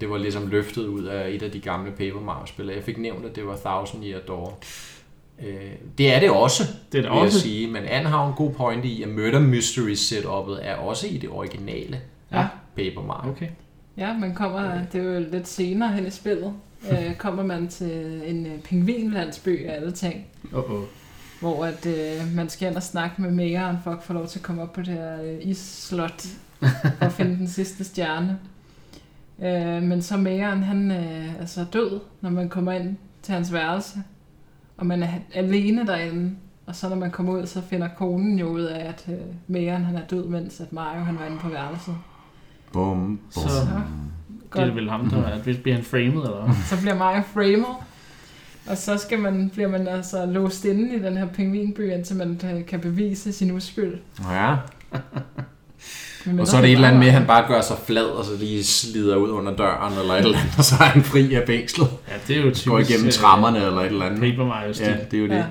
det 0.00 0.10
var 0.10 0.18
ligesom 0.18 0.46
løftet 0.46 0.86
ud 0.86 1.04
af 1.04 1.30
et 1.30 1.42
af 1.42 1.50
de 1.50 1.60
gamle 1.60 1.90
Paper 1.90 2.20
Mario-spil. 2.20 2.66
Jeg 2.66 2.82
fik 2.82 2.98
nævnt, 2.98 3.26
at 3.26 3.36
det 3.36 3.46
var 3.46 3.56
Thousand 3.64 4.04
Year 4.04 4.20
Door. 4.20 4.58
Øh, 5.46 5.72
det 5.98 6.14
er 6.14 6.20
det 6.20 6.30
også, 6.30 6.62
det 6.92 6.98
er 6.98 7.02
det 7.02 7.10
vil 7.10 7.20
også. 7.20 7.24
jeg 7.24 7.42
sige. 7.42 7.66
Men 7.66 7.84
Anne 7.84 8.08
har 8.08 8.28
en 8.28 8.34
god 8.34 8.52
point 8.52 8.84
i, 8.84 9.02
at 9.02 9.08
Murder 9.08 9.40
Mystery 9.40 9.94
setup'et 9.94 10.58
er 10.62 10.74
også 10.74 11.06
i 11.06 11.18
det 11.18 11.30
originale 11.30 12.00
ja. 12.32 12.46
Paper 12.76 13.02
Mario. 13.06 13.30
Okay. 13.30 13.48
Ja, 13.96 14.18
man 14.18 14.34
kommer, 14.34 14.78
det 14.92 15.00
er 15.00 15.04
jo 15.04 15.26
lidt 15.32 15.48
senere 15.48 15.92
hen 15.92 16.06
i 16.06 16.10
spillet, 16.10 16.54
øh, 16.90 17.14
kommer 17.14 17.42
man 17.42 17.68
til 17.68 18.22
en 18.26 18.46
øh, 18.46 18.58
pingvinlandsby 18.60 19.66
af 19.66 19.74
alle 19.74 19.92
ting. 19.92 20.26
Uh-oh. 20.52 20.84
Hvor 21.40 21.64
at, 21.64 21.86
øh, 21.86 22.34
man 22.36 22.48
skal 22.48 22.68
ind 22.68 22.76
og 22.76 22.82
snakke 22.82 23.22
med 23.22 23.30
Megeren 23.30 23.76
for 23.84 23.90
at 23.90 24.02
få 24.02 24.12
lov 24.12 24.26
til 24.26 24.38
at 24.38 24.42
komme 24.42 24.62
op 24.62 24.72
på 24.72 24.80
det 24.80 24.88
her 24.88 25.22
øh, 25.22 25.38
isslot 25.42 26.22
for 26.98 27.04
at 27.06 27.12
finde 27.12 27.36
den 27.36 27.48
sidste 27.48 27.84
stjerne. 27.84 28.38
Øh, 29.42 29.82
men 29.82 30.02
så 30.02 30.16
Megeren, 30.16 30.62
han 30.62 30.90
øh, 30.90 31.42
er 31.42 31.46
så 31.46 31.64
død, 31.72 32.00
når 32.20 32.30
man 32.30 32.48
kommer 32.48 32.72
ind 32.72 32.96
til 33.22 33.34
hans 33.34 33.52
værelse. 33.52 34.02
Og 34.76 34.86
man 34.86 35.02
er 35.02 35.08
alene 35.34 35.86
derinde. 35.86 36.36
Og 36.66 36.76
så 36.76 36.88
når 36.88 36.96
man 36.96 37.10
kommer 37.10 37.32
ud, 37.32 37.46
så 37.46 37.62
finder 37.62 37.88
konen 37.88 38.38
jo 38.38 38.46
ud 38.46 38.62
af, 38.62 38.88
at 38.88 39.04
øh, 39.08 39.18
Megeren 39.46 39.84
han 39.84 39.96
er 39.96 40.06
død, 40.06 40.26
mens 40.26 40.60
at 40.60 40.72
Mario 40.72 41.00
han 41.00 41.18
var 41.18 41.26
inde 41.26 41.38
på 41.38 41.48
værelset. 41.48 41.94
Bum, 42.72 42.98
bum. 42.98 43.18
Så, 43.30 43.40
så 43.40 43.66
det 44.54 44.68
er 44.68 44.74
vel 44.74 44.90
ham, 44.90 45.10
der 45.10 45.22
er, 45.22 45.42
bliver 45.42 45.74
han 45.74 45.84
framed, 45.84 46.06
eller 46.06 46.52
Så 46.64 46.80
bliver 46.80 46.94
Mario 46.94 47.22
framed, 47.22 47.74
og 48.70 48.78
så 48.78 48.96
skal 48.96 49.18
man, 49.18 49.50
bliver 49.54 49.68
man 49.68 49.88
altså 49.88 50.26
låst 50.26 50.64
inde 50.64 50.96
i 50.96 50.98
den 50.98 51.16
her 51.16 51.26
pingvinby, 51.26 51.92
indtil 51.92 52.16
man 52.16 52.64
kan 52.68 52.80
bevise 52.80 53.32
sin 53.32 53.50
uskyld. 53.50 53.98
Ja. 54.30 54.56
og 56.40 56.46
så 56.46 56.56
er 56.56 56.60
det 56.60 56.68
et 56.68 56.74
eller 56.74 56.88
andet 56.88 57.00
med, 57.00 57.08
at 57.08 57.14
han 57.14 57.26
bare 57.26 57.48
gør 57.48 57.60
sig 57.60 57.76
flad, 57.86 58.04
og 58.04 58.24
så 58.24 58.30
lige 58.38 58.64
slider 58.64 59.16
ud 59.16 59.30
under 59.30 59.56
døren, 59.56 59.98
eller 59.98 60.14
et 60.14 60.18
eller 60.18 60.38
andet, 60.38 60.54
og 60.58 60.64
så 60.64 60.74
er 60.80 60.84
han 60.84 61.02
fri 61.02 61.34
af 61.34 61.42
fængslet. 61.46 61.88
Ja, 62.08 62.14
det 62.28 62.36
er 62.36 62.40
jo 62.40 62.50
typisk... 62.50 62.68
Går 62.68 62.78
igennem 62.78 63.10
trammerne, 63.10 63.66
eller 63.66 63.80
et 63.80 63.86
eller 63.86 64.06
andet. 64.06 64.20
Paper 64.20 64.46
Mario 64.46 64.74
Ja, 64.80 64.96
det 65.10 65.16
er 65.16 65.22
jo 65.22 65.28
det. 65.28 65.34
Ja. 65.34 65.44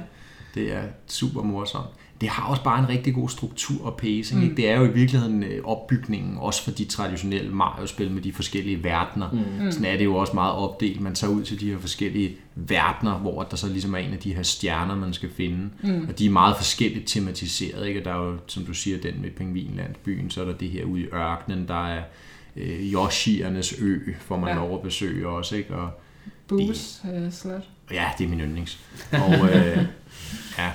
Det 0.55 0.73
er 0.73 0.81
super 1.07 1.41
morsomt 1.41 1.98
det 2.21 2.29
har 2.29 2.49
også 2.49 2.63
bare 2.63 2.79
en 2.79 2.89
rigtig 2.89 3.13
god 3.13 3.29
struktur 3.29 3.85
og 3.85 3.97
pacing. 3.97 4.43
Mm. 4.43 4.55
Det 4.55 4.69
er 4.69 4.77
jo 4.77 4.85
i 4.85 4.93
virkeligheden 4.93 5.43
øh, 5.43 5.63
opbygningen, 5.63 6.37
også 6.37 6.63
for 6.63 6.71
de 6.71 6.85
traditionelle 6.85 7.51
Mario-spil 7.51 8.11
med 8.11 8.21
de 8.21 8.33
forskellige 8.33 8.83
verdener. 8.83 9.31
Mm. 9.31 9.65
mm. 9.65 9.71
Sådan 9.71 9.85
er 9.85 9.97
det 9.97 10.05
jo 10.05 10.15
også 10.15 10.33
meget 10.33 10.53
opdelt. 10.53 11.01
Man 11.01 11.15
tager 11.15 11.33
ud 11.33 11.43
til 11.43 11.59
de 11.59 11.71
her 11.71 11.79
forskellige 11.79 12.35
verdener, 12.55 13.17
hvor 13.17 13.43
der 13.43 13.57
så 13.57 13.67
ligesom 13.67 13.93
er 13.93 13.97
en 13.97 14.13
af 14.13 14.19
de 14.19 14.35
her 14.35 14.43
stjerner, 14.43 14.95
man 14.95 15.13
skal 15.13 15.29
finde. 15.29 15.69
Mm. 15.83 16.07
Og 16.09 16.19
de 16.19 16.25
er 16.25 16.29
meget 16.29 16.57
forskelligt 16.57 17.07
tematiseret. 17.07 17.87
Ikke? 17.87 17.99
Og 17.99 18.05
der 18.05 18.11
er 18.11 18.25
jo, 18.25 18.37
som 18.47 18.65
du 18.65 18.73
siger, 18.73 18.97
den 18.97 19.21
med 19.21 19.29
Pingvinlandsbyen, 19.29 20.29
så 20.29 20.41
er 20.41 20.45
der 20.45 20.53
det 20.53 20.69
her 20.69 20.85
ude 20.85 21.01
i 21.01 21.05
ørkenen, 21.05 21.67
der 21.67 21.87
er 21.87 22.03
øh, 22.55 22.93
Yoshiernes 22.93 23.73
ø, 23.79 23.99
får 24.19 24.37
man 24.37 24.57
ja. 24.57 24.77
besøge 24.83 25.27
også. 25.27 25.55
Ikke? 25.55 25.75
Og 25.75 25.89
Boos 26.47 27.01
øh, 27.13 27.31
slot. 27.31 27.63
Ja, 27.91 28.05
det 28.17 28.25
er 28.25 28.29
min 28.29 28.41
yndlings. 28.41 28.79
Og 29.11 29.49
øh, 29.49 29.77
ja, 30.59 30.71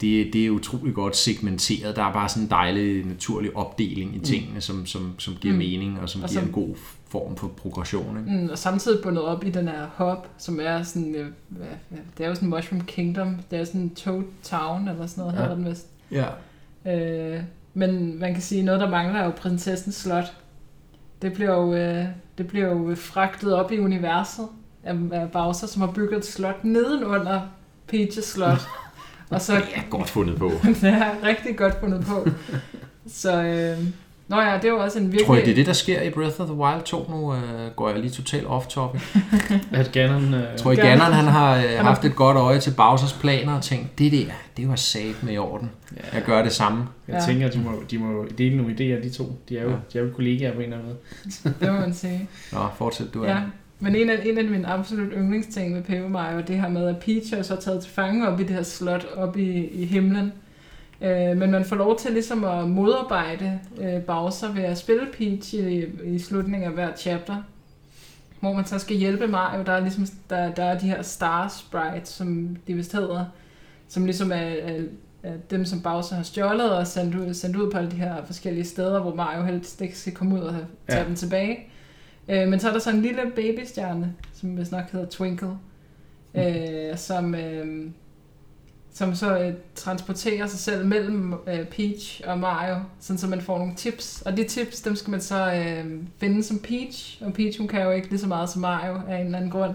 det, 0.00 0.32
det 0.32 0.46
er 0.46 0.50
utrolig 0.50 0.94
godt 0.94 1.16
segmenteret. 1.16 1.96
Der 1.96 2.02
er 2.02 2.12
bare 2.12 2.28
sådan 2.28 2.42
en 2.42 2.50
dejlig 2.50 3.06
naturlig 3.06 3.56
opdeling 3.56 4.14
i 4.14 4.18
mm. 4.18 4.24
tingene, 4.24 4.54
mm. 4.54 4.60
som, 4.60 4.86
som, 4.86 5.14
som 5.18 5.34
giver 5.40 5.54
mm. 5.54 5.58
mening, 5.58 6.00
og 6.00 6.08
som 6.08 6.22
og 6.22 6.28
giver 6.28 6.40
som, 6.40 6.48
en 6.48 6.52
god 6.52 6.74
form 7.08 7.36
for 7.36 7.48
progression. 7.48 8.18
Ikke? 8.18 8.42
Mm, 8.42 8.48
og 8.48 8.58
samtidig 8.58 9.02
bundet 9.02 9.24
op 9.24 9.44
i 9.44 9.50
den 9.50 9.68
her 9.68 9.86
hub, 9.96 10.26
som 10.38 10.60
er 10.62 10.82
sådan, 10.82 11.14
øh, 11.14 11.26
det 12.18 12.24
er 12.24 12.28
jo 12.28 12.34
sådan 12.34 12.48
Mushroom 12.48 12.84
Kingdom, 12.84 13.36
det 13.50 13.58
er 13.58 13.64
sådan 13.64 13.94
Toad 13.94 14.24
Town, 14.42 14.88
eller 14.88 15.06
sådan 15.06 15.22
noget, 15.22 15.36
ja. 15.36 15.40
hedder 15.40 15.54
den 15.54 15.70
vist. 15.70 15.86
Ja. 16.10 16.26
Øh, 16.86 17.42
men 17.74 18.18
man 18.18 18.32
kan 18.32 18.42
sige, 18.42 18.62
noget 18.62 18.80
der 18.80 18.90
mangler 18.90 19.20
er 19.20 19.24
jo 19.24 19.30
prinsessens 19.30 19.94
slot. 19.94 20.36
Det 21.22 21.32
bliver 21.32 21.52
jo, 21.52 21.74
øh, 21.74 22.04
det 22.38 22.46
bliver 22.46 22.68
jo 22.68 22.94
fragtet 22.94 23.54
op 23.54 23.72
i 23.72 23.78
universet 23.78 24.46
af, 24.84 24.96
af 25.12 25.30
Bowser, 25.30 25.66
som 25.66 25.82
har 25.82 25.92
bygget 25.92 26.18
et 26.18 26.24
slot 26.24 26.64
nedenunder 26.64 27.40
Peaches 27.86 28.24
slot. 28.24 28.60
Og 29.34 29.40
så, 29.40 29.54
det 29.54 29.62
er 29.74 29.82
godt 29.90 30.10
fundet 30.10 30.38
på. 30.38 30.52
det 30.80 30.84
er 30.84 31.10
rigtig 31.22 31.56
godt 31.56 31.80
fundet 31.80 32.04
på. 32.06 32.28
Så 33.06 33.42
øh, 33.42 33.78
Nå 34.28 34.40
ja, 34.40 34.56
det 34.56 34.64
er 34.64 34.68
jo 34.68 34.78
også 34.78 34.98
en 34.98 35.04
virkelig... 35.04 35.26
Tror 35.26 35.36
I, 35.36 35.40
det 35.40 35.50
er 35.50 35.54
det, 35.54 35.66
der 35.66 35.72
sker 35.72 36.02
i 36.02 36.10
Breath 36.10 36.40
of 36.40 36.46
the 36.46 36.56
Wild 36.56 36.82
2? 36.82 37.06
Nu 37.10 37.32
uh, 37.32 37.38
går 37.76 37.88
jeg 37.90 37.98
lige 37.98 38.10
totalt 38.10 38.46
off-topic. 38.46 39.16
at 39.80 39.92
Ganon... 39.92 40.34
Uh... 40.34 40.40
Tror 40.56 40.72
I, 40.72 40.76
Ganon 40.76 41.12
han 41.12 41.24
har 41.24 41.56
uh, 41.56 41.86
haft 41.86 42.04
et 42.04 42.16
godt 42.16 42.36
øje 42.36 42.60
til 42.60 42.70
Bowsers 42.76 43.12
planer 43.12 43.52
og 43.52 43.62
tænkt, 43.62 43.98
det 43.98 44.12
der, 44.12 44.24
det 44.56 44.68
var 44.68 44.76
sat 44.76 45.22
med 45.22 45.32
i 45.32 45.38
orden. 45.38 45.70
Ja. 45.96 46.16
Jeg 46.16 46.22
gør 46.22 46.42
det 46.42 46.52
samme. 46.52 46.84
Jeg 47.08 47.16
ja. 47.20 47.32
tænker, 47.32 47.50
de 47.50 47.58
må, 47.58 47.82
de 47.90 47.98
må 47.98 48.26
dele 48.38 48.56
nogle 48.56 48.72
idéer, 48.72 49.02
de 49.02 49.10
to. 49.10 49.38
De 49.48 49.58
er 49.58 49.62
jo, 49.62 49.70
ja. 49.70 49.76
de 49.92 49.98
er 49.98 50.02
jo 50.02 50.08
kollegaer 50.14 50.52
på 50.52 50.58
en 50.58 50.64
eller 50.64 50.76
anden 50.76 50.92
måde. 51.44 51.54
det 51.60 51.72
må 51.72 51.80
man 51.80 51.94
sige. 51.94 52.28
Nå, 52.52 52.58
fortsæt 52.76 53.06
du 53.14 53.22
er. 53.22 53.30
Ja. 53.30 53.40
Men 53.84 53.96
en 53.96 54.10
af, 54.10 54.22
en 54.24 54.38
af 54.38 54.44
mine 54.44 54.66
absolut 54.66 55.12
yndlingsting 55.16 55.72
med 55.72 55.82
Paper 55.82 56.08
Mario, 56.08 56.40
det 56.40 56.60
her 56.60 56.68
med, 56.68 56.88
at 56.88 56.98
Peach 56.98 57.34
er 57.34 57.42
så 57.42 57.56
taget 57.56 57.82
til 57.82 57.92
fange 57.92 58.28
op 58.28 58.40
i 58.40 58.42
det 58.42 58.50
her 58.50 58.62
slot 58.62 59.06
op 59.16 59.36
i, 59.36 59.66
i 59.66 59.84
himlen. 59.84 60.32
Øh, 61.00 61.36
men 61.36 61.50
man 61.50 61.64
får 61.64 61.76
lov 61.76 61.98
til 61.98 62.12
ligesom 62.12 62.44
at 62.44 62.68
modarbejde 62.68 63.60
øh, 63.80 64.02
Bowser 64.02 64.52
ved 64.52 64.62
at 64.62 64.78
spille 64.78 65.06
Peach 65.18 65.54
i, 65.54 65.84
i 66.04 66.18
slutningen 66.18 66.68
af 66.68 66.74
hver 66.74 66.96
chapter. 66.96 67.36
Hvor 68.40 68.52
man 68.52 68.66
så 68.66 68.78
skal 68.78 68.96
hjælpe 68.96 69.26
Mario. 69.26 69.62
Der 69.62 69.72
er, 69.72 69.80
ligesom, 69.80 70.06
der, 70.30 70.50
der 70.54 70.64
er 70.64 70.78
de 70.78 70.86
her 70.86 71.02
Star 71.02 71.48
Sprites, 71.48 72.08
som 72.08 72.56
de 72.66 72.74
vist 72.74 72.92
hedder. 72.92 73.24
Som 73.88 74.04
ligesom 74.04 74.32
er, 74.32 74.36
er, 74.36 74.80
er 75.22 75.32
dem, 75.50 75.64
som 75.64 75.80
Bowser 75.80 76.16
har 76.16 76.22
stjålet 76.22 76.72
og 76.72 76.86
sendt 76.86 77.14
ud, 77.14 77.34
sendt 77.34 77.56
ud 77.56 77.70
på 77.70 77.78
alle 77.78 77.90
de 77.90 77.96
her 77.96 78.24
forskellige 78.24 78.64
steder, 78.64 79.00
hvor 79.00 79.14
Mario 79.14 79.42
helst 79.42 79.80
ikke 79.80 79.98
skal 79.98 80.12
komme 80.12 80.34
ud 80.34 80.40
og 80.40 80.54
tage 80.88 81.00
ja. 81.00 81.06
dem 81.06 81.14
tilbage. 81.14 81.73
Øh, 82.28 82.48
men 82.48 82.60
så 82.60 82.68
er 82.68 82.72
der 82.72 82.78
så 82.78 82.90
en 82.90 83.02
lille 83.02 83.22
babystjerne, 83.36 84.14
som 84.32 84.58
vist 84.58 84.72
nok 84.72 84.90
hedder 84.90 85.06
Twinkle, 85.06 85.48
mm. 86.34 86.40
øh, 86.40 86.98
som, 86.98 87.34
øh, 87.34 87.90
som 88.92 89.14
så 89.14 89.38
øh, 89.38 89.52
transporterer 89.74 90.46
sig 90.46 90.58
selv 90.58 90.86
mellem 90.86 91.34
øh, 91.46 91.66
Peach 91.66 92.22
og 92.26 92.38
Mario, 92.38 92.76
sådan 93.00 93.18
så 93.18 93.26
man 93.26 93.40
får 93.40 93.58
nogle 93.58 93.74
tips. 93.74 94.22
Og 94.26 94.36
de 94.36 94.44
tips, 94.44 94.80
dem 94.80 94.96
skal 94.96 95.10
man 95.10 95.20
så 95.20 95.54
øh, 95.54 96.02
finde 96.20 96.42
som 96.42 96.58
Peach, 96.58 97.22
og 97.22 97.32
Peach 97.32 97.58
hun 97.58 97.68
kan 97.68 97.82
jo 97.82 97.90
ikke 97.90 98.08
lige 98.08 98.20
så 98.20 98.28
meget 98.28 98.50
som 98.50 98.62
Mario 98.62 99.00
af 99.08 99.16
en 99.16 99.26
eller 99.26 99.38
anden 99.38 99.50
grund. 99.50 99.74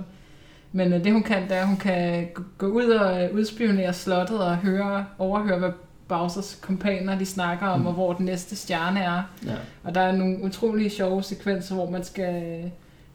Men 0.72 0.94
øh, 0.94 1.04
det 1.04 1.14
hun 1.14 1.24
kan, 1.24 1.44
det 1.44 1.52
er, 1.52 1.62
at 1.62 1.68
hun 1.68 1.78
kan 1.78 2.28
gå 2.58 2.68
ud 2.68 2.86
og 2.86 3.24
øh, 3.24 3.36
udspionere 3.36 3.94
slottet 3.94 4.40
og 4.40 4.58
høre, 4.58 5.06
overhøre, 5.18 5.60
hvad 5.60 5.72
Bowsers 6.10 6.60
kompaner, 6.62 7.18
de 7.18 7.26
snakker 7.26 7.68
om, 7.68 7.80
mm. 7.80 7.88
og 7.88 7.94
hvor 7.94 8.14
den 8.14 8.26
næste 8.26 8.56
stjerne 8.56 9.00
er. 9.00 9.24
Ja. 9.46 9.56
Og 9.84 9.96
der 9.96 10.02
er 10.02 10.12
nogle 10.12 10.44
utrolige 10.44 10.90
sjove 10.90 11.24
sekvenser, 11.24 11.76
hvor 11.76 11.90
man 11.90 12.04
skal 12.04 12.64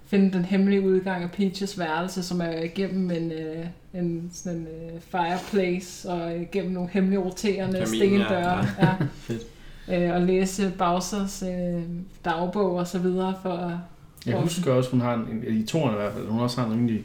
finde 0.06 0.32
den 0.32 0.44
hemmelige 0.44 0.82
udgang 0.82 1.22
af 1.22 1.30
Peaches 1.30 1.78
værelse, 1.78 2.22
som 2.22 2.40
er 2.40 2.62
igennem 2.62 3.10
en, 3.10 3.32
øh, 3.32 3.66
en, 3.94 4.30
sådan 4.32 4.58
en 4.58 4.66
uh, 4.66 5.00
fireplace, 5.00 6.10
og 6.10 6.36
igennem 6.36 6.72
nogle 6.72 6.90
hemmelige 6.92 7.18
roterende 7.18 7.86
stendøre. 7.86 8.66
Ja. 8.80 8.88
ja. 9.28 9.34
Øh, 9.88 10.14
og 10.14 10.20
læse 10.20 10.72
Bowsers 10.78 11.42
øh, 11.42 11.82
dagbog 12.24 12.74
og 12.74 12.86
så 12.86 12.98
videre 12.98 13.34
for 13.42 13.50
at 13.50 13.76
jeg 14.26 14.40
husker 14.40 14.72
også, 14.72 14.90
hun 14.90 15.00
har 15.00 15.14
en, 15.14 15.44
i 15.48 15.66
toren 15.66 15.94
i 15.94 15.96
hvert 15.96 16.12
fald, 16.12 16.28
hun 16.28 16.40
også 16.40 16.60
har 16.60 16.66
en 16.66 16.72
rimelig 16.72 17.04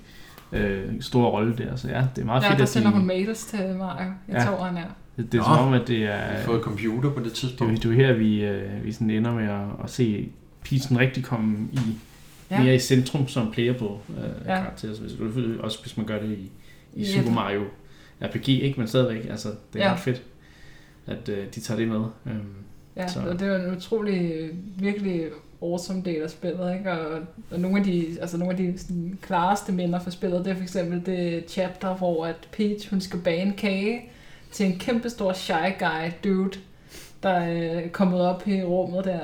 øh, 0.51 1.01
stor 1.01 1.29
rolle 1.29 1.57
der, 1.57 1.75
så 1.75 1.87
ja, 1.87 2.05
det 2.15 2.21
er 2.21 2.25
meget 2.25 2.43
ja, 2.43 2.49
fedt, 2.49 2.59
der 2.59 2.65
sender 2.65 2.89
de... 2.89 2.97
hun 2.97 3.05
mails 3.05 3.45
til 3.45 3.75
Mario 3.75 4.09
i 4.27 4.31
ja. 4.31 4.45
toren, 4.45 4.77
ja. 4.77 4.83
Det, 5.19 5.31
det 5.31 5.37
er 5.37 5.49
Nå, 5.49 5.55
som 5.55 5.67
om, 5.67 5.73
at 5.73 5.87
det 5.87 6.03
er... 6.03 6.29
Vi 6.29 6.35
har 6.35 6.43
fået 6.45 6.61
computer 6.61 7.13
på 7.13 7.19
det 7.19 7.33
tidspunkt. 7.33 7.73
Det, 7.73 7.83
det 7.83 7.91
er 7.91 8.07
her, 8.07 8.13
vi, 8.13 8.43
øh, 8.43 8.85
vi 8.85 8.91
sådan 8.91 9.09
ender 9.09 9.33
med 9.33 9.49
at, 9.49 9.83
at 9.83 9.89
se 9.89 10.29
Peachen 10.63 10.99
rigtig 10.99 11.23
komme 11.23 11.67
i 11.71 11.79
ja. 12.51 12.63
mere 12.63 12.75
i 12.75 12.79
centrum 12.79 13.27
som 13.27 13.51
player 13.51 13.73
på 13.73 13.99
øh, 14.09 14.23
ja. 14.45 14.55
karakter. 14.55 14.95
Så 14.95 15.01
hvis, 15.01 15.13
også 15.59 15.81
hvis 15.81 15.97
man 15.97 16.05
gør 16.05 16.19
det 16.21 16.29
i, 16.29 16.51
i 16.95 17.05
Super 17.05 17.31
Mario 17.31 17.63
RPG, 18.21 18.49
ikke? 18.49 18.79
men 18.79 18.87
stadigvæk, 18.87 19.29
altså, 19.29 19.49
det 19.73 19.81
er 19.81 19.85
ja. 19.85 19.93
ret 19.93 19.99
fedt. 19.99 20.23
at 21.07 21.29
øh, 21.29 21.45
de 21.55 21.59
tager 21.59 21.79
det 21.79 21.87
med. 21.87 22.03
Øhm, 22.25 22.53
ja, 22.95 23.07
så. 23.07 23.19
og 23.19 23.39
det 23.39 23.49
var 23.49 23.55
en 23.55 23.75
utrolig, 23.77 24.49
virkelig 24.75 25.25
awesome 25.61 26.01
del 26.05 26.21
af 26.21 26.29
spillet, 26.29 26.73
ikke? 26.77 26.91
Og, 26.91 27.21
og 27.51 27.59
nogle 27.59 27.77
af 27.77 27.83
de, 27.83 28.17
altså 28.21 28.37
nogle 28.37 28.51
af 28.51 28.57
de 28.57 28.77
sådan, 28.77 29.17
klareste 29.21 29.71
minder 29.71 29.99
for 29.99 30.09
spillet, 30.09 30.45
det 30.45 30.51
er 30.51 30.55
for 30.55 30.63
eksempel 30.63 31.05
det 31.05 31.43
chapter, 31.47 31.95
hvor 31.95 32.25
at 32.25 32.47
Peach, 32.51 32.89
hun 32.89 33.01
skal 33.01 33.19
bage 33.19 33.41
en 33.41 33.53
kage 33.53 34.01
til 34.51 34.65
en 34.65 34.79
kæmpe 34.79 35.09
stor 35.09 35.33
shy 35.33 35.79
guy 35.79 36.11
dude, 36.23 36.59
der 37.23 37.29
er 37.29 37.87
kommet 37.87 38.21
op 38.21 38.47
i 38.47 38.63
rummet 38.63 39.05
der, 39.05 39.19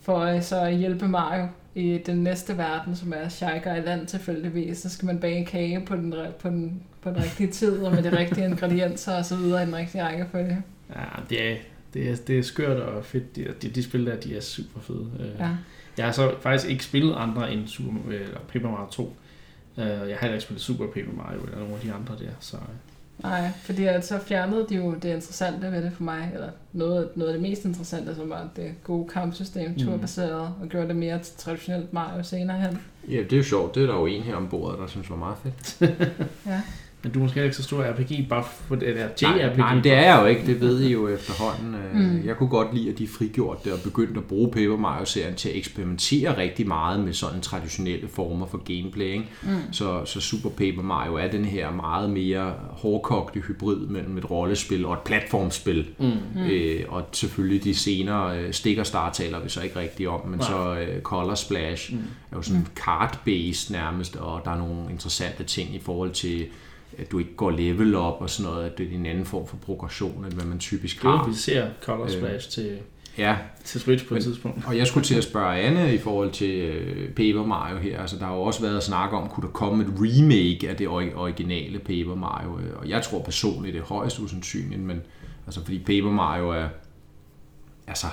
for 0.00 0.18
øh, 0.18 0.42
så 0.42 0.60
at 0.60 0.76
hjælpe 0.76 1.08
Mario 1.08 1.48
i 1.74 1.98
den 2.06 2.16
næste 2.16 2.58
verden, 2.58 2.96
som 2.96 3.12
er 3.12 3.28
Shy 3.28 3.44
Guy 3.64 3.84
Land 3.84 4.06
tilfældigvis. 4.06 4.78
Så 4.78 4.88
skal 4.88 5.06
man 5.06 5.18
bage 5.18 5.36
en 5.36 5.46
kage 5.46 5.80
på 5.86 5.96
den, 5.96 6.14
på 6.40 6.48
den, 6.48 6.82
på 7.02 7.10
den 7.10 7.16
rigtige 7.16 7.50
tid, 7.50 7.82
og 7.82 7.94
med 7.94 8.02
de 8.02 8.18
rigtige 8.18 8.46
ingredienser 8.46 9.16
og 9.16 9.24
så 9.24 9.36
videre 9.36 9.62
i 9.62 9.66
den 9.66 9.76
rigtige 9.76 10.04
rækkefølge. 10.04 10.62
Ja, 10.96 11.04
det 11.30 11.52
er, 11.52 11.56
det 11.94 12.10
er, 12.10 12.16
det 12.16 12.38
er 12.38 12.42
skørt 12.42 12.76
og 12.76 13.04
fedt. 13.04 13.36
De, 13.36 13.46
de, 13.62 13.68
de 13.68 13.82
spil 13.82 14.06
der, 14.06 14.16
de 14.16 14.36
er 14.36 14.40
super 14.40 14.80
fede. 14.80 15.10
Øh, 15.20 15.26
ja. 15.38 15.48
Jeg 15.96 16.04
har 16.04 16.12
så 16.12 16.34
faktisk 16.40 16.70
ikke 16.70 16.84
spillet 16.84 17.14
andre 17.16 17.52
end 17.52 17.66
Super, 17.66 18.12
eller 18.12 18.40
Paper 18.52 18.70
Mario 18.70 18.90
2. 18.90 19.16
Øh, 19.78 19.86
jeg 19.86 19.96
har 19.96 20.04
heller 20.04 20.34
ikke 20.34 20.40
spillet 20.40 20.62
Super 20.62 20.86
Paper 20.86 21.12
Mario 21.16 21.40
eller 21.42 21.58
nogle 21.58 21.74
af 21.74 21.80
de 21.80 21.92
andre 21.92 22.14
der, 22.18 22.30
så 22.40 22.56
Nej, 23.22 23.50
fordi 23.62 23.86
så 24.00 24.18
fjernede 24.18 24.66
de 24.68 24.74
jo 24.74 24.94
det 24.94 25.04
interessante 25.04 25.72
ved 25.72 25.82
det 25.82 25.92
for 25.92 26.02
mig, 26.02 26.30
eller 26.34 26.48
noget, 26.72 27.08
noget 27.16 27.32
af 27.32 27.38
det 27.38 27.50
mest 27.50 27.64
interessante, 27.64 28.14
som 28.14 28.30
var 28.30 28.48
det 28.56 28.74
gode 28.84 29.08
kampsystem, 29.08 29.78
turbaseret, 29.78 30.52
mm. 30.56 30.62
og 30.62 30.68
gjorde 30.68 30.88
det 30.88 30.96
mere 30.96 31.18
traditionelt 31.18 31.92
Mario 31.92 32.22
senere 32.22 32.58
hen. 32.58 32.78
Ja, 33.08 33.16
det 33.22 33.32
er 33.32 33.36
jo 33.36 33.42
sjovt. 33.42 33.74
Det 33.74 33.82
er 33.82 33.86
der 33.86 33.94
jo 33.94 34.06
en 34.06 34.22
her 34.22 34.36
ombord, 34.36 34.78
der 34.78 34.86
synes 34.86 35.10
var 35.10 35.16
meget 35.16 35.36
fedt. 35.42 35.90
ja. 36.46 36.62
Men 37.02 37.12
du 37.12 37.18
er 37.18 37.22
måske 37.22 37.44
ikke 37.44 37.56
så 37.56 37.62
stor 37.62 37.82
RPG, 37.82 38.28
bare 38.28 38.44
for 38.68 38.74
det 38.74 38.96
der 38.96 39.04
JRPG. 39.04 39.58
Nej, 39.58 39.74
nej, 39.74 39.82
det 39.82 39.92
er 39.92 40.00
jeg 40.00 40.20
jo 40.22 40.26
ikke, 40.26 40.46
det 40.46 40.60
ved 40.60 40.80
I 40.80 40.92
jo 40.92 41.08
efterhånden. 41.08 41.74
Øh, 41.74 41.94
mm. 41.94 42.26
Jeg 42.26 42.36
kunne 42.36 42.48
godt 42.48 42.74
lide, 42.74 42.90
at 42.90 42.98
de 42.98 43.08
frigjort 43.08 43.64
det 43.64 43.72
og 43.72 43.78
begyndte 43.84 44.18
at 44.18 44.24
bruge 44.24 44.50
Paper 44.50 44.76
Mario-serien 44.76 45.34
til 45.34 45.48
at 45.48 45.56
eksperimentere 45.56 46.36
rigtig 46.36 46.68
meget 46.68 47.00
med 47.00 47.12
sådan 47.12 47.40
traditionelle 47.40 48.08
former 48.08 48.46
for 48.46 48.58
gameplay. 48.58 49.06
Ikke? 49.06 49.28
Mm. 49.42 49.72
Så, 49.72 50.04
så 50.04 50.20
Super 50.20 50.48
Paper 50.48 50.82
Mario 50.82 51.14
er 51.14 51.30
den 51.30 51.44
her 51.44 51.72
meget 51.72 52.10
mere 52.10 52.54
hårdkogte 52.70 53.40
hybrid 53.40 53.86
mellem 53.86 54.18
et 54.18 54.30
rollespil 54.30 54.84
og 54.84 54.92
et 54.92 55.00
platformspil. 55.00 55.88
Mm. 55.98 56.40
Øh, 56.50 56.84
og 56.88 57.04
selvfølgelig 57.12 57.64
de 57.64 57.74
senere 57.74 58.38
øh, 58.38 58.52
stikker 58.52 58.84
star 58.84 59.12
taler 59.12 59.40
vi 59.40 59.48
så 59.48 59.60
ikke 59.60 59.78
rigtig 59.78 60.08
om, 60.08 60.26
men 60.26 60.38
nej. 60.38 60.48
så 60.48 60.78
øh, 60.78 61.02
Color 61.02 61.34
Splash 61.34 61.94
mm. 61.94 61.98
er 62.32 62.36
jo 62.36 62.42
sådan 62.42 62.60
mm. 62.60 62.66
card-based 62.80 63.72
nærmest, 63.72 64.16
og 64.16 64.40
der 64.44 64.50
er 64.50 64.58
nogle 64.58 64.90
interessante 64.90 65.44
ting 65.44 65.74
i 65.74 65.78
forhold 65.78 66.10
til 66.10 66.46
at 67.00 67.12
du 67.12 67.18
ikke 67.18 67.34
går 67.36 67.50
level 67.50 67.94
op 67.94 68.20
og 68.20 68.30
sådan 68.30 68.52
noget, 68.52 68.66
at 68.66 68.78
det 68.78 68.92
er 68.92 68.94
en 68.94 69.06
anden 69.06 69.24
form 69.24 69.46
for 69.46 69.56
progression, 69.56 70.24
end 70.24 70.32
hvad 70.32 70.44
man 70.44 70.58
typisk 70.58 71.02
har. 71.02 71.28
vi 71.28 71.34
ser 71.34 71.66
Color 71.82 72.04
øh, 72.04 72.10
Splash 72.10 72.46
øh, 72.46 72.52
til, 72.52 72.78
ja. 73.18 73.36
til 73.64 73.80
Switch 73.80 74.06
på 74.06 74.14
et 74.14 74.22
tidspunkt. 74.22 74.66
Og 74.66 74.78
jeg 74.78 74.86
skulle 74.86 75.04
til 75.04 75.14
at 75.14 75.24
spørge 75.24 75.56
Anne 75.56 75.94
i 75.94 75.98
forhold 75.98 76.30
til 76.30 76.70
uh, 76.70 77.08
Paper 77.08 77.46
Mario 77.46 77.76
her. 77.76 78.00
Altså, 78.00 78.16
der 78.16 78.24
har 78.24 78.34
jo 78.34 78.42
også 78.42 78.62
været 78.62 78.76
at 78.76 78.82
snakke 78.82 79.16
om, 79.16 79.28
kunne 79.28 79.46
der 79.46 79.52
komme 79.52 79.84
et 79.84 79.90
remake 79.96 80.68
af 80.68 80.76
det 80.76 80.88
originale 80.88 81.78
Paper 81.78 82.14
Mario? 82.14 82.58
Og 82.76 82.88
jeg 82.88 83.02
tror 83.02 83.22
personligt, 83.22 83.74
det 83.74 83.80
er 83.80 83.86
højst 83.86 84.18
usandsynligt, 84.18 84.80
men 84.80 85.00
altså, 85.46 85.64
fordi 85.64 85.78
Paper 85.78 86.10
Mario 86.10 86.50
er... 86.50 86.68
Altså, 87.86 88.06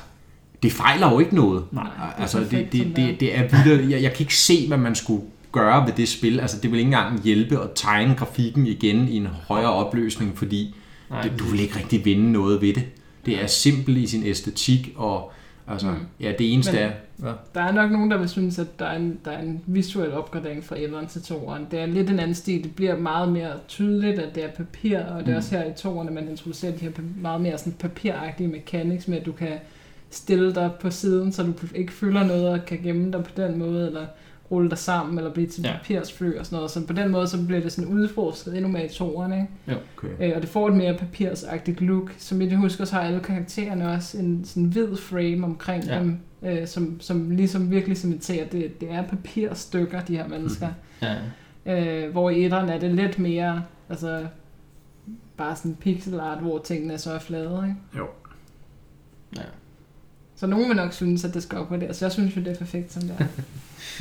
det 0.64 0.72
fejler 0.72 1.12
jo 1.12 1.20
ikke 1.20 1.36
noget. 1.36 1.64
Nej, 1.72 1.88
altså, 2.18 2.40
det, 2.40 2.52
det, 2.52 2.96
det, 2.96 3.20
det 3.20 3.38
er 3.38 3.64
vildt. 3.64 3.92
Jeg, 3.92 4.02
jeg 4.02 4.12
kan 4.12 4.20
ikke 4.20 4.36
se, 4.36 4.68
hvad 4.68 4.78
man 4.78 4.96
skulle 4.96 5.24
gøre 5.58 5.86
ved 5.88 5.94
det 5.94 6.10
spil. 6.10 6.40
Altså, 6.40 6.58
det 6.62 6.72
vil 6.72 6.80
ikke 6.80 6.88
engang 6.88 7.24
hjælpe 7.24 7.64
at 7.64 7.70
tegne 7.76 8.16
grafikken 8.16 8.68
igen 8.68 9.08
i 9.08 9.18
en 9.18 9.28
højere 9.28 9.74
opløsning, 9.74 10.38
fordi 10.38 10.76
Nej. 11.10 11.22
det, 11.22 11.40
du 11.40 11.44
vil 11.44 11.60
ikke 11.60 11.80
rigtig 11.80 12.06
vinde 12.06 12.32
noget 12.32 12.62
ved 12.62 12.74
det. 12.74 12.84
Det 13.26 13.44
er 13.44 13.48
simpelt 13.48 13.98
i 13.98 14.08
sin 14.08 14.24
æstetik, 14.24 14.94
og 14.96 15.32
altså, 15.68 15.88
mm. 15.88 15.98
ja, 16.20 16.34
det 16.40 16.54
eneste 16.54 16.72
Men, 16.72 16.82
er... 16.82 16.92
Ja. 17.24 17.34
Der 17.54 17.62
er 17.62 17.72
nok 17.72 17.92
nogen, 17.92 18.12
der 18.12 18.18
vil 18.18 18.30
synes, 18.30 18.60
at 18.60 18.80
der 18.80 18.86
er 18.86 18.98
en, 18.98 19.20
der 19.26 19.32
er 19.32 19.42
en 19.42 19.62
visuel 19.66 20.12
opgradering 20.12 20.64
fra 20.64 20.76
1'eren 20.76 21.08
til 21.08 21.20
2'eren. 21.20 21.62
Det 21.72 21.80
er 21.80 21.86
lidt 21.86 22.10
en 22.10 22.20
anden 22.20 22.36
stil. 22.36 22.64
Det 22.64 22.76
bliver 22.76 22.98
meget 22.98 23.32
mere 23.32 23.52
tydeligt, 23.68 24.20
at 24.20 24.36
det 24.36 24.44
er 24.44 24.52
papir, 24.52 25.00
og 25.00 25.20
det 25.20 25.28
er 25.28 25.32
mm. 25.32 25.38
også 25.38 25.58
her 25.58 25.64
i 25.64 25.72
2'erne, 25.72 26.12
man 26.12 26.30
introducerer 26.30 26.72
de 26.72 26.78
her 26.78 26.92
meget 27.22 27.42
mere 27.42 27.58
sådan 27.58 27.74
papiragtige 27.74 28.48
mechanics 28.48 29.08
med, 29.08 29.18
at 29.18 29.26
du 29.26 29.32
kan 29.32 29.54
stille 30.10 30.56
dig 30.56 30.72
på 30.82 30.90
siden, 30.90 31.32
så 31.32 31.44
du 31.44 31.54
ikke 31.76 31.94
fylder 31.94 32.24
noget 32.24 32.48
og 32.50 32.66
kan 32.66 32.80
gemme 32.84 33.12
dig 33.12 33.24
på 33.24 33.32
den 33.38 33.60
måde, 33.60 33.88
eller 33.88 34.06
rulle 34.52 34.70
dig 34.70 34.78
sammen, 34.78 35.18
eller 35.18 35.34
blive 35.34 35.48
til 35.48 35.64
ja. 35.64 35.78
papirsfly 35.78 36.36
og 36.38 36.46
sådan 36.46 36.56
noget. 36.56 36.72
Så 36.72 36.88
på 36.88 36.94
den 36.94 37.10
måde, 37.12 37.28
så 37.28 37.46
bliver 37.46 37.62
det 37.62 37.72
sådan 37.72 37.94
udforsket 37.94 38.56
endnu 38.58 38.72
mere 38.72 38.86
i 38.86 38.90
toren, 38.90 39.34
ikke? 39.34 39.48
Ja, 39.68 39.74
okay. 39.98 40.30
Øh, 40.30 40.36
og 40.36 40.42
det 40.42 40.50
får 40.50 40.68
et 40.68 40.76
mere 40.76 40.98
papirsagtigt 40.98 41.82
look. 41.82 42.16
Som 42.18 42.42
jeg 42.42 42.58
husker, 42.58 42.86
så 42.86 42.96
har 42.96 43.02
alle 43.02 43.20
karaktererne 43.20 43.92
også 43.92 44.18
en 44.18 44.46
sådan 44.46 44.64
hvid 44.64 44.96
frame 44.96 45.46
omkring 45.46 45.84
ja. 45.84 46.00
dem, 46.00 46.20
øh, 46.42 46.68
som, 46.68 47.02
som 47.02 47.30
ligesom 47.30 47.72
virkelig 47.72 47.98
cementerer, 47.98 48.46
at 48.46 48.52
det, 48.52 48.82
det 48.82 48.92
er 48.92 49.04
papirstykker, 49.04 50.02
de 50.02 50.18
her 50.18 50.28
mennesker. 50.28 50.68
Ja. 51.02 51.16
Øh, 51.66 52.12
hvor 52.12 52.30
i 52.30 52.46
etteren 52.46 52.70
er 52.70 52.80
det 52.80 52.92
lidt 52.92 53.20
mere, 53.20 53.64
altså 53.90 54.26
bare 55.38 55.56
sådan 55.56 55.76
pixel 55.76 56.20
art, 56.20 56.40
hvor 56.40 56.58
tingene 56.58 56.94
er 56.94 56.98
så 56.98 57.20
flade, 57.20 57.64
ikke? 57.64 57.76
Jo. 57.98 58.08
Ja. 59.36 59.42
Så 60.38 60.48
nogen 60.48 60.68
vil 60.68 60.76
nok 60.76 60.94
synes, 60.94 61.24
at 61.24 61.34
det 61.34 61.44
skal 61.44 61.58
op 61.58 61.68
på 61.68 61.78
det. 61.78 61.96
Så 61.96 62.06
jeg 62.06 62.12
synes 62.12 62.36
jo, 62.36 62.42
det 62.42 62.52
er 62.52 62.56
perfekt, 62.56 62.94
som 62.94 63.02
det 63.02 63.16
er. 63.20 63.26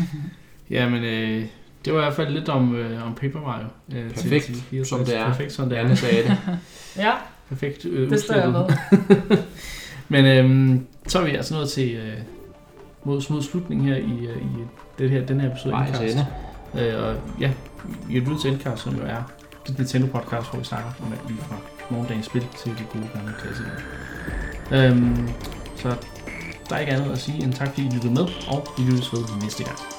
ja, 0.76 0.88
men 0.88 1.04
øh, 1.04 1.46
det 1.84 1.92
var 1.92 2.00
i 2.00 2.02
hvert 2.02 2.14
fald 2.14 2.32
lidt 2.32 2.48
om, 2.48 2.74
øh, 2.74 3.06
om 3.06 3.14
Paper 3.14 3.40
Mario. 3.40 3.66
Øh, 3.94 4.10
perfekt, 4.10 4.44
til, 4.44 4.62
til 4.70 4.86
som 4.86 5.04
det 5.04 5.16
er. 5.16 5.26
Perfekt, 5.26 5.52
som 5.52 5.68
det 5.68 5.78
er. 5.78 5.82
Anne 5.82 5.96
sagde 5.96 6.22
det. 6.22 6.38
ja, 7.04 7.12
perfekt 7.48 7.84
øh, 7.84 8.10
det 8.10 8.20
står 8.20 8.34
jeg 8.34 8.50
med. 8.50 8.66
men 10.08 10.24
øh, 10.24 10.80
så 11.06 11.18
er 11.18 11.24
vi 11.24 11.30
altså 11.30 11.54
nået 11.54 11.68
til 11.68 11.94
øh, 11.94 12.18
mod, 13.04 13.32
mod 13.32 13.42
slutningen 13.42 13.88
her 13.88 13.96
i, 13.96 14.26
øh, 14.26 14.36
i 14.36 14.64
det 14.98 15.10
her, 15.10 15.26
den 15.26 15.40
her 15.40 15.50
episode 15.50 15.74
af 15.74 15.86
Endcast. 15.86 16.18
Øh, 16.78 17.02
og 17.02 17.16
ja, 17.40 17.52
vi 18.08 18.14
har 18.14 18.20
lyttet 18.20 18.40
til 18.40 18.50
Endcast, 18.50 18.82
som 18.82 18.96
jo 18.96 19.02
er 19.02 19.32
et 19.68 19.78
Nintendo 19.78 20.06
podcast, 20.06 20.50
hvor 20.50 20.58
vi 20.58 20.64
snakker 20.64 20.90
om 21.06 21.12
alt 21.12 21.28
lige 21.28 21.40
fra 21.40 21.56
morgendagens 21.90 22.26
spil 22.26 22.46
til 22.58 22.70
de 22.70 22.84
gode 22.92 23.08
gamle 23.14 23.32
klassikere. 23.38 23.76
Øhm, 24.72 25.28
så 25.76 25.96
der 26.68 26.76
er 26.76 26.80
ikke 26.80 26.92
andet 26.92 27.12
at 27.12 27.18
sige 27.18 27.44
end 27.44 27.52
tak, 27.52 27.68
fordi 27.68 27.86
I 27.86 27.90
lyttede 27.90 28.12
med, 28.12 28.26
og 28.48 28.66
vi 28.78 28.82
lyttes 28.82 29.12
ved 29.12 29.42
næste 29.42 29.64
gang. 29.64 29.95